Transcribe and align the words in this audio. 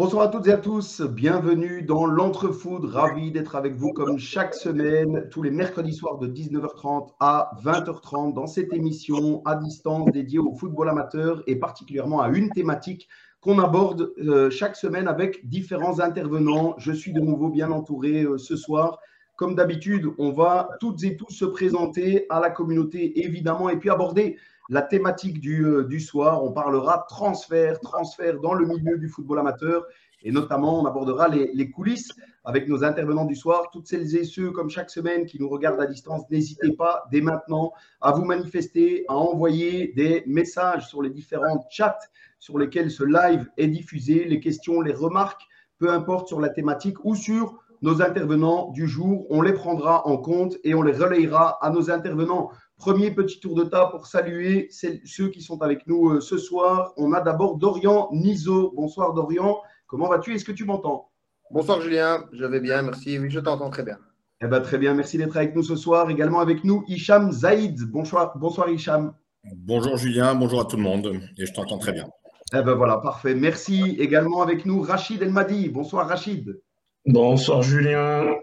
Bonsoir 0.00 0.22
à 0.22 0.28
toutes 0.28 0.46
et 0.46 0.52
à 0.52 0.56
tous, 0.56 1.02
bienvenue 1.02 1.82
dans 1.82 2.06
l'Entrefood, 2.06 2.86
ravi 2.86 3.30
d'être 3.32 3.54
avec 3.54 3.74
vous 3.74 3.92
comme 3.92 4.18
chaque 4.18 4.54
semaine, 4.54 5.28
tous 5.30 5.42
les 5.42 5.50
mercredis 5.50 5.92
soirs 5.92 6.16
de 6.16 6.26
19h30 6.26 7.10
à 7.20 7.50
20h30 7.62 8.32
dans 8.32 8.46
cette 8.46 8.72
émission 8.72 9.42
à 9.44 9.56
distance 9.56 10.10
dédiée 10.10 10.38
au 10.38 10.54
football 10.54 10.88
amateur 10.88 11.42
et 11.46 11.56
particulièrement 11.56 12.22
à 12.22 12.30
une 12.30 12.48
thématique 12.48 13.10
qu'on 13.42 13.58
aborde 13.58 14.14
euh, 14.20 14.48
chaque 14.48 14.74
semaine 14.74 15.06
avec 15.06 15.46
différents 15.46 16.00
intervenants. 16.00 16.76
Je 16.78 16.92
suis 16.92 17.12
de 17.12 17.20
nouveau 17.20 17.50
bien 17.50 17.70
entouré 17.70 18.22
euh, 18.22 18.38
ce 18.38 18.56
soir. 18.56 19.00
Comme 19.36 19.54
d'habitude, 19.54 20.06
on 20.16 20.32
va 20.32 20.70
toutes 20.80 21.04
et 21.04 21.18
tous 21.18 21.30
se 21.30 21.44
présenter 21.44 22.24
à 22.30 22.40
la 22.40 22.48
communauté 22.48 23.22
évidemment 23.22 23.68
et 23.68 23.76
puis 23.76 23.90
aborder 23.90 24.38
la 24.70 24.82
thématique 24.82 25.44
euh, 25.46 25.84
du, 25.84 26.00
soir. 26.00 26.42
On 26.42 26.52
parlera 26.52 27.04
transfert, 27.08 27.78
transfert 27.80 28.40
dans 28.40 28.54
le 28.54 28.66
milieu 28.66 28.96
du 28.96 29.08
football 29.08 29.40
amateur 29.40 29.84
et 30.22 30.30
notamment 30.30 30.80
on 30.80 30.86
abordera 30.86 31.28
les, 31.28 31.70
coulisses 31.70 32.12
avec 32.44 32.68
nos 32.68 32.84
intervenants 32.84 33.24
du 33.24 33.34
soir. 33.34 33.70
Toutes 33.72 33.86
celles 33.86 34.14
et 34.14 34.24
ceux, 34.24 34.50
comme 34.52 34.70
chaque 34.70 34.90
semaine, 34.90 35.26
qui 35.26 35.40
nous 35.40 35.48
regardent 35.48 35.80
à 35.80 35.86
distance, 35.86 36.22
n'hésitez 36.30 36.72
pas 36.72 37.04
dès 37.10 37.20
maintenant 37.20 37.72
à 38.00 38.12
vous 38.12 38.24
manifester, 38.24 39.04
à 39.08 39.16
envoyer 39.16 39.92
des 39.96 40.22
messages 40.26 40.86
sur 40.86 41.02
les 41.02 41.10
différents 41.10 41.66
chats 41.70 41.98
sur 42.38 42.58
lesquels 42.58 42.90
ce 42.90 43.04
live 43.04 43.46
est 43.56 43.68
diffusé, 43.68 44.24
les 44.24 44.40
questions, 44.40 44.80
les 44.80 44.94
remarques, 44.94 45.42
peu 45.78 45.90
importe 45.90 46.28
sur 46.28 46.40
la 46.40 46.48
thématique 46.48 47.04
ou 47.04 47.14
sur 47.14 47.58
nos 47.82 48.02
intervenants 48.02 48.70
du 48.70 48.86
jour. 48.86 49.26
On 49.30 49.42
les 49.42 49.52
prendra 49.52 50.06
en 50.06 50.18
compte 50.18 50.56
et 50.64 50.74
on 50.74 50.82
les 50.82 50.92
relayera 50.92 51.64
à 51.64 51.70
nos 51.70 51.90
intervenants. 51.90 52.50
Premier 52.80 53.10
petit 53.10 53.38
tour 53.40 53.54
de 53.54 53.64
table 53.64 53.90
pour 53.90 54.06
saluer 54.06 54.70
ceux 54.70 55.28
qui 55.28 55.42
sont 55.42 55.60
avec 55.60 55.86
nous 55.86 56.12
euh, 56.12 56.20
ce 56.22 56.38
soir. 56.38 56.94
On 56.96 57.12
a 57.12 57.20
d'abord 57.20 57.58
Dorian 57.58 58.08
Niso. 58.10 58.72
Bonsoir 58.74 59.12
Dorian. 59.12 59.58
Comment 59.86 60.08
vas-tu? 60.08 60.34
Est-ce 60.34 60.46
que 60.46 60.52
tu 60.52 60.64
m'entends? 60.64 61.10
Bonsoir 61.50 61.82
Julien, 61.82 62.24
je 62.32 62.42
vais 62.46 62.60
bien, 62.60 62.80
merci. 62.80 63.18
Oui, 63.18 63.28
je 63.28 63.38
t'entends 63.38 63.68
très 63.68 63.82
bien. 63.82 63.98
Eh 64.42 64.46
ben, 64.46 64.60
très 64.60 64.78
bien, 64.78 64.94
merci 64.94 65.18
d'être 65.18 65.36
avec 65.36 65.54
nous 65.54 65.62
ce 65.62 65.76
soir. 65.76 66.08
Également 66.08 66.40
avec 66.40 66.64
nous, 66.64 66.82
Hicham 66.88 67.30
Zaïd. 67.30 67.78
Bonsoir, 67.82 68.32
bonsoir 68.38 68.70
Hicham. 68.70 69.12
Bonjour 69.56 69.98
Julien, 69.98 70.34
bonjour 70.34 70.62
à 70.62 70.64
tout 70.64 70.78
le 70.78 70.82
monde. 70.82 71.20
Et 71.36 71.44
je 71.44 71.52
t'entends 71.52 71.78
très 71.78 71.92
bien. 71.92 72.08
Eh 72.54 72.62
ben 72.62 72.72
voilà, 72.72 72.96
parfait. 72.96 73.34
Merci. 73.34 73.94
Également 73.98 74.40
avec 74.40 74.64
nous, 74.64 74.80
Rachid 74.80 75.20
Elmadi. 75.20 75.68
Bonsoir 75.68 76.08
Rachid. 76.08 76.58
Bonsoir 77.04 77.60
Julien. 77.60 78.36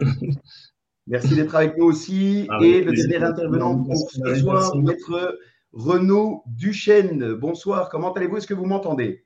Merci 1.08 1.36
d'être 1.36 1.56
avec 1.56 1.78
nous 1.78 1.86
aussi. 1.86 2.48
et 2.62 2.82
le 2.84 2.92
dernier 2.92 3.26
intervenant 3.26 3.82
pour 3.82 3.96
ce 3.96 4.36
soir, 4.36 4.76
maître 4.76 5.40
Renaud 5.72 6.44
Duchesne. 6.48 7.34
Bonsoir, 7.34 7.90
comment 7.90 8.12
allez-vous? 8.14 8.38
Est-ce 8.38 8.48
que 8.48 8.54
vous 8.54 8.66
m'entendez? 8.66 9.24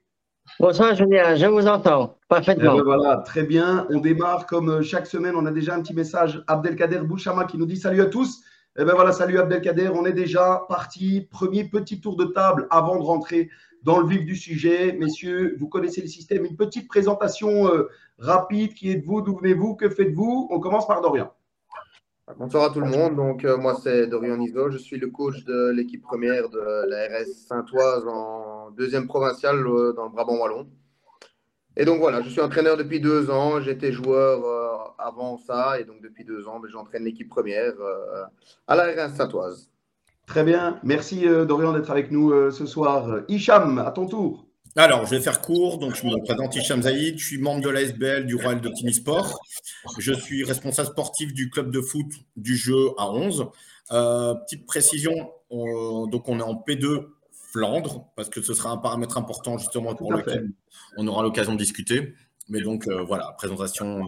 Bonsoir 0.60 0.94
Julien, 0.94 1.34
je 1.34 1.46
vous 1.46 1.66
entends 1.66 2.18
parfaitement. 2.28 2.74
Eh 2.74 2.78
ben 2.78 2.84
voilà, 2.84 3.16
très 3.18 3.42
bien. 3.42 3.86
On 3.90 3.98
démarre 3.98 4.46
comme 4.46 4.82
chaque 4.82 5.06
semaine. 5.06 5.34
On 5.36 5.46
a 5.46 5.50
déjà 5.50 5.74
un 5.74 5.82
petit 5.82 5.94
message. 5.94 6.42
Abdelkader 6.46 7.00
Bouchama 7.00 7.44
qui 7.46 7.58
nous 7.58 7.66
dit 7.66 7.76
salut 7.76 8.00
à 8.02 8.06
tous. 8.06 8.42
Eh 8.78 8.84
ben 8.84 8.94
voilà, 8.94 9.12
salut 9.12 9.38
Abdelkader. 9.38 9.88
On 9.88 10.04
est 10.04 10.12
déjà 10.12 10.64
parti. 10.68 11.26
Premier 11.30 11.64
petit 11.64 12.00
tour 12.00 12.16
de 12.16 12.26
table 12.26 12.68
avant 12.70 12.96
de 12.96 13.02
rentrer 13.02 13.50
dans 13.82 13.98
le 13.98 14.06
vif 14.06 14.24
du 14.24 14.36
sujet. 14.36 14.92
Messieurs, 14.92 15.56
vous 15.58 15.68
connaissez 15.68 16.00
le 16.00 16.08
système. 16.08 16.44
Une 16.44 16.56
petite 16.56 16.86
présentation 16.86 17.68
euh, 17.68 17.88
rapide. 18.18 18.74
Qui 18.74 18.90
êtes-vous 18.90 19.22
D'où 19.22 19.36
venez-vous? 19.36 19.74
Que 19.74 19.88
faites-vous? 19.88 20.48
On 20.50 20.60
commence 20.60 20.86
par 20.86 21.00
Dorian. 21.00 21.32
Bonsoir 22.38 22.70
à 22.70 22.70
tout 22.70 22.80
le 22.80 22.88
monde. 22.88 23.16
Donc, 23.16 23.44
euh, 23.44 23.56
moi, 23.56 23.74
c'est 23.82 24.06
Dorian 24.06 24.36
Niso. 24.36 24.70
Je 24.70 24.78
suis 24.78 24.96
le 24.96 25.08
coach 25.08 25.44
de 25.44 25.70
l'équipe 25.70 26.00
première 26.02 26.48
de 26.48 26.88
la 26.88 27.08
RS 27.08 27.46
Saint-Oise 27.48 28.06
en 28.06 28.70
deuxième 28.70 29.08
provinciale 29.08 29.66
euh, 29.66 29.92
dans 29.92 30.04
le 30.04 30.10
Brabant 30.10 30.38
Wallon. 30.38 30.68
Et 31.76 31.84
donc, 31.84 31.98
voilà, 31.98 32.22
je 32.22 32.28
suis 32.28 32.40
entraîneur 32.40 32.76
depuis 32.76 33.00
deux 33.00 33.28
ans. 33.28 33.60
J'étais 33.60 33.90
joueur 33.90 34.44
euh, 34.44 34.92
avant 34.98 35.36
ça. 35.36 35.80
Et 35.80 35.84
donc, 35.84 36.00
depuis 36.00 36.24
deux 36.24 36.46
ans, 36.46 36.60
ben, 36.60 36.70
j'entraîne 36.70 37.02
l'équipe 37.02 37.28
première 37.28 37.74
à 38.68 38.76
la 38.76 38.84
RS 38.84 39.16
Saint-Oise. 39.16 39.70
Très 40.28 40.44
bien. 40.44 40.78
Merci, 40.84 41.26
Dorian, 41.26 41.72
d'être 41.72 41.90
avec 41.90 42.12
nous 42.12 42.52
ce 42.52 42.66
soir. 42.66 43.22
Hicham, 43.26 43.78
à 43.78 43.90
ton 43.90 44.06
tour. 44.06 44.46
Alors, 44.76 45.04
je 45.04 45.10
vais 45.14 45.20
faire 45.20 45.40
court. 45.42 45.78
Donc, 45.78 45.94
je 45.94 46.06
me 46.06 46.24
présente 46.24 46.56
Hicham 46.56 46.82
Zaïd. 46.82 47.18
Je 47.18 47.24
suis 47.24 47.38
membre 47.38 47.60
de 47.60 47.68
l'ASBL 47.68 48.24
du 48.26 48.36
Royal 48.36 48.60
de 48.60 48.90
Sport. 48.90 49.38
Je 49.98 50.12
suis 50.12 50.44
responsable 50.44 50.88
sportif 50.88 51.34
du 51.34 51.50
club 51.50 51.70
de 51.70 51.80
foot 51.80 52.06
du 52.36 52.56
jeu 52.56 52.90
à 52.96 53.10
11. 53.10 53.48
Euh, 53.90 54.34
petite 54.34 54.64
précision, 54.66 55.12
donc 55.50 56.28
on 56.28 56.38
est 56.38 56.42
en 56.42 56.54
P2 56.54 57.08
Flandre, 57.52 58.06
parce 58.16 58.30
que 58.30 58.40
ce 58.40 58.54
sera 58.54 58.70
un 58.70 58.78
paramètre 58.78 59.18
important 59.18 59.58
justement 59.58 59.94
pour 59.94 60.14
lequel 60.14 60.50
on 60.96 61.06
aura 61.06 61.22
l'occasion 61.22 61.52
de 61.52 61.58
discuter. 61.58 62.14
Mais 62.48 62.60
donc 62.60 62.88
euh, 62.88 63.02
voilà, 63.02 63.34
présentation 63.36 64.06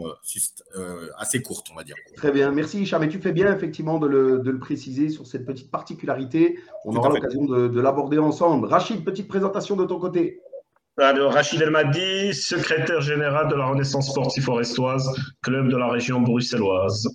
euh, 0.77 1.09
assez 1.19 1.43
courte, 1.43 1.67
on 1.71 1.77
va 1.77 1.85
dire. 1.85 1.95
Très 2.17 2.33
bien, 2.33 2.51
merci 2.51 2.81
Hicham. 2.81 3.03
Et 3.03 3.09
tu 3.09 3.19
fais 3.19 3.33
bien 3.33 3.55
effectivement 3.55 3.99
de 3.99 4.07
le, 4.07 4.59
préciser 4.59 5.11
sur 5.11 5.27
cette 5.27 5.45
petite 5.45 5.71
particularité. 5.71 6.59
On 6.85 6.97
aura 6.97 7.11
l'occasion 7.11 7.45
de 7.45 7.81
l'aborder 7.81 8.19
ensemble. 8.19 8.67
Rachid, 8.67 9.05
petite 9.05 9.29
présentation 9.29 9.77
de 9.77 9.85
ton 9.85 9.99
côté. 9.99 10.41
Alors, 10.97 11.33
Rachid 11.33 11.61
Elmadi, 11.61 12.33
secrétaire 12.33 13.01
général 13.01 13.49
de 13.49 13.57
la 13.57 13.67
Renaissance 13.67 14.11
sportive 14.11 14.45
forestoise, 14.45 15.11
club 15.43 15.69
de 15.69 15.77
la 15.77 15.89
région 15.89 16.21
bruxelloise. 16.21 17.09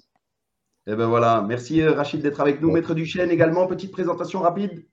Eh 0.86 0.96
bien 0.96 1.08
voilà, 1.08 1.46
merci 1.48 1.82
euh, 1.82 1.94
Rachid 1.94 2.22
d'être 2.22 2.42
avec 2.42 2.62
nous. 2.62 2.72
Maître 2.72 2.94
Duchesne 2.94 3.32
également, 3.32 3.68
petite 3.68 3.92
présentation 3.92 4.42
rapide. 4.42 4.84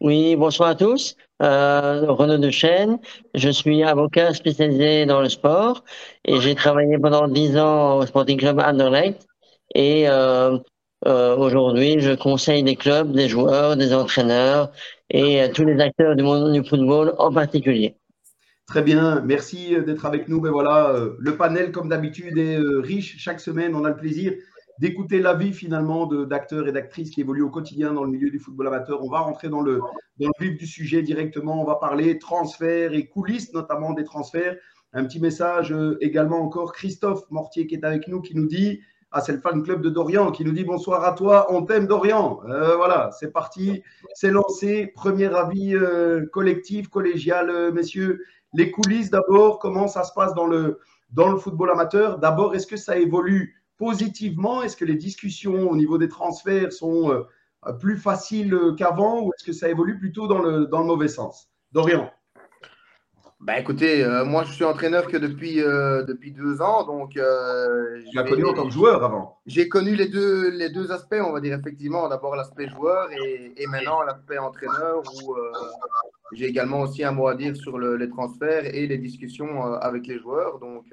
Oui, 0.00 0.36
bonsoir 0.36 0.68
à 0.70 0.74
tous. 0.74 1.16
Euh, 1.40 2.04
Renaud 2.10 2.36
Duchesne, 2.36 2.98
je 3.32 3.48
suis 3.48 3.82
avocat 3.82 4.34
spécialisé 4.34 5.06
dans 5.06 5.22
le 5.22 5.30
sport 5.30 5.82
et 6.26 6.40
j'ai 6.42 6.54
travaillé 6.54 6.98
pendant 6.98 7.26
dix 7.26 7.56
ans 7.56 7.98
au 7.98 8.06
Sporting 8.06 8.38
Club 8.38 8.58
Anderlecht. 8.58 9.26
Et 9.74 10.10
euh, 10.10 10.58
euh, 11.06 11.36
aujourd'hui, 11.36 12.00
je 12.00 12.12
conseille 12.12 12.62
des 12.62 12.76
clubs, 12.76 13.12
des 13.12 13.28
joueurs, 13.28 13.76
des 13.76 13.94
entraîneurs 13.94 14.72
et 15.14 15.40
euh, 15.40 15.48
tous 15.54 15.64
les 15.64 15.80
acteurs 15.80 16.16
du 16.16 16.24
monde 16.24 16.52
du 16.52 16.68
football 16.68 17.14
en 17.18 17.32
particulier. 17.32 17.96
Très 18.66 18.82
bien, 18.82 19.20
merci 19.20 19.74
euh, 19.74 19.82
d'être 19.82 20.06
avec 20.06 20.28
nous. 20.28 20.38
Mais 20.38 20.48
ben 20.48 20.52
voilà, 20.52 20.90
euh, 20.90 21.14
le 21.20 21.36
panel, 21.36 21.70
comme 21.70 21.88
d'habitude, 21.88 22.36
est 22.36 22.58
riche. 22.58 23.16
Chaque 23.18 23.40
semaine, 23.40 23.74
on 23.76 23.84
a 23.84 23.90
le 23.90 23.96
plaisir 23.96 24.32
d'écouter 24.80 25.20
l'avis 25.20 25.52
finalement 25.52 26.06
d'acteurs 26.06 26.66
et 26.66 26.72
d'actrices 26.72 27.10
qui 27.10 27.20
évoluent 27.20 27.44
au 27.44 27.50
quotidien 27.50 27.92
dans 27.92 28.02
le 28.02 28.10
milieu 28.10 28.28
du 28.28 28.40
football 28.40 28.66
amateur. 28.66 29.04
On 29.04 29.08
va 29.08 29.20
rentrer 29.20 29.48
dans 29.48 29.60
le, 29.60 29.78
dans 30.18 30.28
le 30.36 30.44
vif 30.44 30.58
du 30.58 30.66
sujet 30.66 31.00
directement. 31.00 31.62
On 31.62 31.64
va 31.64 31.76
parler 31.76 32.18
transferts 32.18 32.92
et 32.92 33.06
coulisses, 33.06 33.54
notamment 33.54 33.92
des 33.92 34.02
transferts. 34.02 34.56
Un 34.92 35.04
petit 35.04 35.20
message 35.20 35.72
également 36.00 36.40
encore, 36.40 36.72
Christophe 36.72 37.22
Mortier 37.30 37.68
qui 37.68 37.76
est 37.76 37.84
avec 37.84 38.08
nous, 38.08 38.20
qui 38.20 38.34
nous 38.34 38.48
dit 38.48 38.80
ah, 39.16 39.20
c'est 39.20 39.30
le 39.30 39.38
fan 39.38 39.62
club 39.62 39.80
de 39.80 39.90
Dorian 39.90 40.32
qui 40.32 40.44
nous 40.44 40.50
dit 40.50 40.64
bonsoir 40.64 41.04
à 41.04 41.12
toi, 41.12 41.46
on 41.48 41.62
t'aime 41.62 41.86
Dorian. 41.86 42.40
Euh, 42.48 42.74
voilà, 42.74 43.10
c'est 43.16 43.30
parti, 43.30 43.80
c'est 44.12 44.32
lancé. 44.32 44.88
Premier 44.88 45.32
avis 45.32 45.76
euh, 45.76 46.26
collectif, 46.32 46.88
collégial, 46.88 47.48
euh, 47.48 47.70
messieurs. 47.70 48.24
Les 48.54 48.72
coulisses 48.72 49.10
d'abord, 49.10 49.60
comment 49.60 49.86
ça 49.86 50.02
se 50.02 50.12
passe 50.12 50.34
dans 50.34 50.48
le, 50.48 50.80
football 51.38 51.70
amateur? 51.70 52.18
D'abord, 52.18 52.56
est-ce 52.56 52.66
que 52.66 52.76
ça 52.76 52.98
évolue 52.98 53.62
positivement? 53.78 54.64
Est-ce 54.64 54.76
que 54.76 54.84
les 54.84 54.96
discussions 54.96 55.70
au 55.70 55.76
niveau 55.76 55.96
des 55.96 56.08
transferts 56.08 56.72
sont 56.72 57.24
plus 57.78 57.98
faciles 57.98 58.58
qu'avant? 58.76 59.22
Ou 59.22 59.30
est-ce 59.32 59.44
que 59.44 59.52
ça 59.52 59.68
évolue 59.68 59.96
plutôt 59.96 60.26
dans 60.26 60.42
le, 60.42 60.66
dans 60.66 60.80
le 60.80 60.86
mauvais 60.86 61.08
sens? 61.08 61.52
Dorian 61.70 62.10
bah 63.44 63.58
écoutez, 63.58 64.02
euh, 64.02 64.24
moi 64.24 64.44
je 64.44 64.52
suis 64.54 64.64
entraîneur 64.64 65.06
que 65.06 65.18
depuis, 65.18 65.60
euh, 65.60 66.02
depuis 66.02 66.32
deux 66.32 66.62
ans, 66.62 66.82
donc. 66.84 67.18
Euh, 67.18 68.00
tu 68.08 68.16
l'as 68.16 68.22
connu 68.22 68.46
en 68.46 68.54
tant 68.54 68.64
que 68.64 68.72
joueur 68.72 69.04
avant 69.04 69.38
J'ai 69.44 69.68
connu 69.68 69.94
les 69.94 70.08
deux, 70.08 70.48
les 70.48 70.70
deux 70.70 70.90
aspects, 70.90 71.20
on 71.20 71.30
va 71.30 71.40
dire 71.40 71.58
effectivement. 71.58 72.08
D'abord 72.08 72.36
l'aspect 72.36 72.68
joueur 72.68 73.10
et, 73.12 73.52
et 73.54 73.66
maintenant 73.66 74.00
l'aspect 74.02 74.38
entraîneur 74.38 75.02
où 75.02 75.36
j'ai 76.32 76.46
également 76.46 76.80
aussi 76.80 77.04
un 77.04 77.12
mot 77.12 77.28
à 77.28 77.34
dire 77.34 77.54
sur 77.54 77.76
le, 77.76 77.96
les 77.96 78.08
transferts 78.08 78.64
et 78.64 78.86
les 78.86 78.96
discussions 78.96 79.74
avec 79.74 80.06
les 80.06 80.18
joueurs. 80.18 80.58
Donc, 80.58 80.86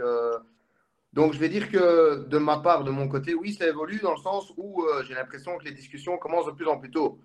donc 1.14 1.32
je 1.32 1.40
vais 1.40 1.48
dire 1.48 1.72
que 1.72 2.28
de 2.28 2.38
ma 2.38 2.58
part, 2.58 2.84
de 2.84 2.92
mon 2.92 3.08
côté, 3.08 3.34
oui, 3.34 3.54
ça 3.54 3.66
évolue 3.66 4.02
dans 4.04 4.12
le 4.12 4.22
sens 4.22 4.52
où 4.58 4.86
j'ai 5.08 5.14
l'impression 5.14 5.58
que 5.58 5.64
les 5.64 5.72
discussions 5.72 6.18
commencent 6.18 6.48
de 6.48 6.52
plus 6.52 6.68
en 6.68 6.78
plus 6.78 6.92
tôt. 6.92 7.18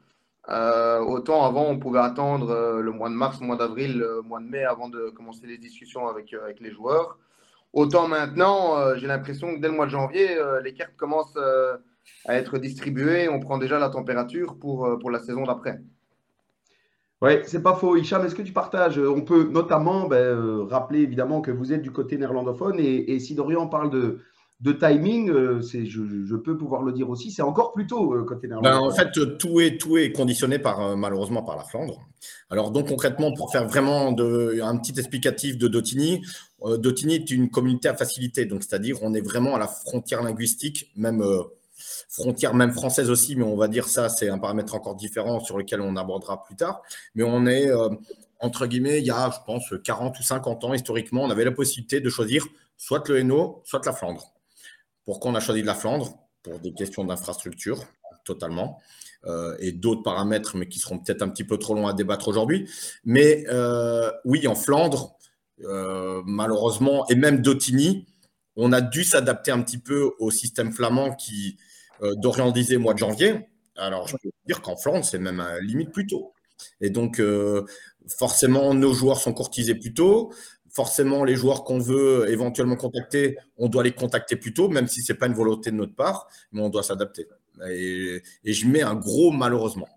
Euh, 0.48 1.00
autant 1.00 1.44
avant, 1.44 1.66
on 1.68 1.78
pouvait 1.78 1.98
attendre 1.98 2.50
euh, 2.50 2.80
le 2.80 2.92
mois 2.92 3.08
de 3.08 3.14
mars, 3.14 3.40
le 3.40 3.46
mois 3.46 3.56
d'avril, 3.56 3.98
le 3.98 4.22
mois 4.22 4.40
de 4.40 4.46
mai 4.46 4.64
avant 4.64 4.88
de 4.88 5.10
commencer 5.10 5.46
les 5.46 5.58
discussions 5.58 6.06
avec, 6.06 6.32
euh, 6.32 6.44
avec 6.44 6.60
les 6.60 6.70
joueurs. 6.70 7.18
Autant 7.72 8.06
maintenant, 8.08 8.94
j'ai 8.96 9.06
l'impression 9.06 9.54
que 9.54 9.60
dès 9.60 9.68
le 9.68 9.74
mois 9.74 9.84
de 9.84 9.90
janvier, 9.90 10.38
les 10.64 10.72
cartes 10.72 10.96
commencent 10.96 11.36
à 12.24 12.34
être 12.34 12.56
distribuées. 12.56 13.28
On 13.28 13.38
prend 13.38 13.58
déjà 13.58 13.78
la 13.78 13.90
température 13.90 14.56
pour, 14.58 14.98
pour 14.98 15.10
la 15.10 15.18
saison 15.18 15.44
d'après. 15.44 15.82
Oui, 17.20 17.32
c'est 17.44 17.62
pas 17.62 17.74
faux. 17.74 17.96
Hicham, 17.96 18.24
est-ce 18.24 18.34
que 18.34 18.40
tu 18.40 18.54
partages 18.54 18.98
On 18.98 19.20
peut 19.20 19.50
notamment 19.50 20.06
ben, 20.06 20.66
rappeler 20.70 21.00
évidemment 21.00 21.42
que 21.42 21.50
vous 21.50 21.74
êtes 21.74 21.82
du 21.82 21.90
côté 21.90 22.16
néerlandophone 22.16 22.80
et, 22.80 23.12
et 23.12 23.18
si 23.18 23.34
Dorian 23.34 23.66
parle 23.66 23.90
de, 23.90 24.20
de 24.60 24.72
timing, 24.72 25.28
euh, 25.28 25.60
je, 25.60 26.36
peux 26.36 26.56
pouvoir 26.56 26.82
le 26.82 26.92
dire 26.92 27.10
aussi, 27.10 27.30
c'est 27.30 27.42
encore 27.42 27.72
plus 27.72 27.86
tôt 27.86 28.14
euh, 28.14 28.24
côté 28.24 28.48
ben, 28.48 28.78
en 28.78 28.90
fait, 28.90 29.10
tout 29.36 29.60
est, 29.60 29.76
tout 29.76 29.98
est 29.98 30.12
conditionné 30.12 30.58
par, 30.58 30.80
euh, 30.80 30.96
malheureusement 30.96 31.42
par 31.42 31.56
la 31.56 31.64
Flandre. 31.64 32.00
Alors, 32.48 32.70
donc 32.70 32.88
concrètement, 32.88 33.34
pour 33.34 33.52
faire 33.52 33.68
vraiment 33.68 34.08
un 34.08 34.76
petit 34.78 34.98
explicatif 34.98 35.58
de 35.58 35.68
Dotini, 35.68 36.22
Dotini 36.78 37.16
est 37.16 37.30
une 37.30 37.50
communauté 37.50 37.88
à 37.88 37.94
facilité, 37.94 38.48
c'est-à-dire 38.60 38.96
on 39.02 39.12
est 39.12 39.20
vraiment 39.20 39.54
à 39.54 39.58
la 39.58 39.68
frontière 39.68 40.22
linguistique, 40.22 40.90
même 40.96 41.22
frontière 42.08 42.54
même 42.54 42.72
française 42.72 43.10
aussi, 43.10 43.36
mais 43.36 43.44
on 43.44 43.56
va 43.56 43.68
dire 43.68 43.86
ça, 43.86 44.08
c'est 44.08 44.30
un 44.30 44.38
paramètre 44.38 44.74
encore 44.74 44.96
différent 44.96 45.38
sur 45.38 45.58
lequel 45.58 45.82
on 45.82 45.96
abordera 45.96 46.42
plus 46.44 46.56
tard. 46.56 46.82
Mais 47.14 47.24
on 47.24 47.46
est 47.46 47.70
entre 48.40 48.66
guillemets, 48.66 48.98
il 48.98 49.06
y 49.06 49.10
a, 49.10 49.30
je 49.30 49.38
pense, 49.46 49.74
40 49.84 50.18
ou 50.18 50.22
50 50.22 50.64
ans, 50.64 50.74
historiquement, 50.74 51.22
on 51.22 51.30
avait 51.30 51.44
la 51.44 51.52
possibilité 51.52 52.00
de 52.00 52.08
choisir 52.08 52.46
soit 52.78 53.06
le 53.08 53.18
Hainaut, 53.18 53.62
soit 53.64 53.84
la 53.84 53.92
Flandre. 53.92 54.35
Pourquoi 55.06 55.30
on 55.30 55.34
a 55.34 55.40
choisi 55.40 55.62
de 55.62 55.66
la 55.66 55.74
Flandre 55.74 56.18
Pour 56.42 56.58
des 56.58 56.74
questions 56.74 57.04
d'infrastructure, 57.04 57.84
totalement. 58.24 58.78
Euh, 59.24 59.56
et 59.58 59.72
d'autres 59.72 60.02
paramètres, 60.02 60.56
mais 60.56 60.68
qui 60.68 60.78
seront 60.78 60.98
peut-être 60.98 61.22
un 61.22 61.28
petit 61.28 61.44
peu 61.44 61.58
trop 61.58 61.74
longs 61.74 61.86
à 61.86 61.94
débattre 61.94 62.28
aujourd'hui. 62.28 62.68
Mais 63.04 63.44
euh, 63.48 64.10
oui, 64.24 64.46
en 64.46 64.54
Flandre, 64.54 65.16
euh, 65.64 66.22
malheureusement, 66.26 67.08
et 67.08 67.14
même 67.14 67.40
d'Otigny, 67.40 68.06
on 68.56 68.72
a 68.72 68.80
dû 68.80 69.04
s'adapter 69.04 69.50
un 69.50 69.62
petit 69.62 69.78
peu 69.78 70.12
au 70.18 70.30
système 70.30 70.72
flamand 70.72 71.14
qui, 71.14 71.58
Dorian 72.16 72.50
disait, 72.52 72.78
mois 72.78 72.94
de 72.94 72.98
janvier. 72.98 73.48
Alors, 73.76 74.08
je 74.08 74.16
peux 74.16 74.30
dire 74.46 74.62
qu'en 74.62 74.76
Flandre, 74.76 75.04
c'est 75.04 75.18
même 75.18 75.40
à 75.40 75.60
limite 75.60 75.92
plus 75.92 76.06
tôt. 76.06 76.32
Et 76.80 76.88
donc, 76.88 77.20
forcément, 78.18 78.72
nos 78.72 78.94
joueurs 78.94 79.20
sont 79.20 79.34
courtisés 79.34 79.74
plus 79.74 79.92
tôt 79.92 80.32
forcément, 80.76 81.24
les 81.24 81.36
joueurs 81.36 81.64
qu'on 81.64 81.78
veut 81.78 82.30
éventuellement 82.30 82.76
contacter, 82.76 83.38
on 83.56 83.68
doit 83.68 83.82
les 83.82 83.92
contacter 83.92 84.36
plus 84.36 84.52
tôt, 84.52 84.68
même 84.68 84.88
si 84.88 85.00
ce 85.00 85.10
n'est 85.10 85.18
pas 85.18 85.26
une 85.26 85.32
volonté 85.32 85.70
de 85.70 85.76
notre 85.76 85.94
part, 85.94 86.28
mais 86.52 86.60
on 86.60 86.68
doit 86.68 86.82
s'adapter. 86.82 87.26
Et, 87.70 88.22
je 88.44 88.66
mets 88.66 88.82
un 88.82 88.94
gros 88.94 89.32
malheureusement. 89.32 89.88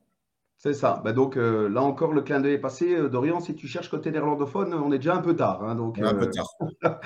C'est 0.58 0.74
ça. 0.74 1.02
Bah, 1.04 1.12
donc 1.12 1.36
euh, 1.36 1.68
là 1.68 1.82
encore, 1.82 2.14
le 2.14 2.22
clin 2.22 2.40
d'œil 2.40 2.54
est 2.54 2.60
passé. 2.60 2.96
Euh, 2.96 3.10
Dorian, 3.10 3.42
si 3.42 3.56
tu 3.56 3.68
cherches 3.68 3.90
côté 3.90 4.10
néerlandophone, 4.10 4.74
on 4.74 4.92
est 4.94 5.00
déjà 5.00 5.16
un 5.16 5.22
peu 5.22 5.36
tard. 5.36 5.64
Hein, 5.64 5.76
donc, 5.76 6.00
un 6.02 6.14
peu 6.14 6.28
euh, 6.28 6.72
tard. 6.82 7.02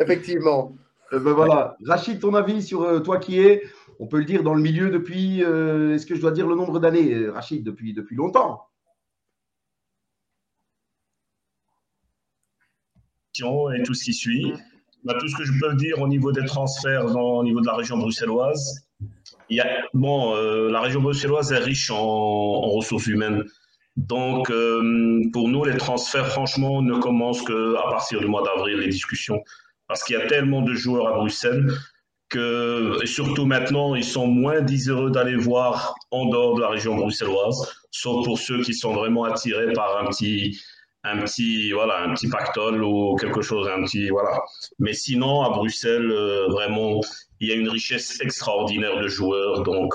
Effectivement. 0.00 0.74
Ben 1.12 1.32
voilà. 1.32 1.76
Rachid, 1.84 2.20
ton 2.20 2.34
avis 2.34 2.62
sur 2.62 3.02
toi 3.02 3.18
qui 3.18 3.38
es, 3.38 3.62
on 3.98 4.06
peut 4.06 4.18
le 4.18 4.24
dire, 4.24 4.42
dans 4.42 4.54
le 4.54 4.62
milieu 4.62 4.88
depuis, 4.88 5.40
est-ce 5.40 6.06
que 6.06 6.14
je 6.14 6.22
dois 6.22 6.30
dire 6.30 6.46
le 6.46 6.54
nombre 6.54 6.80
d'années 6.80 7.28
Rachid, 7.28 7.62
depuis, 7.62 7.92
depuis 7.92 8.16
longtemps? 8.16 8.62
Et 13.74 13.82
tout 13.82 13.94
ce 13.94 14.04
qui 14.04 14.14
suit. 14.14 14.52
Bah, 15.04 15.14
tout 15.18 15.26
ce 15.28 15.36
que 15.36 15.44
je 15.44 15.52
peux 15.58 15.74
dire 15.74 16.00
au 16.00 16.06
niveau 16.06 16.30
des 16.30 16.44
transferts 16.44 17.06
dans, 17.06 17.38
au 17.38 17.44
niveau 17.44 17.60
de 17.60 17.66
la 17.66 17.74
région 17.74 17.98
bruxelloise, 17.98 18.86
il 19.48 19.56
y 19.56 19.60
a, 19.60 19.66
bon, 19.94 20.36
euh, 20.36 20.70
la 20.70 20.80
région 20.80 21.00
bruxelloise 21.00 21.52
est 21.52 21.58
riche 21.58 21.90
en, 21.90 22.60
ressources 22.60 23.06
humaines. 23.08 23.44
Donc, 23.96 24.50
euh, 24.50 25.20
pour 25.32 25.48
nous, 25.48 25.64
les 25.64 25.76
transferts, 25.76 26.28
franchement, 26.28 26.82
ne 26.82 26.98
commencent 26.98 27.42
qu'à 27.42 27.82
partir 27.90 28.20
du 28.20 28.26
mois 28.26 28.42
d'avril, 28.42 28.78
les 28.78 28.88
discussions. 28.88 29.42
Parce 29.88 30.04
qu'il 30.04 30.16
y 30.16 30.22
a 30.22 30.26
tellement 30.26 30.62
de 30.62 30.72
joueurs 30.72 31.08
à 31.08 31.18
Bruxelles 31.18 31.68
que, 32.30 32.96
et 33.02 33.06
surtout 33.06 33.44
maintenant, 33.44 33.94
ils 33.94 34.04
sont 34.04 34.26
moins 34.26 34.62
désireux 34.62 35.10
d'aller 35.10 35.36
voir 35.36 35.94
en 36.10 36.26
dehors 36.26 36.54
de 36.54 36.62
la 36.62 36.68
région 36.68 36.94
bruxelloise, 36.94 37.74
sauf 37.90 38.24
pour 38.24 38.38
ceux 38.38 38.62
qui 38.62 38.72
sont 38.72 38.94
vraiment 38.94 39.24
attirés 39.24 39.72
par 39.74 39.98
un 39.98 40.06
petit, 40.06 40.58
un 41.04 41.18
petit 41.18 41.72
voilà 41.72 42.02
un 42.02 42.14
petit 42.14 42.28
pactole 42.28 42.82
ou 42.82 43.16
quelque 43.16 43.42
chose 43.42 43.68
un 43.68 43.82
petit 43.82 44.08
voilà 44.10 44.40
mais 44.78 44.92
sinon 44.92 45.42
à 45.42 45.50
Bruxelles 45.50 46.10
euh, 46.10 46.46
vraiment 46.48 47.00
il 47.40 47.48
y 47.48 47.52
a 47.52 47.54
une 47.54 47.68
richesse 47.68 48.20
extraordinaire 48.20 49.00
de 49.00 49.08
joueurs 49.08 49.62
donc 49.62 49.94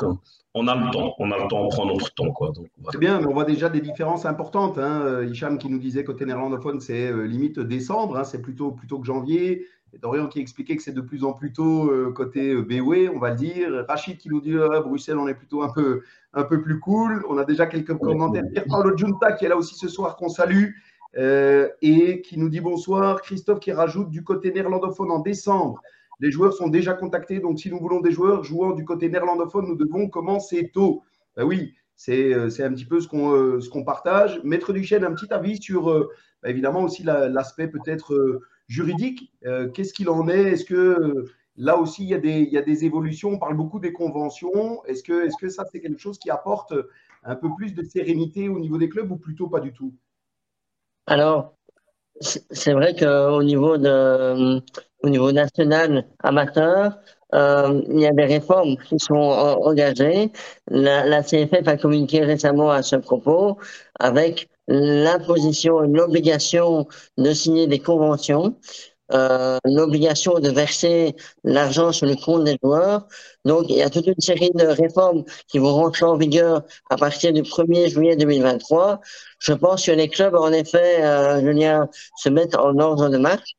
on 0.54 0.68
a 0.68 0.76
le 0.76 0.92
temps 0.92 1.16
on 1.20 1.32
a 1.32 1.38
le 1.38 1.48
temps 1.48 1.62
on 1.62 1.70
prend 1.70 1.86
notre 1.86 2.14
temps 2.14 2.32
quoi 2.32 2.52
c'est 2.92 2.98
bien 2.98 3.22
mais 3.22 3.28
on 3.28 3.34
voit 3.34 3.46
déjà 3.46 3.70
des 3.70 3.80
différences 3.80 4.26
importantes 4.26 4.78
hein. 4.78 5.02
Euh, 5.02 5.26
Hicham 5.26 5.58
qui 5.58 5.70
nous 5.70 5.80
disait 5.80 6.04
côté 6.04 6.26
néerlandophone 6.26 6.82
c'est 6.82 7.10
euh, 7.10 7.26
limite 7.26 7.60
décembre 7.60 8.18
hein. 8.18 8.24
c'est 8.26 8.42
plutôt 8.42 8.72
plutôt 8.72 9.00
que 9.00 9.06
janvier 9.06 9.66
et 9.94 10.00
Dorian 10.00 10.28
qui 10.28 10.42
expliquait 10.42 10.76
que 10.76 10.84
c'est 10.84 10.92
de 10.92 11.00
plus 11.00 11.24
en 11.24 11.32
plus 11.32 11.54
tôt 11.54 11.90
côté 12.14 12.54
BOE, 12.62 13.10
on 13.16 13.20
va 13.20 13.30
le 13.30 13.38
dire. 13.38 13.86
Rachid 13.88 14.18
qui 14.18 14.28
nous 14.28 14.42
dit 14.42 14.54
à 14.58 14.82
Bruxelles, 14.82 15.18
on 15.18 15.30
est 15.30 15.34
plutôt 15.34 15.64
un 15.64 15.70
peu, 15.70 16.02
un 16.34 16.44
peu 16.44 16.62
plus 16.62 16.82
cool. 16.82 17.24
On 17.30 17.38
a 17.38 17.46
déjà 17.46 17.68
quelques 17.68 17.98
commentaires. 17.98 18.44
Pierre-Paolo 18.52 18.98
Junta 18.98 19.32
qui 19.32 19.46
est 19.46 19.48
là 19.48 19.56
aussi 19.56 19.76
ce 19.76 19.88
soir, 19.88 20.18
qu'on 20.18 20.28
salue. 20.28 20.72
Euh, 21.18 21.70
et 21.82 22.22
qui 22.22 22.38
nous 22.38 22.50
dit 22.50 22.62
bonsoir. 22.62 23.22
Christophe 23.22 23.60
qui 23.60 23.72
rajoute 23.72 24.10
du 24.10 24.24
côté 24.24 24.52
néerlandophone 24.52 25.12
en 25.12 25.20
décembre. 25.20 25.82
Les 26.20 26.32
joueurs 26.32 26.54
sont 26.54 26.68
déjà 26.68 26.94
contactés, 26.94 27.40
donc 27.40 27.60
si 27.60 27.70
nous 27.70 27.80
voulons 27.80 28.02
des 28.02 28.12
joueurs 28.12 28.44
jouant 28.44 28.72
du 28.72 28.86
côté 28.86 29.10
néerlandophone, 29.10 29.68
nous 29.68 29.76
devons 29.76 30.10
commencer 30.10 30.70
tôt. 30.74 31.04
Ben 31.36 31.44
oui, 31.44 31.74
c'est 31.96 32.34
euh, 32.34 32.50
un 32.60 32.74
petit 32.74 32.86
peu 32.86 33.00
ce 33.02 33.08
qu'on 33.08 33.34
euh, 33.34 33.84
partage. 33.86 34.42
Maître 34.44 34.74
Duchesne, 34.74 35.04
un 35.04 35.14
petit 35.14 35.32
avis 35.34 35.62
sur 35.62 35.86
ben 36.44 36.50
évidemment 36.50 36.84
aussi 36.84 37.04
l'aspect 37.04 37.68
peut-être 37.68 38.42
juridique. 38.68 39.32
Qu'est-ce 39.74 39.94
qu'il 39.94 40.10
en 40.10 40.28
est? 40.28 40.52
Est-ce 40.52 40.66
que 40.66 41.26
là 41.56 41.78
aussi 41.78 42.04
il 42.04 42.10
y, 42.10 42.14
a 42.14 42.20
des, 42.20 42.48
il 42.52 42.64
des, 42.64 42.86
évolutions? 42.86 43.30
On 43.32 43.40
parle 43.40 43.56
beaucoup 43.56 43.80
des 43.80 43.92
conventions. 43.92 44.84
Est-ce 44.86 45.02
que, 45.02 45.26
est 45.26 45.30
-ce 45.30 45.38
que 45.40 45.50
ça 45.50 45.66
c'est 45.72 45.82
quelque 45.82 46.00
chose 46.00 46.20
qui 46.20 46.30
apporte 46.30 46.74
un 47.24 47.36
peu 47.36 47.50
plus 47.58 47.74
de 47.74 47.84
sérénité 47.84 48.50
au 48.50 48.60
niveau 48.60 48.78
des 48.78 48.90
clubs 48.90 49.12
ou 49.12 49.18
plutôt 49.18 49.48
pas 49.48 49.60
du 49.60 49.74
tout? 49.74 49.94
Alors, 51.08 51.56
c'est 52.22 52.74
vrai 52.74 52.96
qu'au 52.96 53.44
niveau 53.44 53.78
de, 53.78 54.62
au 55.04 55.10
niveau 55.10 55.32
national 55.32 56.06
amateur, 56.24 56.98
euh, 57.34 57.82
il 57.90 58.00
y 58.00 58.08
a 58.08 58.12
des 58.12 58.26
réformes 58.26 58.78
qui 58.78 59.00
sont 59.00 59.16
engagées. 59.16 60.32
La, 60.70 61.06
la, 61.06 61.24
CFF 61.24 61.68
a 61.68 61.78
communiqué 61.78 62.24
récemment 62.24 62.72
à 62.72 62.84
ce 62.84 62.96
propos 62.96 63.58
avec 64.00 64.50
l'imposition 64.68 65.84
et 65.84 65.88
l'obligation 65.88 66.88
de 67.18 67.32
signer 67.34 67.68
des 67.68 67.80
conventions 67.80 68.58
euh, 69.14 69.58
l'obligation 69.66 70.40
de 70.40 70.50
verser 70.50 71.16
l'argent 71.44 71.92
sur 71.92 72.06
le 72.08 72.16
compte 72.16 72.44
des 72.44 72.58
joueurs. 72.62 73.08
Donc, 73.46 73.66
il 73.70 73.78
y 73.78 73.82
a 73.82 73.90
toute 73.90 74.08
une 74.08 74.20
série 74.20 74.52
de 74.54 74.66
réformes 74.66 75.24
qui 75.48 75.60
vont 75.60 75.74
rentrer 75.74 76.06
en 76.06 76.18
vigueur 76.18 76.64
à 76.90 76.98
partir 76.98 77.32
du 77.34 77.44
1er 77.44 77.90
juillet 77.90 78.16
2023. 78.16 79.00
Je 79.40 79.54
pense 79.54 79.86
que 79.86 79.92
les 79.92 80.10
clubs, 80.10 80.36
en 80.36 80.52
effet, 80.52 81.04
euh, 81.04 81.40
Julien, 81.42 81.90
se 82.18 82.30
mettent 82.30 82.56
en 82.56 82.78
ordre 82.80 83.10
de 83.10 83.18
marche. 83.18 83.56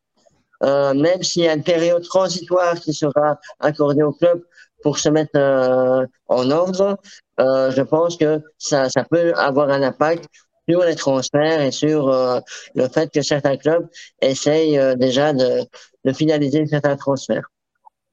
Euh, 0.64 0.92
même 0.94 1.22
s'il 1.22 1.44
y 1.44 1.48
a 1.48 1.54
une 1.54 1.62
période 1.62 2.02
transitoire 2.02 2.74
qui 2.74 2.92
sera 2.92 3.38
accordée 3.60 4.02
aux 4.02 4.12
clubs 4.12 4.42
pour 4.82 4.98
se 4.98 5.08
mettre 5.08 5.36
euh, 5.36 6.06
en 6.26 6.50
ordre, 6.50 6.98
euh, 7.40 7.70
je 7.70 7.82
pense 7.82 8.16
que 8.16 8.40
ça, 8.58 8.88
ça 8.88 9.04
peut 9.04 9.32
avoir 9.34 9.70
un 9.70 9.82
impact 9.82 10.28
sur 10.68 10.84
les 10.84 10.94
transferts 10.94 11.60
et 11.60 11.70
sur 11.70 12.08
euh, 12.08 12.40
le 12.74 12.88
fait 12.88 13.10
que 13.12 13.22
certains 13.22 13.56
clubs 13.56 13.88
essayent 14.20 14.78
euh, 14.78 14.94
déjà 14.94 15.32
de, 15.32 15.64
finaliser 16.12 16.66
certains 16.66 16.96
transferts. 16.96 17.50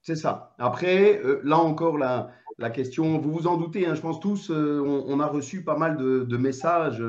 C'est 0.02 0.16
ça. 0.16 0.54
Après, 0.60 1.22
euh, 1.24 1.40
là 1.44 1.58
encore, 1.58 1.98
la, 1.98 2.30
la, 2.58 2.70
question, 2.70 3.20
vous 3.20 3.32
vous 3.32 3.48
en 3.48 3.58
doutez, 3.58 3.88
hein, 3.88 3.96
je 3.96 4.02
pense 4.02 4.20
tous, 4.20 4.50
on, 4.50 5.20
a 5.20 5.28
reçu 5.28 5.64
pas 5.64 5.78
mal 5.78 5.98
de, 5.98 6.38
messages 6.38 7.04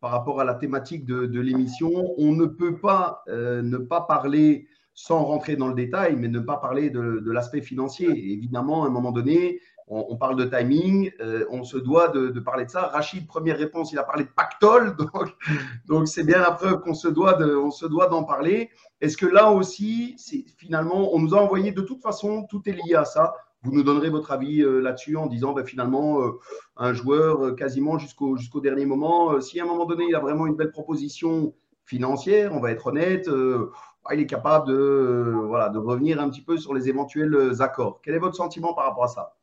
par 0.00 0.10
rapport 0.10 0.40
à 0.40 0.44
la 0.44 0.54
thématique 0.54 1.04
de, 1.04 1.40
l'émission. 1.40 1.90
On 2.16 2.32
ne 2.32 2.46
peut 2.46 2.78
pas 2.78 3.22
ne 3.28 3.76
pas 3.76 4.00
parler 4.00 4.66
sans 4.94 5.22
rentrer 5.24 5.56
dans 5.56 5.68
le 5.68 5.74
détail, 5.74 6.16
mais 6.16 6.28
ne 6.28 6.40
pas 6.40 6.56
parler 6.56 6.88
de, 6.90 7.22
de 7.24 7.30
l'aspect 7.30 7.60
financier. 7.62 8.08
évidemment, 8.08 8.84
à 8.84 8.86
un 8.86 8.90
moment 8.90 9.12
donné, 9.12 9.60
on, 9.88 10.16
parle 10.16 10.36
de 10.36 10.44
timing, 10.44 11.10
euh, 11.20 11.44
on 11.50 11.64
se 11.64 11.76
doit 11.76 12.08
de, 12.08 12.28
parler 12.40 12.64
de 12.64 12.70
ça. 12.70 12.82
Rachid, 12.82 13.26
première 13.26 13.58
réponse, 13.58 13.92
il 13.92 13.98
a 13.98 14.02
parlé 14.02 14.24
de 14.24 14.30
pactole, 14.30 14.96
donc 15.86 16.08
c'est 16.08 16.24
bien 16.24 16.38
la 16.38 16.52
preuve 16.52 16.80
qu'on 16.80 16.94
se 16.94 17.08
doit 17.08 18.06
d'en 18.08 18.24
parler. 18.24 18.70
Est-ce 19.00 19.16
que 19.16 19.26
là 19.26 19.50
aussi, 19.50 20.16
finalement, 20.56 21.14
on 21.14 21.18
nous 21.18 21.34
a 21.34 21.38
envoyé 21.38 21.72
de 21.72 21.82
toute 21.82 22.00
façon, 22.00 22.46
tout 22.48 22.62
est 22.66 22.72
lié 22.72 22.94
à 22.94 23.04
ça. 23.04 23.34
Vous 23.64 23.72
nous 23.72 23.82
donnerez 23.82 24.10
votre 24.10 24.32
avis 24.32 24.62
euh, 24.62 24.80
là-dessus 24.80 25.16
en 25.16 25.26
disant 25.26 25.52
ben, 25.52 25.64
finalement 25.64 26.22
euh, 26.22 26.40
un 26.76 26.92
joueur 26.92 27.54
quasiment 27.54 27.98
jusqu'au 27.98 28.60
dernier 28.60 28.86
moment, 28.86 29.40
si 29.40 29.60
à 29.60 29.64
un 29.64 29.66
moment 29.66 29.84
donné 29.84 30.06
il 30.08 30.14
a 30.14 30.20
vraiment 30.20 30.46
une 30.46 30.56
belle 30.56 30.72
proposition 30.72 31.54
financière, 31.84 32.54
on 32.54 32.60
va 32.60 32.70
être 32.70 32.86
honnête, 32.86 33.28
il 33.28 34.20
est 34.20 34.26
capable 34.26 34.68
de 34.68 35.78
revenir 35.78 36.20
un 36.20 36.30
petit 36.30 36.42
peu 36.42 36.56
sur 36.56 36.74
les 36.74 36.88
éventuels 36.88 37.60
accords. 37.60 38.00
Quel 38.02 38.14
est 38.14 38.18
votre 38.18 38.36
sentiment 38.36 38.72
par 38.72 38.86
rapport 38.86 39.04
à 39.04 39.08
ça? 39.08 39.34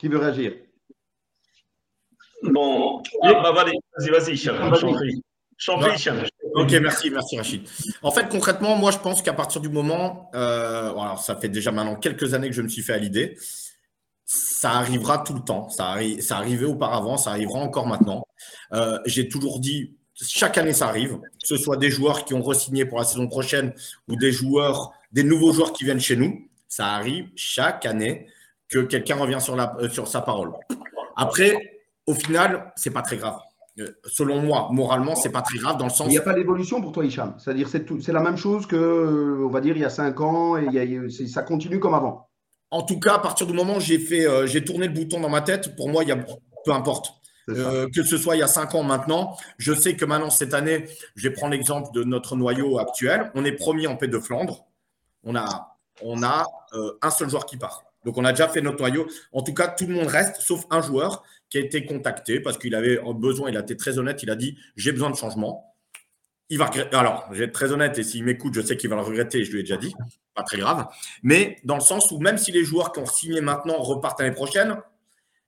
Qui 0.00 0.08
veut 0.08 0.16
réagir? 0.16 0.54
Bon, 2.42 3.02
ah, 3.22 3.34
bah, 3.34 3.52
vas-y, 3.52 4.08
vas-y, 4.08 4.34
vas 4.46 4.72
Ok, 6.54 6.72
merci, 6.80 7.10
merci 7.10 7.36
Rachid. 7.36 7.68
En 8.00 8.10
fait, 8.10 8.26
concrètement, 8.30 8.76
moi, 8.76 8.92
je 8.92 8.98
pense 8.98 9.20
qu'à 9.20 9.34
partir 9.34 9.60
du 9.60 9.68
moment, 9.68 10.30
euh, 10.34 10.90
alors 10.92 11.18
ça 11.18 11.36
fait 11.36 11.50
déjà 11.50 11.70
maintenant 11.70 11.96
quelques 11.96 12.32
années 12.32 12.48
que 12.48 12.54
je 12.54 12.62
me 12.62 12.68
suis 12.68 12.80
fait 12.80 12.94
à 12.94 12.96
l'idée, 12.96 13.36
ça 14.24 14.70
arrivera 14.70 15.18
tout 15.18 15.34
le 15.34 15.40
temps. 15.40 15.68
Ça, 15.68 15.98
ça 16.20 16.38
arrivait 16.38 16.64
auparavant, 16.64 17.18
ça 17.18 17.32
arrivera 17.32 17.58
encore 17.58 17.86
maintenant. 17.86 18.26
Euh, 18.72 18.98
j'ai 19.04 19.28
toujours 19.28 19.60
dit, 19.60 19.98
chaque 20.14 20.56
année, 20.56 20.72
ça 20.72 20.88
arrive, 20.88 21.18
que 21.18 21.46
ce 21.46 21.58
soit 21.58 21.76
des 21.76 21.90
joueurs 21.90 22.24
qui 22.24 22.32
ont 22.32 22.42
re-signé 22.42 22.86
pour 22.86 22.98
la 22.98 23.04
saison 23.04 23.28
prochaine 23.28 23.74
ou 24.08 24.16
des 24.16 24.32
joueurs, 24.32 24.92
des 25.12 25.24
nouveaux 25.24 25.52
joueurs 25.52 25.74
qui 25.74 25.84
viennent 25.84 26.00
chez 26.00 26.16
nous. 26.16 26.48
Ça 26.68 26.86
arrive 26.86 27.28
chaque 27.36 27.84
année 27.84 28.28
que 28.70 28.78
quelqu'un 28.80 29.16
revient 29.16 29.40
sur, 29.40 29.56
la, 29.56 29.76
sur 29.90 30.08
sa 30.08 30.20
parole. 30.20 30.52
Après, 31.16 31.82
au 32.06 32.14
final, 32.14 32.72
c'est 32.76 32.90
pas 32.90 33.02
très 33.02 33.16
grave. 33.16 33.38
Euh, 33.78 33.88
selon 34.06 34.40
moi, 34.40 34.68
moralement, 34.72 35.14
c'est 35.14 35.30
pas 35.30 35.42
très 35.42 35.58
grave 35.58 35.76
dans 35.76 35.84
le 35.84 35.90
sens. 35.90 36.06
Il 36.08 36.10
n'y 36.10 36.18
a 36.18 36.22
pas 36.22 36.34
d'évolution 36.34 36.80
pour 36.80 36.92
toi, 36.92 37.04
Hicham. 37.04 37.34
C'est-à-dire, 37.38 37.68
c'est 37.68 38.12
la 38.12 38.20
même 38.20 38.36
chose 38.36 38.66
que, 38.66 38.76
euh, 38.76 39.46
on 39.46 39.48
va 39.48 39.60
dire, 39.60 39.76
il 39.76 39.82
y 39.82 39.84
a 39.84 39.90
cinq 39.90 40.20
ans 40.20 40.56
et 40.56 40.66
il 40.66 41.28
ça 41.28 41.42
continue 41.42 41.78
comme 41.78 41.94
avant. 41.94 42.28
En 42.70 42.82
tout 42.82 43.00
cas, 43.00 43.14
à 43.14 43.18
partir 43.18 43.46
du 43.46 43.52
moment 43.52 43.76
où 43.76 43.80
j'ai 43.80 43.98
fait, 43.98 44.26
euh, 44.26 44.46
j'ai 44.46 44.64
tourné 44.64 44.86
le 44.86 44.92
bouton 44.92 45.20
dans 45.20 45.28
ma 45.28 45.40
tête, 45.40 45.76
pour 45.76 45.88
moi, 45.88 46.02
il 46.04 46.08
y 46.08 46.12
a 46.12 46.18
peu 46.64 46.72
importe. 46.72 47.14
que 47.48 48.02
ce 48.04 48.16
soit 48.16 48.36
il 48.36 48.40
y 48.40 48.42
a 48.42 48.46
cinq 48.46 48.74
ans 48.76 48.84
maintenant, 48.84 49.36
je 49.58 49.72
sais 49.72 49.96
que 49.96 50.04
maintenant, 50.04 50.30
cette 50.30 50.54
année, 50.54 50.86
je 51.16 51.28
vais 51.28 51.34
prendre 51.34 51.52
l'exemple 51.52 51.90
de 51.92 52.04
notre 52.04 52.36
noyau 52.36 52.78
actuel. 52.78 53.32
On 53.34 53.44
est 53.44 53.52
premier 53.52 53.88
en 53.88 53.96
paix 53.96 54.08
de 54.08 54.18
Flandre. 54.18 54.66
On 55.24 55.34
a, 55.34 55.76
on 56.02 56.22
a 56.22 56.46
un 57.02 57.10
seul 57.10 57.28
joueur 57.28 57.46
qui 57.46 57.56
part. 57.56 57.89
Donc, 58.04 58.16
on 58.18 58.24
a 58.24 58.32
déjà 58.32 58.48
fait 58.48 58.60
notre 58.60 58.78
noyau. 58.78 59.06
En 59.32 59.42
tout 59.42 59.54
cas, 59.54 59.68
tout 59.68 59.86
le 59.86 59.94
monde 59.94 60.06
reste, 60.06 60.40
sauf 60.40 60.64
un 60.70 60.80
joueur 60.82 61.22
qui 61.48 61.58
a 61.58 61.60
été 61.60 61.84
contacté 61.84 62.40
parce 62.40 62.58
qu'il 62.58 62.74
avait 62.74 62.98
besoin, 63.14 63.50
il 63.50 63.56
a 63.56 63.60
été 63.60 63.76
très 63.76 63.98
honnête, 63.98 64.22
il 64.22 64.30
a 64.30 64.36
dit 64.36 64.56
j'ai 64.76 64.92
besoin 64.92 65.10
de 65.10 65.16
changement. 65.16 65.74
Il 66.48 66.58
va 66.58 66.70
Alors, 66.92 67.28
je 67.32 67.38
vais 67.38 67.44
être 67.44 67.52
très 67.52 67.72
honnête 67.72 67.98
et 67.98 68.02
s'il 68.02 68.24
m'écoute, 68.24 68.54
je 68.54 68.60
sais 68.60 68.76
qu'il 68.76 68.90
va 68.90 68.96
le 68.96 69.02
regretter, 69.02 69.44
je 69.44 69.52
lui 69.52 69.60
ai 69.60 69.62
déjà 69.62 69.76
dit, 69.76 69.94
pas 70.34 70.42
très 70.42 70.58
grave. 70.58 70.86
Mais 71.22 71.58
dans 71.64 71.76
le 71.76 71.80
sens 71.80 72.10
où 72.10 72.18
même 72.18 72.38
si 72.38 72.50
les 72.52 72.64
joueurs 72.64 72.92
qui 72.92 73.00
ont 73.00 73.06
signé 73.06 73.40
maintenant 73.40 73.76
repartent 73.76 74.20
l'année 74.20 74.34
prochaine, 74.34 74.76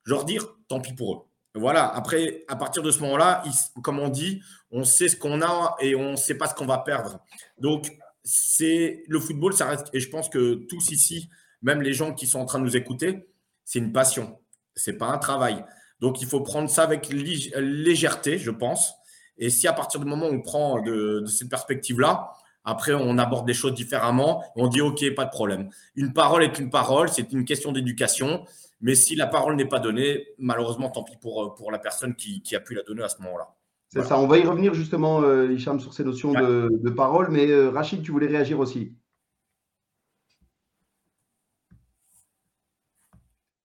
je 0.04 0.12
leur 0.12 0.24
dire 0.24 0.46
tant 0.68 0.80
pis 0.80 0.92
pour 0.92 1.14
eux. 1.14 1.18
Voilà, 1.54 1.86
après, 1.94 2.44
à 2.48 2.56
partir 2.56 2.82
de 2.82 2.90
ce 2.90 3.00
moment-là, 3.00 3.42
comme 3.82 3.98
on 3.98 4.08
dit, 4.08 4.40
on 4.70 4.84
sait 4.84 5.08
ce 5.08 5.16
qu'on 5.16 5.42
a 5.42 5.76
et 5.80 5.94
on 5.94 6.12
ne 6.12 6.16
sait 6.16 6.36
pas 6.36 6.46
ce 6.46 6.54
qu'on 6.54 6.66
va 6.66 6.78
perdre. 6.78 7.20
Donc, 7.58 7.92
c'est 8.24 9.02
le 9.08 9.20
football, 9.20 9.52
ça 9.52 9.66
reste, 9.66 9.88
et 9.92 10.00
je 10.00 10.08
pense 10.08 10.28
que 10.28 10.54
tous 10.54 10.90
ici, 10.90 11.28
même 11.62 11.82
les 11.82 11.92
gens 11.92 12.12
qui 12.12 12.26
sont 12.26 12.40
en 12.40 12.44
train 12.44 12.58
de 12.58 12.64
nous 12.64 12.76
écouter, 12.76 13.28
c'est 13.64 13.78
une 13.78 13.92
passion. 13.92 14.38
Ce 14.76 14.90
n'est 14.90 14.96
pas 14.96 15.06
un 15.06 15.18
travail. 15.18 15.64
Donc, 16.00 16.20
il 16.20 16.26
faut 16.26 16.40
prendre 16.40 16.68
ça 16.68 16.82
avec 16.82 17.08
légèreté, 17.10 18.38
je 18.38 18.50
pense. 18.50 18.94
Et 19.38 19.50
si 19.50 19.68
à 19.68 19.72
partir 19.72 20.00
du 20.00 20.06
moment 20.06 20.26
où 20.26 20.34
on 20.34 20.40
prend 20.40 20.80
de, 20.82 21.24
cette 21.26 21.48
perspective-là, 21.48 22.32
après, 22.64 22.92
on 22.94 23.18
aborde 23.18 23.46
des 23.46 23.54
choses 23.54 23.74
différemment, 23.74 24.44
on 24.56 24.68
dit 24.68 24.80
OK, 24.80 25.02
pas 25.14 25.24
de 25.24 25.30
problème. 25.30 25.70
Une 25.96 26.12
parole 26.12 26.44
est 26.44 26.58
une 26.58 26.70
parole, 26.70 27.08
c'est 27.08 27.32
une 27.32 27.44
question 27.44 27.72
d'éducation. 27.72 28.44
Mais 28.80 28.94
si 28.94 29.14
la 29.14 29.26
parole 29.26 29.56
n'est 29.56 29.68
pas 29.68 29.78
donnée, 29.78 30.26
malheureusement, 30.38 30.90
tant 30.90 31.04
pis 31.04 31.16
pour, 31.20 31.54
pour 31.54 31.70
la 31.70 31.78
personne 31.78 32.14
qui, 32.14 32.42
a 32.54 32.60
pu 32.60 32.74
la 32.74 32.82
donner 32.82 33.02
à 33.02 33.08
ce 33.08 33.22
moment-là. 33.22 33.54
C'est 33.88 34.02
ça, 34.04 34.18
on 34.18 34.26
va 34.26 34.38
y 34.38 34.44
revenir 34.44 34.74
justement, 34.74 35.20
euh, 35.22 35.52
Hicham, 35.52 35.78
sur 35.78 35.92
ces 35.92 36.02
notions 36.02 36.32
de, 36.32 36.90
parole. 36.90 37.28
Mais 37.30 37.50
euh, 37.50 37.70
Rachid, 37.70 38.02
tu 38.02 38.10
voulais 38.10 38.26
réagir 38.26 38.58
aussi 38.58 38.92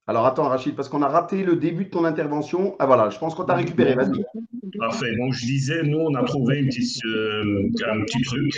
Alors 0.09 0.25
attends, 0.25 0.47
Rachid, 0.47 0.73
parce 0.73 0.87
qu'on 0.87 1.01
a 1.01 1.09
raté 1.09 1.43
le 1.43 1.57
début 1.57 1.85
de 1.85 1.89
ton 1.89 2.05
intervention. 2.05 2.77
Ah 2.79 2.85
voilà, 2.85 3.09
je 3.09 3.17
pense 3.19 3.35
qu'on 3.35 3.43
t'a 3.43 3.55
récupéré. 3.55 3.93
Vas-y. 3.93 4.23
Parfait. 4.79 5.13
Donc 5.17 5.33
je 5.33 5.45
disais, 5.45 5.83
nous, 5.83 5.97
on 5.97 6.15
a 6.15 6.23
trouvé 6.23 6.61
euh, 6.61 7.69
un 7.85 8.01
petit 8.05 8.21
truc 8.21 8.53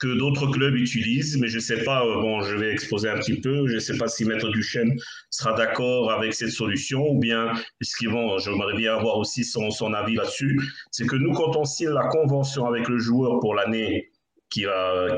que 0.00 0.18
d'autres 0.18 0.48
clubs 0.48 0.74
utilisent, 0.74 1.38
mais 1.38 1.46
je 1.46 1.56
ne 1.56 1.60
sais 1.60 1.84
pas, 1.84 2.04
euh, 2.04 2.20
bon, 2.20 2.40
je 2.40 2.56
vais 2.56 2.72
exposer 2.72 3.08
un 3.08 3.18
petit 3.18 3.40
peu, 3.40 3.68
je 3.68 3.74
ne 3.74 3.78
sais 3.78 3.96
pas 3.96 4.08
si 4.08 4.24
Maître 4.24 4.48
Duchesne 4.48 4.96
sera 5.30 5.52
d'accord 5.52 6.10
avec 6.10 6.34
cette 6.34 6.50
solution 6.50 7.08
ou 7.08 7.18
bien, 7.18 7.52
qu'ils 7.98 8.08
vont, 8.08 8.38
j'aimerais 8.38 8.76
bien 8.76 8.96
avoir 8.96 9.18
aussi 9.18 9.44
son, 9.44 9.70
son 9.70 9.94
avis 9.94 10.16
là-dessus. 10.16 10.60
C'est 10.90 11.06
que 11.06 11.16
nous, 11.16 11.32
quand 11.32 11.56
on 11.56 11.64
signe 11.64 11.90
la 11.90 12.08
convention 12.08 12.66
avec 12.66 12.88
le 12.88 12.98
joueur 12.98 13.38
pour 13.38 13.54
l'année 13.54 14.10
qui, 14.50 14.66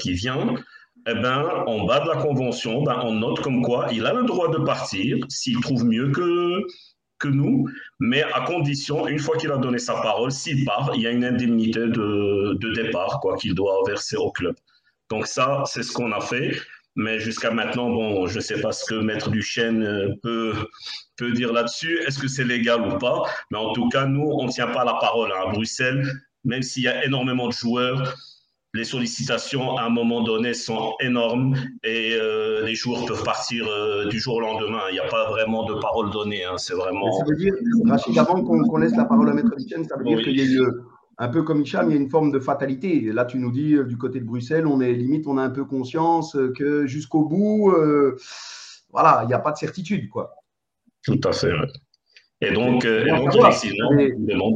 qui 0.00 0.12
vient, 0.12 0.54
eh 1.10 1.20
ben, 1.20 1.64
en 1.66 1.84
bas 1.84 2.00
de 2.00 2.08
la 2.08 2.16
convention, 2.16 2.82
ben, 2.82 3.00
on 3.02 3.14
note 3.14 3.40
comme 3.40 3.62
quoi 3.62 3.88
il 3.92 4.06
a 4.06 4.12
le 4.12 4.24
droit 4.24 4.50
de 4.50 4.58
partir 4.58 5.16
s'il 5.28 5.60
trouve 5.60 5.84
mieux 5.84 6.10
que, 6.10 6.60
que 7.18 7.28
nous, 7.28 7.68
mais 7.98 8.22
à 8.22 8.42
condition, 8.42 9.06
une 9.06 9.18
fois 9.18 9.36
qu'il 9.36 9.52
a 9.52 9.58
donné 9.58 9.78
sa 9.78 9.94
parole, 9.94 10.30
s'il 10.30 10.64
part, 10.64 10.92
il 10.94 11.02
y 11.02 11.06
a 11.06 11.10
une 11.10 11.24
indemnité 11.24 11.80
de, 11.80 12.54
de 12.54 12.72
départ 12.72 13.20
quoi, 13.20 13.36
qu'il 13.36 13.54
doit 13.54 13.80
verser 13.86 14.16
au 14.16 14.30
club. 14.30 14.54
Donc 15.10 15.26
ça, 15.26 15.62
c'est 15.66 15.82
ce 15.82 15.92
qu'on 15.92 16.12
a 16.12 16.20
fait. 16.20 16.56
Mais 16.96 17.20
jusqu'à 17.20 17.50
maintenant, 17.50 17.88
bon, 17.88 18.26
je 18.26 18.36
ne 18.36 18.40
sais 18.40 18.60
pas 18.60 18.72
ce 18.72 18.84
que 18.84 18.96
Maître 18.96 19.30
Duchesne 19.30 19.82
euh, 19.84 20.14
peut, 20.22 20.52
peut 21.16 21.32
dire 21.32 21.52
là-dessus. 21.52 21.98
Est-ce 22.06 22.18
que 22.18 22.28
c'est 22.28 22.44
légal 22.44 22.80
ou 22.82 22.98
pas? 22.98 23.22
Mais 23.50 23.58
en 23.58 23.72
tout 23.72 23.88
cas, 23.88 24.06
nous, 24.06 24.28
on 24.28 24.46
ne 24.46 24.50
tient 24.50 24.66
pas 24.66 24.84
la 24.84 24.94
parole 24.94 25.30
hein. 25.32 25.48
à 25.48 25.52
Bruxelles. 25.52 26.04
Même 26.44 26.62
s'il 26.62 26.82
y 26.82 26.88
a 26.88 27.04
énormément 27.04 27.46
de 27.46 27.52
joueurs, 27.52 28.16
les 28.74 28.84
sollicitations 28.84 29.76
à 29.76 29.84
un 29.84 29.88
moment 29.88 30.22
donné 30.22 30.54
sont 30.54 30.94
énormes 31.00 31.56
et 31.82 32.14
euh, 32.14 32.64
les 32.64 32.74
joueurs 32.74 33.04
peuvent 33.04 33.24
partir 33.24 33.66
euh, 33.66 34.06
du 34.06 34.20
jour 34.20 34.36
au 34.36 34.40
lendemain. 34.40 34.82
Il 34.90 34.94
n'y 34.94 35.00
a 35.00 35.08
pas 35.08 35.28
vraiment 35.30 35.64
de 35.64 35.74
parole 35.74 36.10
donnée. 36.10 36.44
Hein. 36.44 36.56
C'est 36.56 36.74
vraiment. 36.74 37.10
ça 37.18 37.24
veut 37.26 37.36
dire, 37.36 37.54
Rachid, 37.86 38.16
avant 38.16 38.42
qu'on 38.42 38.76
laisse 38.76 38.96
la 38.96 39.04
parole 39.04 39.28
à 39.28 39.34
Maître 39.34 39.54
Michel, 39.56 39.84
ça 39.86 39.96
veut 39.96 40.04
dire 40.04 40.18
qu'il 40.22 40.36
y 40.36 40.40
a 40.40 40.44
eu, 40.44 40.62
un 41.18 41.28
peu 41.28 41.42
comme 41.42 41.62
Hicham, 41.62 41.90
il 41.90 41.94
y 41.94 41.98
a 41.98 42.00
une 42.00 42.10
forme 42.10 42.30
de 42.30 42.38
fatalité. 42.38 43.00
Là, 43.12 43.24
tu 43.24 43.38
nous 43.38 43.50
dis, 43.50 43.74
euh, 43.74 43.84
du 43.84 43.98
côté 43.98 44.20
de 44.20 44.24
Bruxelles, 44.24 44.66
on 44.66 44.80
est 44.80 44.92
limite, 44.92 45.26
on 45.26 45.36
a 45.36 45.42
un 45.42 45.50
peu 45.50 45.64
conscience 45.64 46.36
que 46.56 46.86
jusqu'au 46.86 47.24
bout, 47.24 47.74
voilà, 48.90 49.20
il 49.24 49.26
n'y 49.26 49.34
a 49.34 49.38
pas 49.38 49.52
de 49.52 49.56
certitude, 49.58 50.08
quoi. 50.08 50.34
Tout 51.02 51.20
à 51.24 51.32
fait. 51.32 51.52
Et 52.42 52.52
donc, 52.52 52.86
euh, 52.86 53.04
et 53.04 53.10
donc 53.10 53.34
effectivement, 53.34 53.90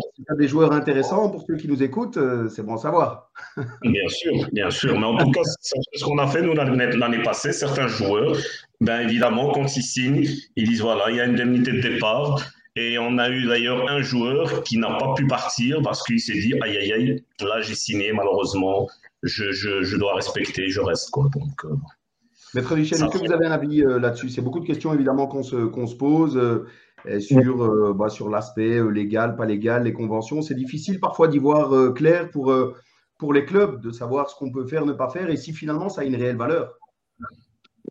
si 0.00 0.22
tu 0.24 0.32
as 0.32 0.36
des 0.36 0.48
joueurs 0.48 0.72
intéressants 0.72 1.28
pour 1.28 1.44
ceux 1.46 1.56
qui 1.56 1.68
nous 1.68 1.82
écoutent, 1.82 2.16
euh, 2.16 2.48
c'est 2.48 2.62
bon 2.62 2.76
à 2.76 2.78
savoir. 2.78 3.30
bien 3.82 4.08
sûr, 4.08 4.32
bien 4.52 4.70
sûr. 4.70 4.98
Mais 4.98 5.04
en 5.04 5.18
tout 5.18 5.30
cas, 5.30 5.42
ce 5.44 6.04
qu'on 6.04 6.16
a 6.16 6.26
fait, 6.26 6.40
nous, 6.40 6.54
l'année 6.54 7.22
passée, 7.22 7.52
certains 7.52 7.86
joueurs, 7.86 8.36
ben, 8.80 9.00
évidemment, 9.00 9.52
quand 9.52 9.76
ils 9.76 9.82
signent, 9.82 10.26
ils 10.56 10.66
disent 10.66 10.80
voilà, 10.80 11.10
il 11.10 11.16
y 11.16 11.20
a 11.20 11.26
une 11.26 11.34
indemnité 11.34 11.72
de 11.72 11.80
départ. 11.80 12.42
Et 12.76 12.98
on 12.98 13.18
a 13.18 13.28
eu 13.28 13.46
d'ailleurs 13.46 13.88
un 13.88 14.00
joueur 14.00 14.64
qui 14.64 14.78
n'a 14.78 14.96
pas 14.96 15.14
pu 15.14 15.26
partir 15.26 15.80
parce 15.82 16.02
qu'il 16.02 16.18
s'est 16.18 16.32
dit 16.32 16.54
aïe, 16.62 16.76
aïe, 16.76 16.92
aïe, 16.92 17.24
là, 17.40 17.60
j'ai 17.60 17.74
signé, 17.74 18.12
malheureusement, 18.12 18.88
je, 19.22 19.52
je, 19.52 19.82
je, 19.82 19.96
dois 19.96 20.14
respecter, 20.14 20.68
je 20.70 20.80
reste. 20.80 21.10
Quoi. 21.10 21.28
Donc, 21.34 21.64
euh, 21.66 21.76
Maître 22.54 22.74
Michel, 22.74 22.98
est-ce 22.98 23.06
que 23.06 23.24
vous 23.24 23.32
avez 23.32 23.46
un 23.46 23.52
avis 23.52 23.82
là-dessus? 23.82 24.30
C'est 24.30 24.42
beaucoup 24.42 24.58
de 24.58 24.66
questions, 24.66 24.92
évidemment, 24.92 25.28
qu'on 25.28 25.44
se, 25.44 25.66
qu'on 25.66 25.86
se 25.86 25.94
pose 25.94 26.36
sur, 27.20 27.62
euh, 27.62 27.92
bah, 27.94 28.08
sur 28.08 28.30
l'aspect 28.30 28.78
euh, 28.78 28.88
légal, 28.88 29.36
pas 29.36 29.44
légal, 29.44 29.84
les 29.84 29.92
conventions. 29.92 30.42
C'est 30.42 30.54
difficile 30.54 31.00
parfois 31.00 31.28
d'y 31.28 31.38
voir 31.38 31.74
euh, 31.74 31.92
clair 31.92 32.30
pour, 32.30 32.54
pour 33.18 33.32
les 33.32 33.44
clubs, 33.44 33.80
de 33.80 33.90
savoir 33.90 34.30
ce 34.30 34.36
qu'on 34.36 34.50
peut 34.50 34.66
faire, 34.66 34.86
ne 34.86 34.92
pas 34.92 35.08
faire, 35.08 35.30
et 35.30 35.36
si 35.36 35.52
finalement 35.52 35.88
ça 35.88 36.02
a 36.02 36.04
une 36.04 36.16
réelle 36.16 36.36
valeur. 36.36 36.74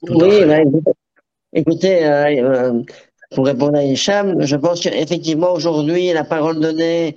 Oui, 0.02 0.46
bah, 0.46 0.58
écoutez, 1.54 2.42
pour 3.32 3.46
répondre 3.46 3.78
à 3.78 3.84
Hicham, 3.84 4.42
je 4.42 4.56
pense 4.56 4.82
qu'effectivement 4.82 5.54
aujourd'hui, 5.54 6.12
la 6.14 6.24
parole 6.24 6.60
donnée, 6.60 7.16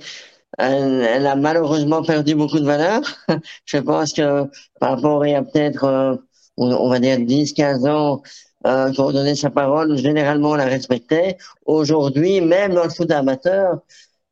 elle, 0.58 1.26
a 1.26 1.36
malheureusement 1.36 2.02
perdu 2.02 2.34
beaucoup 2.34 2.58
de 2.58 2.64
valeur. 2.64 3.02
je 3.64 3.78
pense 3.78 4.12
que 4.12 4.44
par 4.80 4.96
rapport 4.96 5.24
à 5.24 5.42
peut-être, 5.42 6.20
on 6.56 6.88
va 6.88 6.98
dire 7.00 7.18
10, 7.18 7.52
15 7.54 7.86
ans, 7.86 8.22
euh, 8.66 8.92
pour 8.92 9.12
donner 9.12 9.34
sa 9.34 9.50
parole, 9.50 9.96
généralement 9.96 10.50
on 10.50 10.54
la 10.56 10.66
respectait. 10.66 11.36
Aujourd'hui, 11.66 12.40
même 12.40 12.74
dans 12.74 12.84
le 12.84 12.90
foot 12.90 13.10
amateur, 13.10 13.78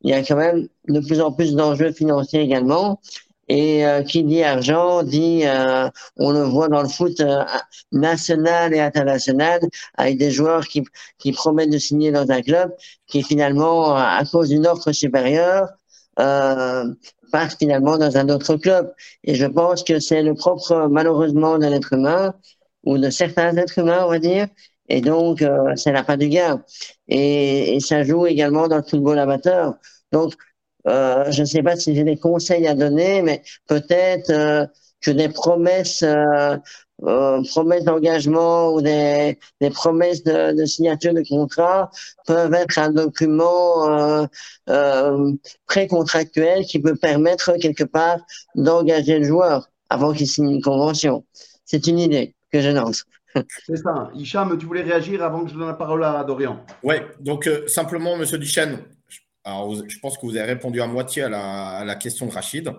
il 0.03 0.11
y 0.11 0.15
a 0.15 0.23
quand 0.23 0.37
même 0.37 0.69
de 0.89 1.01
plus 1.01 1.21
en 1.21 1.33
plus 1.33 1.55
d'enjeux 1.55 1.93
financiers 1.93 2.41
également. 2.43 3.01
Et 3.49 3.87
euh, 3.87 4.03
qui 4.03 4.25
dit 4.25 4.43
argent 4.43 5.03
dit, 5.03 5.43
euh, 5.45 5.89
on 6.17 6.33
le 6.33 6.43
voit 6.45 6.69
dans 6.69 6.83
le 6.83 6.89
foot 6.89 7.21
euh, 7.21 7.45
national 7.93 8.75
et 8.75 8.81
international, 8.81 9.61
avec 9.99 10.17
des 10.19 10.31
joueurs 10.31 10.67
qui, 10.67 10.83
qui 11.19 11.33
promettent 11.33 11.71
de 11.71 11.79
signer 11.79 12.11
dans 12.11 12.31
un 12.31 12.41
club, 12.41 12.75
qui 13.07 13.23
finalement, 13.23 13.95
à 13.97 14.23
cause 14.31 14.49
d'une 14.49 14.67
offre 14.67 14.93
supérieure, 14.93 15.69
euh, 16.21 16.85
partent 17.33 17.59
finalement 17.59 17.99
dans 17.99 18.17
un 18.17 18.29
autre 18.29 18.57
club. 18.57 18.93
Et 19.25 19.35
je 19.35 19.47
pense 19.47 19.83
que 19.83 19.99
c'est 20.01 20.23
le 20.23 20.35
propre, 20.35 20.89
malheureusement, 20.91 21.59
de 21.59 21.67
l'être 21.67 21.93
humain, 21.93 22.35
ou 22.85 22.99
de 22.99 23.11
certains 23.11 23.57
êtres 23.57 23.79
humains, 23.79 24.05
on 24.05 24.11
va 24.11 24.19
dire. 24.19 24.49
Et 24.89 25.01
donc, 25.01 25.43
euh, 25.43 25.75
c'est 25.77 25.93
la 25.93 26.05
fin 26.05 26.17
du 26.17 26.29
gain. 26.29 26.63
Et, 27.09 27.77
et, 27.77 27.81
ça 27.81 28.03
joue 28.05 28.27
également 28.27 28.69
dans 28.69 28.77
le 28.77 28.83
football 28.83 29.19
amateur. 29.19 29.75
Donc, 30.13 30.35
euh, 30.87 31.31
je 31.31 31.41
ne 31.41 31.47
sais 31.47 31.63
pas 31.63 31.77
si 31.77 31.95
j'ai 31.95 32.05
des 32.05 32.19
conseils 32.19 32.67
à 32.67 32.75
donner, 32.75 33.23
mais 33.23 33.43
peut-être 33.67 34.31
euh, 34.31 34.67
que 35.05 35.11
des 35.11 35.29
promesses, 35.29 36.03
euh, 36.03 36.57
euh, 37.05 37.43
promesses 37.51 37.85
d'engagement 37.85 38.73
ou 38.73 38.81
des, 38.81 39.39
des 39.61 39.71
promesses 39.71 40.23
de, 40.25 40.53
de, 40.53 40.65
signature 40.65 41.13
de 41.13 41.23
contrat 41.29 41.91
peuvent 42.27 42.55
être 42.55 42.79
un 42.79 42.91
document 42.91 44.27
euh, 44.71 45.33
pré-contractuel 45.67 46.65
qui 46.65 46.79
peut 46.79 46.97
permettre 46.97 47.53
quelque 47.59 47.85
part 47.85 48.19
d'engager 48.55 49.19
le 49.19 49.27
joueur 49.27 49.69
avant 49.91 50.13
qu'il 50.13 50.29
signe 50.29 50.51
une 50.51 50.63
convention. 50.63 51.25
C'est 51.65 51.87
une 51.87 51.99
idée 51.99 52.35
que 52.55 52.61
je 52.61 52.71
lance. 52.71 53.05
C'est 53.67 53.77
ça. 53.77 54.11
Hicham, 54.15 54.57
tu 54.57 54.67
voulais 54.67 54.83
réagir 54.83 55.25
avant 55.25 55.45
que 55.45 55.51
je 55.51 55.55
donne 55.55 55.67
la 55.67 55.75
parole 55.75 56.05
à 56.05 56.23
Dorian 56.23 56.65
Oui, 56.85 56.95
donc 57.19 57.49
euh, 57.49 57.67
simplement, 57.67 58.17
Monsieur 58.17 58.39
Duchesne, 58.39 58.79
alors, 59.43 59.75
je 59.75 59.99
pense 59.99 60.17
que 60.17 60.25
vous 60.25 60.37
avez 60.37 60.47
répondu 60.47 60.81
à 60.81 60.87
moitié 60.87 61.25
à 61.25 61.85
la, 61.85 61.95
question 61.97 62.27
de 62.27 62.33
Rachid. 62.33 62.71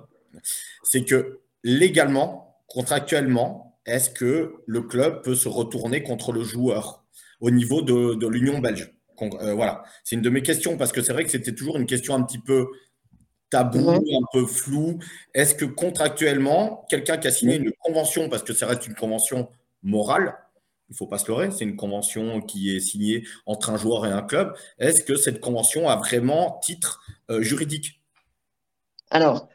C'est 0.82 1.04
que 1.04 1.42
légalement, 1.64 2.58
contractuellement, 2.68 3.78
est-ce 3.86 4.10
que 4.10 4.56
le 4.66 4.82
club 4.82 5.22
peut 5.22 5.36
se 5.36 5.48
retourner 5.48 6.02
contre 6.02 6.32
le 6.32 6.42
joueur 6.42 7.04
au 7.40 7.52
niveau 7.52 7.84
de, 7.84 8.28
l'Union 8.28 8.60
belge? 8.60 8.92
Euh, 9.22 9.54
Voilà, 9.54 9.84
c'est 10.04 10.16
une 10.16 10.24
de 10.24 10.30
mes 10.32 10.42
questions 10.42 10.76
parce 10.76 10.92
que 10.92 11.02
c'est 11.04 11.14
vrai 11.14 11.24
que 11.24 11.30
c'était 11.30 11.54
toujours 11.54 11.78
une 11.78 11.86
question 11.86 12.16
un 12.16 12.24
petit 12.24 12.40
peu 12.40 12.66
tabou, 13.52 13.92
un 13.92 14.26
peu 14.34 14.48
flou. 14.48 14.98
Est-ce 15.36 15.54
que 15.54 15.66
contractuellement, 15.66 16.86
quelqu'un 16.90 17.18
qui 17.18 17.28
a 17.28 17.32
signé 17.32 17.58
une 17.58 17.74
convention, 17.84 18.28
parce 18.28 18.42
que 18.42 18.54
ça 18.54 18.66
reste 18.66 18.88
une 18.88 18.96
convention 18.96 19.50
morale, 19.86 20.36
il 20.90 20.94
ne 20.94 20.98
faut 20.98 21.08
pas 21.08 21.18
se 21.18 21.28
leurrer, 21.28 21.50
c'est 21.52 21.64
une 21.64 21.76
convention 21.76 22.42
qui 22.42 22.76
est 22.76 22.80
signée 22.80 23.26
entre 23.46 23.70
un 23.70 23.78
joueur 23.78 24.06
et 24.06 24.12
un 24.12 24.22
club. 24.22 24.54
Est-ce 24.78 25.04
que 25.04 25.16
cette 25.16 25.40
convention 25.40 25.90
a 25.90 25.96
vraiment 25.96 26.60
titre 26.62 27.02
euh, 27.32 27.42
juridique? 27.42 28.02
Alors, 29.10 29.48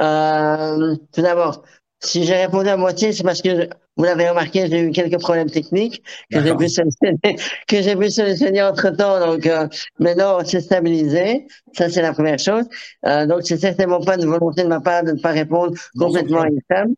euh, 0.00 0.96
tout 1.12 1.22
d'abord, 1.22 1.62
si 2.00 2.24
j'ai 2.24 2.34
répondu 2.34 2.68
à 2.68 2.76
moitié, 2.76 3.12
c'est 3.12 3.22
parce 3.22 3.40
que 3.40 3.68
vous 3.96 4.04
l'avez 4.04 4.28
remarqué, 4.28 4.66
j'ai 4.68 4.80
eu 4.80 4.90
quelques 4.90 5.20
problèmes 5.20 5.50
techniques 5.50 6.02
que 6.30 6.42
j'ai 6.42 6.54
pu 6.54 6.68
solutionner, 6.68 7.20
que 7.68 7.80
j'ai 7.80 7.94
pu 7.96 8.10
solutionner 8.10 8.62
entre 8.62 8.90
temps. 8.90 9.20
Donc 9.20 9.46
euh, 9.46 9.68
maintenant, 10.00 10.40
c'est 10.44 10.60
stabilisé. 10.60 11.46
Ça, 11.72 11.88
c'est 11.88 12.02
la 12.02 12.12
première 12.12 12.38
chose. 12.38 12.64
Euh, 13.06 13.26
donc, 13.26 13.42
c'est 13.44 13.56
certainement 13.56 14.00
pas 14.00 14.16
une 14.16 14.26
volonté 14.26 14.64
de 14.64 14.68
ma 14.68 14.80
part 14.80 15.04
de 15.04 15.12
ne 15.12 15.20
pas 15.20 15.30
répondre 15.30 15.74
complètement 15.96 16.42
à 16.42 16.48
une 16.48 16.60
femme. 16.68 16.94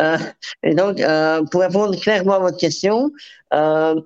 Euh, 0.00 0.18
et 0.62 0.74
donc, 0.74 1.00
euh, 1.00 1.42
pour 1.50 1.60
répondre 1.60 1.98
clairement 2.00 2.34
à 2.34 2.38
votre 2.38 2.56
question, 2.56 3.10
euh, 3.54 4.00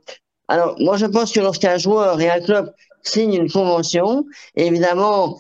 alors 0.49 0.77
moi, 0.81 0.97
je 0.97 1.07
pense 1.07 1.33
que 1.33 1.41
lorsqu'un 1.41 1.79
joueur 1.79 2.21
et 2.21 2.31
un 2.31 2.41
club 2.41 2.73
signent 3.03 3.37
une 3.37 3.51
convention, 3.51 4.27
évidemment, 4.57 5.39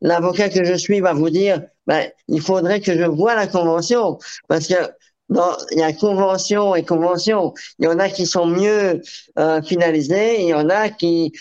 l'avocat 0.00 0.48
que 0.48 0.64
je 0.64 0.74
suis 0.74 1.00
va 1.00 1.12
vous 1.14 1.30
dire, 1.30 1.62
ben, 1.86 2.08
il 2.28 2.40
faudrait 2.40 2.80
que 2.80 2.96
je 2.96 3.04
vois 3.04 3.34
la 3.34 3.46
convention, 3.46 4.18
parce 4.48 4.68
que 4.68 4.74
dans, 5.32 5.56
il 5.72 5.78
y 5.78 5.82
a 5.82 5.92
convention 5.92 6.74
et 6.74 6.84
convention. 6.84 7.54
Il 7.78 7.86
y 7.86 7.88
en 7.88 7.98
a 7.98 8.08
qui 8.08 8.26
sont 8.26 8.46
mieux 8.46 9.02
euh, 9.38 9.62
finalisées, 9.62 10.42
il 10.42 10.48
y 10.48 10.54
en 10.54 10.68
a 10.68 10.90
qui, 10.90 11.32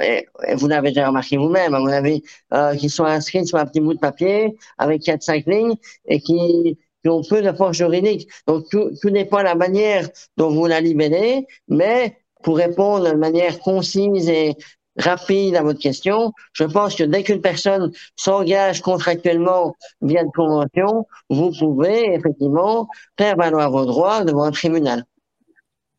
et 0.00 0.26
vous 0.54 0.68
l'avez 0.68 0.90
déjà 0.90 1.08
remarqué 1.08 1.36
vous-même, 1.36 1.74
à 1.74 1.80
mon 1.80 1.88
avis, 1.88 2.22
euh, 2.54 2.74
qui 2.76 2.88
sont 2.88 3.04
inscrits 3.04 3.46
sur 3.46 3.58
un 3.58 3.66
petit 3.66 3.80
bout 3.80 3.94
de 3.94 3.98
papier 3.98 4.56
avec 4.78 5.02
quatre 5.02 5.22
cinq 5.22 5.46
lignes 5.46 5.74
et 6.06 6.20
qui 6.20 6.78
qui 7.02 7.08
ont 7.08 7.22
peu 7.22 7.42
de 7.42 7.52
force 7.52 7.76
juridique. 7.76 8.28
Donc, 8.46 8.68
tout, 8.70 8.90
tout 9.00 9.10
n'est 9.10 9.24
pas 9.24 9.42
la 9.42 9.54
manière 9.54 10.08
dont 10.36 10.50
vous 10.50 10.66
la 10.66 10.80
libérez, 10.80 11.46
mais 11.68 12.18
pour 12.42 12.56
répondre 12.56 13.10
de 13.10 13.16
manière 13.16 13.58
concise 13.60 14.28
et 14.28 14.56
rapide 14.96 15.56
à 15.56 15.62
votre 15.62 15.78
question, 15.78 16.32
je 16.52 16.64
pense 16.64 16.94
que 16.94 17.04
dès 17.04 17.22
qu'une 17.22 17.40
personne 17.40 17.92
s'engage 18.16 18.80
contractuellement 18.82 19.74
via 20.02 20.22
une 20.22 20.32
convention, 20.32 21.06
vous 21.28 21.52
pouvez 21.58 22.14
effectivement 22.14 22.88
faire 23.18 23.36
valoir 23.36 23.70
vos 23.70 23.86
droits 23.86 24.24
devant 24.24 24.44
un 24.44 24.50
tribunal. 24.50 25.04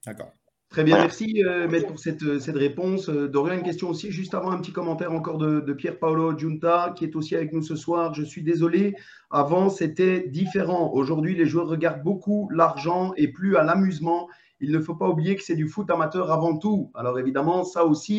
D'accord. 0.05 0.31
Très 0.71 0.85
bien, 0.85 0.99
merci 0.99 1.43
euh, 1.43 1.67
Maître 1.67 1.87
pour 1.87 1.99
cette, 1.99 2.23
euh, 2.23 2.39
cette 2.39 2.55
réponse. 2.55 3.09
Euh, 3.09 3.27
Dorian, 3.27 3.55
une 3.55 3.63
question 3.63 3.89
aussi, 3.89 4.09
juste 4.09 4.33
avant 4.33 4.51
un 4.51 4.57
petit 4.57 4.71
commentaire 4.71 5.11
encore 5.11 5.37
de, 5.37 5.59
de 5.59 5.73
Pierre 5.73 5.99
Paolo 5.99 6.37
Giunta, 6.37 6.93
qui 6.95 7.03
est 7.03 7.13
aussi 7.17 7.35
avec 7.35 7.51
nous 7.51 7.61
ce 7.61 7.75
soir. 7.75 8.13
Je 8.13 8.23
suis 8.23 8.41
désolé, 8.41 8.95
avant 9.29 9.69
c'était 9.69 10.29
différent. 10.29 10.89
Aujourd'hui, 10.93 11.35
les 11.35 11.45
joueurs 11.45 11.67
regardent 11.67 12.03
beaucoup 12.03 12.49
l'argent 12.53 13.11
et 13.17 13.27
plus 13.27 13.57
à 13.57 13.63
l'amusement. 13.63 14.29
Il 14.61 14.71
ne 14.71 14.79
faut 14.79 14.95
pas 14.95 15.09
oublier 15.09 15.35
que 15.35 15.43
c'est 15.43 15.57
du 15.57 15.67
foot 15.67 15.89
amateur 15.89 16.31
avant 16.31 16.57
tout. 16.57 16.89
Alors 16.95 17.19
évidemment, 17.19 17.65
ça 17.65 17.83
aussi, 17.83 18.17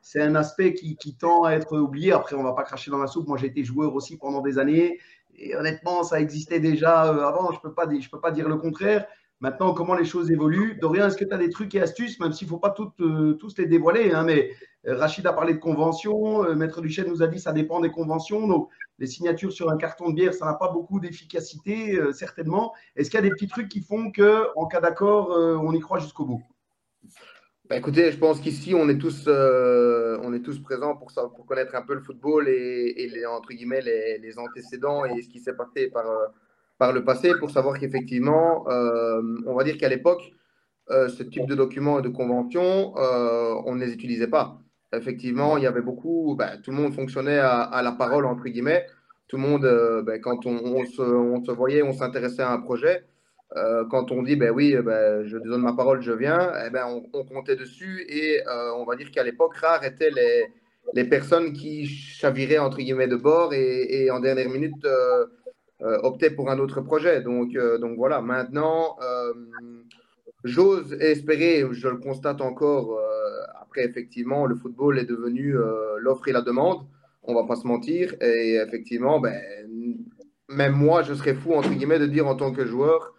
c'est 0.00 0.20
un 0.20 0.34
aspect 0.34 0.74
qui, 0.74 0.96
qui, 0.96 1.14
tend 1.14 1.44
à 1.44 1.52
être 1.52 1.78
oublié. 1.78 2.10
Après, 2.10 2.34
on 2.34 2.40
ne 2.40 2.48
va 2.48 2.54
pas 2.54 2.64
cracher 2.64 2.90
dans 2.90 2.98
la 2.98 3.06
soupe. 3.06 3.28
Moi, 3.28 3.38
j'ai 3.38 3.46
été 3.46 3.62
joueur 3.62 3.94
aussi 3.94 4.16
pendant 4.18 4.40
des 4.40 4.58
années. 4.58 4.98
Et 5.36 5.54
honnêtement, 5.54 6.02
ça 6.02 6.20
existait 6.20 6.58
déjà 6.58 7.02
avant. 7.02 7.52
Je 7.52 7.58
ne 7.58 7.62
peux, 7.62 7.72
pas, 7.72 7.86
je 7.88 8.10
peux 8.10 8.20
pas 8.20 8.32
dire 8.32 8.48
le 8.48 8.56
contraire. 8.56 9.06
Maintenant, 9.42 9.74
comment 9.74 9.96
les 9.96 10.04
choses 10.04 10.30
évoluent 10.30 10.78
Dorian, 10.80 11.08
est-ce 11.08 11.16
que 11.16 11.24
tu 11.24 11.34
as 11.34 11.36
des 11.36 11.50
trucs 11.50 11.74
et 11.74 11.80
astuces, 11.80 12.20
même 12.20 12.32
s'il 12.32 12.46
ne 12.46 12.50
faut 12.50 12.60
pas 12.60 12.72
euh, 13.00 13.32
tous 13.32 13.58
les 13.58 13.66
dévoiler 13.66 14.12
hein, 14.12 14.22
Mais 14.22 14.52
euh, 14.86 14.96
Rachid 14.96 15.26
a 15.26 15.32
parlé 15.32 15.54
de 15.54 15.58
conventions, 15.58 16.44
euh, 16.44 16.54
Maître 16.54 16.80
Duchesne 16.80 17.08
nous 17.08 17.24
a 17.24 17.26
dit 17.26 17.36
que 17.36 17.42
ça 17.42 17.52
dépend 17.52 17.80
des 17.80 17.90
conventions. 17.90 18.46
Donc, 18.46 18.70
les 19.00 19.08
signatures 19.08 19.50
sur 19.50 19.68
un 19.68 19.76
carton 19.76 20.10
de 20.10 20.14
bière, 20.14 20.32
ça 20.32 20.44
n'a 20.44 20.54
pas 20.54 20.68
beaucoup 20.68 21.00
d'efficacité, 21.00 21.98
certainement. 22.12 22.72
Est-ce 22.94 23.10
qu'il 23.10 23.18
y 23.18 23.22
a 23.24 23.28
des 23.28 23.34
petits 23.34 23.48
trucs 23.48 23.68
qui 23.68 23.80
font 23.80 24.12
qu'en 24.12 24.66
cas 24.66 24.80
d'accord, 24.80 25.30
on 25.30 25.72
y 25.72 25.80
croit 25.80 25.98
jusqu'au 25.98 26.24
bout? 26.24 26.42
Bah, 27.68 27.76
écoutez, 27.76 28.12
je 28.12 28.18
pense 28.18 28.38
qu'ici, 28.38 28.74
on, 28.76 28.88
est 28.88 28.98
tous, 28.98 29.26
on 29.26 30.32
est 30.32 30.42
tous 30.44 30.60
présents 30.60 30.94
pour, 30.94 31.10
pour 31.34 31.46
connaître 31.46 31.74
un 31.74 31.82
peu 31.82 31.94
le 31.94 32.00
football 32.00 32.48
et, 32.48 33.08
les, 33.12 33.26
entre 33.26 33.48
guillemets, 33.48 33.80
les, 33.80 34.38
antécédents 34.38 35.04
et 35.04 35.20
ce 35.20 35.28
qui 35.28 35.40
s'est 35.40 35.56
passé 35.56 35.88
par 35.88 36.04
par 36.78 36.92
le 36.92 37.04
passé 37.04 37.32
pour 37.38 37.50
savoir 37.50 37.78
qu'effectivement, 37.78 38.68
euh, 38.68 39.22
on 39.46 39.54
va 39.54 39.64
dire 39.64 39.78
qu'à 39.78 39.88
l'époque, 39.88 40.22
euh, 40.90 41.08
ce 41.08 41.22
type 41.22 41.46
de 41.46 41.54
documents 41.54 42.00
et 42.00 42.02
de 42.02 42.08
conventions, 42.08 42.94
euh, 42.96 43.54
on 43.66 43.74
ne 43.74 43.84
les 43.84 43.92
utilisait 43.92 44.26
pas. 44.26 44.58
Effectivement, 44.92 45.56
il 45.56 45.64
y 45.64 45.66
avait 45.66 45.80
beaucoup, 45.80 46.34
ben, 46.36 46.60
tout 46.62 46.70
le 46.70 46.76
monde 46.76 46.92
fonctionnait 46.92 47.38
à, 47.38 47.80
la 47.82 47.92
parole, 47.92 48.26
entre 48.26 48.44
guillemets. 48.44 48.86
Tout 49.28 49.36
le 49.36 49.42
monde, 49.42 50.02
ben, 50.04 50.20
quand 50.20 50.44
on, 50.44 50.84
se, 50.84 51.52
voyait, 51.52 51.82
on 51.82 51.92
s'intéressait 51.92 52.42
à 52.42 52.50
un 52.50 52.58
projet. 52.58 53.04
quand 53.90 54.12
on 54.12 54.22
dit, 54.22 54.36
ben 54.36 54.50
oui, 54.50 54.76
ben, 54.82 55.24
je 55.24 55.38
donne 55.38 55.62
ma 55.62 55.72
parole, 55.72 56.02
je 56.02 56.12
viens, 56.12 56.52
eh 56.66 56.70
ben, 56.70 56.84
on, 57.14 57.24
comptait 57.24 57.56
dessus. 57.56 58.04
Et 58.08 58.42
on 58.76 58.84
va 58.84 58.96
dire 58.96 59.10
qu'à 59.10 59.22
l'époque, 59.22 59.56
rares 59.56 59.84
étaient 59.84 60.10
les, 60.10 60.46
les, 60.94 61.04
personnes 61.04 61.54
qui 61.54 61.86
chaviraient, 61.86 62.58
entre 62.58 62.78
guillemets, 62.78 63.08
de 63.08 63.16
bord 63.16 63.54
et, 63.54 64.10
en 64.10 64.20
dernière 64.20 64.50
minute 64.50 64.84
opter 66.02 66.30
pour 66.30 66.50
un 66.50 66.58
autre 66.58 66.80
projet. 66.80 67.20
Donc, 67.22 67.56
euh, 67.56 67.78
donc 67.78 67.96
voilà, 67.96 68.20
maintenant, 68.20 68.96
euh, 69.02 69.32
j'ose 70.44 70.92
espérer, 70.94 71.64
je 71.72 71.88
le 71.88 71.96
constate 71.98 72.40
encore, 72.40 73.00
après 73.60 73.84
effectivement, 73.84 74.46
le 74.46 74.54
football 74.54 74.98
est 74.98 75.04
devenu 75.04 75.54
l'offre 75.98 76.28
et 76.28 76.32
la 76.32 76.42
demande, 76.42 76.86
on 77.22 77.34
va 77.34 77.44
pas 77.44 77.56
se 77.56 77.66
mentir, 77.66 78.14
et 78.20 78.56
effectivement, 78.56 79.20
ben, 79.20 79.40
même 80.48 80.72
moi, 80.72 81.02
je 81.02 81.14
serais 81.14 81.34
fou, 81.34 81.52
entre 81.54 81.70
guillemets, 81.70 81.98
de 81.98 82.06
dire 82.06 82.26
en 82.26 82.34
tant 82.34 82.52
que 82.52 82.66
joueur, 82.66 83.14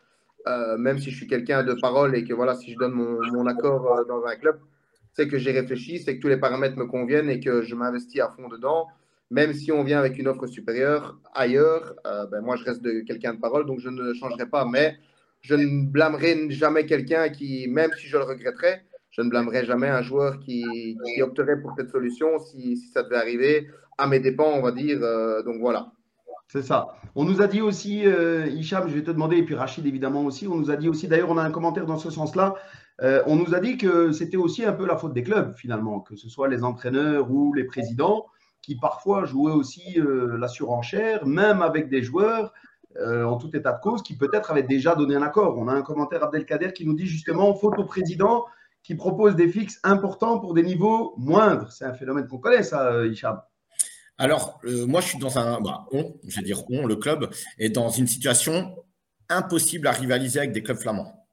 même 0.78 1.00
si 1.00 1.12
je 1.12 1.16
suis 1.16 1.28
quelqu'un 1.28 1.64
de 1.64 1.74
parole 1.74 2.16
et 2.16 2.24
que 2.24 2.34
voilà, 2.34 2.56
si 2.56 2.74
je 2.74 2.78
donne 2.78 2.92
mon, 2.92 3.20
mon 3.32 3.48
accord 3.48 4.06
dans 4.08 4.26
un 4.26 4.36
club, 4.36 4.60
c'est 5.14 5.28
que 5.28 5.38
j'ai 5.38 5.52
réfléchi, 5.52 6.00
c'est 6.00 6.18
que 6.18 6.22
tous 6.22 6.28
les 6.28 6.38
paramètres 6.38 6.78
me 6.78 6.86
conviennent 6.86 7.30
et 7.30 7.40
que 7.40 7.62
je 7.62 7.76
m'investis 7.76 8.20
à 8.20 8.30
fond 8.30 8.50
dedans 8.50 8.88
même 9.34 9.54
si 9.54 9.72
on 9.72 9.84
vient 9.84 9.98
avec 9.98 10.20
une 10.20 10.28
offre 10.28 10.46
supérieure 10.46 11.20
ailleurs, 11.34 11.96
euh, 12.06 12.28
ben 12.28 12.42
moi 12.42 12.56
je 12.56 12.64
reste 12.66 12.84
de 12.84 13.00
quelqu'un 13.00 13.34
de 13.34 13.40
parole, 13.40 13.66
donc 13.66 13.80
je 13.80 13.90
ne 13.90 14.14
changerai 14.14 14.48
pas. 14.48 14.64
Mais 14.64 14.96
je 15.42 15.56
ne 15.56 15.88
blâmerai 15.88 16.52
jamais 16.52 16.86
quelqu'un 16.86 17.30
qui, 17.30 17.68
même 17.68 17.90
si 17.98 18.06
je 18.08 18.16
le 18.16 18.24
regretterais, 18.24 18.86
je 19.10 19.24
ne 19.24 19.30
blâmerai 19.30 19.66
jamais 19.66 19.90
un 19.90 20.04
joueur 20.04 20.40
qui, 20.40 20.64
opterait 21.22 21.60
pour 21.60 21.74
cette 21.76 21.90
solution 21.90 22.38
si, 22.38 22.78
ça 22.78 23.02
devait 23.02 23.16
arriver 23.16 23.68
à 23.98 24.06
mes 24.06 24.20
dépens, 24.20 24.52
on 24.54 24.62
va 24.62 24.72
dire. 24.72 25.00
Euh, 25.02 25.42
donc 25.42 25.60
voilà. 25.60 25.92
C'est 26.48 26.62
ça. 26.62 26.90
On 27.16 27.24
nous 27.24 27.42
a 27.42 27.48
dit 27.48 27.62
aussi, 27.62 28.06
euh, 28.06 28.46
Hicham, 28.46 28.88
je 28.88 28.94
vais 28.94 29.04
te 29.04 29.10
demander, 29.10 29.38
et 29.38 29.44
puis 29.44 29.56
Rachid 29.56 29.88
évidemment 29.88 30.24
aussi, 30.26 30.48
on 30.48 30.58
nous 30.58 30.70
a 30.70 30.76
dit 30.76 30.90
aussi, 30.90 31.08
d'ailleurs 31.08 31.32
on 31.32 31.38
a 31.40 31.44
un 31.44 31.52
commentaire 31.52 31.88
dans 31.88 31.98
ce 31.98 32.12
sens-là, 32.12 32.54
on 33.26 33.36
nous 33.36 33.56
a 33.56 33.60
dit 33.60 33.78
que 33.78 34.12
c'était 34.12 34.38
aussi 34.38 34.64
un 34.64 34.72
peu 34.72 34.86
la 34.86 34.96
faute 34.96 35.14
des 35.14 35.24
clubs 35.24 35.56
finalement, 35.58 36.00
que 36.00 36.16
ce 36.16 36.30
soit 36.30 36.48
les 36.48 36.64
entraîneurs 36.64 37.32
ou 37.32 37.54
les 37.54 37.64
présidents 37.64 38.28
qui 38.64 38.76
parfois 38.76 39.26
jouaient 39.26 39.52
aussi 39.52 40.00
euh, 40.00 40.38
la 40.40 40.48
surenchère, 40.48 41.28
même 41.28 41.62
avec 41.62 41.90
des 41.90 42.02
joueurs, 42.02 42.54
euh, 42.96 43.26
en 43.26 43.38
tout 43.38 43.56
état 43.56 43.74
de 43.74 43.82
cause, 43.82 44.02
qui 44.02 44.16
peut-être 44.16 44.50
avaient 44.50 44.64
déjà 44.64 44.96
donné 44.96 45.16
un 45.16 45.22
accord. 45.22 45.58
On 45.58 45.68
a 45.68 45.74
un 45.74 45.82
commentaire 45.84 46.24
Abdelkader 46.24 46.72
qui 46.74 46.86
nous 46.86 46.94
dit 46.94 47.06
justement 47.06 47.54
faute 47.54 47.78
au 47.78 47.84
président 47.84 48.46
qui 48.82 48.96
propose 48.96 49.36
des 49.36 49.50
fixes 49.50 49.80
importants 49.84 50.40
pour 50.40 50.54
des 50.54 50.64
niveaux 50.64 51.14
moindres. 51.18 51.72
C'est 51.72 51.86
un 51.86 51.94
phénomène 51.94 52.28
qu'on 52.28 52.38
connaît, 52.38 52.64
ça, 52.64 52.88
euh, 52.88 53.08
Hicham. 53.08 53.42
Alors, 54.18 54.60
moi, 54.64 55.02
je 55.02 55.08
suis 55.08 55.20
dans 55.20 55.38
un. 55.40 55.60
Bah, 55.60 55.86
on, 55.92 56.14
je 56.26 56.38
vais 56.38 56.44
dire 56.44 56.64
on, 56.70 56.86
le 56.86 56.96
club, 56.96 57.30
est 57.58 57.70
dans 57.70 57.90
une 57.90 58.08
situation 58.08 58.76
impossible 59.28 59.88
à 59.88 59.92
rivaliser 59.92 60.40
avec 60.40 60.52
des 60.52 60.64
clubs 60.64 60.78
flamands. 60.78 61.26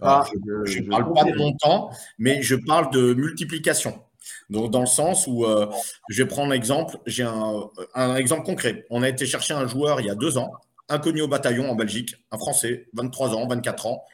Ah, 0.00 0.24
je 0.64 0.80
ne 0.80 0.88
parle 0.88 1.12
pas 1.12 1.24
de 1.24 1.36
montant, 1.36 1.90
mais 2.18 2.42
je 2.42 2.54
parle 2.54 2.90
de 2.90 3.14
multiplication. 3.14 4.02
Donc, 4.50 4.70
dans 4.70 4.80
le 4.80 4.86
sens 4.86 5.26
où, 5.26 5.44
euh, 5.44 5.66
je 6.08 6.22
vais 6.22 6.28
prendre 6.28 6.52
un 6.52 6.54
exemple, 6.54 6.98
j'ai 7.06 7.24
un, 7.24 8.16
exemple 8.16 8.44
concret. 8.44 8.86
On 8.90 9.02
a 9.02 9.08
été 9.08 9.26
chercher 9.26 9.54
un 9.54 9.66
joueur 9.66 10.00
il 10.00 10.06
y 10.06 10.10
a 10.10 10.14
deux 10.14 10.38
ans, 10.38 10.52
inconnu 10.88 11.22
au 11.22 11.28
bataillon 11.28 11.70
en 11.70 11.74
Belgique, 11.74 12.16
un 12.30 12.38
Français, 12.38 12.88
23 12.94 13.34
ans, 13.34 13.46
24 13.46 13.86
ans, 13.86 14.04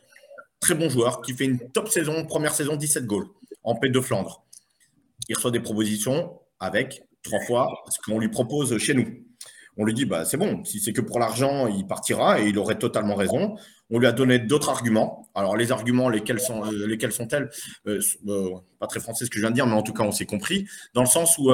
très 0.61 0.75
bon 0.75 0.89
joueur, 0.89 1.23
qui 1.23 1.35
fait 1.35 1.45
une 1.45 1.59
top 1.73 1.89
saison, 1.89 2.25
première 2.25 2.55
saison, 2.55 2.77
17 2.77 3.07
goals 3.07 3.29
en 3.65 3.75
paix 3.75 3.91
de 3.91 4.01
Flandre. 4.01 4.45
Il 5.29 5.37
reçoit 5.37 5.51
des 5.51 5.61
propositions 5.61 6.41
avec 6.61 7.05
trois 7.23 7.41
fois 7.41 7.85
ce 7.89 7.99
qu'on 8.01 8.19
lui 8.19 8.29
propose 8.29 8.77
chez 8.79 8.95
nous. 8.95 9.07
On 9.77 9.85
lui 9.85 9.95
dit, 9.95 10.05
bah, 10.05 10.25
c'est 10.25 10.37
bon, 10.37 10.65
si 10.65 10.81
c'est 10.81 10.93
que 10.93 11.01
pour 11.01 11.19
l'argent, 11.19 11.67
il 11.67 11.87
partira 11.87 12.41
et 12.41 12.49
il 12.49 12.59
aurait 12.59 12.79
totalement 12.79 13.15
raison. 13.15 13.57
On 13.93 13.99
lui 13.99 14.07
a 14.07 14.13
donné 14.13 14.39
d'autres 14.41 14.71
arguments. 14.71 15.29
Alors, 15.35 15.57
les 15.57 15.71
arguments, 15.71 16.09
lesquels 16.09 16.41
sont, 16.41 16.65
euh, 16.65 16.87
lesquels 16.87 17.13
sont-elles? 17.13 17.51
Euh, 17.87 18.01
euh, 18.27 18.51
Pas 18.81 18.87
très 18.89 19.01
français 19.01 19.27
ce 19.27 19.31
que 19.31 19.37
je 19.37 19.43
viens 19.43 19.51
de 19.51 19.55
dire, 19.55 19.67
mais 19.67 19.75
en 19.75 19.83
tout 19.83 19.93
cas, 19.93 20.03
on 20.03 20.13
s'est 20.13 20.27
compris. 20.27 20.67
Dans 20.95 21.03
le 21.03 21.09
sens 21.09 21.39
où 21.39 21.53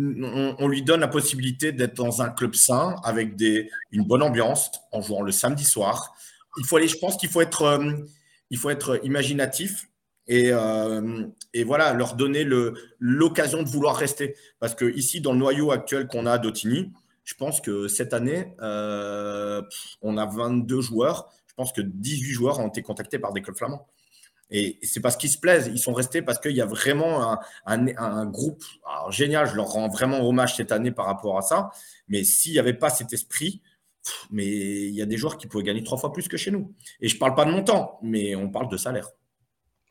on, 0.00 0.68
lui 0.68 0.82
donne 0.82 1.00
la 1.00 1.08
possibilité 1.08 1.72
d'être 1.72 1.94
dans 1.94 2.22
un 2.22 2.30
club 2.30 2.54
sain 2.54 2.96
avec 3.04 3.36
des, 3.36 3.70
une 3.92 4.04
bonne 4.04 4.22
ambiance 4.22 4.70
en 4.92 5.02
jouant 5.02 5.22
le 5.22 5.32
samedi 5.32 5.64
soir. 5.64 6.14
Il 6.58 6.64
faut 6.64 6.76
aller, 6.76 6.88
je 6.88 6.98
pense 6.98 7.16
qu'il 7.16 7.28
faut 7.28 7.40
être, 7.40 7.62
euh, 7.62 7.92
faut 8.56 8.70
être 8.70 9.00
imaginatif 9.04 9.88
et, 10.26 10.50
euh, 10.52 11.26
et 11.52 11.64
voilà, 11.64 11.92
leur 11.92 12.14
donner 12.14 12.46
l'occasion 12.98 13.62
de 13.62 13.68
vouloir 13.68 13.96
rester. 13.96 14.36
Parce 14.58 14.74
que 14.74 14.84
ici, 14.96 15.20
dans 15.20 15.32
le 15.32 15.38
noyau 15.38 15.70
actuel 15.72 16.06
qu'on 16.06 16.26
a 16.26 16.38
d'Otigny, 16.38 16.92
je 17.24 17.34
pense 17.34 17.60
que 17.60 17.88
cette 17.88 18.12
année, 18.12 18.54
euh, 18.60 19.62
on 20.02 20.16
a 20.16 20.26
22 20.26 20.80
joueurs. 20.80 21.32
Je 21.46 21.54
pense 21.54 21.72
que 21.72 21.80
18 21.80 22.32
joueurs 22.32 22.60
ont 22.60 22.68
été 22.68 22.82
contactés 22.82 23.18
par 23.18 23.32
des 23.32 23.42
clubs 23.42 23.56
flamands. 23.56 23.86
Et 24.50 24.78
c'est 24.82 25.00
parce 25.00 25.16
qu'ils 25.16 25.30
se 25.30 25.38
plaisent. 25.38 25.70
Ils 25.72 25.78
sont 25.78 25.92
restés 25.92 26.22
parce 26.22 26.40
qu'il 26.40 26.52
y 26.52 26.60
a 26.60 26.66
vraiment 26.66 27.38
un, 27.66 28.26
groupe 28.26 28.64
génial. 29.10 29.46
Je 29.46 29.54
leur 29.54 29.66
rends 29.66 29.88
vraiment 29.88 30.26
hommage 30.26 30.56
cette 30.56 30.72
année 30.72 30.90
par 30.90 31.06
rapport 31.06 31.38
à 31.38 31.42
ça. 31.42 31.70
Mais 32.08 32.24
s'il 32.24 32.52
n'y 32.52 32.58
avait 32.58 32.74
pas 32.74 32.90
cet 32.90 33.12
esprit, 33.12 33.62
mais 34.30 34.46
il 34.46 34.94
y 34.94 35.02
a 35.02 35.06
des 35.06 35.16
joueurs 35.16 35.36
qui 35.36 35.46
pouvaient 35.46 35.62
gagner 35.62 35.84
trois 35.84 35.98
fois 35.98 36.12
plus 36.12 36.26
que 36.26 36.36
chez 36.36 36.50
nous. 36.50 36.74
Et 37.00 37.08
je 37.08 37.14
ne 37.14 37.20
parle 37.20 37.34
pas 37.34 37.44
de 37.44 37.50
montant, 37.50 38.00
mais 38.02 38.34
on 38.34 38.50
parle 38.50 38.68
de 38.68 38.76
salaire. 38.76 39.08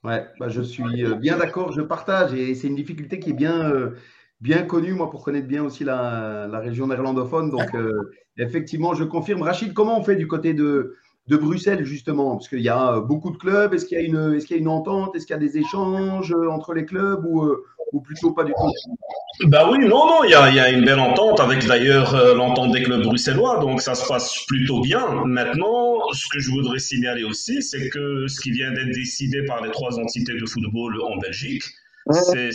Ouais, 0.04 0.26
bah 0.40 0.48
je 0.48 0.62
suis 0.62 1.04
euh, 1.04 1.16
bien 1.16 1.38
d'accord, 1.38 1.74
je 1.74 1.82
partage. 1.82 2.34
Et 2.34 2.56
c'est 2.56 2.68
une 2.68 2.76
difficulté 2.76 3.20
qui 3.20 3.32
est 3.32 3.34
bien, 3.34 3.70
euh, 3.70 3.98
bien 4.42 4.64
connue, 4.64 4.94
moi, 4.94 5.10
pour 5.10 5.24
connaître 5.24 5.48
bien 5.48 5.64
aussi 5.64 5.84
la, 5.84 6.48
région 6.60 6.88
néerlandophone. 6.88 7.50
Donc, 7.50 7.74
euh, 7.76 8.12
effectivement, 8.38 8.94
je 8.94 9.04
confirme. 9.04 9.42
Rachid, 9.42 9.74
comment 9.74 10.00
on 10.00 10.04
fait 10.04 10.16
du 10.16 10.28
côté 10.28 10.54
de, 10.54 10.96
de 11.28 11.38
Bruxelles, 11.38 11.84
justement? 11.86 12.38
Parce 12.38 12.48
qu'il 12.48 12.62
y 12.62 12.70
a 12.70 13.00
beaucoup 13.00 13.32
de 13.32 13.38
clubs. 13.38 13.74
Est-ce 13.74 13.86
qu'il 13.86 13.98
y, 13.98 14.02
a 14.02 14.04
une, 14.04 14.36
est 14.36 14.40
qu'il 14.40 14.56
y 14.56 14.60
a 14.60 14.62
une 14.62 14.68
entente? 14.68 15.16
Est-ce 15.16 15.26
qu'il 15.26 15.34
y 15.34 15.38
a 15.38 15.42
des 15.42 15.58
échanges 15.58 16.34
entre 16.50 16.74
les 16.74 16.86
clubs 16.86 17.26
ou, 17.26 17.44
euh, 17.44 17.66
ou 17.94 18.02
plutôt 18.02 18.32
pas 18.32 18.44
du 18.44 18.54
tout? 18.54 19.48
Bah 19.48 19.70
oui, 19.72 19.80
non, 19.80 20.06
non, 20.06 20.24
il 20.24 20.32
y 20.32 20.34
a, 20.34 20.50
y 20.52 20.60
a, 20.60 20.70
une 20.70 20.84
belle 20.84 21.00
entente 21.00 21.40
avec 21.40 21.66
d'ailleurs 21.66 22.14
euh, 22.14 22.36
l'entente 22.36 22.74
des 22.74 22.84
clubs 22.84 23.02
bruxellois, 23.02 23.60
donc 23.60 23.82
ça 23.82 23.96
se 23.96 24.06
passe 24.06 24.46
plutôt 24.48 24.82
bien. 24.82 25.24
Maintenant, 25.26 25.96
ce 26.12 26.28
que 26.30 26.40
je 26.40 26.52
voudrais 26.52 26.80
signaler 26.80 27.24
aussi, 27.24 27.62
c'est 27.62 27.90
que 27.90 28.28
ce 28.28 28.42
qui 28.42 28.52
vient 28.52 28.72
d'être 28.72 28.94
décidé 28.94 29.44
par 29.46 29.64
les 29.64 29.72
trois 29.72 29.98
entités 29.98 30.34
de 30.34 30.46
football 30.46 31.02
en 31.02 31.18
Belgique, 31.18 31.64
c'est 32.12 32.52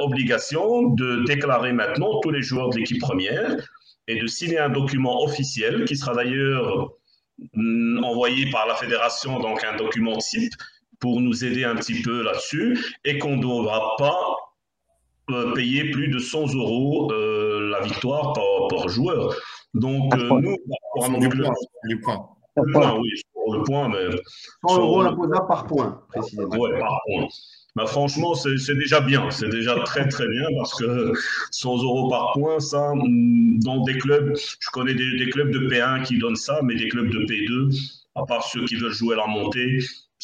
obligation 0.00 0.90
de 0.90 1.24
déclarer 1.24 1.72
maintenant 1.72 2.20
tous 2.20 2.30
les 2.30 2.42
joueurs 2.42 2.70
de 2.70 2.78
l'équipe 2.78 3.00
première 3.00 3.56
et 4.08 4.20
de 4.20 4.26
signer 4.26 4.58
un 4.58 4.68
document 4.68 5.22
officiel 5.22 5.84
qui 5.84 5.96
sera 5.96 6.14
d'ailleurs 6.14 6.94
Mm, 7.54 8.04
envoyé 8.04 8.50
par 8.50 8.66
la 8.66 8.74
fédération, 8.76 9.40
donc 9.40 9.64
un 9.64 9.76
document 9.76 10.16
type, 10.18 10.52
pour 11.00 11.20
nous 11.20 11.44
aider 11.44 11.64
un 11.64 11.74
petit 11.74 12.00
peu 12.00 12.22
là-dessus, 12.22 12.78
et 13.04 13.18
qu'on 13.18 13.36
ne 13.36 13.42
devra 13.42 13.96
pas 13.98 14.36
euh, 15.30 15.52
payer 15.54 15.90
plus 15.90 16.08
de 16.08 16.18
100 16.18 16.54
euros 16.54 17.10
euh, 17.12 17.70
la 17.70 17.80
victoire 17.80 18.32
par, 18.68 18.88
joueur. 18.88 19.34
Donc, 19.74 20.14
euh, 20.14 20.40
nous, 20.40 20.56
pour 20.92 21.04
un 21.04 21.18
du 21.18 21.28
point. 21.28 21.54
Du 21.88 22.00
point. 22.00 22.98
oui, 23.00 23.10
le 23.52 23.62
point, 23.64 23.88
mais. 23.88 24.16
100 24.68 24.78
euros 24.78 25.02
l'imposable 25.02 25.46
par 25.48 25.66
point, 25.66 26.02
précisément. 26.08 26.48
Oui, 26.56 26.70
par 26.78 27.00
point. 27.06 27.26
Bah, 27.76 27.86
franchement, 27.86 28.34
c'est 28.34 28.74
déjà 28.76 29.00
bien. 29.00 29.30
C'est 29.30 29.48
déjà 29.48 29.74
très, 29.80 30.06
très 30.06 30.28
bien 30.28 30.44
parce 30.56 30.74
que 30.74 31.12
100 31.50 31.82
euros 31.82 32.08
par 32.08 32.32
point, 32.32 32.60
ça, 32.60 32.92
dans 32.94 33.82
des 33.82 33.98
clubs, 33.98 34.36
je 34.36 34.70
connais 34.72 34.94
des, 34.94 35.28
clubs 35.30 35.50
de 35.50 35.68
P1 35.68 36.04
qui 36.04 36.18
donnent 36.18 36.36
ça, 36.36 36.60
mais 36.62 36.76
des 36.76 36.88
clubs 36.88 37.10
de 37.10 37.18
P2, 37.18 38.02
à 38.14 38.24
part 38.24 38.44
ceux 38.44 38.64
qui 38.64 38.76
veulent 38.76 38.92
jouer 38.92 39.16
la 39.16 39.26
montée, 39.26 39.80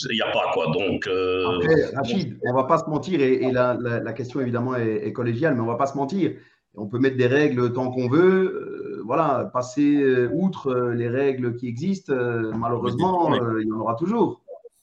il 0.08 0.14
n'y 0.14 0.22
a 0.22 0.30
pas 0.30 0.52
quoi. 0.54 0.66
Donc, 0.68 1.08
euh, 1.08 1.56
Après, 1.56 1.96
Rachid, 1.96 2.38
on 2.44 2.54
va 2.54 2.64
pas 2.64 2.78
se 2.78 2.88
mentir, 2.88 3.20
et, 3.20 3.50
la, 3.50 3.74
la, 3.74 4.12
question 4.12 4.40
évidemment 4.40 4.76
est, 4.76 5.12
collégiale, 5.12 5.54
mais 5.54 5.60
on 5.60 5.66
va 5.66 5.74
pas 5.74 5.86
se 5.86 5.96
mentir. 5.96 6.32
On 6.76 6.86
peut 6.86 7.00
mettre 7.00 7.16
des 7.16 7.26
règles 7.26 7.72
tant 7.72 7.90
qu'on 7.90 8.08
veut. 8.08 8.98
Euh, 8.98 9.02
voilà, 9.04 9.50
passer 9.52 9.96
euh, 9.96 10.30
outre 10.32 10.92
les 10.94 11.08
règles 11.08 11.56
qui 11.56 11.66
existent, 11.66 12.14
malheureusement, 12.56 13.34
il 13.58 13.66
y 13.66 13.72
en 13.72 13.80
aura 13.80 13.96
toujours. 13.96 14.39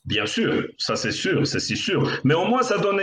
Bien 0.08 0.26
sûr, 0.26 0.64
ça 0.78 0.96
c'est 0.96 1.12
sûr, 1.12 1.46
c'est 1.46 1.60
si 1.60 1.76
sûr. 1.76 2.10
Mais 2.24 2.34
au 2.34 2.46
moins, 2.46 2.64
ça 2.64 2.78
donne 2.78 2.98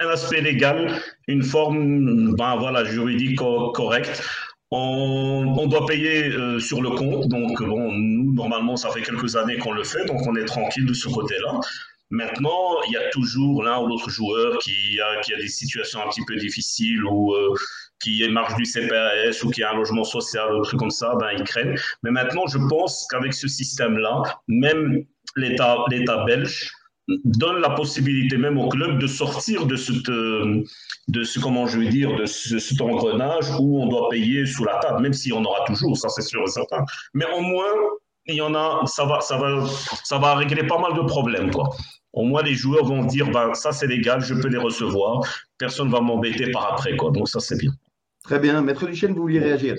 un 0.00 0.08
aspect 0.08 0.40
légal, 0.40 1.02
une 1.26 1.42
forme 1.42 2.34
ben, 2.34 2.56
voilà, 2.56 2.82
juridique 2.84 3.38
correcte. 3.74 4.22
On, 4.70 5.66
doit 5.66 5.86
payer 5.86 6.28
euh, 6.28 6.58
sur 6.60 6.80
le 6.80 6.90
compte, 6.90 7.28
donc 7.28 7.62
bon, 7.62 7.92
nous, 7.92 8.32
normalement, 8.34 8.76
ça 8.76 8.90
fait 8.90 9.02
quelques 9.02 9.36
années 9.36 9.58
qu'on 9.58 9.72
le 9.72 9.84
fait, 9.84 10.04
donc 10.06 10.26
on 10.26 10.34
est 10.36 10.44
tranquille 10.46 10.86
de 10.86 10.94
ce 10.94 11.08
côté-là. 11.08 11.60
Maintenant, 12.10 12.80
il 12.86 12.92
y 12.92 12.96
a 12.96 13.10
toujours 13.10 13.62
l'un 13.62 13.78
ou 13.80 13.86
l'autre 13.86 14.08
joueur 14.08 14.58
qui 14.58 14.98
a, 15.00 15.20
qui 15.20 15.34
a 15.34 15.36
des 15.36 15.48
situations 15.48 16.00
un 16.02 16.08
petit 16.08 16.24
peu 16.26 16.36
difficiles 16.36 17.04
ou 17.04 17.34
euh, 17.34 17.54
qui 18.02 18.26
marche 18.30 18.54
du 18.56 18.64
CPAS 18.64 19.44
ou 19.44 19.50
qui 19.50 19.62
a 19.62 19.72
un 19.72 19.76
logement 19.76 20.04
social 20.04 20.54
ou 20.54 20.62
truc 20.62 20.80
comme 20.80 20.90
ça, 20.90 21.14
ben, 21.20 21.28
ils 21.36 21.44
craignent. 21.44 21.76
Mais 22.02 22.10
maintenant, 22.10 22.46
je 22.46 22.58
pense 22.70 23.06
qu'avec 23.10 23.34
ce 23.34 23.46
système-là, 23.46 24.22
même 24.46 25.04
l'État 25.36 26.24
belge 26.26 26.70
donne 27.24 27.60
la 27.60 27.70
possibilité 27.70 28.36
même 28.36 28.58
au 28.58 28.68
club 28.68 28.98
de 28.98 29.06
sortir 29.06 29.66
de, 29.66 29.76
cette, 29.76 30.10
de 30.10 31.24
ce, 31.24 31.40
comment 31.40 31.66
je 31.66 31.78
veux 31.78 31.88
dire, 31.88 32.14
de 32.16 32.26
ce, 32.26 32.58
cet 32.58 32.80
engrenage 32.80 33.50
où 33.58 33.82
on 33.82 33.86
doit 33.86 34.08
payer 34.10 34.44
sous 34.46 34.64
la 34.64 34.76
table, 34.76 35.02
même 35.02 35.14
si 35.14 35.32
on 35.32 35.42
aura 35.44 35.64
toujours, 35.66 35.96
ça 35.96 36.08
c'est 36.10 36.22
sûr 36.22 36.42
et 36.42 36.50
certain. 36.50 36.84
Mais 37.14 37.24
au 37.34 37.40
moins, 37.40 37.72
il 38.26 38.34
y 38.34 38.42
en 38.42 38.54
a, 38.54 38.82
ça 38.86 39.06
va, 39.06 39.20
ça 39.20 39.38
va, 39.38 39.64
ça 40.04 40.18
va 40.18 40.34
régler 40.34 40.66
pas 40.66 40.78
mal 40.78 40.94
de 40.94 41.00
problèmes, 41.06 41.50
quoi. 41.50 41.70
Au 42.12 42.24
moins, 42.24 42.42
les 42.42 42.54
joueurs 42.54 42.84
vont 42.84 43.04
dire, 43.04 43.30
ben, 43.30 43.54
ça 43.54 43.72
c'est 43.72 43.86
légal, 43.86 44.20
je 44.20 44.34
peux 44.34 44.48
les 44.48 44.58
recevoir, 44.58 45.22
personne 45.56 45.88
ne 45.88 45.92
va 45.92 46.00
m'embêter 46.00 46.50
par 46.50 46.72
après, 46.72 46.96
quoi. 46.96 47.10
Donc 47.10 47.28
ça 47.28 47.40
c'est 47.40 47.58
bien. 47.58 47.72
Très 48.22 48.38
bien. 48.38 48.60
Maître 48.60 48.86
Duchesne, 48.86 49.14
vous 49.14 49.22
vouliez 49.22 49.40
réagir? 49.40 49.76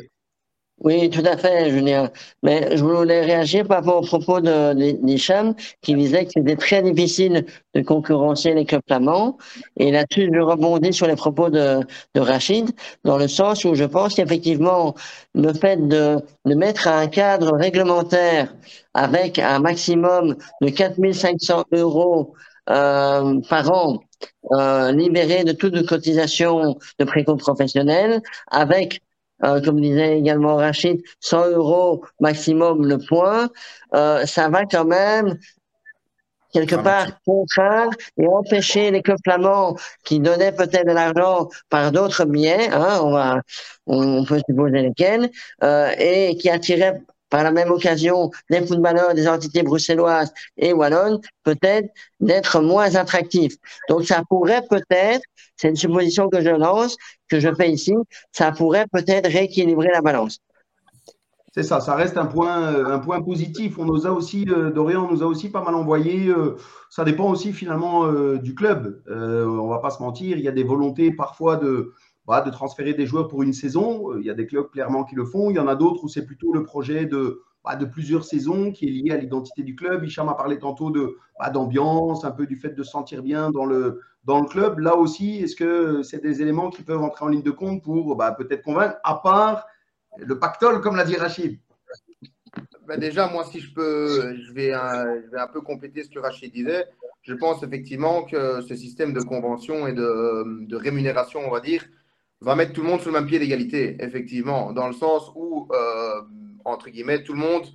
Oui, 0.81 1.09
tout 1.09 1.23
à 1.25 1.35
fait, 1.35 1.69
Julien. 1.71 2.09
Mais 2.41 2.77
je 2.77 2.83
voulais 2.83 3.21
réagir 3.21 3.67
par 3.67 3.77
rapport 3.79 3.97
au 3.97 4.05
propos 4.05 4.39
de 4.39 4.73
d'Hicham, 5.03 5.53
qui 5.81 5.93
disait 5.95 6.25
que 6.25 6.31
c'était 6.35 6.55
très 6.55 6.81
difficile 6.81 7.45
de 7.73 7.81
concurrencer 7.81 8.53
les 8.53 8.65
clubs 8.65 8.81
flamands. 8.87 9.37
Et 9.77 9.91
là-dessus, 9.91 10.29
je 10.33 10.39
rebondis 10.39 10.93
sur 10.93 11.07
les 11.07 11.15
propos 11.17 11.49
de, 11.49 11.81
de 12.15 12.21
Rachid, 12.21 12.71
dans 13.03 13.17
le 13.17 13.27
sens 13.27 13.65
où 13.65 13.75
je 13.75 13.83
pense 13.83 14.15
qu'effectivement, 14.15 14.95
le 15.35 15.53
fait 15.53 15.87
de, 15.87 16.17
de 16.45 16.55
mettre 16.55 16.87
un 16.87 17.07
cadre 17.07 17.57
réglementaire 17.57 18.53
avec 18.93 19.37
un 19.39 19.59
maximum 19.59 20.35
de 20.61 20.69
4500 20.69 21.65
euros 21.73 22.33
euh, 22.69 23.41
par 23.49 23.71
an 23.71 23.99
euh, 24.51 24.91
libéré 24.91 25.43
de 25.43 25.51
toute 25.51 25.85
cotisation 25.85 26.77
de 26.99 27.05
précompte 27.05 27.41
professionnel, 27.41 28.21
avec 28.47 29.01
euh, 29.43 29.61
comme 29.61 29.81
disait 29.81 30.17
également 30.17 30.55
Rachid, 30.55 31.01
100 31.19 31.49
euros 31.51 32.03
maximum 32.19 32.85
le 32.87 32.97
point, 32.97 33.49
euh, 33.93 34.25
ça 34.25 34.49
va 34.49 34.65
quand 34.65 34.85
même 34.85 35.37
quelque 36.51 36.75
part 36.75 37.07
contraindre 37.25 37.93
et 38.17 38.27
empêcher 38.27 38.91
les 38.91 39.01
clubs 39.01 39.19
flamands 39.23 39.75
qui 40.03 40.19
donnaient 40.19 40.51
peut-être 40.51 40.87
de 40.87 40.93
l'argent 40.93 41.49
par 41.69 41.91
d'autres 41.91 42.25
biais, 42.25 42.69
hein, 42.71 42.99
on, 43.03 43.11
va, 43.11 43.41
on 43.85 44.23
peut 44.25 44.41
supposer 44.47 44.81
lesquels, 44.81 45.29
euh, 45.63 45.91
et 45.97 46.35
qui 46.37 46.49
attiraient 46.49 47.01
par 47.29 47.43
la 47.43 47.51
même 47.51 47.71
occasion 47.71 48.31
des 48.49 48.65
footballeurs 48.65 49.13
des 49.13 49.27
entités 49.27 49.63
bruxelloises 49.63 50.33
et 50.57 50.73
wallonnes, 50.73 51.19
peut-être 51.43 51.89
d'être 52.19 52.61
moins 52.61 52.95
attractifs. 52.95 53.55
Donc 53.89 54.05
ça 54.05 54.23
pourrait 54.27 54.63
peut-être, 54.69 55.23
c'est 55.55 55.69
une 55.69 55.75
supposition 55.75 56.29
que 56.29 56.41
je 56.41 56.49
lance, 56.49 56.97
que 57.29 57.39
je 57.39 57.53
fais 57.53 57.71
ici, 57.71 57.93
ça 58.31 58.51
pourrait 58.51 58.85
peut-être 58.91 59.29
rééquilibrer 59.29 59.89
la 59.91 60.01
balance. 60.01 60.39
C'est 61.53 61.63
ça, 61.63 61.79
ça 61.79 61.95
reste 61.95 62.17
un 62.17 62.27
point, 62.27 62.61
euh, 62.73 62.85
un 62.85 62.99
point 62.99 63.21
positif. 63.21 63.79
On 63.79 63.85
nous 63.85 64.05
a 64.05 64.11
aussi, 64.11 64.45
euh, 64.49 64.69
Dorian 64.69 65.09
nous 65.11 65.23
a 65.23 65.25
aussi 65.25 65.49
pas 65.49 65.63
mal 65.63 65.73
envoyé. 65.73 66.27
Euh, 66.27 66.55
ça 66.89 67.03
dépend 67.03 67.29
aussi 67.29 67.53
finalement 67.53 68.07
du 68.37 68.55
club. 68.55 69.03
on 69.07 69.67
va 69.67 69.77
pas 69.77 69.91
se 69.91 70.01
mentir, 70.01 70.37
il 70.37 70.43
y 70.43 70.47
a 70.47 70.51
des 70.51 70.63
volontés 70.63 71.11
parfois 71.11 71.55
de, 71.55 71.93
bah, 72.29 72.41
de 72.41 72.51
transférer 72.51 72.93
des 72.93 73.07
joueurs 73.07 73.27
pour 73.27 73.41
une 73.41 73.53
saison. 73.53 74.15
Il 74.15 74.23
y 74.23 74.29
a 74.29 74.35
des 74.35 74.45
clubs 74.45 74.69
clairement 74.69 75.03
qui 75.03 75.15
le 75.15 75.25
font. 75.25 75.49
Il 75.49 75.55
y 75.55 75.59
en 75.59 75.67
a 75.67 75.75
d'autres 75.75 76.03
où 76.03 76.07
c'est 76.07 76.27
plutôt 76.27 76.53
le 76.53 76.61
projet 76.61 77.07
de, 77.07 77.41
bah, 77.63 77.75
de 77.75 77.85
plusieurs 77.85 78.23
saisons 78.23 78.71
qui 78.71 78.85
est 78.85 78.91
lié 78.91 79.11
à 79.11 79.17
l'identité 79.17 79.63
du 79.63 79.75
club. 79.75 80.03
Hicham 80.05 80.29
a 80.29 80.35
parlé 80.35 80.59
tantôt 80.59 80.91
de 80.91 81.17
bah, 81.39 81.49
d'ambiance, 81.49 82.23
un 82.25 82.29
peu 82.29 82.45
du 82.45 82.55
fait 82.55 82.69
de 82.69 82.83
se 82.83 82.91
sentir 82.91 83.23
bien 83.23 83.49
dans 83.49 83.65
le, 83.65 83.99
dans 84.25 84.39
le 84.39 84.47
club. 84.47 84.77
Là 84.77 84.95
aussi, 84.95 85.39
est-ce 85.39 85.55
que 85.55 86.03
c'est 86.03 86.21
des 86.21 86.43
éléments 86.43 86.69
qui 86.69 86.83
peuvent 86.83 87.01
entrer 87.01 87.25
en 87.25 87.29
ligne 87.29 87.41
de 87.41 87.49
compte 87.49 87.81
pour 87.81 88.15
peut-être 88.37 88.61
convaincre, 88.61 88.97
à 89.03 89.15
part 89.15 89.65
le 90.15 90.37
pactole, 90.37 90.81
comme 90.81 90.97
l'a 90.97 91.05
dit 91.05 91.15
Rachid? 91.15 91.59
Déjà, 92.99 93.27
moi, 93.27 93.43
si 93.43 93.59
je 93.59 93.73
peux, 93.73 94.35
je 94.35 94.53
vais, 94.53 94.71
un, 94.71 95.21
je 95.25 95.31
vais 95.31 95.39
un 95.39 95.47
peu 95.47 95.61
compléter 95.61 96.03
ce 96.03 96.09
que 96.09 96.19
Rachid 96.19 96.53
disait. 96.53 96.85
Je 97.23 97.33
pense 97.33 97.63
effectivement 97.63 98.23
que 98.23 98.61
ce 98.61 98.75
système 98.75 99.13
de 99.13 99.21
convention 99.21 99.87
et 99.87 99.93
de, 99.93 100.67
de 100.67 100.75
rémunération, 100.75 101.39
on 101.43 101.51
va 101.51 101.59
dire, 101.59 101.83
va 102.41 102.55
mettre 102.55 102.73
tout 102.73 102.81
le 102.81 102.87
monde 102.87 103.01
sur 103.01 103.11
le 103.11 103.19
même 103.19 103.27
pied 103.27 103.39
d'égalité, 103.39 103.97
effectivement, 103.99 104.71
dans 104.71 104.87
le 104.87 104.93
sens 104.93 105.31
où, 105.35 105.67
euh, 105.71 106.21
entre 106.65 106.89
guillemets, 106.89 107.23
tout 107.23 107.33
le 107.33 107.39
monde 107.39 107.65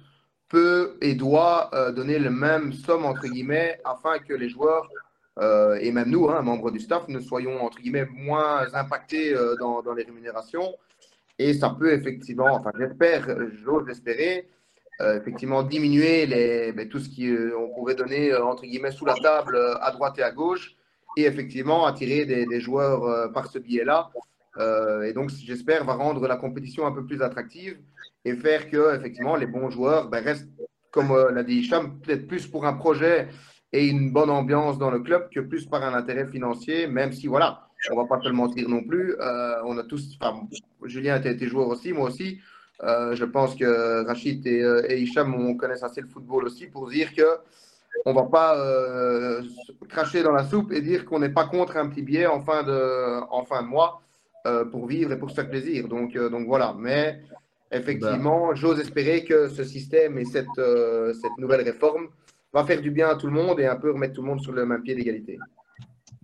peut 0.48 0.96
et 1.00 1.14
doit 1.14 1.70
euh, 1.74 1.92
donner 1.92 2.18
le 2.18 2.30
même 2.30 2.72
somme, 2.72 3.04
entre 3.04 3.26
guillemets, 3.26 3.80
afin 3.84 4.18
que 4.18 4.32
les 4.32 4.48
joueurs 4.48 4.88
euh, 5.40 5.76
et 5.80 5.90
même 5.90 6.10
nous, 6.10 6.30
hein, 6.30 6.42
membres 6.42 6.70
du 6.70 6.80
staff, 6.80 7.08
ne 7.08 7.20
soyons 7.20 7.62
entre 7.64 7.78
guillemets 7.78 8.06
moins 8.06 8.72
impactés 8.72 9.34
dans, 9.58 9.82
les 9.94 10.04
rémunérations. 10.04 10.74
Et 11.38 11.52
ça 11.52 11.70
peut 11.70 11.92
effectivement, 11.92 12.54
enfin 12.54 12.70
j'espère, 12.78 13.26
j'ose 13.64 13.88
espérer, 13.88 14.48
effectivement 15.00 15.64
diminuer 15.64 16.24
les, 16.26 16.72
ben, 16.72 16.88
tout 16.88 17.00
ce 17.00 17.08
qu'on 17.08 17.74
pourrait 17.74 17.96
donner 17.96 18.32
entre 18.36 18.62
guillemets 18.62 18.92
sous 18.92 19.04
la 19.04 19.14
table 19.14 19.58
à 19.80 19.90
droite 19.90 20.16
et 20.20 20.22
à 20.22 20.30
gauche 20.30 20.76
et 21.16 21.24
effectivement 21.24 21.84
attirer 21.86 22.24
des 22.24 22.60
joueurs 22.60 23.32
par 23.32 23.48
ce 23.48 23.58
biais-là. 23.58 24.12
Et 24.58 25.12
donc 25.12 25.30
j'espère 25.30 25.84
va 25.84 25.94
rendre 25.94 26.26
la 26.28 26.36
compétition 26.36 26.86
un 26.86 26.92
peu 26.92 27.04
plus 27.04 27.22
attractive 27.22 27.76
et 28.24 28.34
faire 28.34 28.70
que 28.70 28.94
effectivement 28.96 29.36
les 29.36 29.46
bons 29.46 29.68
joueurs 29.68 30.08
ben, 30.08 30.22
restent, 30.22 30.48
comme 30.92 31.12
l'a 31.12 31.42
dit 31.42 31.56
Hicham, 31.56 31.98
peut-être 32.00 32.26
plus 32.28 32.46
pour 32.46 32.64
un 32.64 32.74
projet 32.74 33.28
et 33.74 33.88
une 33.88 34.12
bonne 34.12 34.30
ambiance 34.30 34.78
dans 34.78 34.90
le 34.90 35.00
club 35.00 35.28
que 35.30 35.40
plus 35.40 35.66
par 35.66 35.82
un 35.82 35.94
intérêt 35.94 36.28
financier, 36.28 36.86
même 36.86 37.12
si, 37.12 37.26
voilà, 37.26 37.66
on 37.90 37.96
ne 37.96 38.00
va 38.00 38.06
pas 38.06 38.18
te 38.18 38.28
le 38.28 38.32
mentir 38.32 38.68
non 38.68 38.84
plus. 38.84 39.16
Euh, 39.20 39.56
on 39.64 39.76
a 39.76 39.82
tous, 39.82 40.16
Julien 40.84 41.14
a 41.14 41.28
été 41.28 41.48
joueur 41.48 41.66
aussi, 41.66 41.92
moi 41.92 42.06
aussi. 42.06 42.38
Euh, 42.84 43.16
je 43.16 43.24
pense 43.24 43.56
que 43.56 44.06
Rachid 44.06 44.46
et, 44.46 44.62
euh, 44.62 44.88
et, 44.88 45.00
Hicham, 45.00 45.34
on 45.34 45.56
connaît 45.56 45.82
assez 45.82 46.00
le 46.00 46.06
football 46.06 46.44
aussi 46.44 46.66
pour 46.66 46.88
dire 46.88 47.12
que 47.14 47.26
on 48.06 48.12
va 48.12 48.24
pas 48.24 48.56
cracher 49.88 50.22
dans 50.22 50.32
la 50.32 50.44
soupe 50.44 50.72
et 50.72 50.80
dire 50.80 51.04
qu'on 51.04 51.18
n'est 51.18 51.28
pas 51.28 51.46
contre 51.46 51.76
un 51.76 51.88
petit 51.88 52.02
billet 52.02 52.26
en 52.26 52.40
fin 52.40 52.62
de, 52.62 53.20
en 53.30 53.44
fin 53.44 53.62
de 53.62 53.68
mois 53.68 54.02
pour 54.70 54.86
vivre 54.86 55.12
et 55.12 55.18
pour 55.18 55.30
se 55.30 55.34
faire 55.36 55.48
plaisir. 55.48 55.88
Donc, 55.88 56.16
donc 56.16 56.46
voilà. 56.46 56.74
Mais 56.78 57.20
effectivement, 57.72 58.48
ben. 58.48 58.54
j'ose 58.54 58.80
espérer 58.80 59.24
que 59.24 59.48
ce 59.48 59.64
système 59.64 60.18
et 60.18 60.24
cette, 60.24 60.46
cette 60.56 61.38
nouvelle 61.38 61.62
réforme 61.62 62.08
va 62.52 62.64
faire 62.64 62.80
du 62.80 62.90
bien 62.90 63.08
à 63.08 63.16
tout 63.16 63.26
le 63.26 63.32
monde 63.32 63.58
et 63.60 63.66
un 63.66 63.76
peu 63.76 63.92
remettre 63.92 64.14
tout 64.14 64.22
le 64.22 64.28
monde 64.28 64.40
sur 64.40 64.52
le 64.52 64.64
même 64.64 64.82
pied 64.82 64.94
d'égalité. 64.94 65.38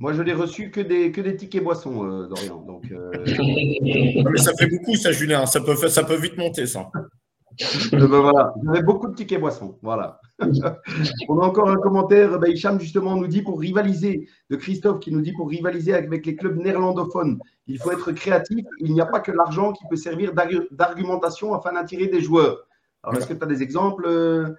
Moi, 0.00 0.14
je 0.14 0.22
n'ai 0.22 0.32
reçu 0.32 0.70
que 0.70 0.80
des, 0.80 1.12
que 1.12 1.20
des 1.20 1.36
tickets 1.36 1.62
boissons, 1.62 2.06
euh, 2.06 2.26
Dorian. 2.26 2.62
Donc, 2.62 2.90
euh, 2.90 3.10
mais 3.82 4.38
ça 4.38 4.52
fait 4.58 4.66
beaucoup, 4.66 4.96
ça, 4.96 5.12
Julien. 5.12 5.44
Ça 5.44 5.60
peut, 5.60 5.76
ça 5.76 6.04
peut 6.04 6.16
vite 6.16 6.38
monter, 6.38 6.66
ça. 6.66 6.90
ben 7.92 8.06
voilà, 8.06 8.54
j'avais 8.64 8.82
beaucoup 8.82 9.08
de 9.08 9.14
tickets 9.14 9.38
boissons. 9.38 9.76
Voilà. 9.82 10.18
On 11.28 11.38
a 11.38 11.44
encore 11.44 11.68
un 11.68 11.76
commentaire. 11.76 12.38
Ben, 12.38 12.50
Hicham, 12.50 12.80
justement, 12.80 13.14
nous 13.14 13.26
dit 13.26 13.42
pour 13.42 13.60
rivaliser, 13.60 14.26
de 14.48 14.56
Christophe, 14.56 15.00
qui 15.00 15.12
nous 15.12 15.20
dit 15.20 15.34
pour 15.34 15.50
rivaliser 15.50 15.92
avec 15.92 16.24
les 16.24 16.34
clubs 16.34 16.56
néerlandophones, 16.56 17.38
il 17.70 17.78
faut 17.78 17.92
être 17.92 18.12
créatif. 18.12 18.66
Il 18.78 18.92
n'y 18.92 19.00
a 19.00 19.06
pas 19.06 19.20
que 19.20 19.30
l'argent 19.30 19.72
qui 19.72 19.84
peut 19.88 19.96
servir 19.96 20.32
d'argumentation 20.70 21.54
afin 21.54 21.72
d'attirer 21.72 22.08
des 22.08 22.20
joueurs. 22.20 22.66
Alors, 23.02 23.18
est-ce 23.18 23.28
que 23.28 23.34
tu 23.34 23.42
as 23.42 23.46
des 23.46 23.62
exemples 23.62 24.56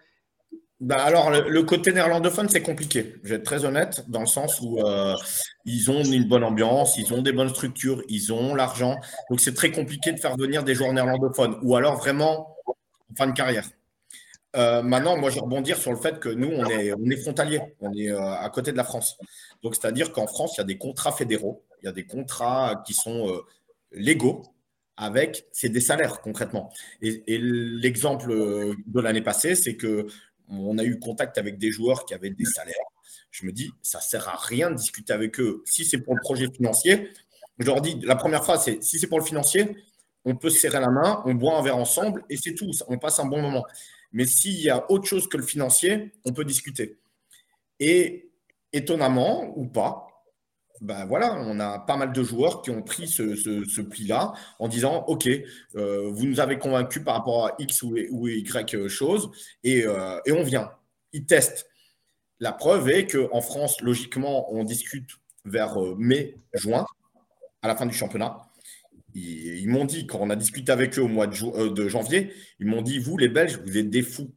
bah 0.82 0.98
alors, 1.04 1.30
le, 1.30 1.62
côté 1.62 1.94
néerlandophone, 1.94 2.50
c'est 2.50 2.64
compliqué. 2.64 3.18
Je 3.24 3.30
vais 3.30 3.36
être 3.36 3.44
très 3.44 3.66
honnête, 3.66 4.04
dans 4.08 4.22
le 4.22 4.26
sens 4.26 4.60
où 4.62 4.80
euh, 4.80 5.16
ils 5.64 5.92
ont 5.92 6.04
une 6.04 6.28
bonne 6.28 6.44
ambiance, 6.44 6.98
ils 6.98 7.14
ont 7.14 7.22
des 7.22 7.32
bonnes 7.32 7.50
structures, 7.50 8.02
ils 8.10 8.34
ont 8.34 8.56
l'argent. 8.56 8.96
Donc, 9.30 9.40
c'est 9.42 9.54
très 9.54 9.70
compliqué 9.70 10.12
de 10.12 10.20
faire 10.20 10.36
venir 10.38 10.64
des 10.64 10.74
joueurs 10.74 10.92
néerlandophones 10.92 11.60
ou 11.62 11.76
alors 11.76 11.98
vraiment 11.98 12.56
en 12.66 13.16
fin 13.16 13.28
de 13.28 13.34
carrière. 13.34 13.70
Euh, 14.56 14.82
maintenant, 14.82 15.18
moi, 15.18 15.30
je 15.30 15.36
vais 15.36 15.42
rebondir 15.42 15.78
sur 15.78 15.92
le 15.92 15.98
fait 15.98 16.20
que 16.20 16.30
nous, 16.30 16.50
on 16.50 16.66
est, 16.66 16.94
on 16.94 17.10
est 17.12 17.18
frontalier, 17.18 17.62
on 17.80 17.94
est 17.94 18.10
à 18.10 18.50
côté 18.50 18.72
de 18.72 18.78
la 18.78 18.84
France. 18.84 19.20
Donc, 19.62 19.76
c'est-à-dire 19.76 20.12
qu'en 20.12 20.26
France, 20.26 20.56
il 20.56 20.62
y 20.62 20.62
a 20.62 20.66
des 20.66 20.80
contrats 20.80 21.12
fédéraux, 21.12 21.62
y 21.84 21.88
a 21.88 21.92
des 21.92 22.06
contrats 22.06 22.84
qui 22.86 22.94
sont 22.94 23.42
légaux 23.92 24.44
avec, 24.98 25.48
c'est 25.52 25.70
des 25.70 25.82
salaires 25.82 26.22
concrètement. 26.22 26.72
Et, 27.02 27.24
l'exemple 27.38 28.30
de 28.30 29.00
l'année 29.02 29.22
passée, 29.22 29.56
c'est 29.56 29.76
que 29.76 30.08
on 30.50 30.78
a 30.78 30.84
eu 30.84 31.00
contact 31.00 31.38
avec 31.38 31.58
des 31.58 31.72
joueurs 31.72 32.06
qui 32.06 32.14
avaient 32.14 32.30
des 32.30 32.46
salaires. 32.46 32.76
Je 33.32 33.46
me 33.46 33.52
dis, 33.52 33.72
ça 33.82 34.00
ne 34.00 34.04
sert 34.04 34.28
à 34.28 34.36
rien 34.36 34.70
de 34.70 34.76
discuter 34.76 35.14
avec 35.14 35.40
eux. 35.40 35.64
Si 35.66 35.86
c'est 35.86 36.00
pour 36.00 36.14
le 36.14 36.22
projet 36.22 36.52
financier, 36.52 37.10
je 37.58 37.66
leur 37.66 37.82
dis, 37.82 38.00
la 38.04 38.16
première 38.16 38.44
phrase, 38.44 38.66
c'est 38.66 38.84
si 38.84 39.00
c'est 39.00 39.08
pour 39.08 39.20
le 39.20 39.26
financier, 39.26 39.76
on 40.26 40.36
peut 40.36 40.50
se 40.50 40.60
serrer 40.60 40.80
la 40.80 40.90
main, 40.90 41.22
on 41.26 41.34
boit 41.34 41.58
un 41.58 41.64
verre 41.64 41.78
ensemble 41.78 42.24
et 42.30 42.38
c'est 42.38 42.54
tout. 42.54 42.70
On 42.88 42.98
passe 42.98 43.20
un 43.20 43.26
bon 43.26 43.42
moment. 43.42 43.66
Mais 44.12 44.26
s'il 44.26 44.60
y 44.62 44.70
a 44.70 44.90
autre 44.92 45.06
chose 45.06 45.28
que 45.28 45.38
le 45.38 45.44
financier, 45.44 46.12
on 46.26 46.34
peut 46.34 46.46
discuter. 46.46 47.00
Et 47.80 48.30
étonnamment 48.74 49.58
ou 49.58 49.66
pas, 49.66 50.08
ben 50.82 51.06
voilà, 51.06 51.36
on 51.36 51.60
a 51.60 51.78
pas 51.78 51.96
mal 51.96 52.12
de 52.12 52.24
joueurs 52.24 52.64
qui 52.64 52.72
ont 52.72 52.82
pris 52.82 53.08
ce, 53.08 53.82
pli-là 53.82 54.34
en 54.58 54.68
disant 54.68 55.06
Ok, 55.08 55.30
euh, 55.76 56.10
vous 56.12 56.26
nous 56.26 56.40
avez 56.40 56.58
convaincus 56.58 57.04
par 57.04 57.16
rapport 57.16 57.46
à 57.46 57.56
X 57.60 57.84
ou, 57.84 58.28
Y 58.28 58.88
chose, 58.88 59.30
euh, 59.66 60.20
et, 60.26 60.32
on 60.32 60.44
vient. 60.44 60.72
Ils 61.14 61.26
testent. 61.26 61.68
La 62.40 62.52
preuve 62.52 62.90
est 62.90 63.06
qu'en 63.06 63.42
France, 63.42 63.80
logiquement, 63.82 64.52
on 64.52 64.64
discute 64.64 65.20
vers 65.46 65.80
euh, 65.80 65.96
mai, 66.00 66.40
juin, 66.56 66.88
à 67.62 67.68
la 67.68 67.76
fin 67.76 67.86
du 67.86 67.94
championnat. 67.94 68.42
Ils, 69.14 69.70
m'ont 69.70 69.86
dit, 69.86 70.08
quand 70.08 70.20
on 70.20 70.32
a 70.32 70.36
discuté 70.36 70.72
avec 70.72 70.98
eux 70.98 71.04
au 71.04 71.08
mois 71.08 71.28
de, 71.28 71.68
de 71.68 71.88
janvier, 71.90 72.34
ils 72.60 72.66
m'ont 72.66 72.82
dit 72.82 72.98
Vous, 72.98 73.18
les 73.18 73.30
Belges, 73.30 73.60
vous 73.64 73.78
êtes 73.78 73.90
des 73.92 74.02
fous. 74.02 74.32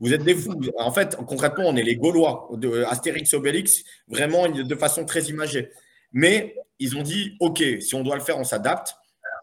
Vous 0.00 0.12
êtes 0.12 0.22
des 0.22 0.34
fous. 0.34 0.60
En 0.78 0.92
fait, 0.92 1.16
concrètement, 1.16 1.64
on 1.66 1.76
est 1.76 1.82
les 1.82 1.96
Gaulois, 1.96 2.48
de 2.52 2.84
Astérix 2.84 3.34
Obélix, 3.34 3.84
vraiment 4.08 4.48
de 4.48 4.74
façon 4.74 5.04
très 5.04 5.24
imagée. 5.24 5.70
Mais 6.12 6.56
ils 6.78 6.96
ont 6.96 7.02
dit, 7.02 7.36
OK, 7.40 7.62
si 7.80 7.94
on 7.94 8.02
doit 8.02 8.16
le 8.16 8.22
faire, 8.22 8.38
on 8.38 8.44
s'adapte. 8.44 8.96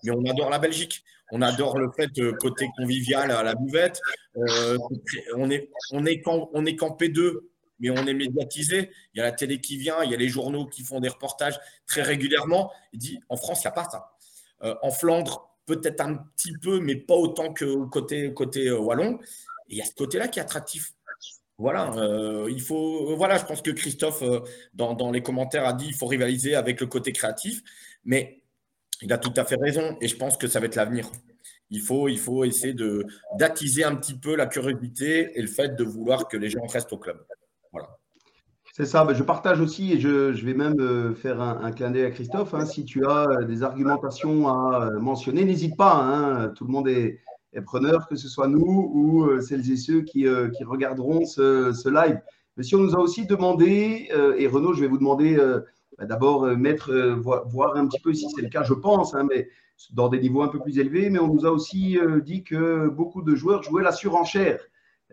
Mais 0.04 0.12
on 0.12 0.26
adore 0.26 0.50
la 0.50 0.60
Belgique. 0.60 1.04
On 1.32 1.42
adore 1.42 1.78
le 1.80 1.90
fait 1.96 2.12
euh, 2.20 2.34
côté 2.34 2.68
convivial 2.78 3.32
à 3.32 3.42
la 3.44 3.56
buvette. 3.56 4.00
Euh, 4.38 4.78
on 5.36 5.50
est 5.50 5.70
on 5.92 6.06
est 6.06 6.22
on 6.28 6.66
est 6.66 6.76
campé 6.76 7.10
deux, 7.10 7.50
mais 7.80 7.90
on 7.90 8.06
est 8.06 8.14
médiatisé. 8.14 8.92
Il 9.14 9.18
y 9.18 9.22
a 9.22 9.24
la 9.24 9.32
télé 9.32 9.60
qui 9.60 9.78
vient, 9.78 10.04
il 10.04 10.12
y 10.12 10.14
a 10.14 10.18
les 10.18 10.30
journaux 10.30 10.68
qui 10.68 10.84
font 10.84 11.00
des 11.00 11.10
reportages 11.10 11.60
très 11.88 12.04
régulièrement. 12.04 12.72
Il 12.94 13.00
dit 13.00 13.20
en 13.30 13.38
France, 13.38 13.64
il 13.64 13.68
n'y 13.68 13.70
a 13.70 13.72
pas 13.72 13.90
ça. 13.90 14.16
Euh, 14.64 14.76
en 14.84 14.92
Flandre, 14.92 15.50
peut-être 15.66 16.02
un 16.02 16.16
petit 16.16 16.54
peu, 16.62 16.80
mais 16.80 16.96
pas 16.96 17.16
autant 17.16 17.54
que 17.54 17.86
côté 17.86 18.32
côté 18.34 18.72
wallon 18.72 19.20
il 19.68 19.78
y 19.78 19.82
a 19.82 19.86
ce 19.86 19.94
côté-là 19.94 20.28
qui 20.28 20.40
est 20.40 20.42
attractif. 20.42 20.94
Voilà, 21.58 21.94
euh, 21.94 22.48
il 22.50 22.62
faut. 22.62 23.16
Voilà, 23.16 23.38
je 23.38 23.46
pense 23.46 23.62
que 23.62 23.72
Christophe, 23.72 24.22
euh, 24.24 24.42
dans, 24.74 25.12
les 25.12 25.22
commentaires, 25.22 25.66
a 25.66 25.74
dit 25.74 25.86
qu'il 25.86 25.96
faut 25.96 26.08
rivaliser 26.08 26.56
avec 26.56 26.82
le 26.82 26.88
côté 26.88 27.14
créatif, 27.14 27.62
mais 28.04 28.42
il 29.02 29.12
a 29.14 29.18
tout 29.18 29.34
à 29.38 29.46
fait 29.46 29.56
raison 29.56 29.98
et 30.02 30.08
je 30.08 30.18
pense 30.18 30.38
que 30.38 30.48
ça 30.48 30.60
va 30.60 30.66
être 30.66 30.76
l'avenir. 30.76 31.10
Il 31.70 31.82
faut, 31.82 32.10
il 32.10 32.20
faut 32.20 32.44
essayer 32.44 32.76
d'attiser 33.38 33.84
un 33.84 33.96
petit 33.96 34.18
peu 34.18 34.36
la 34.36 34.48
curiosité 34.48 35.32
et 35.38 35.42
le 35.42 35.48
fait 35.48 35.76
de 35.76 35.84
vouloir 35.84 36.28
que 36.28 36.38
les 36.38 36.50
gens 36.50 36.66
restent 36.68 36.94
au 36.94 36.98
club. 36.98 37.26
Voilà. 37.72 37.90
C'est 38.74 38.86
ça, 38.86 39.08
je 39.14 39.24
partage 39.24 39.62
aussi 39.62 39.94
et 39.94 40.00
je, 40.00 40.46
vais 40.46 40.54
même 40.54 40.80
euh, 40.82 41.16
faire 41.16 41.42
un, 41.42 41.72
clin 41.72 41.92
d'œil 41.92 42.06
à 42.06 42.12
Christophe. 42.12 42.54
Hein. 42.54 42.66
si 42.66 42.84
tu 42.84 43.06
as 43.06 43.44
des 43.48 43.64
argumentations 43.64 44.50
à 44.50 44.92
mentionner, 45.00 45.46
n'hésite 45.46 45.78
pas. 45.78 45.96
Hein. 45.96 46.50
tout 46.50 46.66
le 46.66 46.72
monde 46.72 46.90
est, 46.90 47.22
preneurs, 47.62 48.08
que 48.08 48.16
ce 48.16 48.28
soit 48.28 48.48
nous 48.48 48.92
ou 48.94 49.24
euh, 49.26 49.42
celles 49.42 49.70
et 49.72 49.78
ceux 49.78 50.02
qui, 50.02 50.28
euh, 50.28 50.50
qui 50.50 50.64
regarderont 50.64 51.26
ce, 51.26 51.90
live. 51.90 52.20
Mais 52.58 52.64
si 52.64 52.76
on 52.76 52.80
nous 52.80 52.96
a 52.96 53.00
aussi 53.00 53.26
demandé, 53.26 54.10
euh, 54.14 54.36
et 54.38 54.48
Renaud, 54.48 54.74
je 54.74 54.82
vais 54.82 54.88
vous 54.88 54.98
demander 54.98 55.38
bah, 55.98 56.06
d'abord 56.06 56.46
mettre, 56.58 56.94
voir, 57.16 57.76
un 57.76 57.88
petit 57.88 58.00
peu 58.00 58.14
si 58.14 58.28
c'est 58.30 58.42
le 58.42 58.50
cas, 58.50 58.64
je 58.64 58.74
pense, 58.74 59.14
hein, 59.16 59.26
mais 59.30 59.50
dans 59.94 60.08
des 60.08 60.20
niveaux 60.20 60.42
un 60.42 60.48
peu 60.48 60.60
plus 60.60 60.80
élevés, 60.80 61.10
mais 61.10 61.20
on 61.20 61.34
nous 61.34 61.46
a 61.46 61.52
aussi 61.52 61.98
dit 62.24 62.44
que 62.44 62.88
beaucoup 62.88 63.22
de 63.22 63.36
joueurs 63.36 63.64
jouaient 63.64 63.84
la 63.84 63.92
surenchère, 63.92 64.62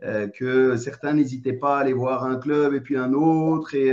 que 0.00 0.76
certains 0.76 1.14
n'hésitaient 1.14 1.52
pas 1.52 1.78
à 1.78 1.80
aller 1.80 1.92
voir 1.92 2.24
un 2.24 2.36
club 2.36 2.74
et 2.74 2.80
puis 2.80 2.96
un 2.96 3.12
autre, 3.12 3.74
et 3.74 3.92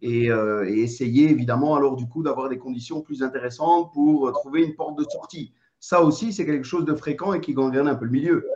essayer 0.00 1.28
évidemment 1.28 1.74
alors 1.74 1.96
du 1.96 2.06
coup 2.06 2.22
d'avoir 2.22 2.48
des 2.48 2.58
conditions 2.58 3.00
plus 3.00 3.24
intéressantes 3.24 3.92
pour 3.92 4.30
trouver 4.30 4.62
une 4.62 4.76
porte 4.76 4.96
de 4.96 5.04
sortie 5.10 5.52
ça 5.86 6.02
aussi, 6.02 6.32
c'est 6.32 6.44
quelque 6.44 6.64
chose 6.64 6.84
de 6.84 6.96
fréquent 6.96 7.32
et 7.32 7.40
qui 7.40 7.54
gangrène 7.54 7.86
un 7.86 7.94
peu 7.94 8.06
le 8.06 8.10
milieu. 8.10 8.50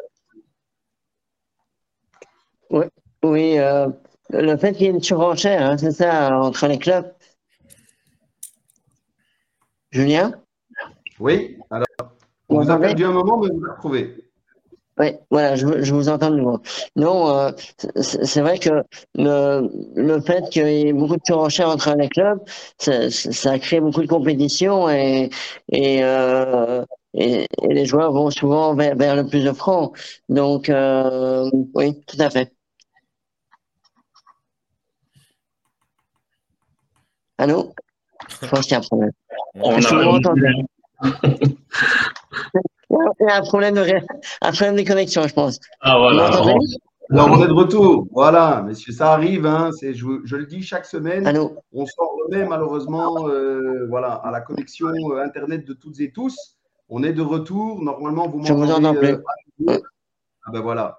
Oui, 2.70 2.86
oui 3.22 3.56
euh, 3.56 3.88
le 4.30 4.56
fait 4.56 4.72
qu'il 4.72 4.82
y 4.82 4.86
ait 4.86 4.90
une 4.90 5.00
surenchère, 5.00 5.62
hein, 5.62 5.78
c'est 5.78 5.92
ça, 5.92 6.36
entre 6.40 6.66
les 6.66 6.76
clubs. 6.76 7.14
Julien? 9.92 10.42
Oui, 11.20 11.56
alors, 11.70 11.86
on 12.48 12.62
vous, 12.62 12.70
a 12.72 12.80
perdu 12.80 13.04
un 13.04 13.12
moment, 13.12 13.38
mais 13.38 13.46
vous 13.46 13.60
l'avez 13.60 13.74
retrouvé. 13.76 14.29
Oui, 15.00 15.14
voilà, 15.30 15.56
je, 15.56 15.94
vous 15.94 16.10
entends 16.10 16.28
de 16.30 16.36
nouveau. 16.36 16.60
Non, 16.94 17.30
euh, 17.30 17.50
c'est 18.02 18.42
vrai 18.42 18.58
que 18.58 18.84
le, 19.14 20.20
fait 20.20 20.46
qu'il 20.50 20.68
y 20.68 20.88
ait 20.88 20.92
beaucoup 20.92 21.16
de 21.16 21.22
surenchère 21.24 21.70
entre 21.70 21.96
les 21.96 22.10
clubs, 22.10 22.38
ça, 22.76 23.10
ça, 23.10 23.58
crée 23.58 23.80
beaucoup 23.80 24.02
de 24.02 24.06
compétition 24.06 24.90
et, 24.90 25.30
et 25.72 26.04
euh, 26.04 26.84
et, 27.14 27.46
les 27.66 27.86
joueurs 27.86 28.12
vont 28.12 28.30
souvent 28.30 28.74
vers, 28.74 28.94
vers 28.94 29.16
le 29.16 29.26
plus 29.26 29.42
de 29.42 29.52
francs. 29.52 29.96
Donc, 30.28 30.68
euh, 30.68 31.50
oui, 31.74 31.98
tout 32.06 32.18
à 32.18 32.28
fait. 32.28 32.52
Allô? 37.38 37.72
Je 38.42 38.48
pense 38.48 38.66
qu'il 38.66 38.72
y 38.72 38.74
a 38.74 38.78
un 38.78 38.82
problème. 38.82 39.12
On 39.54 39.80
Il 42.90 43.26
y 43.26 43.30
a 43.30 43.36
un 43.36 43.42
problème, 43.42 43.74
de, 43.74 43.86
un 44.42 44.52
problème 44.52 44.76
de 44.76 44.82
connexion, 44.82 45.22
je 45.26 45.34
pense. 45.34 45.60
Ah 45.80 45.98
voilà. 45.98 46.26
Alors, 47.12 47.28
on 47.30 47.42
est 47.42 47.48
de 47.48 47.52
retour. 47.52 48.06
Voilà, 48.12 48.62
messieurs, 48.62 48.92
ça 48.92 49.12
arrive. 49.12 49.46
Hein, 49.46 49.70
je, 49.80 50.20
je, 50.24 50.36
le 50.36 50.46
dis 50.46 50.62
chaque 50.62 50.86
semaine. 50.86 51.26
On 51.72 51.86
s'en 51.86 52.06
remet 52.24 52.44
malheureusement 52.46 53.28
euh, 53.28 53.86
voilà, 53.88 54.14
à 54.14 54.30
la 54.30 54.40
connexion 54.40 54.88
euh, 54.88 55.22
Internet 55.22 55.66
de 55.66 55.72
toutes 55.72 56.00
et 56.00 56.12
tous. 56.12 56.56
On 56.88 57.02
est 57.02 57.12
de 57.12 57.22
retour. 57.22 57.82
Normalement, 57.82 58.28
vous 58.28 58.38
m'entendez. 58.38 58.66
Je 58.66 58.72
vous 58.72 58.72
entends 58.72 58.94
plus. 58.94 59.16
ah 60.44 60.50
ben 60.52 60.60
voilà. 60.60 60.98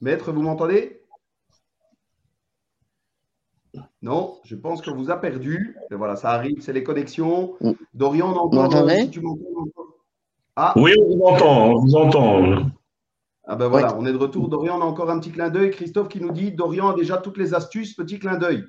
Maître, 0.00 0.32
vous 0.32 0.42
m'entendez? 0.42 1.02
Non, 4.00 4.38
je 4.44 4.54
pense 4.54 4.80
qu'on 4.80 4.94
vous 4.94 5.10
a 5.10 5.16
perdu. 5.16 5.76
Et 5.90 5.94
voilà, 5.94 6.14
ça 6.14 6.30
arrive, 6.30 6.60
c'est 6.60 6.72
les 6.72 6.84
connexions. 6.84 7.54
Mm. 7.60 7.72
Dorian, 7.94 8.32
on 8.32 8.56
entend. 8.56 8.88
Si 8.88 9.10
tu 9.10 9.20
ah. 10.54 10.72
Oui, 10.76 10.92
on 11.00 11.16
vous 11.16 11.22
entend, 11.22 11.66
on 11.70 11.80
vous 11.80 11.94
entend. 11.94 12.70
Ah 13.50 13.56
ben 13.56 13.68
voilà, 13.68 13.96
on 13.96 14.04
est 14.04 14.12
de 14.12 14.18
retour. 14.18 14.48
Dorian, 14.48 14.78
on 14.78 14.82
a 14.82 14.84
encore 14.84 15.10
un 15.10 15.18
petit 15.18 15.30
clin 15.30 15.48
d'œil. 15.48 15.70
Christophe 15.70 16.08
qui 16.08 16.20
nous 16.20 16.32
dit 16.32 16.52
Dorian 16.52 16.90
a 16.90 16.94
déjà 16.94 17.16
toutes 17.16 17.38
les 17.38 17.54
astuces, 17.54 17.94
petit 17.94 18.18
clin 18.18 18.36
d'œil. 18.36 18.64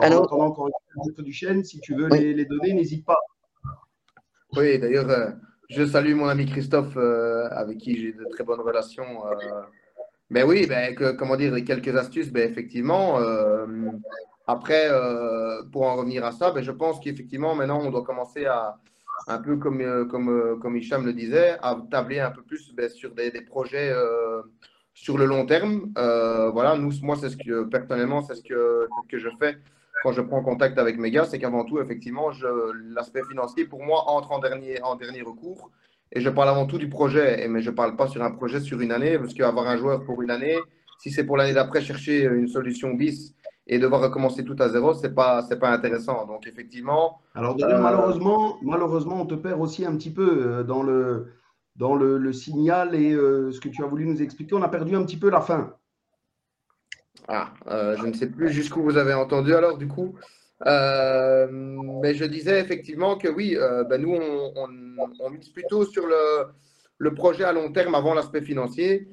Alors, 0.00 0.32
en 0.32 0.46
encore 0.46 0.68
une 0.68 1.24
du 1.24 1.32
chaîne, 1.32 1.64
si 1.64 1.80
tu 1.80 1.94
veux 1.94 2.08
les, 2.08 2.44
donner, 2.44 2.72
n'hésite 2.72 3.04
pas. 3.04 3.18
Oui, 4.56 4.78
d'ailleurs, 4.78 5.08
euh, 5.10 5.30
je 5.68 5.84
salue 5.84 6.14
mon 6.14 6.28
ami 6.28 6.46
Christophe, 6.46 6.96
euh, 6.96 7.48
avec 7.50 7.78
qui 7.78 7.98
j'ai 7.98 8.12
de 8.12 8.24
très 8.30 8.44
bonnes 8.44 8.60
relations. 8.60 9.26
Euh, 9.26 9.62
ben 10.30 10.46
oui, 10.46 10.66
ben, 10.66 10.94
comment 11.18 11.36
dire, 11.36 11.54
quelques 11.64 11.94
astuces, 11.94 12.30
ben, 12.30 12.48
effectivement. 12.48 13.18
Après, 14.46 14.88
pour 15.70 15.82
en 15.82 15.96
revenir 15.96 16.24
à 16.24 16.32
ça, 16.32 16.50
ben, 16.50 16.62
je 16.62 16.72
pense 16.72 17.00
qu'effectivement, 17.00 17.54
maintenant, 17.54 17.80
on 17.80 17.90
doit 17.90 18.02
commencer 18.02 18.46
à, 18.46 18.78
un 19.26 19.38
peu 19.38 19.56
comme, 19.56 19.80
euh, 19.80 20.04
comme, 20.04 20.28
euh, 20.28 20.56
comme 20.56 20.76
Hicham 20.76 21.04
le 21.04 21.12
disait, 21.12 21.56
à 21.62 21.80
tabler 21.90 22.20
un 22.20 22.30
peu 22.30 22.42
plus 22.42 22.72
ben, 22.74 22.88
sur 22.88 23.14
des, 23.14 23.30
projets 23.42 23.90
euh, 23.90 24.42
sur 24.94 25.18
le 25.18 25.24
long 25.24 25.46
terme. 25.46 25.92
voilà, 25.96 26.76
nous, 26.76 26.92
moi, 27.02 27.16
c'est 27.20 27.30
ce 27.30 27.36
que 27.36 27.64
personnellement, 27.64 28.22
c'est 28.22 28.34
ce 28.34 28.42
que, 28.42 28.86
que 29.08 29.18
je 29.18 29.28
fais 29.38 29.56
quand 30.02 30.12
je 30.12 30.20
prends 30.20 30.42
contact 30.42 30.78
avec 30.78 30.98
mes 30.98 31.12
gars, 31.12 31.24
c'est 31.24 31.38
qu'avant 31.38 31.64
tout, 31.64 31.80
effectivement, 31.80 32.30
l'aspect 32.90 33.22
financier, 33.30 33.66
pour 33.66 33.84
moi, 33.84 34.10
entre 34.10 34.32
en 34.32 34.40
dernier, 34.40 34.82
en 34.82 34.96
dernier 34.96 35.22
recours. 35.22 35.70
Et 36.10 36.20
je 36.20 36.28
parle 36.28 36.48
avant 36.48 36.66
tout 36.66 36.76
du 36.76 36.88
projet, 36.88 37.46
mais 37.48 37.62
je 37.62 37.70
ne 37.70 37.76
parle 37.76 37.94
pas 37.94 38.08
sur 38.08 38.20
un 38.20 38.32
projet 38.32 38.58
sur 38.58 38.80
une 38.80 38.90
année, 38.90 39.16
parce 39.16 39.32
qu'avoir 39.32 39.68
un 39.68 39.76
joueur 39.76 40.04
pour 40.04 40.20
une 40.22 40.32
année, 40.32 40.58
si 40.98 41.12
c'est 41.12 41.24
pour 41.24 41.36
l'année 41.36 41.54
d'après 41.54 41.80
chercher 41.82 42.24
une 42.24 42.48
solution 42.48 42.94
bis 42.94 43.32
et 43.72 43.78
devoir 43.78 44.02
recommencer 44.02 44.44
tout 44.44 44.56
à 44.58 44.68
zéro, 44.68 44.92
c'est 44.92 45.14
pas 45.14 45.40
c'est 45.48 45.58
pas 45.58 45.70
intéressant. 45.70 46.26
Donc 46.26 46.46
effectivement. 46.46 47.22
Alors 47.34 47.56
euh, 47.58 47.80
malheureusement, 47.80 48.58
malheureusement, 48.60 49.22
on 49.22 49.26
te 49.26 49.34
perd 49.34 49.58
aussi 49.58 49.86
un 49.86 49.96
petit 49.96 50.10
peu 50.10 50.28
euh, 50.30 50.62
dans 50.62 50.82
le 50.82 51.28
dans 51.76 51.94
le, 51.94 52.32
signal 52.34 52.94
et 52.94 53.12
euh, 53.14 53.50
ce 53.50 53.60
que 53.60 53.70
tu 53.70 53.82
as 53.82 53.86
voulu 53.86 54.04
nous 54.04 54.20
expliquer. 54.20 54.54
On 54.54 54.62
a 54.62 54.68
perdu 54.68 54.94
un 54.94 55.02
petit 55.04 55.16
peu 55.16 55.30
la 55.30 55.40
fin. 55.40 55.74
Ah, 57.28 57.54
je 57.66 58.06
ne 58.06 58.12
sais 58.12 58.26
plus 58.26 58.50
jusqu'où 58.50 58.82
vous 58.82 58.98
avez 58.98 59.14
entendu 59.14 59.54
alors 59.54 59.78
du 59.78 59.88
coup. 59.88 60.16
mais 60.66 62.14
je 62.14 62.24
disais 62.26 62.60
effectivement 62.60 63.16
que 63.16 63.28
oui, 63.28 63.56
ben 63.88 64.02
nous 64.02 64.12
on, 64.12 64.52
on, 64.54 65.10
on, 65.18 65.30
mise 65.30 65.48
plutôt 65.48 65.86
sur 65.86 66.06
le, 66.06 66.52
le 66.98 67.14
projet 67.14 67.44
à 67.44 67.52
long 67.52 67.72
terme 67.72 67.94
avant 67.94 68.12
l'aspect 68.12 68.42
financier. 68.42 69.08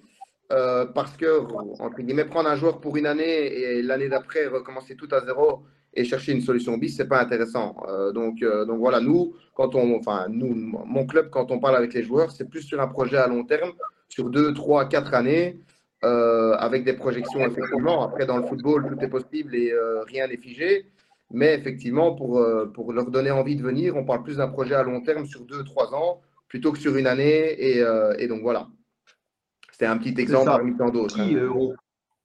Euh, 0.51 0.85
parce 0.85 1.15
que, 1.15 1.41
entre 1.79 2.01
guillemets, 2.01 2.25
prendre 2.25 2.49
un 2.49 2.55
joueur 2.55 2.81
pour 2.81 2.97
une 2.97 3.05
année 3.05 3.53
et 3.53 3.83
l'année 3.83 4.09
d'après 4.09 4.47
recommencer 4.47 4.95
tout 4.95 5.07
à 5.11 5.23
zéro 5.23 5.61
et 5.93 6.03
chercher 6.03 6.31
une 6.31 6.41
solution 6.41 6.75
bis, 6.77 6.97
c'est 6.97 7.07
pas 7.07 7.21
intéressant. 7.21 7.75
Euh, 7.87 8.11
donc, 8.11 8.41
euh, 8.41 8.65
donc 8.65 8.79
voilà, 8.79 8.99
nous, 8.99 9.35
quand 9.53 9.75
on, 9.75 9.95
enfin, 9.95 10.25
nous, 10.27 10.51
mon 10.55 11.05
club, 11.05 11.29
quand 11.29 11.51
on 11.51 11.59
parle 11.59 11.75
avec 11.75 11.93
les 11.93 12.01
joueurs, 12.01 12.31
c'est 12.31 12.49
plus 12.49 12.63
sur 12.63 12.81
un 12.81 12.87
projet 12.87 13.17
à 13.17 13.27
long 13.27 13.43
terme, 13.43 13.73
sur 14.07 14.31
deux, 14.31 14.51
trois, 14.55 14.85
quatre 14.85 15.13
années, 15.13 15.59
avec 16.01 16.85
des 16.85 16.93
projections 16.93 17.41
effectivement. 17.41 18.03
Après, 18.03 18.25
dans 18.25 18.37
le 18.37 18.43
football, 18.43 18.87
tout 18.87 19.03
est 19.03 19.09
possible 19.09 19.53
et 19.53 19.73
rien 20.07 20.27
n'est 20.27 20.37
figé. 20.37 20.85
Mais 21.29 21.53
effectivement, 21.53 22.15
pour, 22.15 22.41
pour 22.73 22.93
leur 22.93 23.11
donner 23.11 23.31
envie 23.31 23.57
de 23.57 23.61
venir, 23.61 23.97
on 23.97 24.05
parle 24.05 24.23
plus 24.23 24.37
d'un 24.37 24.47
projet 24.47 24.75
à 24.75 24.83
long 24.83 25.01
terme 25.01 25.25
sur 25.25 25.41
deux, 25.41 25.63
trois 25.65 25.93
ans, 25.93 26.21
plutôt 26.47 26.71
que 26.71 26.79
sur 26.79 26.95
une 26.95 27.05
année. 27.05 27.51
Et, 27.59 27.83
et 28.17 28.27
donc 28.27 28.41
voilà. 28.41 28.69
Un 29.81 29.97
petit 29.97 30.19
exemple 30.19 30.45
parmi 30.45 30.75
tant 30.75 30.89
d'autres. 30.89 31.19
Hein. 31.19 31.33
Euh, 31.33 31.73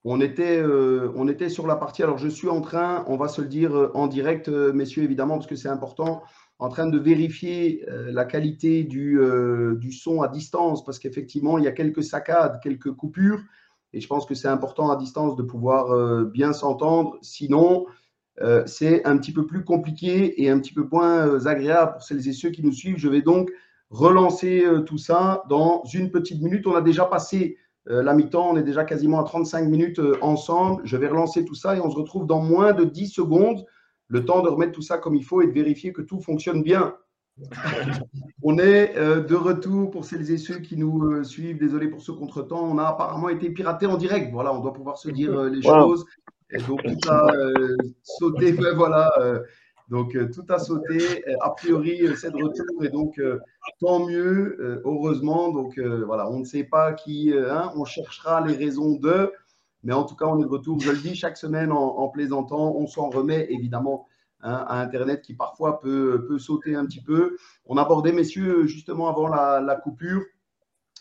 on, 0.05 0.21
était, 0.21 0.59
euh, 0.59 1.13
on 1.15 1.29
était 1.29 1.49
sur 1.49 1.67
la 1.67 1.77
partie, 1.77 2.03
alors 2.03 2.19
je 2.19 2.29
suis 2.29 2.49
en 2.49 2.61
train, 2.61 3.05
on 3.07 3.17
va 3.17 3.29
se 3.29 3.41
le 3.41 3.49
dire 3.49 3.75
euh, 3.75 3.91
en 3.95 4.07
direct, 4.07 4.49
messieurs, 4.49 5.03
évidemment, 5.03 5.37
parce 5.37 5.47
que 5.47 5.57
c'est 5.57 5.69
important, 5.69 6.23
en 6.59 6.69
train 6.69 6.87
de 6.87 6.99
vérifier 6.99 7.85
la 7.89 8.25
qualité 8.25 8.85
du, 8.85 9.19
du 9.77 9.93
son 9.93 10.23
à 10.23 10.29
distance, 10.29 10.85
parce 10.85 11.01
qu'effectivement, 11.01 11.59
il 11.59 11.65
y 11.65 11.67
a 11.67 11.73
quelques 11.73 12.05
saccades, 12.05 12.61
quelques 12.63 12.93
coupures, 12.93 13.41
et 13.93 14.01
je 14.01 14.07
pense 14.07 14.25
que 14.25 14.35
c'est 14.35 14.49
important 14.49 14.91
à 14.91 14.97
distance 14.97 15.35
de 15.35 15.43
pouvoir 15.43 16.25
bien 16.27 16.53
s'entendre. 16.53 17.19
Sinon, 17.23 17.87
c'est 18.67 19.05
un 19.05 19.19
petit 19.19 19.33
peu 19.33 19.47
plus 19.47 19.65
compliqué 19.65 20.43
et 20.43 20.49
un 20.49 20.61
petit 20.61 20.73
peu 20.73 20.87
moins 20.91 21.45
agréable 21.45 21.95
pour 21.95 22.03
celles 22.03 22.27
et 22.29 22.33
ceux 22.33 22.51
qui 22.51 22.63
nous 22.63 22.73
suivent. 22.73 22.99
Je 22.99 23.09
vais 23.09 23.21
donc 23.21 23.51
relancer 23.91 24.65
euh, 24.65 24.81
tout 24.81 24.99
ça 24.99 25.45
dans 25.49 25.83
une 25.93 26.11
petite 26.11 26.43
minute. 26.43 26.67
On 26.67 26.75
a 26.75 26.81
déjà 26.81 27.05
passé 27.05 27.59
euh, 27.89 28.03
la 28.03 28.15
mi-temps, 28.15 28.51
on 28.51 28.57
est 28.57 28.63
déjà 28.63 28.85
quasiment 28.85 29.21
à 29.21 29.25
35 29.25 29.69
minutes 29.69 29.99
euh, 29.99 30.17
ensemble. 30.21 30.83
Je 30.85 30.97
vais 30.97 31.09
relancer 31.09 31.45
tout 31.45 31.55
ça 31.55 31.77
et 31.77 31.81
on 31.81 31.91
se 31.91 31.97
retrouve 31.97 32.27
dans 32.27 32.41
moins 32.41 32.73
de 32.73 32.85
10 32.85 33.09
secondes. 33.09 33.65
Le 34.09 34.25
temps 34.25 34.43
de 34.43 34.49
remettre 34.49 34.73
tout 34.73 34.83
ça 34.83 34.99
comme 34.99 35.15
il 35.15 35.25
faut 35.25 35.43
et 35.43 35.47
de 35.47 35.53
vérifier 35.53 35.93
que 35.93 36.03
tout 36.03 36.21
fonctionne 36.21 36.63
bien. 36.63 36.95
on 38.43 38.59
est 38.59 38.95
de 38.95 39.35
retour 39.35 39.91
pour 39.91 40.05
celles 40.05 40.31
et 40.31 40.39
ceux 40.39 40.59
qui 40.59 40.77
nous 40.77 41.25
suivent. 41.25 41.59
Désolé 41.59 41.89
pour 41.89 42.01
ce 42.01 42.13
contretemps. 42.13 42.63
On 42.63 42.79
a 42.79 42.85
apparemment 42.85 43.29
été 43.29 43.51
piraté 43.51 43.87
en 43.87 43.97
direct. 43.97 44.31
Voilà, 44.33 44.55
on 44.55 44.61
doit 44.61 44.73
pouvoir 44.73 44.99
se 44.99 45.09
dire 45.09 45.43
les 45.45 45.63
choses. 45.63 46.05
Et 46.51 46.59
donc 46.59 46.81
tout 46.85 47.11
a 47.11 47.27
sauté. 48.05 48.53
voilà. 48.77 49.11
Donc, 49.89 50.17
euh, 50.17 50.31
tout 50.33 50.45
a 50.49 50.59
sauté. 50.59 51.25
Euh, 51.29 51.37
a 51.41 51.51
priori, 51.51 52.07
euh, 52.07 52.15
c'est 52.17 52.31
de 52.31 52.43
retour 52.43 52.85
et 52.85 52.89
donc, 52.89 53.21
tant 53.81 54.07
mieux, 54.07 54.81
heureusement. 54.85 55.51
Donc, 55.53 55.79
voilà, 55.79 56.29
on 56.31 56.41
ne 56.41 56.45
sait 56.45 56.65
pas 56.65 56.93
qui, 56.93 57.33
hein, 57.35 57.73
on 57.77 57.85
cherchera 57.85 58.47
les 58.47 58.55
raisons 58.55 58.97
de, 58.97 59.33
mais 59.83 59.93
en 59.93 60.05
tout 60.05 60.17
cas, 60.17 60.27
on 60.27 60.41
est 60.41 60.45
de 60.45 60.49
retour. 60.49 60.81
Je 60.81 60.91
le 60.91 60.99
dis 60.99 61.15
chaque 61.15 61.37
semaine 61.37 61.73
en, 61.73 62.09
plaisantant, 62.09 62.75
on 62.77 62.87
s'en 62.87 63.11
remet 63.11 63.47
évidemment 63.51 64.07
hein, 64.41 64.65
à 64.67 64.81
Internet 64.81 65.23
qui 65.23 65.35
parfois 65.35 65.81
peut, 65.81 66.25
peut, 66.29 66.39
sauter 66.39 66.75
un 66.75 66.87
petit 66.87 67.03
peu. 67.03 67.37
On 67.67 67.77
abordait, 67.77 68.13
messieurs, 68.13 68.67
justement 68.67 69.09
avant 69.09 69.29
la, 69.29 69.77
coupure, 69.83 70.23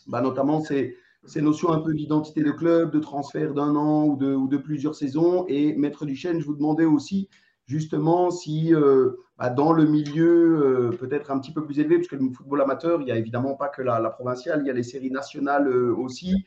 bah, 0.06 0.20
notamment 0.20 0.60
ces, 0.60 0.96
notions 1.36 1.72
un 1.72 1.80
peu 1.80 1.94
d'identité 1.94 2.42
de 2.42 2.50
club, 2.50 2.90
de 2.92 2.98
transfert 2.98 3.54
d'un 3.54 3.74
an 3.76 4.04
ou 4.04 4.16
de, 4.16 4.34
ou 4.34 4.48
de 4.48 4.58
plusieurs 4.58 4.94
saisons. 4.94 5.46
Et 5.48 5.74
Maître 5.74 6.04
Duchesne, 6.04 6.40
je 6.40 6.46
vous 6.46 6.54
demandais 6.54 6.84
aussi 6.84 7.30
justement 7.66 8.30
si 8.30 8.74
euh, 8.74 9.12
bah, 9.38 9.50
dans 9.50 9.72
le 9.72 9.84
milieu 9.86 10.90
euh, 10.92 10.96
peut-être 10.96 11.30
un 11.30 11.38
petit 11.38 11.52
peu 11.52 11.64
plus 11.64 11.78
élevé, 11.80 11.96
parce 11.96 12.08
que 12.08 12.16
le 12.16 12.30
football 12.30 12.62
amateur, 12.62 13.00
il 13.00 13.04
n'y 13.04 13.12
a 13.12 13.16
évidemment 13.16 13.54
pas 13.54 13.68
que 13.68 13.82
la, 13.82 14.00
provinciale, 14.10 14.60
il 14.62 14.66
y 14.66 14.70
a 14.70 14.74
les 14.74 14.82
séries 14.82 15.10
nationales 15.10 15.68
euh, 15.68 15.94
aussi, 15.94 16.44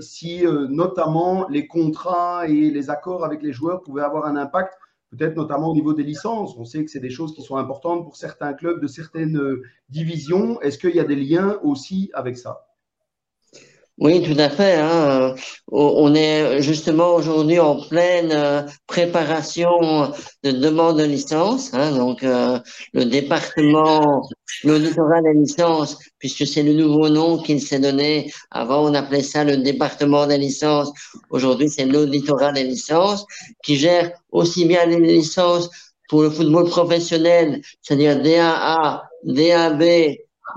si 0.00 0.44
notamment 0.44 1.46
les 1.48 1.68
contrats 1.68 2.48
et 2.48 2.70
les 2.70 2.90
accords 2.90 3.24
avec 3.24 3.42
les 3.44 3.52
joueurs 3.52 3.80
pouvaient 3.82 4.02
avoir 4.02 4.26
un 4.26 4.34
impact, 4.34 4.74
peut-être 5.10 5.36
notamment 5.36 5.70
au 5.70 5.74
niveau 5.74 5.92
des 5.92 6.02
licences. 6.02 6.56
On 6.58 6.64
sait 6.64 6.84
que 6.84 6.90
c'est 6.90 6.98
des 6.98 7.10
choses 7.10 7.32
qui 7.32 7.42
sont 7.42 7.56
importantes 7.56 8.02
pour 8.02 8.16
certains 8.16 8.54
clubs 8.54 8.80
de 8.80 8.88
certaines 8.88 9.40
divisions. 9.88 10.60
Est-ce 10.62 10.78
qu'il 10.78 10.96
y 10.96 11.00
a 11.00 11.04
des 11.04 11.14
liens 11.14 11.60
aussi 11.62 12.10
avec 12.12 12.36
ça? 12.36 12.65
Oui, 13.98 14.22
tout 14.22 14.38
à 14.38 14.50
fait. 14.50 14.74
Hein. 14.74 15.34
On 15.72 16.14
est 16.14 16.60
justement 16.60 17.14
aujourd'hui 17.14 17.58
en 17.58 17.80
pleine 17.88 18.30
euh, 18.30 18.62
préparation 18.86 20.12
de 20.44 20.50
demande 20.50 20.98
de 20.98 21.04
licence. 21.04 21.72
Hein. 21.72 21.92
Donc, 21.92 22.22
euh, 22.22 22.58
le 22.92 23.06
département, 23.06 24.28
l'auditorat 24.64 25.22
des 25.22 25.32
licences, 25.32 25.98
puisque 26.18 26.46
c'est 26.46 26.62
le 26.62 26.74
nouveau 26.74 27.08
nom 27.08 27.38
qu'il 27.38 27.58
s'est 27.58 27.78
donné. 27.78 28.30
Avant, 28.50 28.84
on 28.84 28.92
appelait 28.92 29.22
ça 29.22 29.44
le 29.44 29.56
département 29.56 30.26
des 30.26 30.38
licences. 30.38 30.92
Aujourd'hui, 31.30 31.70
c'est 31.70 31.86
l'auditorat 31.86 32.52
des 32.52 32.64
licences 32.64 33.24
qui 33.64 33.76
gère 33.76 34.12
aussi 34.30 34.66
bien 34.66 34.84
les 34.84 35.00
licences 35.00 35.70
pour 36.10 36.20
le 36.22 36.30
football 36.30 36.68
professionnel, 36.68 37.62
c'est-à-dire 37.80 38.22
DAA, 38.22 39.04
DAB, 39.24 39.82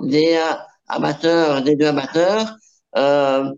DA 0.02 0.68
amateur, 0.90 1.62
D2 1.62 1.86
amateur, 1.86 2.58
euh, 2.98 3.52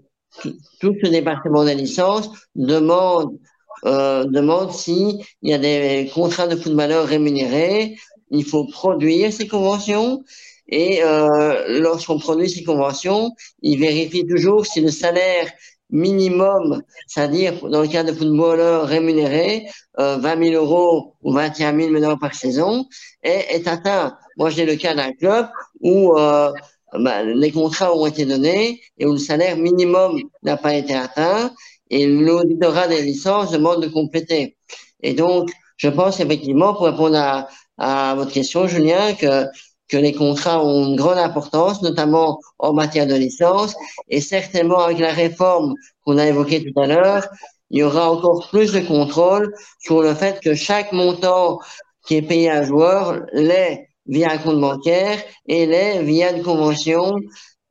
tout 0.80 0.96
ce 1.04 1.10
département 1.10 1.66
de 1.66 1.72
licence 1.72 2.30
demande 2.56 3.38
euh, 3.86 4.26
demande 4.26 4.72
s'il 4.72 5.20
y 5.42 5.54
a 5.54 5.58
des 5.58 6.12
contrats 6.14 6.48
de 6.48 6.56
footballeurs 6.56 7.08
rémunérés, 7.08 7.98
il 8.30 8.46
faut 8.46 8.66
produire 8.66 9.34
ces 9.34 9.48
conventions 9.48 10.24
et 10.68 11.04
euh, 11.04 11.80
lorsqu'on 11.80 12.20
produit 12.20 12.50
ces 12.50 12.64
conventions, 12.64 13.32
il 13.62 13.80
vérifie 13.80 14.26
toujours 14.26 14.66
si 14.66 14.82
le 14.82 14.90
salaire 14.92 15.52
minimum, 15.90 16.82
c'est-à-dire 17.08 17.68
dans 17.68 17.82
le 17.82 17.88
cas 17.88 18.04
de 18.04 18.14
footballeurs 18.14 18.88
rémunérés, 18.88 19.68
euh, 20.00 20.18
20 20.18 20.52
000 20.52 20.64
euros 20.64 21.16
ou 21.22 21.34
21 21.34 21.78
000 21.78 21.94
euros 21.94 22.18
par 22.18 22.34
saison, 22.34 22.86
est, 23.24 23.56
est 23.56 23.68
atteint. 23.68 24.16
Moi, 24.38 24.50
j'ai 24.50 24.66
le 24.66 24.78
cas 24.78 24.96
d'un 24.96 25.12
club 25.12 25.50
où 25.82 26.18
euh, 26.18 26.52
bah, 27.00 27.24
les 27.24 27.52
contrats 27.52 27.96
ont 27.96 28.06
été 28.06 28.26
donnés 28.26 28.82
et 28.98 29.06
où 29.06 29.14
le 29.14 29.18
salaire 29.18 29.58
minimum 29.58 30.22
n'a 30.44 30.58
pas 30.58 30.76
été 30.76 30.94
atteint 30.94 31.52
et 31.90 32.08
l'auditorat 32.08 32.88
des 32.88 33.02
licences 33.02 33.52
demande 33.52 33.84
de 33.84 33.88
compléter. 33.88 34.58
Et 35.02 35.14
donc, 35.14 35.50
je 35.78 35.90
pense 35.90 36.20
effectivement, 36.20 36.74
pour 36.74 36.86
répondre 36.86 37.18
à, 37.18 37.48
à 37.78 38.16
votre 38.16 38.32
question, 38.32 38.68
Julien, 38.68 39.14
que, 39.14 39.46
que 39.88 39.98
les 39.98 40.14
contrats 40.14 40.64
ont 40.64 40.88
une 40.88 40.96
grande 40.96 41.18
importance, 41.18 41.82
notamment 41.82 42.40
en 42.60 42.74
matière 42.74 43.08
de 43.08 43.16
licence, 43.16 43.76
et 44.08 44.22
certainement 44.22 44.80
avec 44.80 45.00
la 45.00 45.12
réforme 45.12 45.76
qu'on 46.06 46.18
a 46.18 46.28
évoquée 46.28 46.64
tout 46.64 46.80
à 46.80 46.88
l'heure, 46.88 47.28
il 47.72 47.80
y 47.80 47.84
aura 47.84 48.12
encore 48.12 48.50
plus 48.50 48.74
de 48.74 48.82
contrôle 48.82 49.54
sur 49.80 50.02
le 50.02 50.14
fait 50.14 50.40
que 50.42 50.56
chaque 50.56 50.92
montant 50.92 51.60
qui 52.06 52.16
est 52.16 52.22
payé 52.22 52.50
à 52.50 52.60
un 52.60 52.64
joueur 52.64 53.22
l'est 53.34 53.91
via 54.06 54.32
un 54.32 54.38
compte 54.38 54.60
bancaire 54.60 55.18
et 55.46 55.66
l'est 55.66 56.04
via 56.04 56.36
une 56.36 56.44
convention 56.44 57.16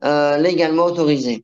euh, 0.03 0.37
légalement 0.37 0.85
autorisée. 0.85 1.43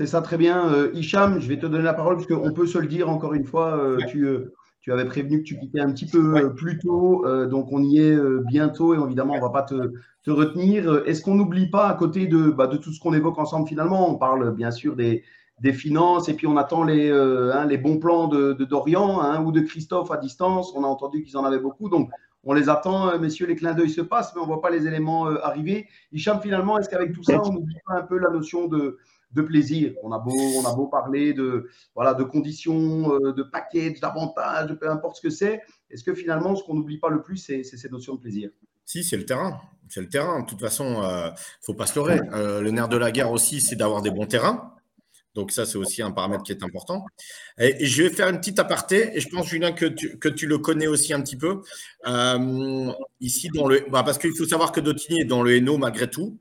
C'est 0.00 0.06
ça, 0.06 0.22
très 0.22 0.38
bien. 0.38 0.72
Euh, 0.72 0.90
Hicham, 0.94 1.40
je 1.40 1.46
vais 1.46 1.58
te 1.58 1.66
donner 1.66 1.84
la 1.84 1.92
parole 1.92 2.16
parce 2.16 2.26
qu'on 2.26 2.54
peut 2.54 2.66
se 2.66 2.78
le 2.78 2.86
dire 2.86 3.10
encore 3.10 3.34
une 3.34 3.44
fois. 3.44 3.76
Euh, 3.76 3.98
tu, 4.08 4.24
euh, 4.24 4.54
tu, 4.80 4.92
avais 4.92 5.04
prévenu 5.04 5.40
que 5.40 5.44
tu 5.44 5.58
quittais 5.58 5.80
un 5.80 5.92
petit 5.92 6.06
peu 6.06 6.38
euh, 6.38 6.48
plus 6.48 6.78
tôt, 6.78 7.22
donc 7.50 7.70
on 7.70 7.82
y 7.82 7.98
est 7.98 8.18
bientôt 8.46 8.94
et 8.94 9.04
évidemment, 9.04 9.34
on 9.34 9.36
ne 9.36 9.42
va 9.42 9.50
pas 9.50 9.62
te, 9.62 9.92
te 10.24 10.30
retenir. 10.30 11.06
Est-ce 11.06 11.20
qu'on 11.20 11.34
n'oublie 11.34 11.68
pas 11.68 11.86
à 11.86 11.92
côté 11.92 12.26
de, 12.28 12.50
bah, 12.50 12.66
de 12.66 12.78
tout 12.78 12.94
ce 12.94 12.98
qu'on 12.98 13.12
évoque 13.12 13.38
ensemble 13.38 13.68
finalement 13.68 14.10
On 14.10 14.16
parle 14.16 14.54
bien 14.54 14.70
sûr 14.70 14.96
des, 14.96 15.22
des 15.60 15.74
finances 15.74 16.30
et 16.30 16.34
puis 16.34 16.46
on 16.46 16.56
attend 16.56 16.82
les, 16.82 17.10
hein, 17.10 17.66
les 17.66 17.76
bons 17.76 17.98
plans 17.98 18.26
de, 18.26 18.54
de 18.54 18.64
Dorian 18.64 19.20
hein, 19.20 19.44
ou 19.44 19.52
de 19.52 19.60
Christophe 19.60 20.10
à 20.10 20.16
distance. 20.16 20.72
On 20.74 20.82
a 20.82 20.86
entendu 20.86 21.22
qu'ils 21.22 21.36
en 21.36 21.44
avaient 21.44 21.58
beaucoup. 21.58 21.90
Donc, 21.90 22.08
on 22.44 22.54
les 22.54 22.68
attend, 22.68 23.18
messieurs, 23.18 23.46
les 23.46 23.56
clins 23.56 23.74
d'œil 23.74 23.90
se 23.90 24.00
passent, 24.00 24.34
mais 24.34 24.40
on 24.40 24.44
ne 24.44 24.48
voit 24.48 24.62
pas 24.62 24.70
les 24.70 24.86
éléments 24.86 25.26
arriver. 25.26 25.88
Hicham, 26.12 26.40
finalement, 26.40 26.78
est-ce 26.78 26.88
qu'avec 26.88 27.12
tout 27.12 27.22
ça, 27.22 27.40
on 27.42 27.52
n'oublie 27.52 27.76
pas 27.86 27.94
un 27.94 28.02
peu 28.02 28.18
la 28.18 28.30
notion 28.30 28.66
de, 28.66 28.98
de 29.32 29.42
plaisir? 29.42 29.94
On 30.02 30.12
a 30.12 30.18
beau, 30.18 30.34
on 30.34 30.66
a 30.66 30.74
beau 30.74 30.86
parler 30.86 31.32
de, 31.32 31.68
voilà, 31.94 32.14
de 32.14 32.24
conditions, 32.24 33.14
euh, 33.14 33.32
de 33.32 33.42
package, 33.42 34.00
d'avantages, 34.00 34.74
peu 34.74 34.90
importe 34.90 35.16
ce 35.16 35.22
que 35.22 35.30
c'est. 35.30 35.60
Est-ce 35.90 36.04
que 36.04 36.14
finalement, 36.14 36.56
ce 36.56 36.64
qu'on 36.64 36.74
n'oublie 36.74 36.98
pas 36.98 37.10
le 37.10 37.22
plus, 37.22 37.36
c'est 37.36 37.62
cette 37.62 37.92
notion 37.92 38.14
de 38.14 38.20
plaisir? 38.20 38.50
Si, 38.84 39.04
c'est 39.04 39.16
le 39.16 39.24
terrain. 39.24 39.60
C'est 39.88 40.00
le 40.00 40.08
terrain. 40.08 40.40
De 40.40 40.46
toute 40.46 40.60
façon, 40.60 41.02
il 41.02 41.04
euh, 41.04 41.30
ne 41.30 41.36
faut 41.62 41.74
pas 41.74 41.86
se 41.86 41.96
leurrer. 41.96 42.20
Euh, 42.32 42.60
le 42.60 42.70
nerf 42.70 42.88
de 42.88 42.96
la 42.96 43.12
guerre 43.12 43.30
aussi, 43.30 43.60
c'est 43.60 43.76
d'avoir 43.76 44.02
des 44.02 44.10
bons 44.10 44.26
terrains. 44.26 44.74
Donc 45.34 45.52
ça, 45.52 45.64
c'est 45.64 45.78
aussi 45.78 46.02
un 46.02 46.10
paramètre 46.10 46.42
qui 46.42 46.52
est 46.52 46.62
important. 46.62 47.04
Et, 47.58 47.84
je 47.86 48.02
vais 48.02 48.10
faire 48.10 48.28
une 48.28 48.38
petite 48.38 48.58
aparté, 48.58 49.16
et 49.16 49.20
je 49.20 49.28
pense, 49.28 49.46
Julien, 49.46 49.72
que 49.72 49.86
tu, 49.86 50.18
que 50.18 50.28
tu 50.28 50.46
le 50.46 50.58
connais 50.58 50.86
aussi 50.86 51.12
un 51.12 51.20
petit 51.20 51.36
peu. 51.36 51.62
ici, 53.20 53.48
dans 53.54 53.68
le, 53.68 53.84
bah, 53.90 54.02
parce 54.02 54.18
qu'il 54.18 54.36
faut 54.36 54.46
savoir 54.46 54.72
que 54.72 54.80
Dotini 54.80 55.20
est 55.20 55.24
dans 55.24 55.42
le 55.42 55.56
Hainaut 55.56 55.78
malgré 55.78 56.10
tout. 56.10 56.38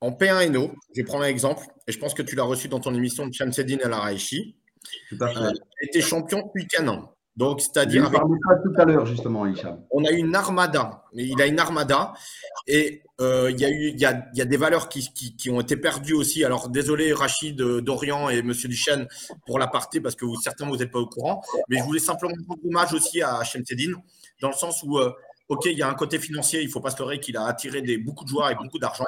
En 0.00 0.10
P1NO, 0.10 0.72
je 0.94 1.00
vais 1.00 1.04
prendre 1.04 1.24
un 1.24 1.28
exemple, 1.28 1.66
et 1.86 1.92
je 1.92 1.98
pense 1.98 2.12
que 2.12 2.22
tu 2.22 2.36
l'as 2.36 2.44
reçu 2.44 2.68
dans 2.68 2.80
ton 2.80 2.94
émission 2.94 3.26
de 3.26 3.32
Chamsedine 3.32 3.80
El 3.82 3.92
Araichi. 3.92 4.56
Tout 5.08 5.16
à 5.20 5.28
fait. 5.28 5.38
Euh, 5.38 5.50
était 5.82 6.00
champion 6.00 6.42
depuis 6.42 6.68
an. 6.86 7.12
Donc, 7.36 7.60
c'est-à-dire. 7.60 8.10
tout 8.10 8.80
à 8.80 8.84
l'heure, 8.84 9.06
justement, 9.06 9.46
Hicham. 9.46 9.82
On 9.90 10.04
a 10.04 10.10
une 10.10 10.34
armada. 10.34 11.04
Il 11.12 11.40
a 11.40 11.46
une 11.46 11.58
armada. 11.58 12.12
Et 12.66 13.02
euh, 13.20 13.50
il, 13.50 13.60
y 13.60 13.64
a 13.64 13.70
eu, 13.70 13.94
y 13.96 14.04
a, 14.04 14.28
y 14.34 14.42
a 14.42 14.44
des 14.44 14.56
valeurs 14.56 14.88
qui, 14.88 15.10
qui, 15.12 15.50
ont 15.50 15.60
été 15.60 15.76
perdues 15.76 16.14
aussi. 16.14 16.44
Alors, 16.44 16.68
désolé, 16.68 17.12
Rachid, 17.12 17.60
euh, 17.60 17.80
Dorian 17.80 18.28
et 18.28 18.42
Monsieur 18.42 18.68
Duchesne, 18.68 19.08
pour 19.46 19.58
la 19.58 19.66
partie, 19.66 20.00
parce 20.00 20.14
que 20.14 20.24
vous, 20.24 20.38
certains, 20.40 20.66
vous 20.66 20.76
n'êtes 20.76 20.90
pas 20.90 20.98
au 20.98 21.06
courant. 21.06 21.42
Mais 21.68 21.78
je 21.78 21.82
voulais 21.82 22.00
simplement 22.00 22.34
rendre 22.48 22.64
hommage 22.66 22.92
aussi 22.92 23.22
à 23.22 23.42
Chamsedine, 23.42 23.94
dans 24.40 24.48
le 24.48 24.54
sens 24.54 24.82
où, 24.82 24.98
OK, 25.48 25.66
il 25.66 25.78
y 25.78 25.82
a 25.82 25.88
un 25.88 25.94
côté 25.94 26.18
financier, 26.18 26.60
il 26.62 26.68
faut 26.68 26.80
pas 26.80 26.90
se 26.90 26.98
leurrer 26.98 27.20
qu'il 27.20 27.36
a 27.36 27.44
attiré 27.44 27.80
des, 27.80 27.98
beaucoup 27.98 28.24
de 28.24 28.28
joueurs 28.28 28.46
avec 28.46 28.58
beaucoup 28.58 28.78
d'argent. 28.78 29.04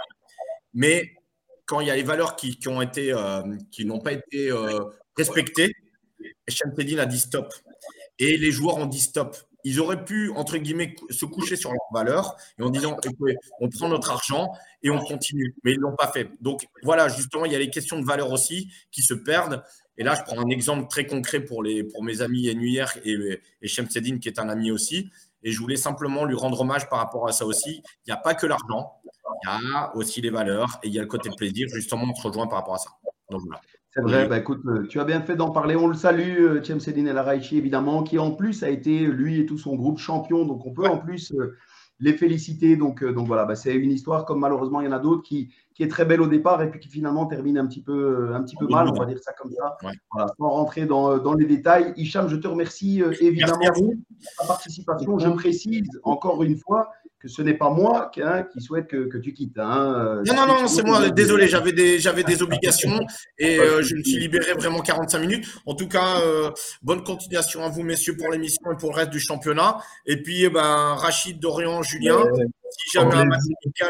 Mais 0.73 1.13
quand 1.67 1.81
il 1.81 1.89
y 1.89 1.91
a 1.91 1.97
les 1.97 2.03
valeurs 2.03 2.37
qui, 2.37 2.59
ont 2.67 2.81
été, 2.81 3.13
euh, 3.13 3.43
qui 3.71 3.85
n'ont 3.85 4.01
pas 4.01 4.13
été 4.13 4.51
euh, 4.51 4.85
respectées, 5.17 5.73
Champeline 6.49 7.01
a 7.01 7.07
dit 7.07 7.21
stop. 7.21 7.53
Et 8.19 8.39
les 8.39 8.51
joueurs 8.51 8.77
ont 8.77 8.87
dit 8.87 9.01
stop. 9.01 9.37
Ils 9.69 9.81
auraient 9.81 10.03
pu, 10.03 10.31
entre 10.31 10.57
guillemets, 10.57 10.97
se 11.11 11.27
coucher 11.27 11.55
sur 11.55 11.71
leurs 11.71 11.93
valeurs 11.93 12.37
et 12.59 12.62
en 12.62 12.71
disant 12.71 12.97
on 13.61 13.69
prend 13.69 13.89
notre 13.91 14.11
argent 14.11 14.51
et 14.83 14.89
on 14.89 14.99
continue. 14.99 15.55
Mais 15.62 15.73
ils 15.73 15.77
ne 15.77 15.83
l'ont 15.83 15.95
pas 15.95 16.11
fait. 16.11 16.31
Donc 16.41 16.66
voilà, 16.83 17.09
justement, 17.09 17.45
il 17.45 17.53
y 17.53 17.55
a 17.55 17.59
les 17.59 17.69
questions 17.69 18.01
de 18.01 18.07
valeur 18.07 18.33
aussi 18.33 18.73
qui 18.91 19.03
se 19.03 19.12
perdent. 19.12 19.62
Et 19.99 20.05
là, 20.05 20.14
je 20.14 20.23
prends 20.23 20.41
un 20.41 20.49
exemple 20.49 20.89
très 20.89 21.05
concret 21.05 21.41
pour, 21.41 21.62
les, 21.62 21.85
pour 21.85 22.03
mes 22.03 22.23
amis 22.23 22.49
Enuyer 22.49 22.87
et, 23.05 23.41
et 23.61 23.69
Shemseddin, 23.69 24.21
qui 24.21 24.29
est 24.29 24.39
un 24.39 24.49
ami 24.49 24.71
aussi. 24.71 25.11
Et 25.43 25.53
je 25.53 25.61
voulais 25.61 25.77
simplement 25.77 26.25
lui 26.25 26.35
rendre 26.35 26.62
hommage 26.62 26.89
par 26.89 27.01
rapport 27.01 27.29
à 27.29 27.33
ça 27.33 27.45
aussi. 27.45 27.83
Il 28.07 28.09
n'y 28.09 28.14
a 28.14 28.16
pas 28.16 28.33
que 28.33 28.47
l'argent 28.47 28.95
il 29.45 29.49
y 29.49 29.66
a 29.71 29.95
aussi 29.95 30.23
les 30.23 30.31
valeurs 30.31 30.81
et 30.83 30.89
il 30.89 30.95
y 30.95 30.99
a 30.99 31.03
le 31.03 31.09
côté 31.09 31.29
plaisir. 31.37 31.69
Justement, 31.69 32.07
on 32.11 32.14
se 32.14 32.27
rejoint 32.27 32.47
par 32.47 32.61
rapport 32.61 32.77
à 32.77 32.79
ça. 32.79 32.91
C'est 33.91 34.03
vrai, 34.03 34.28
bah, 34.28 34.39
écoute, 34.39 34.61
euh, 34.66 34.86
tu 34.86 35.01
as 35.01 35.05
bien 35.05 35.20
fait 35.22 35.36
d'en 35.36 35.51
parler. 35.51 35.74
On 35.74 35.86
le 35.86 35.95
salue, 35.95 36.61
Tiem 36.62 36.78
euh, 36.78 37.07
El 37.07 37.18
Araichi, 37.18 37.57
évidemment, 37.57 38.03
qui 38.03 38.18
en 38.18 38.32
plus 38.32 38.62
a 38.62 38.68
été, 38.68 39.01
lui 39.01 39.41
et 39.41 39.47
tout 39.47 39.59
son 39.59 39.76
groupe, 39.76 39.99
champion. 39.99 40.45
Donc 40.45 40.66
on 40.66 40.72
peut 40.72 40.86
en 40.86 40.99
plus 40.99 41.32
euh, 41.32 41.57
les 41.99 42.12
féliciter. 42.12 42.76
Donc, 42.76 43.03
donc 43.03 43.26
voilà, 43.26 43.47
bah, 43.47 43.55
c'est 43.57 43.74
une 43.74 43.91
histoire, 43.91 44.26
comme 44.26 44.41
malheureusement 44.41 44.82
il 44.82 44.84
y 44.84 44.89
en 44.89 44.93
a 44.93 44.99
d'autres, 44.99 45.22
qui, 45.22 45.55
qui 45.74 45.82
est 45.82 45.89
très 45.89 46.05
belle 46.05 46.20
au 46.20 46.26
départ 46.26 46.62
et 46.62 46.70
puis 46.70 46.80
qui 46.80 46.89
finalement 46.89 47.24
termine 47.26 47.57
un 47.57 47.66
petit 47.66 47.80
peu, 47.80 48.34
un 48.34 48.43
petit 48.43 48.57
peu 48.57 48.66
mal, 48.66 48.89
on 48.89 48.93
va 48.93 49.07
dire 49.07 49.20
ça 49.20 49.32
comme 49.32 49.53
ça. 49.53 49.78
Voilà, 50.12 50.28
sans 50.36 50.49
rentrer 50.51 50.84
dans, 50.84 51.16
dans, 51.16 51.32
les 51.32 51.47
détails. 51.47 51.95
Hicham, 51.97 52.28
je 52.28 52.36
te 52.36 52.47
remercie 52.47 53.03
évidemment 53.20 53.59
pour 53.74 53.95
ta 54.39 54.47
participation. 54.47 55.18
Je 55.18 55.30
précise 55.30 55.89
encore 56.03 56.43
une 56.43 56.59
fois 56.59 56.91
que 57.21 57.29
ce 57.29 57.43
n'est 57.43 57.55
pas 57.55 57.71
moi 57.71 58.11
hein, 58.23 58.45
qui 58.45 58.61
souhaite 58.61 58.87
que, 58.87 59.09
que 59.09 59.19
tu 59.19 59.33
quittes. 59.33 59.59
Hein. 59.59 60.23
Non, 60.25 60.35
non, 60.35 60.47
non, 60.47 60.69
c'est 60.69 60.85
moi. 60.85 61.11
Désolé, 61.11 61.49
j'avais 61.49 61.73
des, 61.73 61.99
j'avais 61.99 62.23
des 62.23 62.43
obligations 62.43 63.01
et 63.39 63.59
euh, 63.59 63.83
je 63.83 63.97
me 63.97 64.03
suis 64.03 64.19
libéré 64.19 64.53
vraiment 64.53 64.81
45 64.81 65.19
minutes. 65.19 65.49
En 65.66 65.75
tout 65.75 65.89
cas, 65.89 66.21
euh, 66.21 66.51
bonne 66.83 67.03
continuation 67.03 67.64
à 67.64 67.69
vous, 67.69 67.83
messieurs, 67.83 68.16
pour 68.16 68.31
l'émission 68.31 68.71
et 68.73 68.77
pour 68.77 68.91
le 68.91 68.97
reste 68.97 69.11
du 69.11 69.21
championnat. 69.21 69.79
Et 70.07 70.23
puis, 70.23 70.45
eh 70.45 70.51
ben, 70.51 70.95
Rachid, 70.95 71.41
Dorian, 71.41 71.83
Julien, 71.83 72.23
si 72.71 72.99
jamais 72.99 73.14
un 73.14 73.25
match 73.25 73.41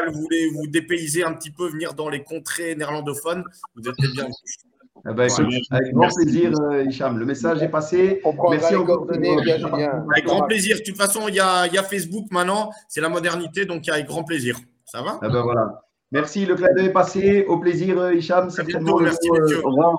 vous 0.07 0.21
voulez 0.21 0.49
vous 0.49 0.67
dépayser 0.67 1.23
un 1.23 1.33
petit 1.33 1.51
peu, 1.51 1.69
venir 1.69 1.93
dans 1.93 2.09
les 2.09 2.23
contrées 2.23 2.75
néerlandophones, 2.75 3.43
vous 3.75 3.87
êtes 3.87 3.95
bien. 4.13 4.27
Eh 5.07 5.13
ben, 5.13 5.29
avec 5.71 5.93
grand 5.93 6.09
plaisir, 6.09 6.51
euh, 6.61 6.83
Hicham. 6.83 7.17
Le 7.17 7.25
message 7.25 7.61
est 7.61 7.69
passé. 7.69 8.21
Merci 8.49 8.75
encore. 8.75 9.07
Avec 9.09 10.25
grand 10.25 10.43
plaisir. 10.43 10.77
De 10.77 10.83
toute 10.83 10.97
façon, 10.97 11.27
il 11.27 11.35
y 11.35 11.39
a, 11.39 11.67
y 11.67 11.77
a 11.77 11.83
Facebook 11.83 12.25
maintenant. 12.31 12.69
C'est 12.87 13.01
la 13.01 13.09
modernité, 13.09 13.65
donc 13.65 13.87
avec 13.87 14.05
grand 14.07 14.23
plaisir. 14.23 14.57
Ça 14.85 15.01
va? 15.01 15.19
Eh 15.23 15.27
ben, 15.27 15.41
voilà. 15.41 15.81
Merci, 16.11 16.45
le 16.45 16.55
clin 16.55 16.75
est 16.77 16.89
passé. 16.89 17.45
Au 17.45 17.59
plaisir, 17.59 17.99
euh, 17.99 18.15
Hicham. 18.15 18.49
C'est 18.49 18.65
bientôt. 18.65 18.99
Merci, 18.99 19.29
euh, 19.29 19.61
au 19.63 19.69
revoir. 19.69 19.97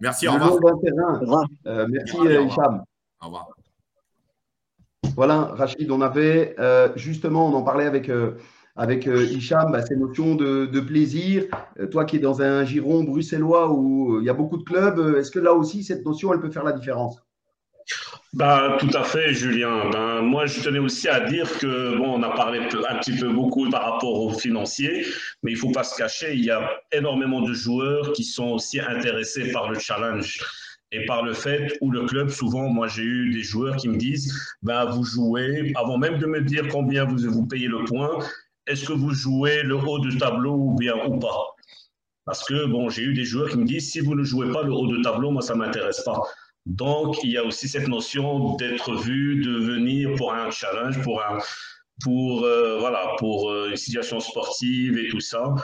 Merci, 0.00 0.28
au 0.28 0.32
revoir. 0.32 1.44
Euh, 1.66 1.86
merci, 1.90 2.16
Hicham. 2.16 2.82
Au 3.20 3.26
revoir. 3.26 3.48
Voilà, 5.14 5.50
Rachid, 5.52 5.90
on 5.90 6.00
avait 6.00 6.56
justement, 6.96 7.48
on 7.48 7.54
en 7.54 7.62
parlait 7.62 7.86
avec 7.86 8.10
avec 8.80 9.06
euh, 9.06 9.26
Hicham, 9.26 9.70
bah, 9.70 9.82
ces 9.82 9.94
notions 9.94 10.34
de, 10.34 10.80
plaisir. 10.80 11.44
Euh, 11.78 11.86
toi 11.86 12.06
qui 12.06 12.16
es 12.16 12.18
dans 12.18 12.40
un 12.40 12.64
giron 12.64 13.04
bruxellois 13.04 13.70
où 13.70 14.16
euh, 14.16 14.20
il 14.22 14.24
y 14.24 14.30
a 14.30 14.32
beaucoup 14.32 14.56
de 14.56 14.62
clubs, 14.62 15.16
est-ce 15.18 15.30
que 15.30 15.38
là 15.38 15.52
aussi, 15.52 15.84
cette 15.84 16.02
notion, 16.06 16.32
elle 16.32 16.40
peut 16.40 16.50
faire 16.50 16.64
la 16.64 16.72
différence? 16.72 17.18
Ben, 18.32 18.78
tout 18.78 18.88
à 18.94 19.04
fait, 19.04 19.34
Julien. 19.34 19.90
Ben, 19.90 20.22
moi, 20.22 20.46
je 20.46 20.62
tenais 20.62 20.78
aussi 20.78 21.08
à 21.08 21.20
dire 21.20 21.46
que, 21.58 21.98
bon, 21.98 22.14
on 22.14 22.22
a 22.22 22.30
parlé 22.30 22.60
un 22.60 22.96
petit 22.96 23.18
peu 23.18 23.28
beaucoup 23.28 23.68
par 23.68 23.82
rapport 23.82 24.18
aux 24.18 24.32
financiers, 24.32 25.04
mais 25.42 25.50
il 25.50 25.56
ne 25.56 25.60
faut 25.60 25.72
pas 25.72 25.84
se 25.84 25.94
cacher, 25.94 26.32
il 26.32 26.44
y 26.46 26.50
a 26.50 26.70
énormément 26.90 27.42
de 27.42 27.52
joueurs 27.52 28.12
qui 28.12 28.24
sont 28.24 28.52
aussi 28.52 28.80
intéressés 28.80 29.52
par 29.52 29.70
le 29.70 29.78
challenge 29.78 30.40
et 30.92 31.04
par 31.04 31.22
le 31.22 31.34
fait 31.34 31.76
où 31.80 31.90
le 31.90 32.04
club, 32.06 32.30
souvent, 32.30 32.68
moi 32.68 32.88
j'ai 32.88 33.02
eu 33.02 33.30
des 33.30 33.42
joueurs 33.42 33.76
qui 33.76 33.88
me 33.88 33.96
disent, 33.96 34.34
ben, 34.62 34.86
vous 34.86 35.04
jouez, 35.04 35.72
avant 35.76 35.98
même 35.98 36.18
de 36.18 36.26
me 36.26 36.40
dire 36.40 36.66
combien 36.68 37.04
vous, 37.04 37.18
vous 37.30 37.46
payez 37.46 37.68
le 37.68 37.84
point, 37.84 38.18
est-ce 38.66 38.86
que 38.86 38.92
vous 38.92 39.12
jouez 39.12 39.62
le 39.62 39.76
haut 39.76 39.98
de 39.98 40.16
tableau 40.18 40.54
ou 40.54 40.74
bien 40.76 40.94
ou 41.06 41.18
pas? 41.18 41.54
Parce 42.24 42.44
que 42.44 42.66
bon, 42.66 42.88
j'ai 42.90 43.02
eu 43.02 43.14
des 43.14 43.24
joueurs 43.24 43.48
qui 43.48 43.58
me 43.58 43.64
disent 43.64 43.90
si 43.90 44.00
vous 44.00 44.14
ne 44.14 44.22
jouez 44.22 44.52
pas 44.52 44.62
le 44.62 44.72
haut 44.72 44.86
de 44.86 45.02
tableau, 45.02 45.30
moi 45.30 45.42
ça 45.42 45.54
m'intéresse 45.54 46.02
pas. 46.02 46.20
Donc 46.66 47.16
il 47.24 47.30
y 47.30 47.38
a 47.38 47.44
aussi 47.44 47.68
cette 47.68 47.88
notion 47.88 48.56
d'être 48.56 48.94
vu, 48.94 49.42
de 49.42 49.58
venir 49.58 50.14
pour 50.16 50.32
un 50.32 50.50
challenge, 50.50 51.02
pour 51.02 51.22
un 51.22 51.38
pour 52.02 52.44
euh, 52.44 52.78
voilà 52.78 53.14
pour 53.18 53.50
euh, 53.50 53.70
une 53.70 53.76
situation 53.76 54.20
sportive 54.20 54.98
et 54.98 55.08
tout 55.08 55.20
ça. 55.20 55.54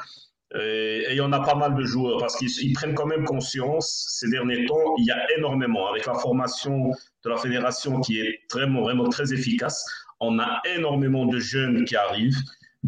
Et, 0.54 1.06
il 1.10 1.16
y 1.16 1.20
en 1.20 1.32
a 1.32 1.40
pas 1.40 1.54
mal 1.54 1.74
de 1.74 1.82
joueurs 1.84 2.18
parce 2.18 2.36
qu'ils 2.36 2.72
prennent 2.72 2.94
quand 2.94 3.06
même 3.06 3.24
conscience 3.24 4.06
ces 4.08 4.28
derniers 4.28 4.64
temps. 4.66 4.94
Il 4.98 5.04
y 5.04 5.10
a 5.10 5.26
énormément 5.36 5.88
avec 5.88 6.06
la 6.06 6.14
formation 6.14 6.90
de 7.24 7.30
la 7.30 7.36
fédération 7.36 8.00
qui 8.00 8.20
est 8.20 8.40
vraiment 8.52 8.82
vraiment 8.82 9.08
très 9.08 9.32
efficace. 9.32 9.84
On 10.20 10.38
a 10.38 10.62
énormément 10.64 11.26
de 11.26 11.38
jeunes 11.38 11.84
qui 11.84 11.96
arrivent 11.96 12.40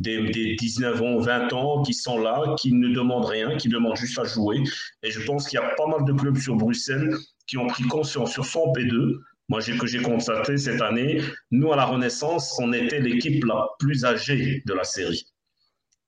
des, 0.02 0.56
19 0.56 1.02
ans, 1.02 1.18
20 1.18 1.52
ans 1.52 1.82
qui 1.82 1.94
sont 1.94 2.18
là, 2.18 2.54
qui 2.58 2.72
ne 2.72 2.88
demandent 2.88 3.26
rien, 3.26 3.56
qui 3.56 3.68
demandent 3.68 3.96
juste 3.96 4.18
à 4.18 4.24
jouer. 4.24 4.62
Et 5.02 5.10
je 5.10 5.24
pense 5.24 5.48
qu'il 5.48 5.58
y 5.58 5.62
a 5.62 5.74
pas 5.76 5.86
mal 5.86 6.04
de 6.04 6.12
clubs 6.12 6.38
sur 6.38 6.54
Bruxelles 6.54 7.14
qui 7.46 7.58
ont 7.58 7.66
pris 7.66 7.84
conscience 7.84 8.32
sur 8.32 8.44
son 8.44 8.72
P2. 8.72 9.18
Moi, 9.48 9.60
que 9.60 9.86
j'ai 9.86 10.02
constaté 10.02 10.58
cette 10.58 10.82
année, 10.82 11.22
nous, 11.50 11.72
à 11.72 11.76
la 11.76 11.86
Renaissance, 11.86 12.58
on 12.60 12.72
était 12.72 13.00
l'équipe 13.00 13.44
la 13.44 13.66
plus 13.78 14.04
âgée 14.04 14.62
de 14.66 14.74
la 14.74 14.84
série. 14.84 15.26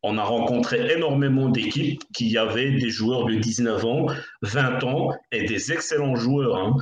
on 0.03 0.17
a 0.19 0.25
rencontré 0.25 0.93
énormément 0.95 1.49
d'équipes 1.51 2.03
qui 2.15 2.37
avaient 2.39 2.73
des 2.73 2.89
joueurs 2.89 3.27
de 3.27 3.35
19 3.35 3.85
ans, 3.85 4.07
20 4.43 4.85
ans 4.85 5.13
et 5.31 5.45
des 5.45 5.73
excellents 5.73 6.17
joueurs. 6.17 6.57
Hein. 6.57 6.77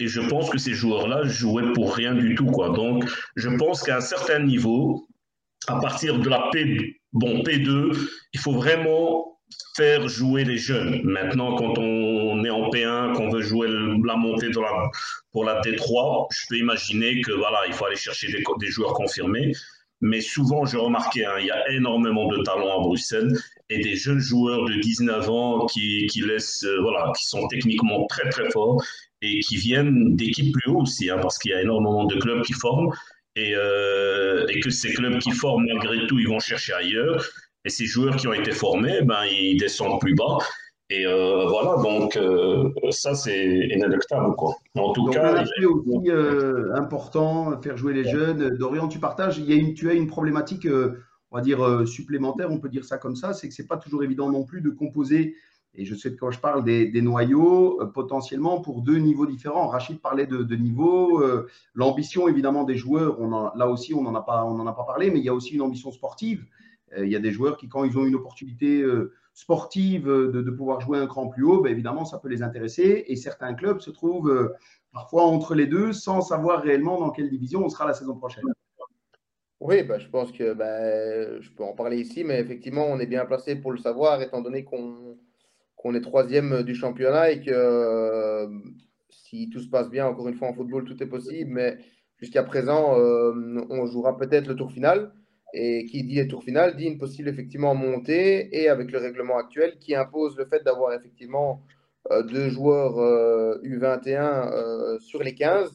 Et 0.00 0.08
je 0.08 0.20
pense 0.20 0.50
que 0.50 0.58
ces 0.58 0.72
joueurs-là 0.72 1.24
jouaient 1.24 1.72
pour 1.72 1.94
rien 1.94 2.14
du 2.14 2.34
tout. 2.34 2.46
Quoi. 2.46 2.70
Donc, 2.70 3.04
je 3.36 3.48
pense 3.48 3.82
qu'à 3.82 3.98
un 3.98 4.00
certain 4.00 4.40
niveau, 4.40 5.06
à 5.68 5.78
partir 5.80 6.18
de 6.18 6.28
la 6.28 6.48
P, 6.52 7.00
bon, 7.12 7.42
P2, 7.42 7.96
il 8.32 8.40
faut 8.40 8.52
vraiment 8.52 9.34
faire 9.76 10.08
jouer 10.08 10.44
les 10.44 10.58
jeunes. 10.58 11.02
Maintenant, 11.04 11.56
quand 11.56 11.78
on 11.78 12.44
est 12.44 12.50
en 12.50 12.70
P1, 12.70 13.14
qu'on 13.14 13.30
veut 13.30 13.42
jouer 13.42 13.68
la 13.68 14.16
montée 14.16 14.50
pour 15.32 15.44
la 15.44 15.60
T3, 15.60 16.26
je 16.32 16.46
peux 16.48 16.56
imaginer 16.56 17.20
que 17.20 17.32
voilà, 17.32 17.66
il 17.66 17.72
faut 17.72 17.86
aller 17.86 17.96
chercher 17.96 18.28
des, 18.32 18.66
joueurs 18.66 18.94
confirmés. 18.94 19.52
Mais 20.00 20.20
souvent, 20.20 20.66
j'ai 20.66 20.76
remarqué, 20.76 21.24
hein, 21.24 21.36
il 21.40 21.46
y 21.46 21.50
a 21.50 21.70
énormément 21.70 22.28
de 22.28 22.42
talents 22.42 22.80
à 22.80 22.82
Bruxelles 22.82 23.32
et 23.70 23.78
des 23.78 23.96
jeunes 23.96 24.18
joueurs 24.18 24.64
de 24.66 24.74
19 24.74 25.30
ans 25.30 25.66
qui, 25.66 26.06
qui 26.06 26.20
laissent, 26.20 26.64
euh, 26.64 26.80
voilà, 26.82 27.10
qui 27.16 27.24
sont 27.24 27.46
techniquement 27.48 28.06
très 28.06 28.28
très 28.28 28.50
forts 28.50 28.82
et 29.22 29.40
qui 29.40 29.56
viennent 29.56 30.14
d'équipes 30.14 30.52
plus 30.52 30.70
haut 30.70 30.82
aussi, 30.82 31.08
hein, 31.08 31.18
parce 31.22 31.38
qu'il 31.38 31.52
y 31.52 31.54
a 31.54 31.62
énormément 31.62 32.04
de 32.04 32.16
clubs 32.16 32.42
qui 32.42 32.52
forment 32.52 32.92
et, 33.36 33.54
euh, 33.54 34.46
et, 34.48 34.60
que 34.60 34.70
ces 34.70 34.92
clubs 34.92 35.18
qui 35.18 35.32
forment, 35.32 35.66
malgré 35.66 36.06
tout, 36.06 36.18
ils 36.18 36.28
vont 36.28 36.38
chercher 36.38 36.72
ailleurs. 36.72 37.24
Et 37.64 37.70
ces 37.70 37.86
joueurs 37.86 38.16
qui 38.16 38.28
ont 38.28 38.32
été 38.32 38.52
formés, 38.52 39.02
ben, 39.02 39.24
ils 39.24 39.56
descendent 39.56 40.00
plus 40.00 40.14
bas. 40.14 40.38
Et 40.90 41.06
euh, 41.06 41.46
voilà, 41.46 41.82
donc 41.82 42.14
euh, 42.16 42.70
ça 42.90 43.14
c'est 43.14 43.46
inéluctable. 43.46 44.36
Quoi. 44.36 44.54
En 44.76 44.92
tout 44.92 45.06
donc, 45.06 45.14
cas, 45.14 45.32
un 45.32 45.36
aspect 45.36 45.64
aussi 45.64 46.10
important, 46.74 47.60
faire 47.62 47.76
jouer 47.76 47.94
les 47.94 48.04
jeunes. 48.04 48.50
Dorian, 48.58 48.86
tu 48.86 48.98
partages, 49.00 49.38
il 49.38 49.46
y 49.46 49.52
a 49.52 49.56
une, 49.56 49.72
tu 49.72 49.88
as 49.88 49.94
une 49.94 50.06
problématique, 50.06 50.68
on 51.30 51.36
va 51.36 51.42
dire, 51.42 51.88
supplémentaire, 51.88 52.50
on 52.50 52.58
peut 52.60 52.68
dire 52.68 52.84
ça 52.84 52.98
comme 52.98 53.16
ça, 53.16 53.32
c'est 53.32 53.48
que 53.48 53.54
ce 53.54 53.62
n'est 53.62 53.68
pas 53.68 53.78
toujours 53.78 54.04
évident 54.04 54.30
non 54.30 54.44
plus 54.44 54.60
de 54.60 54.68
composer, 54.68 55.34
et 55.74 55.84
je 55.84 55.94
sais 55.94 56.10
que 56.10 56.16
quand 56.16 56.30
je 56.30 56.38
parle 56.38 56.64
des, 56.64 57.02
noyaux, 57.02 57.80
potentiellement 57.92 58.60
pour 58.60 58.82
deux 58.82 58.98
niveaux 58.98 59.26
différents. 59.26 59.68
Rachid 59.68 60.00
parlait 60.00 60.26
de, 60.26 60.42
de 60.42 60.56
niveaux, 60.56 61.22
l'ambition 61.74 62.28
évidemment 62.28 62.64
des 62.64 62.76
joueurs, 62.76 63.18
là 63.56 63.68
aussi 63.68 63.94
on 63.94 64.02
n'en 64.02 64.14
a, 64.14 64.22
pas, 64.22 64.42
a 64.42 64.72
pas 64.72 64.84
parlé, 64.84 65.10
mais 65.10 65.18
il 65.18 65.24
y 65.24 65.28
a 65.28 65.34
aussi 65.34 65.54
une 65.54 65.62
ambition 65.62 65.90
sportive. 65.90 66.46
il 66.96 67.08
y 67.08 67.16
a 67.16 67.18
des 67.18 67.32
joueurs 67.32 67.56
qui, 67.56 67.68
quand 67.68 67.84
ils 67.84 67.98
ont 67.98 68.06
une 68.06 68.14
opportunité 68.14 68.84
sportive 69.34 70.08
euh, 70.08 70.30
de, 70.32 70.50
pouvoir 70.50 70.80
jouer 70.80 70.98
un 70.98 71.06
cran 71.06 71.28
plus 71.28 71.44
haut, 71.44 71.60
ben 71.60 71.70
évidemment, 71.70 72.04
ça 72.04 72.18
peut 72.18 72.28
les 72.28 72.42
intéresser. 72.42 73.04
Et 73.08 73.16
certains 73.16 73.54
clubs 73.54 73.80
se 73.80 73.90
trouvent 73.90 74.30
euh, 74.30 74.54
parfois 74.92 75.24
entre 75.24 75.54
les 75.54 75.66
deux 75.66 75.92
sans 75.92 76.20
savoir 76.22 76.62
réellement 76.62 77.00
dans 77.00 77.10
quelle 77.10 77.28
division 77.28 77.64
on 77.64 77.68
sera 77.68 77.86
la 77.86 77.94
saison 77.94 78.16
prochaine. 78.16 78.44
Oui, 79.60 79.82
ben, 79.82 79.98
je 79.98 80.08
pense 80.08 80.30
que 80.30 80.54
ben, 80.54 81.40
je 81.40 81.50
peux 81.50 81.64
en 81.64 81.72
parler 81.72 81.98
ici, 81.98 82.22
mais 82.22 82.38
effectivement, 82.38 82.86
on 82.86 82.98
est 83.00 83.06
bien 83.06 83.24
placé 83.24 83.56
pour 83.56 83.72
le 83.72 83.78
savoir, 83.78 84.22
étant 84.22 84.40
donné 84.40 84.64
qu'on 84.64 85.18
qu'on 85.84 85.94
est 85.94 86.00
troisième 86.00 86.62
du 86.64 86.74
championnat 86.74 87.30
et 87.30 87.40
que 87.40 87.50
euh, 87.52 88.48
si 89.10 89.50
tout 89.50 89.60
se 89.60 89.68
passe 89.68 89.90
bien, 89.90 90.06
encore 90.06 90.26
une 90.28 90.34
fois 90.34 90.48
en 90.48 90.54
football, 90.54 90.84
tout 90.84 91.00
est 91.02 91.06
possible, 91.06 91.50
mais 91.52 91.76
jusqu'à 92.16 92.42
présent, 92.42 92.96
on 92.96 93.86
jouera 93.86 94.16
peut-être 94.16 94.48
le 94.48 94.56
tour 94.56 94.72
final. 94.72 95.12
Et 95.56 95.84
qui 95.84 96.02
dit 96.02 96.26
tour 96.26 96.42
final 96.42 96.74
dit 96.74 96.86
une 96.86 96.98
possible 96.98 97.28
effectivement 97.28 97.76
montée 97.76 98.48
et 98.60 98.68
avec 98.68 98.90
le 98.90 98.98
règlement 98.98 99.38
actuel 99.38 99.78
qui 99.78 99.94
impose 99.94 100.36
le 100.36 100.46
fait 100.46 100.64
d'avoir 100.64 100.92
effectivement 100.94 101.62
euh, 102.10 102.22
deux 102.22 102.50
joueurs 102.50 102.98
U21 103.62 104.08
euh, 104.08 104.94
euh, 104.94 104.98
sur 104.98 105.22
les 105.22 105.34
15, 105.34 105.70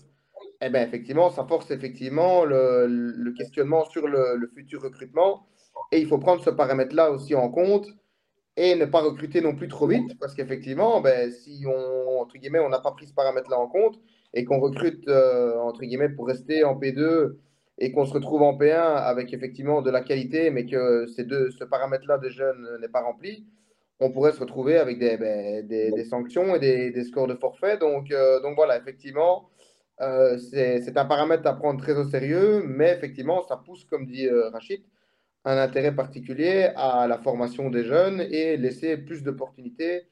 et 0.62 0.66
eh 0.66 0.70
bien 0.70 0.84
effectivement, 0.84 1.32
ça 1.32 1.45
force 1.45 1.72
effectivement 1.72 2.45
le, 2.45 3.34
questionnement 3.36 3.86
sur 3.86 4.07
le, 4.07 4.47
futur 4.53 4.84
recrutement. 4.84 5.47
Et 5.91 5.99
il 5.99 6.07
faut 6.07 6.20
prendre 6.20 6.43
ce 6.43 6.49
paramètre-là 6.49 7.12
aussi 7.12 7.34
en 7.34 7.49
compte 7.49 7.88
et 8.60 8.76
ne 8.76 8.86
pas 8.86 9.01
recruter 9.01 9.41
non 9.41 9.55
plus 9.55 9.68
trop 9.68 9.88
vite 9.88 10.20
parce 10.20 10.34
qu'effectivement, 10.36 11.01
ben, 11.01 11.32
si 11.32 11.64
on, 11.66 12.20
entre 12.20 12.38
guillemets, 12.38 12.60
on 12.60 12.70
n'a 12.70 12.80
pas 12.80 12.91
pris 12.91 13.07
ce 13.07 13.14
paramètre-là 13.14 13.57
en 13.57 13.68
compte 13.68 13.99
et 14.34 14.43
qu'on 14.43 14.60
recrute, 14.60 15.07
entre 15.07 15.82
guillemets, 15.82 16.10
pour 16.10 16.28
rester 16.28 16.64
en 16.64 16.76
P2 16.80 17.38
et 17.80 17.91
qu'on 17.91 18.05
se 18.05 18.14
retrouve 18.14 18.41
en 18.41 18.57
P1 18.57 18.76
avec 18.76 19.34
effectivement 19.34 19.82
de 19.82 19.89
la 19.89 20.01
qualité, 20.01 20.49
mais 20.49 20.66
que 20.66 21.07
ces 21.07 21.24
deux, 21.24 21.49
ce 21.51 21.64
paramètre-là 21.64 22.18
de 22.18 22.30
jeunes 22.30 22.68
n'est 22.82 22.89
pas 22.89 23.01
rempli, 23.01 23.45
on 23.99 24.12
pourrait 24.12 24.32
se 24.32 24.39
retrouver 24.39 24.78
avec 24.78 24.99
des, 24.99 25.18
ben, 25.18 25.66
des, 25.68 26.03
sanctions 26.05 26.55
et 26.55 26.60
des, 26.60 26.91
des, 26.91 27.03
scores 27.03 27.28
de 27.28 27.36
forfait. 27.36 27.78
Donc, 27.78 28.12
euh, 28.12 28.41
donc 28.41 28.55
voilà, 28.55 28.78
effectivement, 28.78 29.49
euh, 30.01 30.38
c'est 30.38 30.97
un 30.97 31.05
paramètre 31.05 31.45
à 31.47 31.53
prendre 31.53 31.82
très 31.82 31.97
au 31.97 32.05
sérieux, 32.05 32.64
mais 32.66 32.93
effectivement, 32.93 33.43
ça 33.47 33.57
pousse, 33.57 33.84
comme 33.86 34.05
dit 34.05 34.28
euh, 34.28 34.49
Rachid, 34.49 34.82
un 35.45 35.57
intérêt 35.57 35.95
particulier 35.95 36.71
à 36.75 37.07
la 37.07 37.17
formation 37.17 37.69
des 37.69 37.85
jeunes 37.85 38.21
et 38.21 38.57
laisser 38.57 38.97
plus 38.97 39.23
d'opportunités 39.23 40.03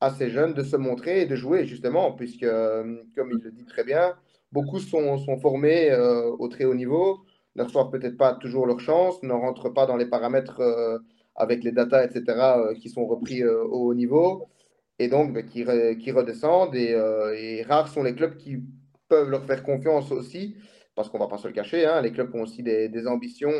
à 0.00 0.10
ces 0.10 0.30
jeunes 0.30 0.54
de 0.54 0.62
se 0.62 0.76
montrer 0.76 1.22
et 1.22 1.26
de 1.26 1.36
jouer, 1.36 1.66
justement, 1.66 2.12
puisque, 2.12 2.46
comme 2.46 3.30
il 3.30 3.40
le 3.42 3.50
dit 3.50 3.64
très 3.64 3.84
bien, 3.84 4.14
Beaucoup 4.52 4.78
sont, 4.78 5.18
formés 5.38 5.90
euh, 5.90 6.30
au 6.38 6.48
très 6.48 6.64
haut 6.64 6.74
niveau, 6.74 7.24
ne 7.56 7.62
reçoivent 7.64 7.90
peut-être 7.90 8.16
pas 8.16 8.34
toujours 8.34 8.66
leur 8.66 8.80
chance, 8.80 9.22
ne 9.22 9.32
rentrent 9.32 9.70
pas 9.70 9.86
dans 9.86 9.96
les 9.96 10.06
paramètres 10.06 10.60
euh, 10.60 10.98
avec 11.34 11.64
les 11.64 11.72
datas, 11.72 12.04
etc., 12.04 12.24
euh, 12.28 12.74
qui 12.74 12.88
sont 12.88 13.06
repris 13.06 13.44
au 13.44 13.88
haut 13.88 13.94
niveau, 13.94 14.46
et 14.98 15.08
donc 15.08 15.44
qui, 15.46 15.64
qui, 16.00 16.10
redescendent. 16.10 16.74
Et, 16.74 17.62
rares 17.68 17.88
sont 17.88 18.02
les 18.02 18.14
clubs 18.14 18.36
qui 18.36 18.62
peuvent 19.08 19.28
leur 19.28 19.44
faire 19.44 19.62
confiance 19.62 20.10
aussi, 20.12 20.56
parce 20.96 21.08
qu'on 21.08 21.18
ne 21.18 21.22
va 21.22 21.28
pas 21.28 21.38
se 21.38 21.46
le 21.46 21.54
cacher, 21.54 21.86
hein, 21.86 22.00
les 22.00 22.10
clubs 22.10 22.34
ont 22.34 22.42
aussi 22.42 22.62
des, 22.62 22.88
des 22.88 23.06
ambitions 23.06 23.52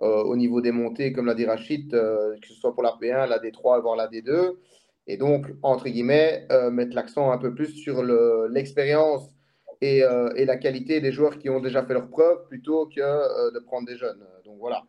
au 0.00 0.36
niveau 0.36 0.60
des 0.60 0.72
montées, 0.72 1.12
comme 1.12 1.26
l'a 1.26 1.34
dit 1.34 1.46
Rachid, 1.46 1.90
que 1.90 2.46
ce 2.46 2.54
soit 2.54 2.74
pour 2.74 2.82
la 2.82 2.96
P1, 3.00 3.28
la 3.28 3.38
D3, 3.38 3.80
voire 3.80 3.96
la 3.96 4.08
D2. 4.08 4.56
Et 5.06 5.16
donc, 5.16 5.46
entre 5.62 5.88
guillemets, 5.88 6.46
mettre 6.72 6.94
l'accent 6.94 7.30
un 7.30 7.38
peu 7.38 7.54
plus 7.54 7.74
sur 7.74 8.02
l'expérience 8.02 9.30
euh, 9.82 10.30
et, 10.36 10.44
la 10.44 10.56
qualité 10.58 11.00
des 11.00 11.10
joueurs 11.10 11.38
qui 11.38 11.48
ont 11.48 11.60
déjà 11.60 11.82
fait 11.82 11.94
leur 11.94 12.08
preuve 12.08 12.46
plutôt 12.48 12.86
que 12.86 13.00
euh, 13.00 13.50
de 13.50 13.60
prendre 13.60 13.86
des 13.86 13.96
jeunes. 13.96 14.22
Donc 14.44 14.58
voilà. 14.58 14.82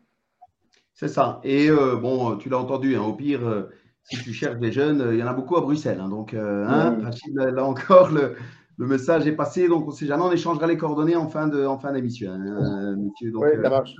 C'est 0.93 1.07
ça. 1.07 1.39
Et 1.45 1.69
euh, 1.69 1.95
bon, 1.95 2.35
tu 2.35 2.49
l'as 2.49 2.57
entendu, 2.57 2.97
hein, 2.97 3.01
au 3.01 3.13
pire, 3.13 3.69
si 4.03 4.21
tu 4.21 4.33
cherches 4.33 4.59
des 4.59 4.71
jeunes, 4.71 5.11
il 5.13 5.19
y 5.19 5.23
en 5.23 5.27
a 5.27 5.33
beaucoup 5.33 5.55
à 5.55 5.61
Bruxelles. 5.61 5.99
Hein, 6.01 6.09
donc, 6.09 6.33
hein, 6.33 6.97
là 7.35 7.63
encore, 7.63 8.09
le, 8.09 8.35
message 8.77 9.27
est 9.27 9.35
passé. 9.35 9.67
Donc, 9.67 9.87
on 9.87 9.91
sait 9.91 10.05
jamais, 10.05 10.23
on 10.23 10.31
échangera 10.31 10.67
les 10.67 10.77
coordonnées 10.77 11.15
en 11.15 11.27
fin 11.27 11.47
d'émission. 11.47 12.31
Hein, 12.31 12.95
oui, 12.97 13.31
ça 13.61 13.69
marche. 13.69 13.95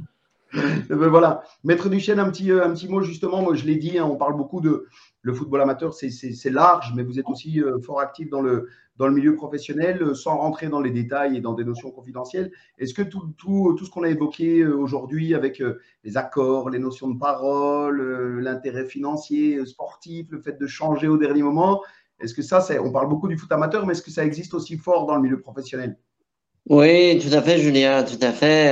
Ben 0.89 1.07
voilà. 1.07 1.43
Maître 1.63 1.87
Duchesne, 1.87 2.19
un 2.19 2.29
petit, 2.29 2.51
un 2.51 2.73
petit 2.73 2.89
mot 2.89 3.01
justement. 3.01 3.41
Moi, 3.41 3.55
je 3.55 3.63
l'ai 3.63 3.77
dit, 3.77 4.01
on 4.01 4.17
parle 4.17 4.35
beaucoup 4.35 4.59
de 4.59 4.85
le 5.21 5.33
football 5.33 5.61
amateur, 5.61 5.93
c'est 5.93 6.49
large, 6.49 6.91
mais 6.93 7.03
vous 7.03 7.19
êtes 7.19 7.29
aussi 7.29 7.61
fort 7.85 8.01
actif 8.01 8.29
dans 8.29 8.41
le, 8.41 8.67
dans 9.01 9.07
le 9.07 9.15
milieu 9.15 9.35
professionnel, 9.35 10.01
euh, 10.03 10.13
sans 10.13 10.37
rentrer 10.37 10.67
dans 10.69 10.79
les 10.79 10.91
détails 10.91 11.35
et 11.35 11.41
dans 11.41 11.53
des 11.53 11.63
notions 11.63 11.89
confidentielles. 11.89 12.51
Est-ce 12.77 12.93
que 12.93 13.01
tout, 13.01 13.33
tout, 13.35 13.75
tout 13.75 13.83
ce 13.83 13.89
qu'on 13.89 14.03
a 14.03 14.09
évoqué 14.09 14.59
euh, 14.59 14.75
aujourd'hui 14.75 15.33
avec 15.33 15.59
euh, 15.59 15.79
les 16.03 16.17
accords, 16.17 16.69
les 16.69 16.77
notions 16.77 17.09
de 17.09 17.17
parole, 17.17 18.39
l'intérêt 18.41 18.85
financier, 18.85 19.65
sportif, 19.65 20.27
le 20.29 20.39
fait 20.39 20.59
de 20.59 20.67
changer 20.67 21.07
au 21.07 21.17
dernier 21.17 21.41
moment, 21.41 21.81
est-ce 22.21 22.33
que 22.33 22.41
ça, 22.41 22.65
on 22.83 22.91
parle 22.91 23.09
beaucoup 23.09 23.27
du 23.27 23.37
foot 23.37 23.51
amateur, 23.51 23.85
mais 23.85 23.93
est-ce 23.93 24.01
que 24.01 24.11
ça 24.11 24.25
existe 24.25 24.53
aussi 24.53 24.77
fort 24.77 25.05
dans 25.05 25.15
le 25.15 25.21
milieu 25.21 25.39
professionnel? 25.39 25.97
Oui, 26.69 27.19
tout 27.19 27.35
à 27.35 27.41
fait, 27.41 27.57
Julien, 27.57 28.03
tout 28.03 28.19
à 28.21 28.31
fait. 28.31 28.71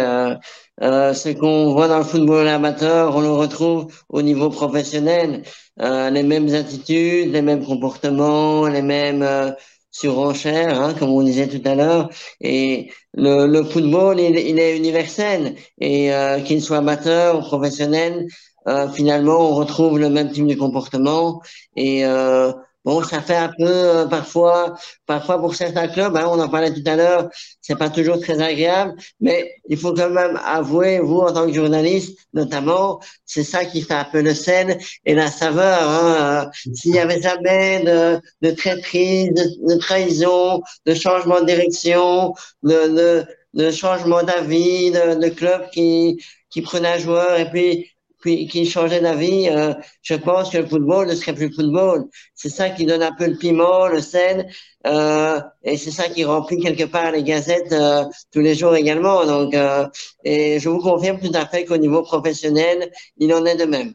Euh, 0.81 1.13
ce 1.13 1.29
qu'on 1.29 1.73
voit 1.73 1.87
dans 1.87 1.97
le 1.97 2.03
football 2.03 2.47
amateur, 2.47 3.15
on 3.15 3.21
le 3.21 3.31
retrouve 3.31 3.91
au 4.09 4.21
niveau 4.21 4.49
professionnel. 4.49 5.43
les 5.77 6.23
mêmes 6.23 6.53
attitudes, 6.53 7.31
les 7.31 7.41
mêmes 7.41 7.65
comportements, 7.65 8.67
les 8.67 8.83
mêmes 8.83 9.55
surenchère, 9.91 10.81
hein, 10.81 10.93
comme 10.93 11.09
on 11.09 11.23
disait 11.23 11.47
tout 11.47 11.61
à 11.67 11.75
l'heure. 11.75 12.09
Et 12.41 12.91
le, 13.13 13.47
le 13.47 13.63
football, 13.63 14.19
il, 14.19 14.37
il, 14.37 14.59
est 14.59 14.77
universel. 14.77 15.55
Et 15.79 16.13
euh, 16.13 16.39
qu'il 16.41 16.61
soit 16.61 16.77
amateur 16.77 17.39
ou 17.39 17.41
professionnel, 17.41 18.27
euh, 18.67 18.87
finalement, 18.89 19.39
on 19.51 19.55
retrouve 19.55 19.99
le 19.99 20.09
même 20.09 20.31
type 20.31 20.47
de 20.47 20.55
comportement. 20.55 21.41
Et 21.75 22.05
euh, 22.05 22.51
Bon, 22.85 23.03
ça 23.03 23.21
fait 23.21 23.35
un 23.35 23.49
peu 23.49 23.67
euh, 23.67 24.05
parfois, 24.05 24.77
parfois 25.05 25.37
pour 25.37 25.53
certains 25.53 25.89
clubs, 25.89 26.15
hein, 26.15 26.27
on 26.29 26.39
en 26.39 26.47
parlait 26.47 26.73
tout 26.73 26.83
à 26.85 26.95
l'heure, 26.95 27.29
c'est 27.61 27.75
pas 27.77 27.89
toujours 27.89 28.19
très 28.21 28.41
agréable, 28.41 28.95
mais 29.19 29.53
il 29.67 29.77
faut 29.77 29.93
quand 29.93 30.09
même 30.09 30.39
avouer, 30.45 30.99
vous 30.99 31.19
en 31.19 31.33
tant 31.33 31.45
que 31.45 31.53
journaliste, 31.53 32.17
notamment, 32.33 33.01
c'est 33.25 33.43
ça 33.43 33.65
qui 33.65 33.81
fait 33.81 33.93
un 33.93 34.05
peu 34.05 34.21
le 34.21 34.33
sel 34.33 34.79
et 35.05 35.13
la 35.13 35.29
saveur. 35.29 35.81
Hein. 35.89 36.45
Euh, 36.47 36.73
s'il 36.73 36.95
y 36.95 36.99
avait 36.99 37.21
jamais 37.21 37.83
de, 37.83 38.21
de 38.41 38.51
traîtrise, 38.55 39.29
de, 39.33 39.73
de, 39.73 39.79
trahison, 39.79 40.61
de 40.85 40.93
changement 40.93 41.41
de 41.41 41.45
direction, 41.47 42.33
de, 42.63 42.87
de, 42.95 43.25
de 43.55 43.71
changement 43.71 44.23
d'avis, 44.23 44.91
de, 44.91 45.15
de 45.19 45.29
club 45.29 45.69
qui 45.71 46.17
qui 46.49 46.61
prenait 46.61 46.93
un 46.93 46.97
joueur 46.97 47.39
et 47.39 47.49
puis 47.49 47.91
qui 48.21 48.65
changeait 48.65 49.01
d'avis, 49.01 49.49
euh, 49.49 49.73
je 50.01 50.15
pense 50.15 50.49
que 50.49 50.57
le 50.57 50.65
football 50.65 51.07
ne 51.07 51.15
serait 51.15 51.33
plus 51.33 51.53
football. 51.53 52.05
C'est 52.33 52.49
ça 52.49 52.69
qui 52.69 52.85
donne 52.85 53.01
un 53.01 53.13
peu 53.13 53.27
le 53.27 53.37
piment, 53.37 53.87
le 53.87 54.01
sel, 54.01 54.47
euh, 54.87 55.41
et 55.63 55.77
c'est 55.77 55.91
ça 55.91 56.07
qui 56.07 56.23
remplit 56.23 56.59
quelque 56.59 56.85
part 56.85 57.11
les 57.11 57.23
gazettes 57.23 57.73
euh, 57.73 58.05
tous 58.31 58.39
les 58.39 58.55
jours 58.55 58.75
également. 58.75 59.25
Donc, 59.25 59.53
euh, 59.53 59.87
et 60.23 60.59
je 60.59 60.69
vous 60.69 60.79
confirme 60.79 61.19
tout 61.19 61.31
à 61.33 61.45
fait 61.45 61.65
qu'au 61.65 61.77
niveau 61.77 62.01
professionnel, 62.01 62.89
il 63.17 63.33
en 63.33 63.45
est 63.45 63.57
de 63.57 63.65
même. 63.65 63.93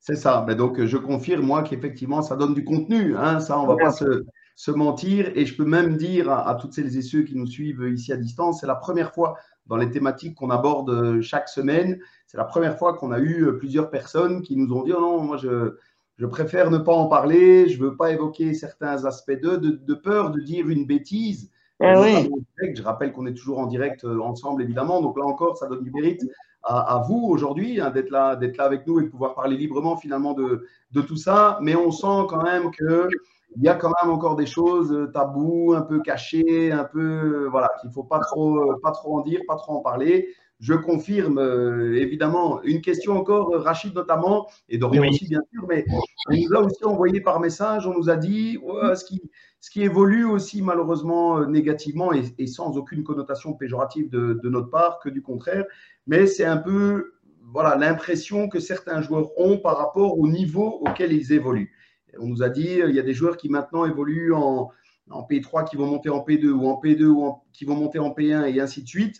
C'est 0.00 0.16
ça. 0.16 0.44
Donc, 0.56 0.84
je 0.84 0.96
confirme, 0.96 1.42
moi, 1.42 1.62
qu'effectivement, 1.62 2.22
ça 2.22 2.36
donne 2.36 2.54
du 2.54 2.64
contenu. 2.64 3.16
Hein. 3.16 3.40
Ça, 3.40 3.58
on 3.58 3.66
va 3.66 3.76
pas 3.76 3.92
se, 3.92 4.70
mentir. 4.70 5.30
Et 5.34 5.46
je 5.46 5.56
peux 5.56 5.64
même 5.64 5.96
dire 5.96 6.30
à 6.30 6.54
toutes 6.56 6.72
celles 6.72 6.96
et 6.96 7.02
ceux 7.02 7.22
qui 7.22 7.36
nous 7.36 7.46
suivent 7.46 7.88
ici 7.92 8.12
à 8.12 8.16
distance, 8.16 8.60
c'est 8.60 8.66
la 8.66 8.74
première 8.74 9.14
fois 9.14 9.36
dans 9.66 9.76
les 9.76 9.90
thématiques 9.90 10.34
qu'on 10.34 10.50
aborde 10.50 10.90
euh, 10.90 11.20
chaque 11.22 11.48
semaine. 11.48 12.00
C'est 12.26 12.36
la 12.36 12.44
première 12.44 12.78
fois 12.78 12.94
qu'on 12.94 13.12
a 13.12 13.18
eu 13.18 13.44
euh, 13.44 13.58
plusieurs 13.58 13.90
personnes 13.90 14.42
qui 14.42 14.56
nous 14.56 14.72
ont 14.72 14.82
dit 14.82 14.92
oh 14.92 15.00
non, 15.00 15.20
moi 15.20 15.36
je, 15.36 15.76
je 16.16 16.26
préfère 16.26 16.70
ne 16.70 16.78
pas 16.78 16.92
en 16.92 17.06
parler, 17.06 17.68
je 17.68 17.78
ne 17.78 17.88
veux 17.88 17.96
pas 17.96 18.10
évoquer 18.10 18.54
certains 18.54 19.04
aspects 19.04 19.32
d'eux, 19.40 19.58
de, 19.58 19.70
de, 19.70 19.94
peur 19.94 20.30
de 20.30 20.40
dire 20.40 20.68
une 20.68 20.86
bêtise. 20.86 21.50
Ah 21.80 22.00
oui. 22.00 22.30
Je 22.74 22.82
rappelle 22.82 23.12
qu'on 23.12 23.26
est 23.26 23.34
toujours 23.34 23.58
en 23.58 23.66
direct 23.66 24.04
euh, 24.04 24.20
ensemble, 24.20 24.62
évidemment. 24.62 25.00
Donc 25.02 25.18
là 25.18 25.24
encore, 25.24 25.56
ça 25.56 25.66
donne 25.66 25.82
du 25.82 25.90
mérite 25.90 26.22
à, 26.62 26.96
à 26.96 27.02
vous 27.02 27.26
aujourd'hui 27.28 27.80
hein, 27.80 27.90
d'être 27.90 28.10
là, 28.10 28.36
d'être 28.36 28.56
là 28.56 28.64
avec 28.64 28.86
nous 28.86 29.00
et 29.00 29.04
de 29.04 29.08
pouvoir 29.08 29.34
parler 29.34 29.56
librement 29.56 29.96
finalement 29.96 30.32
de, 30.32 30.66
de 30.92 31.00
tout 31.00 31.16
ça. 31.16 31.58
Mais 31.60 31.74
on 31.74 31.90
sent 31.90 32.26
quand 32.28 32.42
même 32.42 32.70
que 32.70 33.08
il 33.56 33.62
y 33.62 33.68
a 33.68 33.74
quand 33.74 33.92
même 34.02 34.10
encore 34.10 34.36
des 34.36 34.46
choses 34.46 34.92
euh, 34.92 35.06
taboues, 35.06 35.74
un 35.74 35.82
peu 35.82 36.00
cachées, 36.00 36.72
un 36.72 36.84
peu 36.84 37.46
voilà, 37.50 37.70
qu'il 37.80 37.90
faut 37.90 38.04
pas 38.04 38.20
trop, 38.20 38.56
euh, 38.56 38.80
pas 38.82 38.92
trop 38.92 39.18
en 39.18 39.22
dire, 39.22 39.40
pas 39.46 39.56
trop 39.56 39.72
en 39.72 39.80
parler. 39.80 40.28
Je 40.60 40.74
confirme 40.74 41.38
euh, 41.38 42.00
évidemment 42.00 42.62
une 42.62 42.80
question 42.80 43.16
encore, 43.16 43.52
Rachid 43.62 43.94
notamment, 43.94 44.48
et 44.68 44.78
Dorian 44.78 45.02
oui. 45.02 45.08
aussi 45.08 45.28
bien 45.28 45.40
sûr, 45.52 45.66
mais 45.68 45.84
on 46.30 46.36
nous 46.36 46.54
a 46.56 46.60
aussi 46.60 46.84
envoyé 46.84 47.20
par 47.20 47.40
message, 47.40 47.86
on 47.86 47.94
nous 47.94 48.08
a 48.08 48.16
dit 48.16 48.58
ouais, 48.58 48.94
ce, 48.94 49.04
qui, 49.04 49.20
ce 49.60 49.70
qui 49.70 49.82
évolue 49.82 50.24
aussi 50.24 50.62
malheureusement 50.62 51.44
négativement 51.46 52.12
et, 52.12 52.22
et 52.38 52.46
sans 52.46 52.76
aucune 52.78 53.02
connotation 53.02 53.54
péjorative 53.54 54.08
de, 54.08 54.38
de, 54.40 54.48
notre 54.48 54.70
part, 54.70 55.00
que 55.00 55.08
du 55.08 55.20
contraire, 55.20 55.64
mais 56.06 56.28
c'est 56.28 56.44
un 56.44 56.58
peu 56.58 57.14
voilà 57.52 57.76
l'impression 57.76 58.48
que 58.48 58.60
certains 58.60 59.02
joueurs 59.02 59.36
ont 59.36 59.58
par 59.58 59.76
rapport 59.76 60.18
au 60.18 60.28
niveau 60.28 60.80
auquel 60.86 61.12
ils 61.12 61.32
évoluent. 61.32 61.72
On 62.18 62.26
nous 62.26 62.42
a 62.42 62.48
dit, 62.48 62.78
il 62.86 62.94
y 62.94 63.00
a 63.00 63.02
des 63.02 63.14
joueurs 63.14 63.36
qui 63.36 63.48
maintenant 63.48 63.84
évoluent 63.84 64.34
en, 64.34 64.70
en 65.10 65.22
P3 65.22 65.68
qui 65.68 65.76
vont 65.76 65.86
monter 65.86 66.08
en 66.08 66.20
P2 66.20 66.48
ou 66.48 66.66
en 66.66 66.80
P2 66.80 67.04
ou 67.04 67.34
qui 67.52 67.64
vont 67.64 67.76
monter 67.76 67.98
en 67.98 68.10
P1 68.10 68.52
et 68.52 68.60
ainsi 68.60 68.82
de 68.82 68.88
suite, 68.88 69.16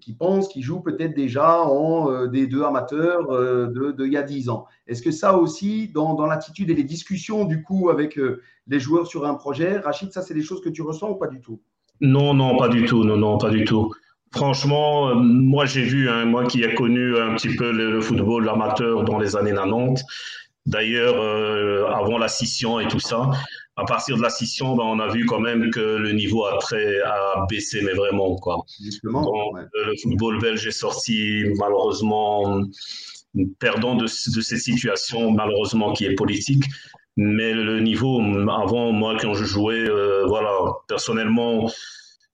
qui 0.00 0.12
pensent 0.12 0.48
qu'ils 0.48 0.62
jouent 0.62 0.82
peut-être 0.82 1.14
déjà 1.14 1.62
en 1.62 2.10
euh, 2.10 2.26
des 2.26 2.46
deux 2.46 2.62
amateurs 2.62 3.30
euh, 3.30 3.66
de, 3.66 3.92
de, 3.92 4.06
y 4.06 4.16
a 4.16 4.22
10 4.22 4.50
ans. 4.50 4.66
Est-ce 4.86 5.02
que 5.02 5.10
ça 5.10 5.36
aussi, 5.36 5.88
dans, 5.88 6.26
l'attitude 6.26 6.70
et 6.70 6.74
les 6.74 6.84
discussions 6.84 7.44
du 7.44 7.62
coup 7.62 7.90
avec 7.90 8.18
euh, 8.18 8.42
les 8.66 8.78
joueurs 8.80 9.06
sur 9.06 9.26
un 9.26 9.34
projet, 9.34 9.78
Rachid, 9.78 10.12
ça 10.12 10.22
c'est 10.22 10.34
des 10.34 10.42
choses 10.42 10.60
que 10.60 10.68
tu 10.68 10.82
ressens 10.82 11.10
ou 11.10 11.14
pas 11.14 11.28
du 11.28 11.40
tout? 11.40 11.60
Non, 12.00 12.34
non, 12.34 12.56
pas 12.56 12.68
du 12.68 12.84
tout, 12.84 13.04
non, 13.04 13.16
non, 13.16 13.38
pas 13.38 13.50
du 13.50 13.64
tout. 13.64 13.92
Franchement, 14.32 15.14
moi 15.14 15.64
j'ai 15.64 15.82
vu, 15.82 16.10
hein, 16.10 16.26
moi 16.26 16.44
qui 16.44 16.62
ai 16.62 16.74
connu 16.74 17.16
un 17.16 17.34
petit 17.36 17.56
peu 17.56 17.72
le 17.72 18.00
football 18.00 18.48
amateur 18.48 19.02
dans 19.04 19.18
les 19.18 19.34
années 19.34 19.54
90, 19.54 20.04
D'ailleurs, 20.66 21.20
euh, 21.20 21.86
avant 21.86 22.18
la 22.18 22.28
scission 22.28 22.80
et 22.80 22.88
tout 22.88 22.98
ça, 22.98 23.30
à 23.76 23.84
partir 23.84 24.16
de 24.16 24.22
la 24.22 24.30
scission, 24.30 24.74
ben, 24.74 24.84
on 24.84 24.98
a 24.98 25.08
vu 25.08 25.26
quand 25.26 25.38
même 25.38 25.70
que 25.70 25.80
le 25.80 26.12
niveau 26.12 26.44
a 26.46 26.58
très 26.58 27.00
a 27.02 27.46
baissé, 27.48 27.82
mais 27.82 27.92
vraiment 27.92 28.36
quoi. 28.36 28.64
Donc, 29.04 29.54
ouais. 29.54 29.62
Le 29.74 29.92
football 30.02 30.40
belge 30.40 30.66
est 30.66 30.72
sorti 30.72 31.44
malheureusement 31.58 32.60
perdant 33.58 33.94
de, 33.94 34.04
de 34.04 34.40
cette 34.40 34.58
situation 34.58 35.30
malheureusement 35.30 35.92
qui 35.92 36.06
est 36.06 36.14
politique. 36.14 36.64
Mais 37.18 37.52
le 37.52 37.80
niveau 37.80 38.20
avant, 38.50 38.92
moi 38.92 39.16
quand 39.20 39.34
je 39.34 39.44
jouais, 39.44 39.88
euh, 39.88 40.24
voilà, 40.26 40.50
personnellement, 40.86 41.70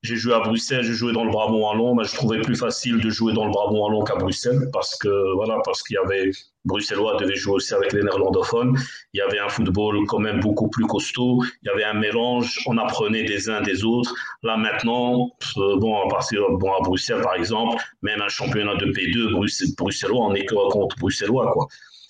j'ai 0.02 0.16
joué 0.16 0.34
à 0.34 0.40
Bruxelles, 0.40 0.82
j'ai 0.82 0.94
joué 0.94 1.12
dans 1.12 1.24
le 1.24 1.30
Brabant 1.30 1.58
wallon, 1.58 1.94
mais 1.94 2.04
je 2.04 2.14
trouvais 2.14 2.40
plus 2.40 2.56
facile 2.56 3.00
de 3.00 3.08
jouer 3.08 3.32
dans 3.32 3.44
le 3.44 3.52
Brabant 3.52 3.86
wallon 3.86 4.02
qu'à 4.02 4.16
Bruxelles 4.16 4.68
parce 4.72 4.96
que 4.96 5.34
voilà, 5.34 5.60
parce 5.64 5.82
qu'il 5.82 5.94
y 5.94 5.98
avait 5.98 6.30
bruxellois 6.64 7.16
devait 7.16 7.36
jouer 7.36 7.54
aussi 7.54 7.74
avec 7.74 7.92
les 7.92 8.02
néerlandophones. 8.02 8.76
Il 9.14 9.18
y 9.18 9.20
avait 9.20 9.38
un 9.38 9.48
football 9.48 10.04
quand 10.06 10.18
même 10.18 10.40
beaucoup 10.40 10.68
plus 10.68 10.86
costaud. 10.86 11.42
Il 11.62 11.66
y 11.66 11.70
avait 11.70 11.84
un 11.84 11.94
mélange. 11.94 12.60
On 12.66 12.78
apprenait 12.78 13.24
des 13.24 13.48
uns 13.48 13.60
des 13.62 13.84
autres. 13.84 14.14
Là 14.42 14.56
maintenant, 14.56 15.30
euh, 15.56 15.76
bon 15.76 16.00
à 16.04 16.08
partir 16.08 16.40
bon 16.50 16.72
à 16.72 16.80
Bruxelles 16.80 17.22
par 17.22 17.34
exemple, 17.34 17.82
même 18.02 18.20
un 18.20 18.28
championnat 18.28 18.74
de 18.76 18.86
P2 18.86 19.76
bruxellois, 19.76 20.26
on 20.26 20.34
est 20.34 20.46
contre 20.46 20.96
bruxellois 20.98 21.52
quoi. 21.52 21.68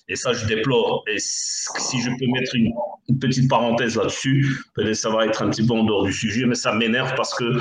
Et 0.09 0.15
ça, 0.15 0.33
je 0.33 0.45
déplore. 0.45 1.03
Et 1.07 1.17
si 1.17 2.01
je 2.01 2.09
peux 2.09 2.27
mettre 2.27 2.55
une, 2.55 2.73
petite 3.19 3.49
parenthèse 3.49 3.95
là-dessus, 3.97 4.63
peut-être 4.75 4.95
ça 4.95 5.09
va 5.09 5.25
être 5.25 5.41
un 5.41 5.49
petit 5.49 5.65
peu 5.65 5.73
en 5.73 5.83
dehors 5.83 6.03
du 6.03 6.13
sujet, 6.13 6.45
mais 6.45 6.55
ça 6.55 6.73
m'énerve 6.73 7.13
parce 7.15 7.33
que 7.35 7.59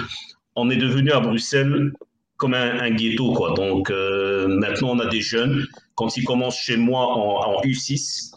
on 0.54 0.70
est 0.70 0.76
devenu 0.76 1.12
à 1.12 1.20
Bruxelles 1.20 1.92
comme 2.36 2.54
un, 2.54 2.90
ghetto, 2.90 3.32
quoi. 3.32 3.52
Donc 3.54 3.90
euh, 3.90 4.48
maintenant, 4.48 4.90
on 4.90 4.98
a 4.98 5.06
des 5.06 5.20
jeunes. 5.20 5.66
Quand 5.94 6.16
ils 6.16 6.24
commencent 6.24 6.58
chez 6.58 6.76
moi 6.76 7.06
en, 7.06 7.54
en 7.54 7.62
U6 7.62 8.32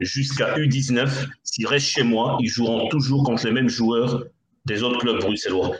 jusqu'à 0.00 0.56
U19, 0.56 1.28
s'ils 1.44 1.66
restent 1.66 1.86
chez 1.86 2.02
moi, 2.02 2.36
ils 2.40 2.48
joueront 2.48 2.88
toujours 2.88 3.22
contre 3.22 3.46
les 3.46 3.52
mêmes 3.52 3.68
joueurs 3.68 4.24
des 4.64 4.82
autres 4.82 4.98
clubs 4.98 5.20
bruxellois. 5.20 5.76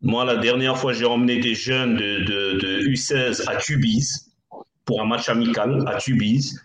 Moi, 0.00 0.24
la 0.24 0.36
dernière 0.36 0.78
fois, 0.78 0.92
j'ai 0.92 1.04
emmené 1.04 1.38
des 1.38 1.54
jeunes 1.54 1.96
de, 1.96 2.24
de 2.24 2.88
U16 2.88 3.48
à 3.48 3.56
Tubize 3.56 4.32
pour 4.84 5.02
un 5.02 5.06
match 5.06 5.28
amical 5.28 5.84
à 5.86 5.96
Tubize 5.96 6.62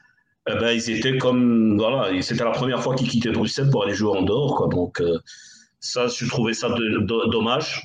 eh 0.49 0.55
ben, 0.55 0.71
ils 0.71 0.89
étaient 0.89 1.17
comme 1.17 1.77
voilà, 1.77 2.21
c'était 2.21 2.43
la 2.43 2.51
première 2.51 2.81
fois 2.81 2.95
qu'ils 2.95 3.07
quittaient 3.07 3.31
Bruxelles 3.31 3.69
pour 3.69 3.83
aller 3.83 3.93
jouer 3.93 4.17
en 4.17 4.23
dehors, 4.23 4.55
quoi. 4.55 4.67
Donc 4.67 4.99
euh, 5.01 5.19
ça, 5.79 6.07
je 6.07 6.25
trouvais 6.27 6.53
ça 6.53 6.69
dommage 7.07 7.81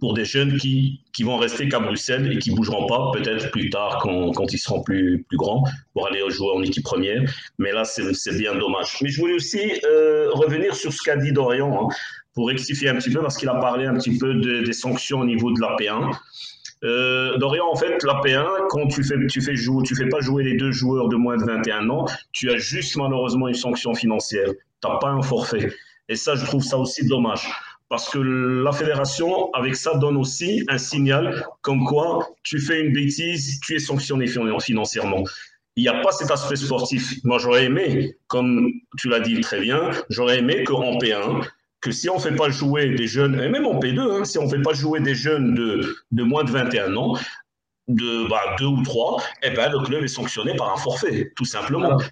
pour 0.00 0.14
des 0.14 0.24
jeunes 0.24 0.58
qui, 0.58 1.00
qui 1.14 1.22
vont 1.22 1.38
rester 1.38 1.68
qu'à 1.68 1.80
Bruxelles 1.80 2.30
et 2.32 2.38
qui 2.38 2.50
bougeront 2.50 2.86
pas 2.86 3.10
peut-être 3.14 3.50
plus 3.50 3.70
tard 3.70 3.98
quand, 4.02 4.32
quand, 4.32 4.52
ils 4.52 4.58
seront 4.58 4.82
plus, 4.82 5.24
plus 5.28 5.38
grands 5.38 5.64
pour 5.94 6.06
aller 6.06 6.20
jouer 6.28 6.50
en 6.54 6.62
équipe 6.62 6.84
première. 6.84 7.22
Mais 7.58 7.72
là, 7.72 7.84
c'est 7.84 8.38
bien 8.38 8.54
dommage. 8.54 8.98
Mais 9.02 9.08
je 9.08 9.18
voulais 9.18 9.34
aussi 9.34 9.60
euh, 9.84 10.30
revenir 10.32 10.74
sur 10.74 10.92
ce 10.92 11.02
qu'a 11.02 11.16
dit 11.16 11.32
Dorian 11.32 11.84
hein, 11.84 11.94
pour 12.34 12.48
rectifier 12.48 12.90
un 12.90 12.96
petit 12.96 13.10
peu 13.10 13.20
parce 13.20 13.36
qu'il 13.36 13.48
a 13.48 13.54
parlé 13.54 13.86
un 13.86 13.94
petit 13.94 14.18
peu 14.18 14.34
de, 14.34 14.62
des 14.62 14.72
sanctions 14.72 15.20
au 15.20 15.24
niveau 15.24 15.52
de 15.52 15.60
la 15.60 15.74
P1. 15.76 16.14
Euh, 16.84 17.36
Dorian, 17.38 17.66
en 17.70 17.76
fait, 17.76 18.02
la 18.04 18.14
P1, 18.14 18.46
quand 18.68 18.86
tu 18.88 19.02
fais, 19.02 19.14
tu 19.26 19.40
fais 19.40 20.08
pas 20.08 20.20
jouer 20.20 20.44
les 20.44 20.56
deux 20.56 20.70
joueurs 20.70 21.08
de 21.08 21.16
moins 21.16 21.36
de 21.36 21.44
21 21.44 21.88
ans, 21.90 22.06
tu 22.32 22.50
as 22.50 22.56
juste 22.56 22.96
malheureusement 22.96 23.48
une 23.48 23.54
sanction 23.54 23.94
financière. 23.94 24.48
Tu 24.82 24.88
n'as 24.88 24.98
pas 24.98 25.08
un 25.08 25.22
forfait. 25.22 25.72
Et 26.08 26.16
ça, 26.16 26.34
je 26.36 26.44
trouve 26.44 26.62
ça 26.62 26.78
aussi 26.78 27.06
dommage. 27.06 27.48
Parce 27.88 28.10
que 28.10 28.18
la 28.18 28.72
fédération, 28.72 29.50
avec 29.54 29.74
ça, 29.74 29.96
donne 29.96 30.16
aussi 30.16 30.62
un 30.68 30.78
signal 30.78 31.44
comme 31.62 31.84
quoi 31.84 32.28
tu 32.42 32.60
fais 32.60 32.80
une 32.80 32.92
bêtise, 32.92 33.60
tu 33.60 33.76
es 33.76 33.78
sanctionné 33.78 34.26
financièrement. 34.60 35.24
Il 35.76 35.82
n'y 35.82 35.88
a 35.88 36.00
pas 36.00 36.12
cet 36.12 36.30
aspect 36.30 36.56
sportif. 36.56 37.14
Moi, 37.24 37.38
j'aurais 37.38 37.64
aimé, 37.64 38.16
comme 38.26 38.68
tu 38.98 39.08
l'as 39.08 39.20
dit 39.20 39.40
très 39.40 39.60
bien, 39.60 39.90
j'aurais 40.10 40.40
aimé 40.40 40.64
qu'en 40.64 40.98
P1, 40.98 41.46
que 41.80 41.92
si 41.92 42.10
on 42.10 42.16
ne 42.16 42.20
fait 42.20 42.34
pas 42.34 42.50
jouer 42.50 42.88
des 42.94 43.06
jeunes, 43.06 43.40
et 43.40 43.48
même 43.48 43.66
en 43.66 43.78
P2, 43.78 44.00
hein, 44.00 44.24
si 44.24 44.38
on 44.38 44.44
ne 44.44 44.48
fait 44.48 44.62
pas 44.62 44.72
jouer 44.72 45.00
des 45.00 45.14
jeunes 45.14 45.54
de, 45.54 45.96
de 46.10 46.22
moins 46.22 46.44
de 46.44 46.50
21 46.50 46.96
ans, 46.96 47.16
de 47.86 48.28
bah, 48.28 48.56
deux 48.58 48.66
ou 48.66 48.82
trois, 48.82 49.22
eh 49.42 49.50
ben, 49.50 49.70
le 49.70 49.78
club 49.84 50.04
est 50.04 50.08
sanctionné 50.08 50.54
par 50.56 50.72
un 50.72 50.76
forfait, 50.76 51.32
tout 51.36 51.44
simplement. 51.44 51.84
Alors, 51.84 52.02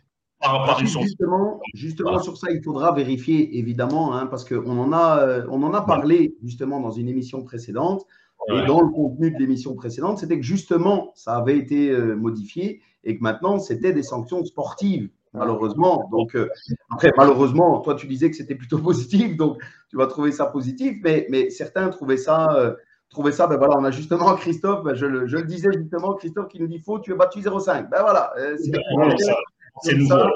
par, 0.41 0.67
par 0.67 0.81
une 0.81 0.87
justement, 0.87 1.61
justement 1.75 2.11
voilà. 2.11 2.23
sur 2.23 2.37
ça, 2.37 2.51
il 2.51 2.63
faudra 2.63 2.93
vérifier, 2.93 3.59
évidemment, 3.59 4.15
hein, 4.15 4.27
parce 4.27 4.45
qu'on 4.45 4.79
en, 4.79 4.93
a, 4.93 5.45
on 5.49 5.63
en 5.63 5.75
a 5.75 5.83
parlé 5.83 6.35
justement 6.43 6.81
dans 6.81 6.91
une 6.91 7.09
émission 7.09 7.43
précédente. 7.43 8.07
Ouais. 8.49 8.63
Et 8.63 8.67
dans 8.67 8.81
le 8.81 8.89
contenu 8.89 9.31
de 9.31 9.39
l'émission 9.39 9.75
précédente, 9.75 10.19
c'était 10.19 10.37
que 10.37 10.45
justement, 10.45 11.11
ça 11.15 11.37
avait 11.37 11.57
été 11.57 11.91
euh, 11.91 12.15
modifié 12.15 12.81
et 13.03 13.17
que 13.17 13.23
maintenant, 13.23 13.59
c'était 13.59 13.93
des 13.93 14.03
sanctions 14.03 14.45
sportives 14.45 15.09
malheureusement. 15.37 16.09
Donc, 16.11 16.35
euh, 16.35 16.49
après, 16.91 17.13
malheureusement, 17.17 17.81
toi, 17.81 17.95
tu 17.95 18.07
disais 18.07 18.31
que 18.31 18.37
c'était 18.37 18.55
plutôt 18.55 18.79
positif, 18.83 19.37
donc 19.37 19.59
tu 19.91 19.97
vas 19.97 20.07
trouver 20.07 20.33
ça 20.33 20.47
positif, 20.47 20.97
mais, 21.03 21.27
mais 21.31 21.51
certains 21.51 21.89
trouvaient 21.89 22.17
ça. 22.17 22.55
Euh, 22.57 22.75
trouvaient 23.09 23.33
ça, 23.33 23.47
ben 23.47 23.57
voilà, 23.57 23.77
on 23.79 23.85
a 23.85 23.91
justement 23.91 24.35
Christophe, 24.37 24.83
ben 24.83 24.95
je, 24.95 25.07
le, 25.07 25.27
je, 25.27 25.37
le, 25.37 25.45
disais 25.45 25.71
justement, 25.73 26.15
Christophe 26.15 26.49
qui 26.49 26.61
nous 26.61 26.67
dit 26.67 26.81
faux, 26.81 26.99
tu 26.99 27.13
as 27.13 27.17
battu 27.17 27.41
0,5. 27.41 27.89
Ben 27.89 28.03
voilà, 28.03 28.33
euh, 28.37 28.57
c'est 28.59 30.01
ça. 30.03 30.29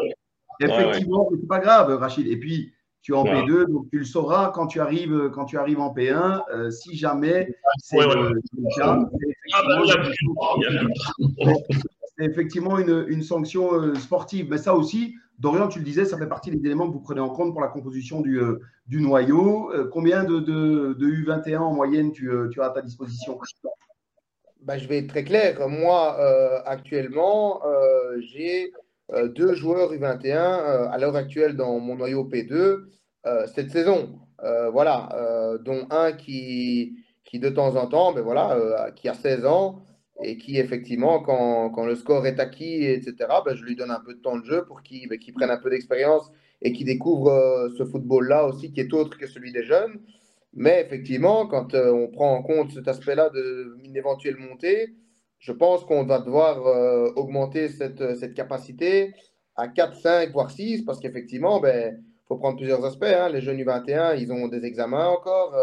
Effectivement, 0.61 1.25
ouais, 1.25 1.33
ouais. 1.33 1.39
c'est 1.41 1.49
pas 1.49 1.59
grave, 1.59 1.93
Rachid. 1.99 2.27
Et 2.27 2.39
puis, 2.39 2.73
tu 3.03 3.13
es 3.13 3.17
en 3.17 3.25
ouais. 3.25 3.43
P2, 3.43 3.67
donc 3.67 3.89
tu 3.91 3.99
le 3.99 4.05
sauras 4.05 4.51
quand 4.51 4.67
tu 4.67 4.81
arrives, 4.81 5.31
quand 5.31 5.47
tu 5.47 5.57
arrives 5.57 5.81
en 5.81 5.93
P1, 5.93 6.43
euh, 6.53 6.71
si 6.71 6.97
jamais 6.97 7.53
c'est 7.79 7.99
le 7.99 8.33
cas. 8.77 8.99
Effectivement 12.21 12.79
une, 12.79 13.23
sanction 13.23 13.73
euh, 13.73 13.95
sportive. 13.95 14.49
Mais 14.51 14.59
ça 14.59 14.75
aussi, 14.75 15.15
Dorian, 15.39 15.69
tu 15.69 15.79
le 15.79 15.85
disais, 15.85 16.05
ça 16.05 16.19
fait 16.19 16.27
partie 16.27 16.51
des 16.51 16.65
éléments 16.65 16.87
que 16.87 16.93
vous 16.93 17.01
prenez 17.01 17.21
en 17.21 17.31
compte 17.31 17.53
pour 17.53 17.63
la 17.63 17.69
composition 17.69 18.21
du, 18.21 18.39
euh, 18.39 18.61
du 18.87 19.01
noyau. 19.01 19.73
Euh, 19.73 19.89
combien 19.91 20.25
de, 20.25 20.39
de, 20.39 20.95
de, 20.99 21.07
U21 21.07 21.59
en 21.59 21.73
moyenne 21.73 22.13
tu, 22.13 22.31
tu, 22.53 22.61
as 22.61 22.67
à 22.67 22.71
ta 22.71 22.83
disposition? 22.83 23.39
Bah, 24.63 24.77
je 24.77 24.87
vais 24.87 24.99
être 24.99 25.09
très 25.09 25.25
clair. 25.25 25.67
Moi, 25.69 26.19
actuellement, 26.67 27.63
j'ai 28.19 28.73
deux 29.35 29.55
joueurs 29.55 29.93
U21 29.95 30.91
à 30.91 30.99
l'heure 30.99 31.17
actuelle 31.17 31.57
dans 31.57 31.81
mon 31.81 31.97
noyau 31.97 32.25
P2 32.25 32.85
cette 33.55 33.71
saison. 33.71 34.21
voilà, 34.71 35.57
dont 35.65 35.87
un 35.89 36.13
qui, 36.13 36.99
qui 37.25 37.39
de 37.39 37.49
temps 37.49 37.77
en 37.77 37.87
temps, 37.87 38.13
ben 38.13 38.21
voilà, 38.21 38.91
qui 38.95 39.09
a 39.09 39.15
16 39.15 39.47
ans 39.47 39.83
et 40.23 40.37
qui, 40.37 40.59
effectivement, 40.59 41.21
quand, 41.21 41.71
quand, 41.71 41.85
le 41.85 41.95
score 41.95 42.27
est 42.27 42.41
acquis, 42.41 42.85
etc., 42.85 43.15
ben, 43.45 43.55
je 43.55 43.65
lui 43.65 43.77
donne 43.77 43.91
un 43.91 44.01
peu 44.01 44.15
de 44.15 44.21
temps 44.21 44.39
de 44.39 44.45
jeu 44.45 44.65
pour 44.65 44.83
qu'il 44.83 45.09
ben, 45.09 45.19
prenne 45.35 45.51
un 45.51 45.57
peu 45.57 45.71
d'expérience 45.71 46.31
et 46.63 46.73
qu'il 46.73 46.87
découvre 46.87 47.29
euh, 47.29 47.69
ce 47.79 47.85
football-là 47.85 48.47
aussi, 48.47 48.73
qui 48.73 48.81
est 48.81 48.93
autre 48.93 49.17
que 49.17 49.27
celui 49.27 49.53
des 49.53 49.65
jeunes. 49.65 50.01
Mais 50.53 50.83
effectivement, 50.83 51.47
quand 51.47 51.75
euh, 51.75 51.91
on 51.93 52.09
prend 52.09 52.35
en 52.35 52.43
compte 52.43 52.73
cet 52.73 52.89
aspect-là 52.89 53.31
d'une 53.31 53.97
éventuelle 53.97 54.37
montée, 54.37 54.95
je 55.39 55.53
pense 55.53 55.85
qu'on 55.85 56.05
va 56.05 56.19
devoir 56.19 56.67
euh, 56.67 57.11
augmenter 57.17 57.69
cette, 57.69 58.17
cette, 58.17 58.35
capacité 58.35 59.15
à 59.57 59.69
4, 59.69 59.97
5, 59.97 60.33
voire 60.33 60.51
6, 60.51 60.83
parce 60.83 61.01
qu'effectivement, 61.01 61.59
il 61.59 61.63
ben, 61.63 62.05
faut 62.29 62.37
prendre 62.37 62.57
plusieurs 62.57 62.85
aspects. 62.85 63.05
Hein. 63.05 63.31
Les 63.31 63.41
jeunes 63.41 63.59
U21, 63.59 64.21
ils 64.21 64.31
ont 64.33 64.49
des 64.49 64.65
examens 64.65 65.09
encore 65.09 65.55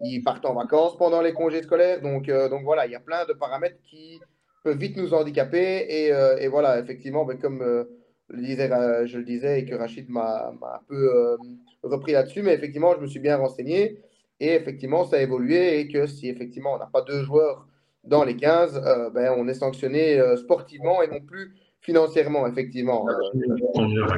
ils 0.00 0.22
partent 0.22 0.44
en 0.44 0.54
vacances 0.54 0.96
pendant 0.96 1.22
les 1.22 1.32
congés 1.32 1.62
scolaires. 1.62 2.00
Donc, 2.00 2.28
euh, 2.28 2.48
donc 2.48 2.64
voilà, 2.64 2.86
il 2.86 2.92
y 2.92 2.96
a 2.96 3.00
plein 3.00 3.24
de 3.24 3.32
paramètres 3.32 3.80
qui 3.82 4.20
peuvent 4.62 4.76
vite 4.76 4.96
nous 4.96 5.14
handicaper. 5.14 5.86
Et, 5.88 6.12
euh, 6.12 6.36
et 6.38 6.48
voilà, 6.48 6.78
effectivement, 6.78 7.24
ben, 7.24 7.38
comme 7.38 7.62
euh, 7.62 7.84
le 8.28 8.42
disais, 8.42 8.68
je 9.06 9.18
le 9.18 9.24
disais 9.24 9.60
et 9.60 9.64
que 9.64 9.74
Rachid 9.74 10.08
m'a 10.08 10.48
un 10.48 10.84
peu 10.88 11.36
repris 11.82 12.12
là-dessus, 12.12 12.42
mais 12.42 12.54
effectivement, 12.54 12.94
je 12.94 13.00
me 13.00 13.06
suis 13.06 13.20
bien 13.20 13.36
renseigné. 13.36 14.00
Et 14.40 14.54
effectivement, 14.54 15.04
ça 15.04 15.16
a 15.16 15.20
évolué 15.20 15.80
et 15.80 15.88
que 15.88 16.06
si 16.06 16.28
effectivement 16.28 16.74
on 16.74 16.78
n'a 16.78 16.90
pas 16.92 17.02
deux 17.02 17.22
joueurs 17.22 17.66
dans 18.04 18.24
les 18.24 18.36
15, 18.36 18.82
ben, 19.14 19.32
on 19.38 19.46
est 19.46 19.54
sanctionné 19.54 20.20
sportivement 20.36 21.02
et 21.02 21.08
non 21.08 21.20
plus 21.20 21.54
financièrement, 21.80 22.48
effectivement. 22.48 23.06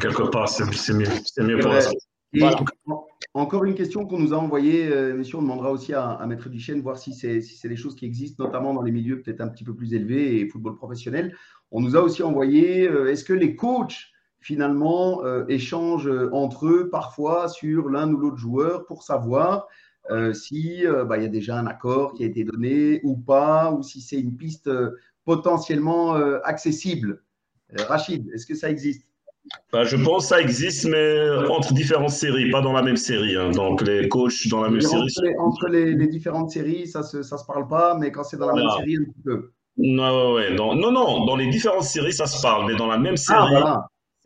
Quelque 0.00 0.30
part, 0.30 0.48
c'est 0.48 0.94
mieux, 0.94 1.06
mieux 1.38 1.58
pour 1.58 1.72
la 1.72 1.80
encore 3.34 3.64
une 3.64 3.74
question 3.74 4.06
qu'on 4.06 4.18
nous 4.18 4.34
a 4.34 4.36
envoyée, 4.36 4.88
euh, 4.88 5.14
messieurs, 5.14 5.38
on 5.38 5.42
demandera 5.42 5.70
aussi 5.70 5.94
à, 5.94 6.24
Maître 6.26 6.48
Duchesne, 6.48 6.80
voir 6.80 6.98
si 6.98 7.14
c'est 7.14 7.40
si 7.40 7.68
des 7.68 7.76
choses 7.76 7.94
qui 7.94 8.04
existent, 8.04 8.44
notamment 8.44 8.74
dans 8.74 8.82
les 8.82 8.92
milieux 8.92 9.22
peut-être 9.22 9.40
un 9.40 9.48
petit 9.48 9.64
peu 9.64 9.74
plus 9.74 9.94
élevés 9.94 10.40
et 10.40 10.48
football 10.48 10.76
professionnel. 10.76 11.34
On 11.70 11.80
nous 11.80 11.96
a 11.96 12.00
aussi 12.00 12.22
envoyé, 12.22 12.88
euh, 12.88 13.10
est-ce 13.10 13.24
que 13.24 13.32
les 13.32 13.54
coachs, 13.56 14.08
finalement, 14.40 15.24
euh, 15.24 15.44
échangent 15.48 16.10
entre 16.32 16.66
eux 16.66 16.90
parfois 16.90 17.48
sur 17.48 17.88
l'un 17.88 18.12
ou 18.12 18.16
l'autre 18.16 18.36
joueur 18.36 18.86
pour 18.86 19.02
savoir 19.02 19.66
si 20.32 20.84
bah, 20.86 21.18
il 21.18 21.22
y 21.22 21.26
a 21.26 21.28
déjà 21.28 21.58
un 21.58 21.66
accord 21.66 22.14
qui 22.14 22.24
a 22.24 22.26
été 22.26 22.42
donné 22.42 22.98
ou 23.04 23.14
pas, 23.14 23.70
ou 23.72 23.82
si 23.82 24.00
c'est 24.00 24.18
une 24.18 24.38
piste 24.38 24.70
potentiellement 25.26 26.14
accessible? 26.44 27.22
Rachid, 27.76 28.26
est-ce 28.32 28.46
que 28.46 28.54
ça 28.54 28.70
existe? 28.70 29.07
Bah, 29.72 29.84
je 29.84 29.96
pense 29.96 30.24
que 30.24 30.28
ça 30.28 30.40
existe, 30.40 30.86
mais 30.86 31.30
entre 31.48 31.72
différentes 31.72 32.10
séries, 32.10 32.50
pas 32.50 32.60
dans 32.60 32.72
la 32.72 32.82
même 32.82 32.96
série. 32.96 33.36
Hein. 33.36 33.50
Donc, 33.50 33.82
les 33.82 34.08
coachs 34.08 34.48
dans 34.48 34.62
la 34.62 34.70
même 34.70 34.80
série. 34.80 35.08
entre 35.38 35.68
les, 35.68 35.94
différentes 36.06 36.50
séries, 36.50 36.86
ça 36.86 37.00
ne 37.00 37.04
se, 37.04 37.22
ça 37.22 37.38
se 37.38 37.44
parle 37.44 37.68
pas, 37.68 37.94
mais 37.94 38.10
quand 38.10 38.24
c'est 38.24 38.36
dans 38.36 38.48
la 38.48 38.54
même 38.54 38.70
série, 38.78 38.96
un 38.96 39.04
petit 39.04 39.22
peu. 39.24 39.50
Non, 39.78 40.34
ouais, 40.34 40.54
non, 40.54 40.74
non, 40.74 40.90
non, 40.90 41.24
dans 41.24 41.36
les 41.36 41.46
différentes 41.46 41.84
séries, 41.84 42.12
ça 42.12 42.26
se 42.26 42.42
parle, 42.42 42.66
mais 42.66 42.76
dans 42.76 42.88
la 42.88 42.98
même 42.98 43.14
ah, 43.14 43.16
série, 43.16 43.62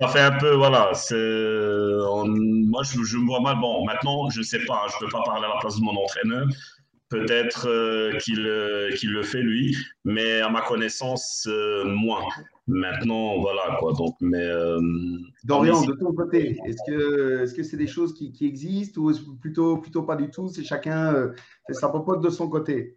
ça 0.01 0.09
fait 0.09 0.21
un 0.21 0.39
peu, 0.39 0.55
voilà. 0.55 0.93
Moi, 1.13 2.83
je, 2.83 3.03
je, 3.03 3.19
me 3.19 3.27
vois 3.27 3.41
mal. 3.41 3.59
Bon, 3.61 3.85
maintenant, 3.85 4.31
je 4.31 4.39
ne 4.39 4.45
sais 4.45 4.65
pas, 4.65 4.75
hein, 4.75 4.89
je 4.89 4.97
ne 4.97 5.11
peux 5.11 5.13
pas 5.13 5.23
parler 5.25 5.45
à 5.45 5.55
la 5.55 5.61
place 5.61 5.79
de 5.79 5.85
mon 5.85 5.95
entraîneur. 5.97 6.47
Peut-être 7.13 7.69
euh, 7.69 8.15
euh, 8.15 8.91
qu'il 8.95 9.13
le 9.13 9.23
fait 9.23 9.43
lui, 9.43 9.77
mais 10.03 10.41
à 10.41 10.49
ma 10.49 10.63
connaissance, 10.63 11.47
euh, 11.47 11.85
moins. 11.85 12.23
Maintenant, 12.67 13.39
voilà 13.39 13.77
quoi. 13.79 13.93
Donc, 13.93 14.17
mais. 14.23 14.49
Dorian, 15.45 15.85
de 15.85 15.93
ton 15.93 16.15
côté, 16.15 16.59
est-ce 16.65 16.79
que 16.91 17.43
est-ce 17.43 17.55
que 17.55 17.63
c'est 17.63 17.77
des 17.77 17.87
choses 17.87 18.15
qui, 18.15 18.33
qui, 18.33 18.47
existent 18.47 18.99
ou 18.99 19.13
plutôt 19.39 19.77
plutôt 19.77 20.05
pas 20.05 20.17
du 20.17 20.31
tout? 20.31 20.49
C'est 20.49 20.65
chacun 20.65 21.33
fait 21.67 21.75
sa 21.75 21.91
popote 21.91 22.23
de 22.23 22.31
son 22.31 22.49
côté. 22.49 22.97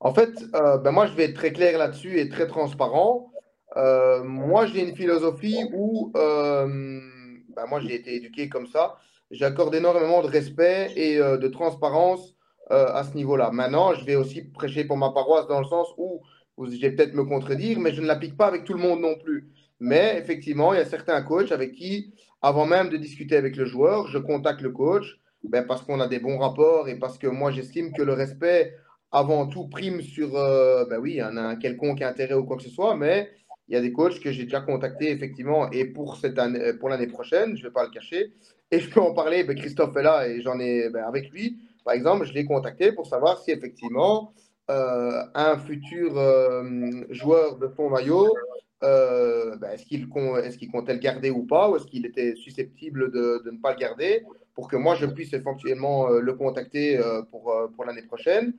En 0.00 0.12
fait, 0.12 0.32
ben 0.52 0.90
moi, 0.90 1.06
je 1.06 1.14
vais 1.14 1.24
être 1.24 1.34
très 1.34 1.52
clair 1.52 1.78
là-dessus 1.78 2.18
et 2.18 2.28
très 2.28 2.48
transparent. 2.48 3.30
moi, 3.76 4.66
j'ai 4.66 4.82
une 4.88 4.96
philosophie 4.96 5.64
où, 5.72 6.10
ben 6.14 7.66
moi, 7.68 7.78
j'ai 7.78 7.94
été 7.94 8.16
éduqué 8.16 8.48
comme 8.48 8.66
ça. 8.66 8.96
J'accorde 9.30 9.76
énormément 9.76 10.22
de 10.22 10.28
respect 10.28 10.90
et 10.96 11.18
de 11.18 11.48
transparence 11.48 12.33
euh, 12.70 12.92
à 12.94 13.04
ce 13.04 13.14
niveau-là. 13.14 13.50
Maintenant, 13.50 13.94
je 13.94 14.04
vais 14.04 14.16
aussi 14.16 14.42
prêcher 14.42 14.84
pour 14.84 14.96
ma 14.96 15.10
paroisse 15.10 15.46
dans 15.46 15.60
le 15.60 15.66
sens 15.66 15.88
où, 15.98 16.20
vous 16.56 16.66
vais 16.66 16.90
peut-être 16.92 17.14
me 17.14 17.24
contredire, 17.24 17.80
mais 17.80 17.92
je 17.92 18.00
ne 18.00 18.06
l'applique 18.06 18.36
pas 18.36 18.46
avec 18.46 18.64
tout 18.64 18.74
le 18.74 18.78
monde 18.78 19.00
non 19.00 19.16
plus. 19.16 19.50
Mais 19.80 20.16
effectivement, 20.18 20.72
il 20.72 20.78
y 20.78 20.80
a 20.80 20.84
certains 20.84 21.20
coachs 21.22 21.52
avec 21.52 21.72
qui, 21.72 22.14
avant 22.40 22.64
même 22.64 22.88
de 22.88 22.96
discuter 22.96 23.36
avec 23.36 23.56
le 23.56 23.64
joueur, 23.64 24.06
je 24.08 24.18
contacte 24.18 24.60
le 24.60 24.70
coach 24.70 25.18
ben, 25.42 25.64
parce 25.66 25.82
qu'on 25.82 26.00
a 26.00 26.08
des 26.08 26.20
bons 26.20 26.38
rapports 26.38 26.88
et 26.88 26.98
parce 26.98 27.18
que 27.18 27.26
moi, 27.26 27.50
j'estime 27.50 27.92
que 27.92 28.02
le 28.02 28.12
respect, 28.12 28.74
avant 29.10 29.46
tout, 29.46 29.68
prime 29.68 30.00
sur, 30.00 30.36
euh, 30.36 30.84
ben 30.86 30.98
oui, 30.98 31.20
un, 31.20 31.36
un 31.36 31.56
quelconque 31.56 32.02
intérêt 32.02 32.34
ou 32.34 32.44
quoi 32.44 32.56
que 32.56 32.62
ce 32.62 32.70
soit, 32.70 32.96
mais 32.96 33.30
il 33.68 33.74
y 33.74 33.76
a 33.76 33.80
des 33.80 33.92
coachs 33.92 34.20
que 34.20 34.30
j'ai 34.30 34.44
déjà 34.44 34.60
contactés, 34.60 35.10
effectivement, 35.10 35.70
et 35.70 35.86
pour, 35.86 36.16
cette 36.16 36.38
année, 36.38 36.74
pour 36.74 36.88
l'année 36.88 37.06
prochaine, 37.06 37.56
je 37.56 37.62
ne 37.62 37.68
vais 37.68 37.72
pas 37.72 37.84
le 37.84 37.90
cacher, 37.90 38.32
et 38.70 38.80
je 38.80 38.90
peux 38.90 39.00
en 39.00 39.12
parler, 39.12 39.44
ben, 39.44 39.56
Christophe 39.56 39.96
est 39.96 40.02
là 40.02 40.28
et 40.28 40.40
j'en 40.40 40.58
ai 40.58 40.88
ben, 40.90 41.04
avec 41.04 41.30
lui. 41.30 41.58
Par 41.84 41.94
exemple, 41.94 42.24
je 42.24 42.32
l'ai 42.32 42.44
contacté 42.44 42.92
pour 42.92 43.06
savoir 43.06 43.38
si 43.38 43.50
effectivement 43.50 44.32
euh, 44.70 45.22
un 45.34 45.58
futur 45.58 46.18
euh, 46.18 47.04
joueur 47.10 47.58
de 47.58 47.68
fond 47.68 47.90
maillot, 47.90 48.34
euh, 48.82 49.56
ben, 49.56 49.72
est-ce 49.72 49.84
qu'il 49.84 50.08
comptait 50.08 50.94
le 50.94 50.98
garder 50.98 51.30
ou 51.30 51.44
pas, 51.44 51.68
ou 51.68 51.76
est-ce 51.76 51.84
qu'il 51.84 52.06
était 52.06 52.34
susceptible 52.34 53.12
de, 53.12 53.42
ne 53.44 53.58
pas 53.58 53.72
le 53.72 53.78
garder, 53.78 54.22
pour 54.54 54.68
que 54.68 54.76
moi 54.76 54.94
je 54.94 55.04
puisse 55.04 55.34
éventuellement 55.34 56.08
le 56.08 56.32
contacter 56.32 56.98
pour, 57.30 57.54
pour 57.74 57.84
l'année 57.84 58.02
prochaine. 58.02 58.54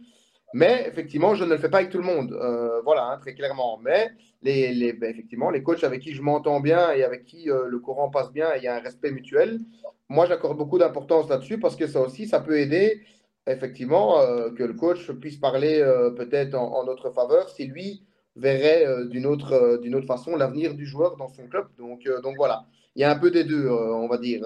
Mais 0.53 0.85
effectivement, 0.87 1.35
je 1.35 1.43
ne 1.43 1.49
le 1.49 1.57
fais 1.57 1.69
pas 1.69 1.79
avec 1.79 1.89
tout 1.89 1.97
le 1.97 2.03
monde. 2.03 2.37
voilà, 2.83 3.05
hein, 3.05 3.17
très 3.19 3.33
clairement. 3.33 3.79
Mais 3.81 4.11
les, 4.41 4.73
les 4.73 4.93
ben, 4.93 5.09
effectivement, 5.09 5.49
les 5.49 5.63
coachs 5.63 5.83
avec 5.83 6.01
qui 6.01 6.13
je 6.13 6.21
m'entends 6.21 6.59
bien 6.59 6.91
et 6.91 7.03
avec 7.03 7.25
qui 7.25 7.45
le 7.45 7.79
courant 7.79 8.09
passe 8.09 8.31
bien 8.31 8.53
et 8.53 8.57
il 8.57 8.63
y 8.63 8.67
a 8.67 8.75
un 8.75 8.81
respect 8.81 9.11
mutuel, 9.11 9.59
moi 10.09 10.25
j'accorde 10.25 10.57
beaucoup 10.57 10.77
d'importance 10.77 11.29
là-dessus 11.29 11.59
parce 11.59 11.75
que 11.75 11.87
ça 11.87 12.01
aussi, 12.01 12.27
ça 12.27 12.39
peut 12.39 12.59
aider 12.59 13.01
effectivement, 13.47 14.19
euh, 14.19 14.49
que 14.51 14.63
le 14.63 14.73
coach 14.73 15.11
puisse 15.11 15.37
parler 15.37 15.79
euh, 15.79 16.09
peut-être 16.11 16.55
en, 16.55 16.83
notre 16.85 17.11
faveur 17.11 17.49
si 17.49 17.67
lui 17.67 18.03
verrait 18.35 18.85
euh, 18.85 19.05
d'une 19.05 19.25
autre, 19.25 19.79
d'une 19.81 19.95
autre 19.95 20.07
façon 20.07 20.35
l'avenir 20.35 20.73
du 20.73 20.85
joueur 20.85 21.15
dans 21.17 21.27
son 21.27 21.47
club. 21.47 21.67
Donc, 21.77 22.09
donc 22.23 22.35
voilà, 22.37 22.65
il 22.95 23.01
y 23.01 23.03
a 23.03 23.11
un 23.11 23.19
peu 23.19 23.31
des 23.31 23.43
deux, 23.43 23.69
on 23.69 24.07
va 24.07 24.17
dire. 24.17 24.41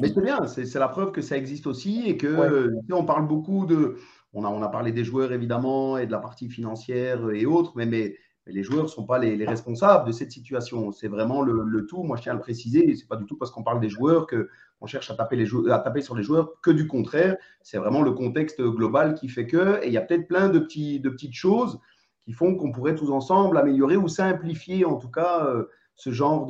Mais 0.00 0.08
c'est 0.08 0.22
bien, 0.22 0.46
c'est 0.46 0.74
la 0.78 0.88
preuve 0.88 1.12
que 1.12 1.22
ça 1.22 1.36
existe 1.36 1.66
aussi 1.66 2.04
et 2.06 2.16
que 2.16 2.70
on 2.92 3.04
parle 3.04 3.26
beaucoup 3.26 3.66
de. 3.66 3.96
On 4.34 4.46
a, 4.46 4.48
on 4.48 4.62
a 4.62 4.68
parlé 4.68 4.92
des 4.92 5.04
joueurs 5.04 5.30
évidemment 5.32 5.98
et 5.98 6.06
de 6.06 6.12
la 6.12 6.18
partie 6.18 6.48
financière 6.48 7.28
et 7.32 7.44
autres, 7.44 7.72
mais, 7.76 7.84
mais 7.84 8.16
les 8.46 8.62
joueurs 8.62 8.84
ne 8.84 8.88
sont 8.88 9.04
pas 9.04 9.18
les, 9.18 9.44
responsables 9.44 10.06
de 10.06 10.12
cette 10.12 10.32
situation. 10.32 10.90
C'est 10.90 11.08
vraiment 11.08 11.42
le, 11.42 11.86
tout. 11.86 12.02
Moi, 12.02 12.16
je 12.16 12.22
tiens 12.22 12.32
à 12.32 12.34
le 12.34 12.40
préciser. 12.40 12.94
Ce 12.94 13.02
n'est 13.02 13.08
pas 13.08 13.16
du 13.16 13.24
tout 13.26 13.36
parce 13.36 13.50
qu'on 13.50 13.62
parle 13.62 13.80
des 13.80 13.88
joueurs 13.88 14.26
qu'on 14.26 14.86
cherche 14.86 15.10
à 15.10 15.14
taper, 15.14 15.46
sur 15.46 16.16
les 16.16 16.22
joueurs, 16.22 16.60
que 16.60 16.70
du 16.70 16.86
contraire. 16.86 17.36
C'est 17.62 17.78
vraiment 17.78 18.02
le 18.02 18.12
contexte 18.12 18.60
global 18.60 19.14
qui 19.14 19.28
fait 19.28 19.46
que. 19.46 19.82
Et 19.82 19.88
il 19.88 19.92
y 19.92 19.98
a 19.98 20.00
peut-être 20.00 20.26
plein 20.26 20.48
de, 20.48 20.58
petites 20.58 21.34
choses 21.34 21.78
qui 22.20 22.32
font 22.32 22.56
qu'on 22.56 22.72
pourrait 22.72 22.94
tous 22.94 23.10
ensemble 23.10 23.58
améliorer 23.58 23.96
ou 23.96 24.08
simplifier, 24.08 24.84
en 24.84 24.96
tout 24.96 25.10
cas, 25.10 25.46
euh, 25.46 25.68
ce 25.96 26.10
genre 26.10 26.46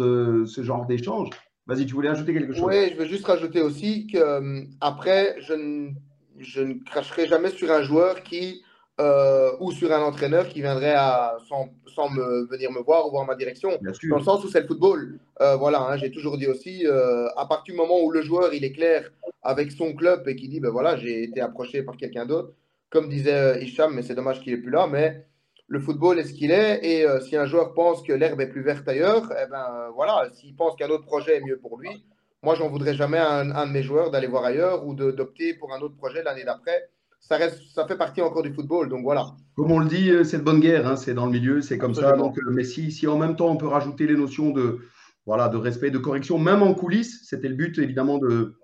d'échange. 0.86 1.30
Vas-y, 1.66 1.86
tu 1.86 1.94
voulais 1.94 2.08
ajouter 2.08 2.32
quelque 2.32 2.54
chose? 2.54 2.64
Oui, 2.64 2.90
je 2.90 2.96
veux 2.96 3.06
juste 3.06 3.26
rajouter 3.26 3.60
aussi 3.60 4.06
que 4.06 4.18
euh, 4.18 4.64
après, 4.80 5.36
je 5.40 5.54
ne 5.54 6.84
cracherai 6.84 7.26
jamais 7.26 7.50
sur 7.50 7.70
un 7.70 7.82
joueur 7.82 8.22
qui 8.22 8.62
euh, 9.00 9.52
ou 9.58 9.72
sur 9.72 9.90
un 9.90 10.02
entraîneur 10.02 10.48
qui 10.48 10.60
viendrait 10.60 10.92
à, 10.92 11.38
sans, 11.48 11.70
sans, 11.94 12.10
me, 12.10 12.46
venir 12.50 12.70
me 12.70 12.80
voir 12.80 13.06
ou 13.06 13.10
voir 13.10 13.24
ma 13.24 13.34
direction. 13.34 13.70
Dans 13.80 14.18
le 14.18 14.22
sens 14.22 14.44
où 14.44 14.48
c'est 14.48 14.60
le 14.60 14.66
football. 14.66 15.18
Euh, 15.40 15.56
voilà, 15.56 15.80
hein, 15.80 15.96
j'ai 15.96 16.10
toujours 16.10 16.36
dit 16.36 16.46
aussi, 16.46 16.86
euh, 16.86 17.26
à 17.38 17.46
partir 17.46 17.72
du 17.72 17.80
moment 17.80 18.02
où 18.02 18.10
le 18.10 18.20
joueur 18.20 18.52
il 18.52 18.64
est 18.64 18.72
clair 18.72 19.10
avec 19.42 19.72
son 19.72 19.94
club 19.94 20.28
et 20.28 20.36
qui 20.36 20.46
dit 20.46 20.60
ben 20.60 20.68
voilà, 20.68 20.96
j'ai 20.98 21.24
été 21.24 21.40
approché 21.40 21.82
par 21.82 21.96
quelqu'un 21.96 22.26
d'autre, 22.26 22.52
comme 22.90 23.08
disait 23.08 23.64
Hicham, 23.64 23.94
mais 23.94 24.02
c'est 24.02 24.14
dommage 24.14 24.42
qu'il 24.42 24.52
n'est 24.54 24.60
plus 24.60 24.70
là, 24.70 24.86
mais 24.86 25.24
le 25.68 25.80
football 25.80 26.18
est 26.18 26.24
ce 26.24 26.34
qu'il 26.34 26.50
est. 26.50 26.84
Et 26.84 27.06
si 27.22 27.34
un 27.34 27.46
joueur 27.46 27.72
pense 27.72 28.02
que 28.02 28.12
l'herbe 28.12 28.42
est 28.42 28.46
plus 28.46 28.62
verte 28.62 28.86
ailleurs, 28.86 29.32
eh 29.42 29.48
ben 29.50 29.88
voilà, 29.94 30.28
s'il 30.34 30.54
pense 30.54 30.76
qu'un 30.76 30.90
autre 30.90 31.06
projet 31.06 31.38
est 31.38 31.40
mieux 31.40 31.58
pour 31.58 31.78
lui, 31.78 32.04
moi 32.42 32.56
j'en 32.56 32.68
voudrais 32.68 32.94
jamais 32.94 33.18
à 33.18 33.32
un, 33.32 33.50
un, 33.52 33.66
de 33.66 33.72
mes 33.72 33.82
joueurs 33.82 34.10
d'aller 34.10 34.26
voir 34.26 34.44
ailleurs 34.44 34.86
ou 34.86 34.94
d'opter 34.94 35.54
pour 35.54 35.72
un 35.72 35.80
autre 35.80 35.96
projet 35.96 36.22
l'année 36.22 36.44
d'après 36.44 36.90
ça, 37.22 37.36
reste, 37.36 37.62
ça 37.72 37.86
fait 37.86 37.96
partie 37.96 38.20
encore 38.20 38.42
du 38.42 38.52
football. 38.52 38.88
Donc 38.88 39.02
voilà. 39.02 39.34
Comme 39.56 39.70
on 39.70 39.78
le 39.78 39.88
dit, 39.88 40.10
euh, 40.10 40.24
c'est 40.24 40.38
de 40.38 40.42
bonne 40.42 40.60
guerre, 40.60 40.86
hein, 40.86 40.96
c'est 40.96 41.14
dans 41.14 41.26
le 41.26 41.32
milieu, 41.32 41.62
c'est 41.62 41.78
comme 41.78 41.94
ça. 41.94 42.12
Donc, 42.16 42.36
euh, 42.38 42.50
mais 42.50 42.64
si, 42.64 42.90
si, 42.90 43.06
en 43.06 43.16
même 43.16 43.36
temps 43.36 43.48
on 43.48 43.56
peut 43.56 43.66
rajouter 43.66 44.06
les 44.06 44.16
notions 44.16 44.50
de, 44.50 44.80
voilà, 45.24 45.48
de 45.48 45.56
respect, 45.56 45.90
de 45.90 45.98
correction, 45.98 46.38
même 46.38 46.62
en 46.62 46.74
coulisses, 46.74 47.22
c'était 47.24 47.48
le 47.48 47.54
but 47.54 47.78
évidemment 47.78 48.18
de, 48.18 48.56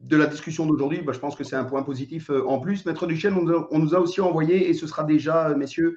de 0.00 0.16
la 0.16 0.26
discussion 0.26 0.66
d'aujourd'hui. 0.66 1.02
Bah, 1.02 1.12
je 1.12 1.20
pense 1.20 1.36
que 1.36 1.44
c'est 1.44 1.56
un 1.56 1.64
point 1.64 1.82
positif 1.82 2.30
euh, 2.30 2.44
en 2.46 2.58
plus. 2.58 2.84
Maître 2.84 3.06
Duchesne, 3.06 3.34
on, 3.34 3.66
on, 3.70 3.78
nous 3.78 3.94
a 3.94 4.00
aussi 4.00 4.20
envoyé, 4.20 4.68
et 4.68 4.74
ce 4.74 4.86
sera 4.86 5.04
déjà, 5.04 5.54
messieurs, 5.54 5.96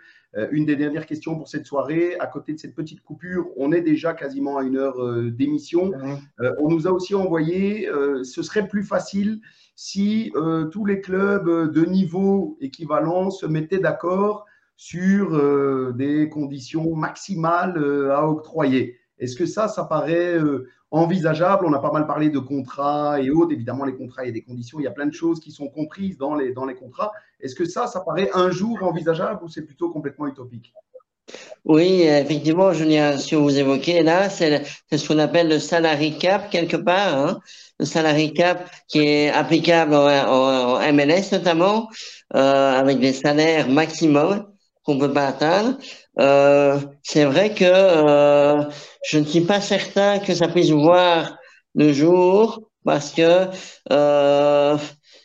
une 0.52 0.66
des 0.66 0.76
dernières 0.76 1.06
questions 1.06 1.36
pour 1.36 1.48
cette 1.48 1.68
soirée. 1.68 2.16
À 2.20 2.26
côté 2.26 2.54
de 2.54 2.58
cette 2.58 2.74
petite 2.74 3.04
coupure, 3.04 3.50
on 3.56 3.72
est 3.72 3.82
déjà 3.82 4.16
quasiment 4.16 4.58
à 4.58 4.64
une 4.64 4.78
heure 4.78 4.98
d'émission. 5.32 5.92
on 6.58 6.70
nous 6.70 6.88
a 6.88 6.92
aussi 6.92 7.14
envoyé, 7.14 7.88
ce 8.24 8.42
serait 8.42 8.68
plus 8.68 8.84
facile 8.84 9.42
si 9.76 10.32
tous 10.72 10.86
les 10.86 11.02
clubs 11.02 11.72
de 11.72 11.86
niveau 11.86 12.58
équivalent 12.62 13.30
se 13.30 13.46
mettaient 13.46 13.80
d'accord 13.80 14.46
sur 14.76 15.94
des 15.94 16.30
conditions 16.30 16.96
maximales 16.96 18.12
à 18.12 18.28
octroyer. 18.28 18.98
Est-ce 19.20 19.36
que 19.36 19.46
ça, 19.46 19.68
ça 19.68 19.86
paraît 19.86 20.38
envisageable? 20.92 21.66
On 21.66 21.74
a 21.74 21.80
pas 21.80 21.92
mal 21.92 22.06
parlé 22.06 22.30
de 22.30 22.40
contrats 22.40 23.22
et 23.22 23.30
autres. 23.30 23.54
Évidemment, 23.54 23.86
les 23.86 23.96
contrats, 23.96 24.24
il 24.24 24.28
y 24.28 24.30
a 24.30 24.34
des 24.34 24.44
conditions, 24.44 24.80
il 24.80 24.84
y 24.84 24.88
a 24.88 24.92
plein 24.92 25.06
de 25.06 25.14
choses 25.14 25.40
qui 25.40 25.52
sont 25.52 25.70
comprises 25.70 26.18
dans 26.18 26.36
les, 26.36 26.52
dans 26.54 26.66
les 26.66 26.76
contrats. 26.76 27.12
Est-ce 27.40 27.56
que 27.56 27.66
ça, 27.66 27.88
ça 27.88 28.02
paraît 28.02 28.30
un 28.34 28.50
jour 28.52 28.84
envisageable 28.84 29.44
ou 29.44 29.48
c'est 29.48 29.66
plutôt 29.66 29.90
complètement 29.92 30.28
utopique? 30.28 30.74
Oui, 31.66 32.02
effectivement, 32.02 32.74
Julien, 32.74 33.18
ce 33.18 33.32
que 33.32 33.36
vous 33.38 33.58
évoquez 33.58 34.04
là, 34.04 34.30
c'est 34.30 34.64
ce 34.92 35.08
qu'on 35.08 35.20
appelle 35.20 35.48
le 35.48 35.60
salary 35.60 36.18
cap 36.18 36.50
quelque 36.50 36.76
part, 36.76 37.18
hein. 37.18 37.40
le 37.80 37.86
salary 37.86 38.34
cap 38.34 38.70
qui 38.90 39.00
est 39.00 39.30
applicable 39.30 39.96
en, 39.96 40.80
MLS 40.94 41.32
notamment, 41.32 41.90
euh, 42.36 42.80
avec 42.80 43.00
des 43.00 43.14
salaires 43.14 43.70
maximum 43.70 44.46
qu'on 44.84 45.00
peut 45.00 45.14
pas 45.14 45.28
atteindre. 45.28 45.78
Euh, 46.20 46.80
c'est 47.02 47.26
vrai 47.26 47.54
que 47.54 47.64
euh, 47.66 48.64
je 49.10 49.20
ne 49.20 49.26
suis 49.26 49.42
pas 49.42 49.62
certain 49.62 50.20
que 50.20 50.36
ça 50.36 50.48
puisse 50.48 50.70
voir 50.70 51.38
le 51.76 51.94
jour 51.94 52.62
parce 52.86 53.12
que 53.12 53.48
euh, 53.92 54.78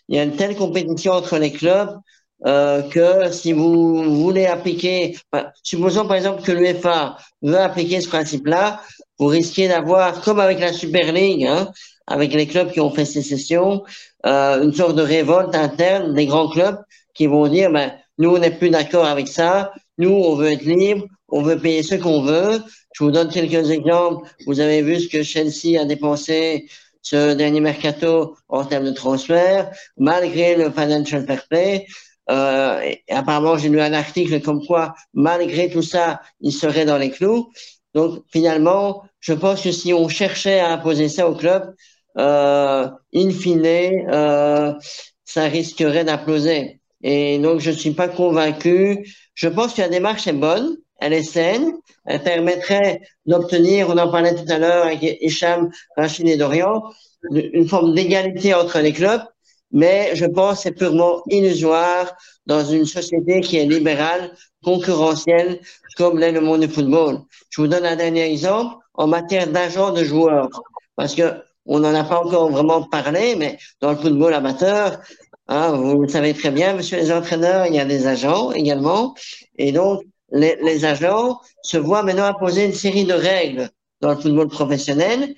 il 0.09 0.16
y 0.16 0.18
a 0.18 0.22
une 0.22 0.36
telle 0.36 0.57
compétition 0.57 1.12
entre 1.12 1.39
les 1.39 1.53
clubs 1.53 1.99
euh, 2.47 2.82
que 2.82 3.32
si 3.32 3.53
vous 3.53 4.22
voulez 4.22 4.47
appliquer, 4.47 5.16
supposons 5.62 6.07
par 6.07 6.16
exemple 6.16 6.43
que 6.43 6.53
l'UEFA 6.53 7.16
veut 7.43 7.59
appliquer 7.59 8.01
ce 8.01 8.09
principe-là, 8.09 8.80
vous 9.18 9.26
risquez 9.26 9.68
d'avoir, 9.68 10.20
comme 10.22 10.39
avec 10.39 10.61
la 10.61 10.72
Super 10.72 11.12
League, 11.12 11.45
hein, 11.45 11.72
avec 12.07 12.32
les 12.32 12.47
clubs 12.47 12.70
qui 12.70 12.80
ont 12.80 12.91
fait 12.91 13.05
sécession, 13.05 13.82
euh, 14.26 14.62
une 14.62 14.72
sorte 14.72 14.97
de 14.97 15.03
révolte 15.03 15.55
interne 15.55 16.14
des 16.14 16.26
grands 16.26 16.49
clubs 16.49 16.78
qui 17.14 17.26
vont 17.26 17.49
dire, 17.49 17.70
ben, 17.70 17.93
nous, 18.18 18.30
on 18.30 18.39
n'est 18.39 18.57
plus 18.57 18.70
d'accord 18.70 19.07
avec 19.07 19.28
ça, 19.28 19.72
nous, 19.99 20.11
on 20.11 20.36
veut 20.36 20.53
être 20.53 20.64
libre, 20.64 21.07
on 21.28 21.43
veut 21.43 21.59
payer 21.59 21.82
ce 21.82 21.97
qu'on 21.97 22.22
veut. 22.22 22.62
Je 22.95 23.05
vous 23.05 23.11
donne 23.11 23.28
quelques 23.28 23.70
exemples. 23.70 24.28
Vous 24.47 24.61
avez 24.61 24.82
vu 24.82 25.01
ce 25.01 25.09
que 25.09 25.22
Chelsea 25.22 25.80
a 25.80 25.84
dépensé 25.84 26.68
ce 27.03 27.34
dernier 27.34 27.61
mercato 27.61 28.36
en 28.49 28.64
termes 28.64 28.86
de 28.86 28.93
transfert, 28.93 29.70
malgré 29.97 30.57
le 30.57 30.70
financial 30.70 31.26
fair 31.26 31.47
play. 31.49 31.86
Euh, 32.31 32.81
et 32.81 33.03
apparemment, 33.09 33.57
j'ai 33.57 33.68
lu 33.68 33.81
un 33.81 33.93
article 33.93 34.41
comme 34.41 34.64
quoi, 34.66 34.95
malgré 35.14 35.70
tout 35.70 35.83
ça, 35.83 36.20
il 36.41 36.53
serait 36.53 36.85
dans 36.85 36.99
les 36.99 37.11
clous. 37.11 37.51
Donc, 37.95 38.22
finalement, 38.31 39.03
je 39.20 39.33
pense 39.33 39.62
que 39.62 39.72
si 39.72 39.93
on 39.93 40.09
cherchait 40.09 40.61
à 40.61 40.72
imposer 40.72 41.09
ça 41.09 41.29
au 41.29 41.35
club, 41.35 41.74
euh, 42.18 42.89
in 43.14 43.31
fine, 43.31 43.64
euh, 43.64 44.74
ça 45.24 45.45
risquerait 45.45 46.05
d'imploser. 46.05 46.81
Et 47.03 47.39
donc, 47.39 47.61
je 47.61 47.70
ne 47.70 47.76
suis 47.76 47.93
pas 47.93 48.09
convaincu 48.09 49.05
je 49.39 49.47
pense 49.47 49.74
que 49.74 49.83
la 49.83 49.89
démarche 49.89 50.26
est 50.26 50.33
bonne, 50.33 50.76
elle 51.01 51.12
est 51.12 51.22
saine, 51.22 51.72
elle 52.07 52.24
permettrait 52.24 53.03
d'obtenir, 53.24 53.89
on 53.89 53.97
en 53.97 54.11
parlait 54.11 54.35
tout 54.35 54.51
à 54.53 54.59
l'heure 54.59 54.87
avec 54.87 55.01
Hicham, 55.20 55.70
Rachid 55.97 56.26
et 56.26 56.37
Dorian, 56.37 56.83
une 57.31 57.68
forme 57.68 57.95
d'égalité 57.95 58.53
entre 58.53 58.81
les 58.81 58.93
clubs, 58.93 59.22
mais 59.71 60.14
je 60.14 60.27
pense 60.27 60.57
que 60.59 60.62
c'est 60.64 60.73
purement 60.73 61.23
illusoire 61.29 62.16
dans 62.47 62.64
une 62.64 62.87
société 62.87 63.41
qui 63.41 63.59
est 63.59 63.66
libérale, 63.66 64.33
concurrentielle, 64.64 65.61
comme 65.97 66.19
l'est 66.19 66.33
le 66.33 66.41
monde 66.41 66.61
du 66.61 66.69
football. 66.69 67.21
Je 67.51 67.61
vous 67.61 67.69
donne 67.69 67.85
un 67.85 67.97
dernier 67.97 68.31
exemple 68.33 68.77
en 68.95 69.07
matière 69.07 69.47
d'agents 69.47 69.93
de 69.93 70.05
joueurs, 70.05 70.49
parce 70.97 71.14
que 71.14 71.35
on 71.71 71.81
n'en 71.81 71.95
a 71.95 72.03
pas 72.03 72.25
encore 72.25 72.51
vraiment 72.51 72.83
parlé, 72.83 73.37
mais 73.37 73.59
dans 73.83 73.91
le 73.91 73.99
football 73.99 74.33
amateur, 74.33 74.99
Hein, 75.49 75.73
vous 75.73 76.03
le 76.03 76.09
savez 76.09 76.35
très 76.35 76.51
bien, 76.51 76.75
monsieur 76.75 76.99
les 76.99 77.11
entraîneurs, 77.11 77.66
il 77.66 77.75
y 77.75 77.81
a 77.81 77.87
des 77.87 78.07
agents 78.07 78.53
également. 78.53 79.14
Et 79.57 79.73
donc, 79.73 80.03
les, 80.31 80.57
les, 80.62 80.85
agents 80.85 81.41
se 81.62 81.79
voient 81.79 82.03
maintenant 82.03 82.25
imposer 82.25 82.66
une 82.66 82.75
série 82.75 83.05
de 83.07 83.14
règles 83.14 83.71
dans 84.03 84.11
le 84.11 84.16
football 84.16 84.49
professionnel. 84.49 85.35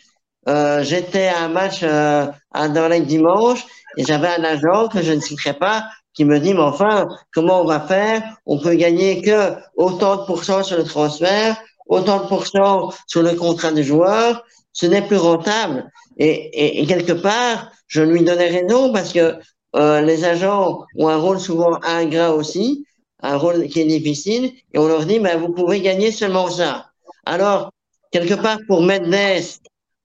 Euh, 0.49 0.83
J'étais 0.83 1.29
à 1.29 1.45
un 1.45 1.49
match 1.49 1.81
euh, 1.85 2.27
à 2.51 2.69
Dorlec 2.69 3.07
dimanche 3.07 3.65
et 4.01 4.05
j'avais 4.05 4.29
un 4.29 4.45
agent 4.45 4.89
que 4.89 5.03
je 5.03 5.13
ne 5.13 5.21
citerai 5.21 5.53
pas 5.53 5.85
qui 6.15 6.25
me 6.25 6.41
dit, 6.41 6.55
mais 6.55 6.61
enfin, 6.61 7.07
comment 7.35 7.61
on 7.61 7.67
va 7.67 7.81
faire? 7.81 8.23
On 8.47 8.59
peut 8.59 8.75
gagner 8.75 9.21
que 9.21 9.57
autant 9.77 10.17
de 10.17 10.23
pourcents 10.25 10.63
sur 10.63 10.79
le 10.79 10.85
transfert, 10.85 11.61
autant 11.87 12.21
de 12.21 12.27
pourcents 12.27 12.95
sur 13.07 13.23
le 13.23 13.35
contrat 13.35 13.73
de 13.73 13.83
joueur. 13.83 14.43
Ce 14.73 14.87
n'est 14.87 15.03
plus 15.03 15.19
rentable. 15.19 15.91
Et, 16.17 16.31
et, 16.31 16.81
et, 16.81 16.87
quelque 16.87 17.13
part, 17.13 17.71
je 17.89 18.01
lui 18.01 18.23
donnerai 18.23 18.49
raison 18.49 18.91
parce 18.91 19.13
que 19.13 19.35
euh, 19.77 20.01
les 20.01 20.25
agents 20.25 20.87
ont 20.97 21.09
un 21.09 21.19
rôle 21.19 21.39
souvent 21.39 21.79
ingrat 21.83 22.33
aussi, 22.35 22.87
un 23.23 23.37
rôle 23.37 23.69
qui 23.69 23.81
est 23.81 23.85
difficile, 23.85 24.53
et 24.73 24.79
on 24.79 24.89
leur 24.89 25.05
dit, 25.05 25.19
ben, 25.19 25.39
vous 25.39 25.53
pouvez 25.53 25.81
gagner 25.83 26.11
seulement 26.11 26.49
ça. 26.49 26.87
Alors, 27.27 27.71
quelque 28.13 28.35
part, 28.35 28.59
pour 28.67 28.81
Mendes, 28.81 29.43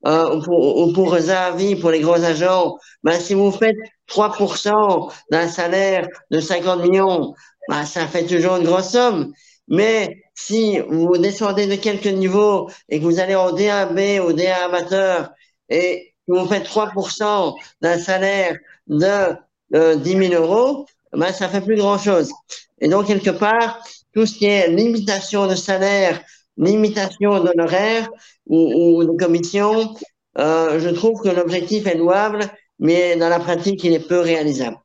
euh, 0.05 0.35
ou, 0.35 0.41
pour, 0.41 0.77
ou 0.77 0.93
pour 0.93 1.91
les 1.91 1.99
gros 2.01 2.23
agents, 2.23 2.75
ben, 3.03 3.19
si 3.19 3.33
vous 3.33 3.51
faites 3.51 3.75
3% 4.07 5.11
d'un 5.31 5.47
salaire 5.47 6.07
de 6.31 6.39
50 6.39 6.83
millions, 6.83 7.33
ben, 7.69 7.85
ça 7.85 8.07
fait 8.07 8.25
toujours 8.25 8.57
une 8.57 8.65
grosse 8.65 8.91
somme. 8.91 9.33
Mais 9.67 10.21
si 10.35 10.79
vous 10.79 11.17
descendez 11.17 11.65
de 11.65 11.75
quelques 11.75 12.05
niveaux 12.05 12.69
et 12.89 12.99
que 12.99 13.05
vous 13.05 13.19
allez 13.19 13.35
en 13.35 13.51
D1B 13.53 14.19
ou 14.19 14.31
D1 14.31 14.65
amateur 14.65 15.31
et 15.69 16.13
que 16.27 16.37
vous 16.37 16.47
faites 16.47 16.65
3% 16.65 17.55
d'un 17.81 17.97
salaire 17.97 18.57
de 18.87 19.35
euh, 19.73 19.95
10 19.95 20.29
000 20.29 20.43
euros, 20.43 20.85
ben, 21.13 21.31
ça 21.31 21.49
fait 21.49 21.61
plus 21.61 21.77
grand 21.77 21.97
chose. 21.97 22.31
Et 22.79 22.89
donc, 22.89 23.07
quelque 23.07 23.31
part, 23.31 23.81
tout 24.13 24.25
ce 24.25 24.35
qui 24.37 24.45
est 24.45 24.67
limitation 24.67 25.47
de 25.47 25.55
salaire, 25.55 26.21
limitation 26.57 27.43
d'honoraires 27.43 28.09
ou, 28.47 28.99
ou, 28.99 29.03
de 29.03 29.17
commission, 29.17 29.93
euh, 30.37 30.79
je 30.79 30.89
trouve 30.89 31.21
que 31.21 31.29
l'objectif 31.29 31.87
est 31.87 31.97
louable, 31.97 32.41
mais 32.79 33.15
dans 33.15 33.29
la 33.29 33.39
pratique, 33.39 33.83
il 33.83 33.93
est 33.93 34.07
peu 34.07 34.19
réalisable. 34.19 34.77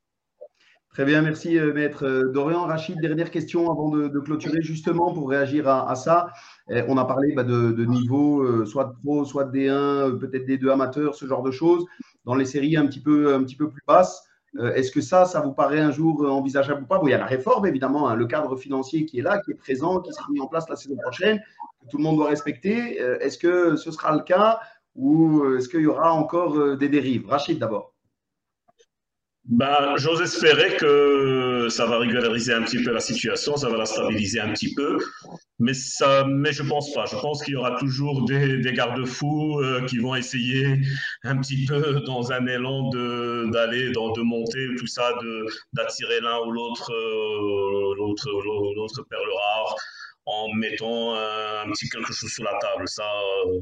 Très 0.93 1.05
bien, 1.05 1.23
merci 1.23 1.57
euh, 1.59 1.73
maître 1.73 2.05
euh, 2.05 2.33
Dorian. 2.33 2.67
Rachid, 2.67 3.01
dernière 3.01 3.31
question 3.31 3.71
avant 3.71 3.91
de, 3.91 4.21
clôturer 4.21 4.61
justement 4.61 5.13
pour 5.13 5.31
réagir 5.31 5.69
à, 5.69 5.95
ça. 5.95 6.29
Eh, 6.69 6.83
on 6.89 6.99
a 6.99 7.05
parlé 7.05 7.33
bah, 7.35 7.45
de, 7.45 7.71
de, 7.71 7.85
niveau 7.85 8.65
soit 8.67 8.85
de 8.85 8.93
pro, 9.03 9.25
soit 9.25 9.45
de 9.45 9.57
D1, 9.57 10.19
peut-être 10.19 10.47
des 10.47 10.59
deux 10.59 10.71
amateurs, 10.71 11.15
ce 11.15 11.27
genre 11.27 11.43
de 11.43 11.51
choses. 11.51 11.85
Dans 12.25 12.35
les 12.35 12.45
séries 12.45 12.77
un 12.77 12.87
petit 12.87 13.01
peu, 13.01 13.35
un 13.35 13.43
petit 13.43 13.57
peu 13.57 13.71
plus 13.71 13.83
basses, 13.87 14.25
est-ce 14.75 14.91
que 14.91 15.01
ça, 15.01 15.27
ça 15.27 15.41
vous 15.41 15.53
paraît 15.53 15.79
un 15.79 15.93
jour 15.93 16.29
envisageable 16.29 16.83
ou 16.83 16.87
pas? 16.87 16.99
Bon, 16.99 17.07
Il 17.07 17.11
y 17.11 17.15
a 17.15 17.19
la 17.19 17.27
réforme, 17.27 17.67
évidemment, 17.67 18.09
hein, 18.09 18.17
le 18.17 18.27
cadre 18.27 18.57
financier 18.57 19.07
qui 19.07 19.21
est 19.21 19.23
là, 19.23 19.41
qui 19.41 19.53
est 19.53 19.55
présent, 19.55 20.01
qui 20.01 20.13
sera 20.13 20.27
mis 20.33 20.41
en 20.41 20.49
place 20.49 20.69
la 20.69 20.75
saison 20.75 20.97
prochaine, 20.97 21.41
tout 21.89 21.97
le 21.97 22.03
monde 22.03 22.17
doit 22.17 22.29
respecter. 22.29 23.01
Euh, 23.01 23.19
est-ce 23.21 23.39
que 23.39 23.77
ce 23.77 23.91
sera 23.91 24.15
le 24.15 24.23
cas 24.23 24.61
ou 24.95 25.55
est-ce 25.57 25.69
qu'il 25.69 25.81
y 25.81 25.87
aura 25.87 26.13
encore 26.13 26.77
des 26.77 26.89
dérives? 26.89 27.27
Rachid, 27.29 27.59
d'abord. 27.59 27.95
Ben, 29.51 29.97
J'ose 29.97 30.21
espérer 30.21 30.77
que 30.77 31.67
ça 31.71 31.87
va 31.87 31.99
régulariser 31.99 32.53
un 32.53 32.63
petit 32.63 32.83
peu 32.83 32.93
la 32.93 33.01
situation, 33.01 33.57
ça 33.57 33.69
va 33.69 33.79
la 33.79 33.87
stabiliser 33.87 34.39
un 34.39 34.53
petit 34.53 34.75
peu, 34.75 34.99
mais, 35.59 35.75
ça, 35.75 36.25
mais 36.25 36.53
je 36.53 36.63
pense 36.63 36.93
pas. 36.93 37.07
Je 37.07 37.17
pense 37.17 37.43
qu'il 37.43 37.55
y 37.55 37.57
aura 37.57 37.77
toujours 37.79 38.27
des, 38.27 38.61
garde-fous 38.73 39.59
euh, 39.61 39.85
qui 39.87 39.99
vont 39.99 40.15
essayer 40.15 40.77
un 41.25 41.37
petit 41.39 41.65
peu 41.65 42.01
dans 42.07 42.31
un 42.33 42.47
élan 42.47 42.91
d'aller, 42.91 43.89
de, 43.89 44.17
de 44.17 44.23
monter, 44.23 44.69
tout 44.79 44.87
ça, 44.87 45.11
d'attirer 45.73 46.21
l'un 46.21 46.39
ou 46.47 46.53
l'autre 46.53 46.93
euh, 46.93 47.95
l'autre 47.97 49.03
perle 49.09 49.31
rare 49.33 49.75
en 50.27 50.53
mettant 50.55 51.15
un, 51.15 51.65
un, 51.65 51.71
petit 51.71 51.89
quelque 51.89 52.13
chose 52.13 52.31
sur 52.31 52.45
la 52.45 52.59
table. 52.61 52.87
Ça, 52.87 53.05
euh, 53.47 53.61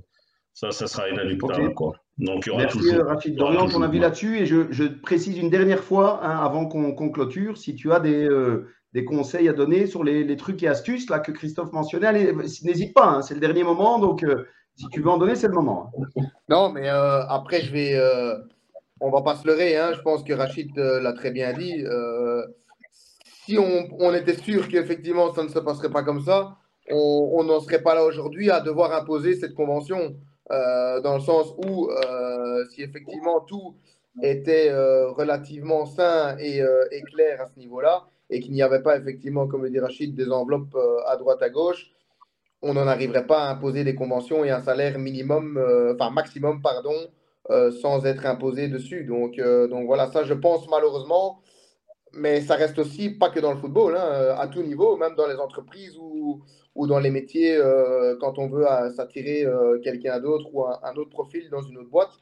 ça, 0.54 0.70
ça 0.72 0.86
sera 0.86 1.08
inéluctable. 1.08 1.64
Okay. 1.66 1.74
Quoi. 1.74 1.92
Donc, 2.18 2.46
il 2.46 2.48
y 2.48 2.52
aura 2.52 2.62
Merci 2.62 2.78
toujours, 2.78 3.04
Rachid 3.04 3.36
Dorian, 3.36 3.68
ton 3.68 3.82
avis 3.82 4.00
là-dessus. 4.00 4.38
Et 4.38 4.46
je, 4.46 4.70
je, 4.70 4.84
précise 4.84 5.38
une 5.38 5.50
dernière 5.50 5.84
fois, 5.84 6.20
hein, 6.22 6.44
avant 6.44 6.66
qu'on 6.66 6.94
qu 6.94 7.12
clôture, 7.12 7.56
si 7.56 7.74
tu 7.74 7.92
as 7.92 8.00
des, 8.00 8.24
euh, 8.28 8.68
des, 8.92 9.04
conseils 9.04 9.48
à 9.48 9.52
donner 9.52 9.86
sur 9.86 10.02
les, 10.02 10.24
les, 10.24 10.36
trucs 10.36 10.62
et 10.62 10.68
astuces 10.68 11.08
là, 11.10 11.20
que 11.20 11.30
Christophe 11.30 11.72
mentionnait, 11.72 12.32
n'hésite 12.64 12.92
pas, 12.92 13.06
hein, 13.06 13.22
c'est 13.22 13.34
le 13.34 13.40
dernier 13.40 13.62
moment. 13.62 14.00
Donc, 14.00 14.24
euh, 14.24 14.46
si 14.78 14.88
tu 14.88 15.00
veux 15.00 15.10
en 15.10 15.18
donner, 15.18 15.34
c'est 15.34 15.48
le 15.48 15.54
moment. 15.54 15.90
Hein. 16.16 16.22
Non, 16.48 16.70
mais 16.70 16.88
euh, 16.88 17.26
après, 17.26 17.60
je 17.62 17.72
vais. 17.72 17.94
Euh, 17.94 18.36
on 19.00 19.10
va 19.10 19.22
pas 19.22 19.36
se 19.36 19.46
leurrer. 19.46 19.76
je 19.94 20.00
pense 20.00 20.22
que 20.24 20.32
Rachid 20.32 20.76
euh, 20.78 21.00
l'a 21.00 21.12
très 21.12 21.30
bien 21.30 21.52
dit. 21.52 21.84
Si 23.48 23.56
on, 23.58 24.12
était 24.12 24.36
sûr 24.36 24.68
qu'effectivement, 24.68 25.32
ça 25.32 25.42
ne 25.42 25.48
se 25.48 25.58
passerait 25.58 25.88
pas 25.88 26.02
comme 26.02 26.20
ça, 26.20 26.58
on 26.90 27.42
n'en 27.44 27.60
serait 27.60 27.80
pas 27.82 27.94
là 27.94 28.04
aujourd'hui 28.04 28.50
à 28.50 28.60
devoir 28.60 28.92
imposer 28.92 29.36
cette 29.36 29.54
convention. 29.54 30.16
Euh, 30.50 31.00
dans 31.00 31.14
le 31.14 31.20
sens 31.20 31.54
où 31.66 31.90
euh, 31.90 32.64
si 32.70 32.82
effectivement 32.82 33.40
tout 33.40 33.74
était 34.22 34.70
euh, 34.70 35.10
relativement 35.10 35.84
sain 35.84 36.36
et, 36.38 36.62
clair 37.12 37.40
à 37.40 37.46
ce 37.46 37.58
niveau-là, 37.58 38.04
et 38.28 38.40
qu'il 38.40 38.52
n'y 38.52 38.62
avait 38.62 38.82
pas 38.82 38.98
effectivement, 38.98 39.46
comme 39.46 39.62
le 39.62 39.70
dit 39.70 39.78
Rachid, 39.78 40.14
des 40.14 40.30
enveloppes 40.30 40.76
à 41.06 41.16
droite 41.16 41.42
à 41.42 41.48
gauche, 41.48 41.90
on 42.60 42.74
n'en 42.74 42.86
arriverait 42.86 43.26
pas 43.26 43.44
à 43.44 43.50
imposer 43.50 43.82
des 43.82 43.94
conventions 43.94 44.44
et 44.44 44.50
un 44.50 44.60
salaire 44.60 44.98
minimum, 44.98 45.58
enfin 45.94 46.10
maximum, 46.10 46.60
pardon, 46.60 46.96
sans 47.80 48.04
être 48.04 48.26
imposé 48.26 48.68
dessus. 48.68 49.04
Donc 49.04 49.40
voilà, 49.86 50.10
ça 50.10 50.24
je 50.24 50.34
pense 50.34 50.68
malheureusement, 50.68 51.40
mais 52.12 52.40
ça 52.40 52.54
reste 52.54 52.78
aussi 52.78 53.10
pas 53.10 53.30
que 53.30 53.40
dans 53.40 53.52
le 53.52 53.58
football, 53.58 53.96
hein, 53.96 54.34
à 54.38 54.48
tout 54.48 54.62
niveau, 54.62 54.96
même 54.96 55.14
dans 55.14 55.26
les 55.26 55.36
entreprises 55.36 55.96
ou, 55.98 56.42
ou 56.78 56.86
dans 56.86 57.00
les 57.00 57.10
métiers, 57.10 57.56
euh, 57.56 58.16
quand 58.20 58.38
on 58.38 58.48
veut 58.48 58.64
s'attirer 58.94 59.44
euh, 59.44 59.80
quelqu'un 59.80 60.20
d'autre 60.20 60.48
ou 60.52 60.64
un, 60.64 60.94
autre 60.94 61.10
profil 61.10 61.50
dans 61.50 61.60
une 61.60 61.76
autre 61.78 61.90
boîte. 61.90 62.12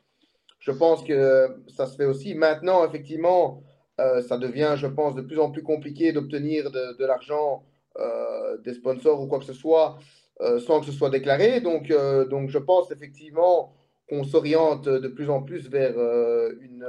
Je 0.60 0.72
pense 0.72 1.04
que 1.04 1.48
ça 1.68 1.86
se 1.86 1.94
fait 1.94 2.06
aussi. 2.06 2.34
Maintenant, 2.34 2.84
effectivement, 2.86 3.62
euh, 4.00 4.22
ça 4.22 4.38
devient, 4.38 4.74
je 4.76 4.86
pense, 4.86 5.14
de 5.14 5.20
plus 5.20 5.38
en 5.38 5.50
plus 5.50 5.62
compliqué 5.62 6.12
d'obtenir 6.12 6.70
de, 6.70 7.04
l'argent 7.04 7.64
des 8.62 8.74
sponsors 8.74 9.22
ou 9.22 9.26
quoi 9.26 9.38
que 9.38 9.46
ce 9.46 9.54
soit 9.54 9.98
sans 10.58 10.80
que 10.80 10.86
ce 10.86 10.92
soit 10.92 11.08
déclaré. 11.08 11.62
Donc, 11.62 11.90
donc 12.28 12.50
je 12.50 12.58
pense 12.58 12.90
effectivement 12.90 13.72
qu'on 14.06 14.22
s'oriente 14.22 14.86
de 14.86 15.08
plus 15.08 15.30
en 15.30 15.42
plus 15.42 15.70
vers 15.70 15.96
une, 16.60 16.86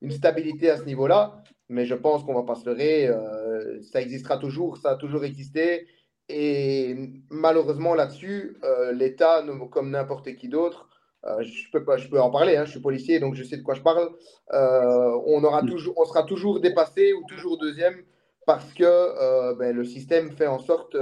une 0.00 0.10
stabilité 0.12 0.70
à 0.70 0.76
ce 0.76 0.84
niveau-là 0.84 1.42
mais 1.68 1.84
je 1.86 1.94
pense 1.94 2.24
qu'on 2.24 2.34
va 2.34 2.42
pas 2.42 2.54
se 2.54 2.64
leurrer. 2.66 3.08
Euh, 3.08 3.80
ça 3.82 4.00
existera 4.00 4.38
toujours, 4.38 4.76
ça 4.78 4.90
a 4.90 4.96
toujours 4.96 5.24
existé. 5.24 5.86
Et 6.28 6.96
malheureusement, 7.30 7.94
là-dessus, 7.94 8.58
euh, 8.64 8.92
l'État, 8.92 9.44
comme 9.70 9.90
n'importe 9.90 10.34
qui 10.36 10.48
d'autre, 10.48 10.88
euh, 11.24 11.42
je, 11.42 11.70
peux 11.72 11.84
pas, 11.84 11.96
je 11.96 12.08
peux 12.08 12.20
en 12.20 12.30
parler, 12.30 12.56
hein, 12.56 12.64
je 12.64 12.72
suis 12.72 12.80
policier, 12.80 13.18
donc 13.18 13.34
je 13.34 13.42
sais 13.42 13.56
de 13.56 13.62
quoi 13.62 13.74
je 13.74 13.82
parle, 13.82 14.10
on, 14.52 15.42
aura 15.42 15.62
toujours, 15.62 15.94
on 15.98 16.04
sera 16.04 16.22
toujours 16.22 16.60
dépassé 16.60 17.12
ou 17.12 17.24
toujours 17.28 17.58
deuxième 17.58 18.04
parce 18.46 18.72
que 18.72 19.54
ben, 19.54 19.74
le 19.74 19.84
système 19.84 20.30
fait 20.32 20.46
en 20.46 20.58
sorte 20.58 20.96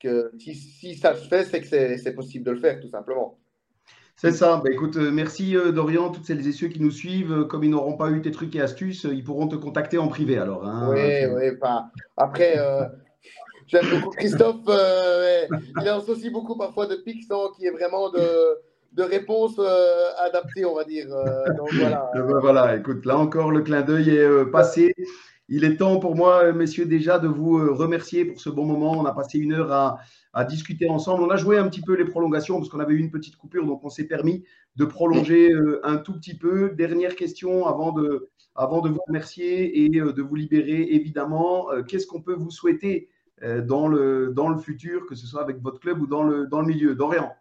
que 0.00 0.32
si, 0.38 0.54
si, 0.54 0.94
ça 0.94 1.14
se 1.14 1.28
fait, 1.28 1.44
c'est 1.44 1.60
que 1.60 1.66
c'est 1.66 2.14
possible 2.14 2.44
de 2.44 2.52
le 2.52 2.60
faire, 2.60 2.80
tout 2.80 2.88
simplement. 2.88 3.38
C'est 4.16 4.32
ça. 4.32 4.62
Bah, 4.64 4.70
écoute, 4.72 4.96
euh, 4.96 5.10
merci 5.10 5.56
euh, 5.56 5.72
Dorian, 5.72 6.10
toutes 6.10 6.24
celles 6.24 6.46
et 6.46 6.52
ceux 6.52 6.68
qui 6.68 6.80
nous 6.80 6.90
suivent. 6.90 7.32
Euh, 7.32 7.44
comme 7.44 7.64
ils 7.64 7.70
n'auront 7.70 7.96
pas 7.96 8.10
eu 8.10 8.22
tes 8.22 8.30
trucs 8.30 8.56
et 8.56 8.62
astuces, 8.62 9.04
ils 9.04 9.22
pourront 9.22 9.46
te 9.46 9.56
contacter 9.56 9.98
en 9.98 10.08
privé 10.08 10.38
alors. 10.38 10.66
Hein. 10.66 10.88
oui, 10.90 11.26
oui. 11.26 11.58
Après, 12.16 12.56
j'aime 13.66 13.84
beaucoup 13.90 14.16
Christophe. 14.16 14.56
il 14.68 15.84
lance 15.84 16.08
aussi 16.08 16.30
beaucoup 16.30 16.56
parfois 16.56 16.86
de 16.86 16.96
pics 16.96 17.24
sans 17.24 17.50
qui 17.52 17.66
est 17.66 17.70
vraiment 17.70 18.10
de, 18.10 18.58
de 18.92 19.02
réponses 19.02 19.60
adaptées, 20.18 20.64
on 20.64 20.74
va 20.74 20.84
dire. 20.84 21.08
donc 21.58 21.68
voilà. 21.74 22.10
Voilà, 22.40 22.76
écoute, 22.76 23.04
là 23.04 23.18
encore, 23.18 23.50
le 23.50 23.60
clin 23.60 23.82
d'œil 23.82 24.10
est 24.10 24.46
passé. 24.46 24.94
Il 25.48 25.64
est 25.64 25.76
temps 25.76 26.00
pour 26.00 26.16
moi, 26.16 26.52
messieurs, 26.52 26.86
déjà 26.86 27.20
de 27.20 27.28
vous 27.28 27.72
remercier 27.74 28.24
pour 28.24 28.40
ce 28.40 28.50
bon 28.50 28.64
moment. 28.64 28.92
On 28.92 29.04
a 29.04 29.12
passé 29.12 29.38
une 29.38 29.52
heure 29.52 29.72
à, 29.72 30.44
discuter 30.44 30.90
ensemble. 30.90 31.22
On 31.22 31.30
a 31.30 31.36
joué 31.36 31.56
un 31.56 31.68
petit 31.68 31.80
peu 31.80 31.94
les 31.94 32.04
prolongations 32.04 32.58
parce 32.58 32.68
qu'on 32.68 32.80
avait 32.80 32.94
eu 32.94 32.98
une 32.98 33.10
petite 33.10 33.36
coupure, 33.36 33.64
donc 33.64 33.84
on 33.84 33.88
s'est 33.88 34.04
permis 34.04 34.44
de 34.74 34.84
prolonger 34.84 35.52
euh, 35.52 35.80
un 35.84 35.96
tout 35.96 36.14
petit 36.14 36.36
peu. 36.36 36.70
Dernière 36.70 37.14
question 37.14 37.66
avant 37.66 37.92
de, 37.92 38.28
vous 38.54 39.00
remercier 39.06 39.84
et 39.84 40.00
euh, 40.00 40.12
de 40.12 40.20
vous 40.20 40.34
libérer, 40.34 40.82
évidemment. 40.90 41.70
Euh, 41.70 41.82
qu'est-ce 41.82 42.06
qu'on 42.06 42.22
peut 42.22 42.34
vous 42.34 42.50
souhaiter 42.50 43.08
dans 43.42 43.86
le, 43.86 44.34
futur, 44.62 45.06
que 45.06 45.14
ce 45.14 45.26
soit 45.26 45.42
avec 45.42 45.60
votre 45.60 45.78
club 45.78 46.00
ou 46.00 46.06
dans 46.06 46.24
le, 46.24 46.48
milieu? 46.64 46.94
Dorian 46.94 47.32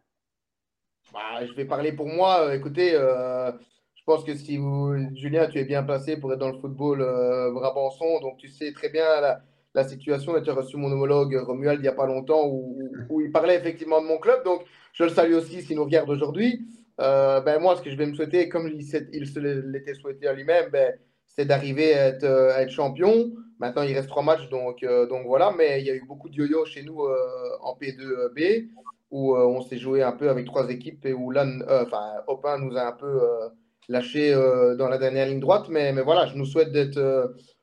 bah, 1.12 1.46
Je 1.46 1.54
vais 1.54 1.66
parler 1.66 1.94
pour 1.94 2.08
moi. 2.08 2.54
Écoutez, 2.54 2.98
pense 4.06 4.24
que 4.24 4.36
si 4.36 4.58
vous, 4.58 4.94
Julien, 5.16 5.48
tu 5.48 5.60
es 5.60 5.66
bien 5.66 5.84
placé 5.84 6.18
pour 6.18 6.34
être 6.34 6.40
dans 6.40 6.52
le 6.52 6.60
football 6.60 7.00
Brabançon, 7.54 8.20
donc 8.22 8.38
tu 8.38 8.48
sais 8.48 8.72
très 8.72 8.90
bien 8.90 9.06
la, 9.22 9.42
la 9.76 9.84
situation. 9.84 10.42
Tu 10.42 10.50
as 10.50 10.54
reçu 10.54 10.78
mon 10.78 10.92
homologue 10.92 11.36
Romuald 11.36 11.80
il 11.80 11.84
n'y 11.84 11.88
a 11.88 11.94
pas 11.94 12.08
longtemps 12.08 12.48
où, 12.48 13.22
il 13.22 13.32
parlait 13.32 13.56
effectivement 13.56 14.02
de 14.02 14.08
mon 14.08 14.18
club. 14.18 14.44
Donc, 14.44 14.64
je 14.94 15.04
le 15.04 15.10
salue 15.10 15.34
aussi 15.34 15.62
s'il 15.62 15.76
nous 15.76 15.84
regarde 15.84 16.10
aujourd'hui. 16.10 16.66
Euh, 17.02 17.42
ben, 17.42 17.60
moi, 17.60 17.76
ce 17.76 17.82
que 17.82 17.92
je 17.92 17.98
vais 17.98 18.06
me 18.06 18.14
souhaiter, 18.14 18.50
comme 18.50 18.68
il, 18.68 18.84
se 18.84 19.40
l'était 19.40 19.94
souhaité 19.94 20.28
à 20.28 20.34
lui-même, 20.34 20.70
ben, 20.72 20.94
c'est 21.28 21.46
d'arriver 21.46 21.94
à 21.94 22.08
être, 22.08 22.24
être, 22.24 22.72
champion. 22.72 23.34
Maintenant, 23.60 23.84
il 23.84 23.94
reste 23.94 24.08
trois 24.08 24.24
matchs, 24.24 24.50
donc, 24.50 24.82
euh, 24.84 25.06
donc 25.08 25.26
voilà. 25.26 25.54
Mais 25.58 25.82
il 25.82 25.86
y 25.86 25.92
a 25.92 25.96
eu 25.96 26.06
beaucoup 26.08 26.30
de 26.30 26.36
yo-yo 26.36 26.66
chez 26.66 26.84
nous 26.84 27.04
euh, 27.04 27.18
en 27.62 27.74
P2B, 27.76 28.70
où 29.12 29.36
on 29.36 29.62
s'est 29.62 29.78
joué 29.78 30.02
un 30.02 30.14
peu 30.14 30.30
avec 30.30 30.46
trois 30.46 30.70
équipes 30.70 31.06
et 31.06 31.14
où 31.14 31.32
là, 31.32 31.46
enfin, 31.70 32.02
Opin 32.28 32.58
nous 32.58 32.76
a 32.76 32.88
un 32.88 32.92
peu 32.92 33.22
lâché 33.90 34.34
dans 34.78 34.88
la 34.88 34.98
dernière 34.98 35.28
ligne 35.28 35.40
droite. 35.40 35.68
Mais, 35.70 35.94
mais 35.94 36.02
voilà, 36.02 36.26
je 36.28 36.36
nous 36.36 36.46
souhaite 36.46 36.72
d'être 36.72 37.00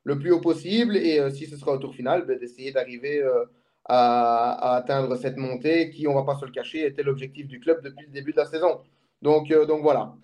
le 0.05 0.18
plus 0.18 0.33
haut 0.33 0.41
possible 0.41 0.97
et 0.97 1.18
euh, 1.18 1.31
si 1.31 1.47
ce 1.47 1.57
sera 1.57 1.73
au 1.73 1.79
tour 1.79 1.95
final, 1.95 2.25
ben, 2.27 2.39
d'essayer 2.39 2.73
d'arriver 2.73 3.23
euh, 3.23 3.45
à, 3.85 4.77
atteindre 4.77 5.16
cette 5.16 5.37
montée 5.37 5.91
qui, 5.91 6.07
on 6.07 6.12
ne 6.12 6.16
va 6.16 6.25
pas 6.25 6.39
se 6.39 6.45
le 6.45 6.51
cacher, 6.51 6.87
était 6.87 7.03
l'objectif 7.03 7.47
du 7.47 7.61
club 7.61 7.83
depuis 7.83 8.07
le 8.07 8.12
début 8.12 8.33
de 8.33 8.39
la 8.39 8.47
saison. 8.47 8.81
Donc, 9.20 9.51
euh, 9.51 9.66
donc 9.66 9.83
voilà. 9.83 10.14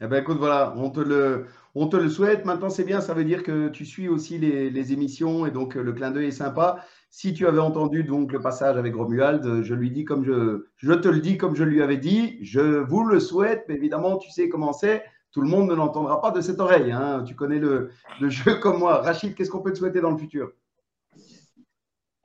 Eh 0.00 0.06
ben, 0.08 0.20
écoute, 0.20 0.38
voilà, 0.38 0.74
on 0.76 0.90
te 0.90 0.98
le, 0.98 1.46
on 1.76 1.86
te 1.86 1.96
le 1.96 2.08
souhaite. 2.08 2.44
Maintenant, 2.44 2.70
c'est 2.70 2.84
bien, 2.84 3.00
ça 3.00 3.14
veut 3.14 3.24
dire 3.24 3.44
que 3.44 3.68
tu 3.68 3.84
suis 3.84 4.08
aussi 4.08 4.38
les, 4.38 4.92
émissions 4.92 5.46
et 5.46 5.52
donc 5.52 5.76
le 5.76 5.92
clin 5.92 6.10
d'œil 6.10 6.26
est 6.26 6.32
sympa. 6.32 6.84
Si 7.08 7.34
tu 7.34 7.46
avais 7.46 7.60
entendu 7.60 8.02
donc 8.02 8.32
le 8.32 8.40
passage 8.40 8.76
avec 8.76 8.96
Romuald, 8.96 9.62
je 9.62 9.74
lui 9.74 9.92
dis 9.92 10.04
comme 10.04 10.24
je, 10.24 10.66
je 10.76 10.92
te 10.92 11.06
le 11.06 11.20
dis 11.20 11.36
comme 11.36 11.54
je 11.54 11.62
lui 11.62 11.82
avais 11.82 11.98
dit, 11.98 12.38
je 12.42 12.78
vous 12.78 13.04
le 13.04 13.20
souhaite, 13.20 13.64
mais 13.68 13.76
évidemment, 13.76 14.16
tu 14.16 14.30
sais 14.30 14.48
comment 14.48 14.72
c'est 14.72 15.04
tout 15.32 15.40
le 15.40 15.48
monde 15.48 15.68
ne 15.68 15.74
l'entendra 15.74 16.20
pas 16.20 16.30
de 16.30 16.40
cette 16.40 16.60
oreille. 16.60 16.92
Hein. 16.92 17.24
Tu 17.26 17.34
connais 17.34 17.58
le, 17.58 17.90
jeu 18.28 18.56
comme 18.56 18.78
moi. 18.78 19.00
Rachid, 19.00 19.34
qu'est-ce 19.34 19.50
qu'on 19.50 19.62
peut 19.62 19.72
te 19.72 19.78
souhaiter 19.78 20.00
dans 20.00 20.10
le 20.10 20.18
futur? 20.18 20.52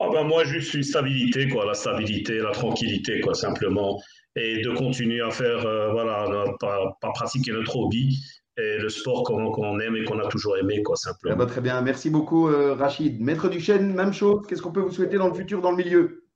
Oh 0.00 0.10
ben 0.12 0.24
Moi, 0.24 0.44
juste 0.44 0.74
une 0.74 0.82
stabilité, 0.82 1.48
quoi, 1.48 1.64
la 1.64 1.74
stabilité, 1.74 2.38
la 2.38 2.52
tranquillité, 2.52 3.20
quoi, 3.20 3.34
simplement. 3.34 4.00
Et 4.36 4.60
de 4.62 4.70
continuer 4.76 5.20
à 5.20 5.30
faire, 5.30 5.66
euh, 5.66 5.90
voilà, 5.90 6.54
pas, 6.60 6.94
pratiquer 7.14 7.50
notre 7.50 7.76
hobby 7.76 8.16
et 8.56 8.78
le 8.78 8.88
sport 8.88 9.24
qu'on 9.24 9.80
aime 9.80 9.96
et 9.96 10.04
qu'on 10.04 10.20
a 10.20 10.28
toujours 10.28 10.56
aimé, 10.56 10.82
quoi, 10.82 10.94
simplement. 10.96 11.34
Eh 11.34 11.38
ben, 11.38 11.46
très 11.46 11.60
bien. 11.60 11.80
Merci 11.80 12.10
beaucoup, 12.10 12.48
euh, 12.48 12.74
Rachid. 12.74 13.20
Maître 13.20 13.48
Duchesne, 13.48 13.92
même 13.94 14.12
chose. 14.12 14.46
Qu'est-ce 14.46 14.62
qu'on 14.62 14.70
peut 14.70 14.80
vous 14.80 14.92
souhaiter 14.92 15.16
dans 15.16 15.28
le 15.28 15.34
futur, 15.34 15.60
dans 15.62 15.70
le 15.70 15.78
milieu? 15.78 16.27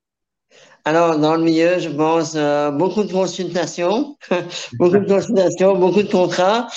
Alors, 0.85 1.17
dans 1.17 1.35
le 1.35 1.43
milieu, 1.43 1.79
je 1.79 1.87
pense 1.87 2.33
euh, 2.35 2.69
beaucoup 2.69 3.03
de 3.05 3.11
consultations, 3.11 4.17
beaucoup 4.73 4.97
de 4.97 5.07
consultations, 5.07 5.77
beaucoup 5.77 6.03
de 6.03 6.11
contrats. 6.11 6.67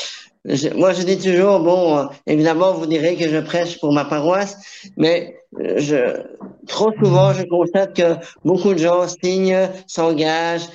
moi, 0.76 0.92
je 0.92 1.02
dis 1.02 1.18
toujours, 1.18 1.58
bon, 1.58 1.98
euh, 1.98 2.04
évidemment, 2.28 2.72
vous 2.72 2.86
direz 2.86 3.16
que 3.16 3.28
je 3.28 3.38
prêche 3.38 3.80
pour 3.80 3.92
ma 3.92 4.04
paroisse, 4.04 4.58
mais 4.96 5.36
euh, 5.58 5.74
je, 5.78 6.22
trop 6.68 6.92
souvent, 7.02 7.32
je 7.32 7.42
constate 7.44 7.96
que 7.96 8.14
beaucoup 8.44 8.74
de 8.74 8.78
gens 8.78 9.08
signent, 9.08 9.68
s'engagent, 9.88 10.68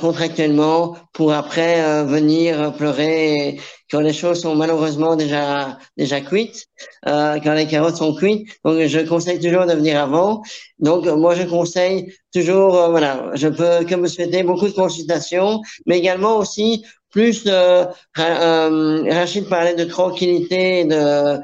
contractuellement 0.00 0.96
pour 1.12 1.34
après 1.34 2.02
venir 2.04 2.72
pleurer 2.78 3.60
quand 3.94 4.00
les 4.00 4.12
choses 4.12 4.40
sont 4.40 4.56
malheureusement 4.56 5.14
déjà 5.14 5.78
déjà 5.96 6.20
cuites, 6.20 6.66
euh, 7.06 7.38
quand 7.44 7.54
les 7.54 7.68
carottes 7.68 7.98
sont 7.98 8.12
cuites. 8.12 8.48
Donc 8.64 8.80
je 8.80 9.00
conseille 9.06 9.38
toujours 9.38 9.66
de 9.66 9.74
venir 9.74 10.00
avant. 10.02 10.42
Donc 10.80 11.06
moi 11.06 11.36
je 11.36 11.44
conseille 11.44 12.12
toujours 12.32 12.76
euh, 12.76 12.88
voilà, 12.88 13.30
je 13.34 13.46
peux 13.46 13.84
que 13.84 13.94
me 13.94 14.08
souhaiter 14.08 14.42
beaucoup 14.42 14.66
de 14.66 14.72
consultations, 14.72 15.60
mais 15.86 15.96
également 15.98 16.38
aussi 16.38 16.84
plus 17.10 17.44
euh, 17.46 17.84
Rachid 18.16 19.48
parlait 19.48 19.76
de 19.76 19.84
tranquillité, 19.84 20.84
de 20.86 21.38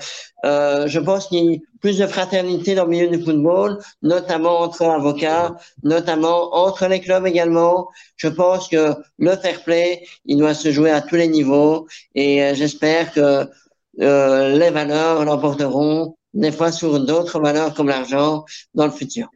euh, 0.45 0.89
je 0.89 0.99
pense 0.99 1.29
qu'il 1.29 1.61
plus 1.81 1.99
de 1.99 2.07
fraternité 2.07 2.75
dans 2.75 2.85
le 2.85 2.91
milieu 2.91 3.09
du 3.09 3.23
football, 3.23 3.79
notamment 4.03 4.61
entre 4.61 4.83
avocats, 4.83 5.57
notamment 5.83 6.55
entre 6.55 6.87
les 6.87 7.01
clubs 7.01 7.27
également. 7.27 7.89
Je 8.17 8.29
pense 8.29 8.69
que 8.69 8.95
le 9.19 9.37
fair 9.37 9.63
play, 9.65 10.03
il 10.27 10.39
doit 10.39 10.55
se 10.55 10.71
jouer 10.71 10.91
à 10.91 11.01
tous 11.01 11.17
les 11.17 11.29
niveaux 11.29 11.87
et 12.15 12.43
euh, 12.43 12.55
j'espère 12.55 13.13
que 13.13 13.47
euh, 14.01 14.59
les 14.59 14.71
valeurs 14.71 15.25
l'emporteront 15.25 16.17
des 16.33 16.53
fois 16.53 16.71
sur 16.71 17.05
d'autres 17.05 17.41
valeurs 17.41 17.75
comme 17.75 17.89
l'argent 17.89 18.45
dans 18.75 18.87
le 18.87 18.93
futur. 18.93 19.29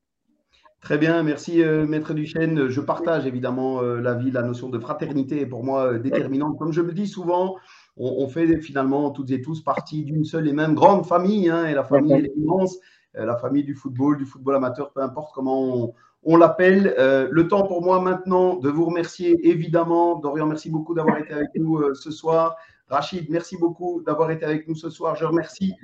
Très 0.80 0.98
bien, 0.98 1.22
merci 1.22 1.62
euh, 1.62 1.86
Maître 1.86 2.12
Duchesne. 2.12 2.68
Je 2.68 2.80
partage 2.80 3.26
évidemment 3.26 3.80
la 3.80 4.14
vie, 4.14 4.30
la 4.30 4.42
notion 4.42 4.68
de 4.68 4.78
fraternité 4.78 5.40
est 5.40 5.46
pour 5.46 5.64
moi 5.64 5.98
déterminante. 5.98 6.58
Comme 6.58 6.72
je 6.72 6.82
le 6.82 6.92
dis 6.92 7.08
souvent, 7.08 7.56
on, 7.96 8.26
fait 8.28 8.58
finalement 8.58 9.10
toutes 9.10 9.30
et 9.30 9.40
tous 9.40 9.62
partie 9.62 10.04
d'une 10.04 10.24
seule 10.24 10.48
et 10.48 10.52
même 10.52 10.74
grande 10.74 11.06
famille, 11.06 11.48
hein, 11.48 11.66
et 11.66 11.74
la 11.74 11.84
famille 11.84 12.12
est 12.12 12.32
immense, 12.36 12.78
euh, 13.16 13.24
la 13.24 13.36
famille 13.36 13.64
du 13.64 13.74
football, 13.74 14.16
du 14.16 14.26
football 14.26 14.56
amateur, 14.56 14.92
peu 14.92 15.00
importe 15.00 15.32
comment 15.34 15.92
on, 16.24 16.36
l'appelle. 16.36 16.94
Euh, 16.98 17.28
le 17.30 17.46
temps 17.46 17.66
pour 17.66 17.82
moi 17.82 18.00
maintenant 18.00 18.56
de 18.56 18.68
vous 18.68 18.86
remercier 18.86 19.48
évidemment. 19.48 20.16
Dorian, 20.16 20.46
merci 20.46 20.70
beaucoup 20.70 20.94
d'avoir 20.94 21.18
été 21.18 21.32
avec 21.32 21.50
nous 21.54 21.78
euh, 21.78 21.94
ce 21.94 22.10
soir. 22.10 22.56
Rachid, 22.88 23.30
merci 23.30 23.56
beaucoup 23.56 24.02
d'avoir 24.02 24.30
été 24.30 24.44
avec 24.44 24.68
nous 24.68 24.74
ce 24.74 24.90
soir. 24.90 25.16
Je 25.16 25.24
remercie 25.24 25.74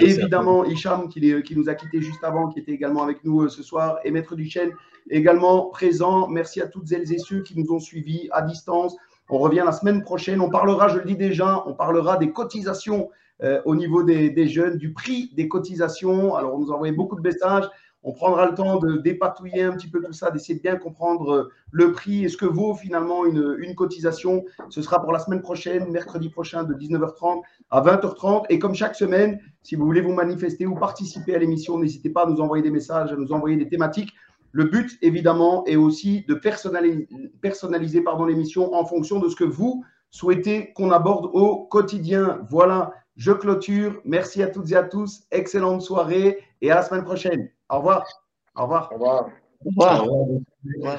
évidemment 0.00 0.64
Hicham 0.64 1.08
qui, 1.08 1.42
qui, 1.42 1.56
nous 1.56 1.68
a 1.70 1.74
quittés 1.74 2.02
juste 2.02 2.22
avant, 2.22 2.48
qui 2.48 2.58
était 2.58 2.72
également 2.72 3.02
avec 3.02 3.24
nous 3.24 3.48
ce 3.48 3.62
soir, 3.62 3.98
et 4.04 4.10
Maître 4.10 4.36
Duchesne 4.36 4.72
également 5.08 5.70
présent. 5.70 6.28
Merci 6.28 6.60
à 6.60 6.66
toutes 6.66 6.92
elles 6.92 7.10
et 7.12 7.18
ceux 7.18 7.42
qui 7.42 7.58
nous 7.58 7.72
ont 7.72 7.80
suivis 7.80 8.28
à 8.32 8.42
distance 8.42 8.94
On 9.30 9.38
revient 9.38 9.62
la 9.64 9.72
semaine 9.72 10.02
prochaine. 10.02 10.40
On 10.40 10.50
parlera, 10.50 10.88
je 10.88 10.98
le 10.98 11.04
dis 11.04 11.16
déjà, 11.16 11.62
on 11.66 11.74
parlera 11.74 12.16
des 12.16 12.32
cotisations 12.32 13.10
euh, 13.42 13.62
au 13.64 13.74
niveau 13.76 14.02
des, 14.02 14.48
jeunes, 14.48 14.76
du 14.76 14.92
prix 14.92 15.30
des 15.34 15.48
cotisations. 15.48 16.34
Alors, 16.34 16.54
on 16.54 16.58
nous 16.58 16.72
a 16.72 16.92
beaucoup 16.92 17.16
de 17.16 17.22
messages. 17.22 17.68
On 18.02 18.12
prendra 18.12 18.46
le 18.48 18.54
temps 18.54 18.78
de 18.78 18.96
dépatouiller 18.96 19.62
un 19.62 19.72
petit 19.72 19.88
peu 19.88 20.02
tout 20.02 20.14
ça, 20.14 20.30
d'essayer 20.30 20.54
de 20.54 20.62
bien 20.62 20.76
comprendre 20.76 21.32
euh, 21.32 21.52
le 21.70 21.92
prix 21.92 22.24
et 22.24 22.28
ce 22.28 22.36
que 22.36 22.46
vaut 22.46 22.74
finalement 22.74 23.26
une, 23.26 23.56
une, 23.58 23.74
cotisation? 23.74 24.44
Ce 24.70 24.80
sera 24.80 25.02
pour 25.02 25.12
la 25.12 25.18
semaine 25.18 25.42
prochaine, 25.42 25.90
mercredi 25.90 26.30
prochain 26.30 26.64
de 26.64 26.74
19h30 26.74 27.42
à 27.70 27.82
20h30. 27.82 28.46
Et 28.48 28.58
comme 28.58 28.74
chaque 28.74 28.96
semaine, 28.96 29.38
si 29.62 29.76
vous 29.76 29.84
voulez 29.84 30.00
vous 30.00 30.14
manifester 30.14 30.66
ou 30.66 30.74
participer 30.74 31.34
à 31.34 31.38
l'émission, 31.38 31.78
n'hésitez 31.78 32.08
pas 32.08 32.24
à 32.24 32.26
nous 32.26 32.40
envoyer 32.40 32.62
des 32.62 32.70
messages, 32.70 33.12
à 33.12 33.16
nous 33.16 33.32
envoyer 33.32 33.56
des 33.56 33.68
thématiques. 33.68 34.14
Le 34.52 34.64
but, 34.64 34.98
évidemment, 35.02 35.64
est 35.66 35.76
aussi 35.76 36.24
de 36.28 36.34
personnaliser, 36.34 37.08
personnaliser 37.40 38.02
l'émission 38.26 38.74
en 38.74 38.84
fonction 38.84 39.20
de 39.20 39.28
ce 39.28 39.36
que 39.36 39.44
vous 39.44 39.84
souhaitez 40.10 40.72
qu'on 40.72 40.90
aborde 40.90 41.30
au 41.32 41.64
quotidien. 41.64 42.40
Voilà, 42.50 42.92
je 43.16 43.32
clôture. 43.32 44.00
Merci 44.04 44.42
à 44.42 44.48
toutes 44.48 44.70
et 44.72 44.76
à 44.76 44.82
tous. 44.82 45.22
Excellente 45.30 45.82
soirée 45.82 46.38
et 46.60 46.70
à 46.70 46.76
la 46.76 46.82
semaine 46.82 47.04
prochaine. 47.04 47.48
Au 47.68 47.78
revoir. 47.78 48.06
Au 48.56 48.62
revoir. 48.62 48.90
Au 48.92 48.94
revoir. 48.96 49.28
Au 49.64 49.68
revoir. 49.68 50.40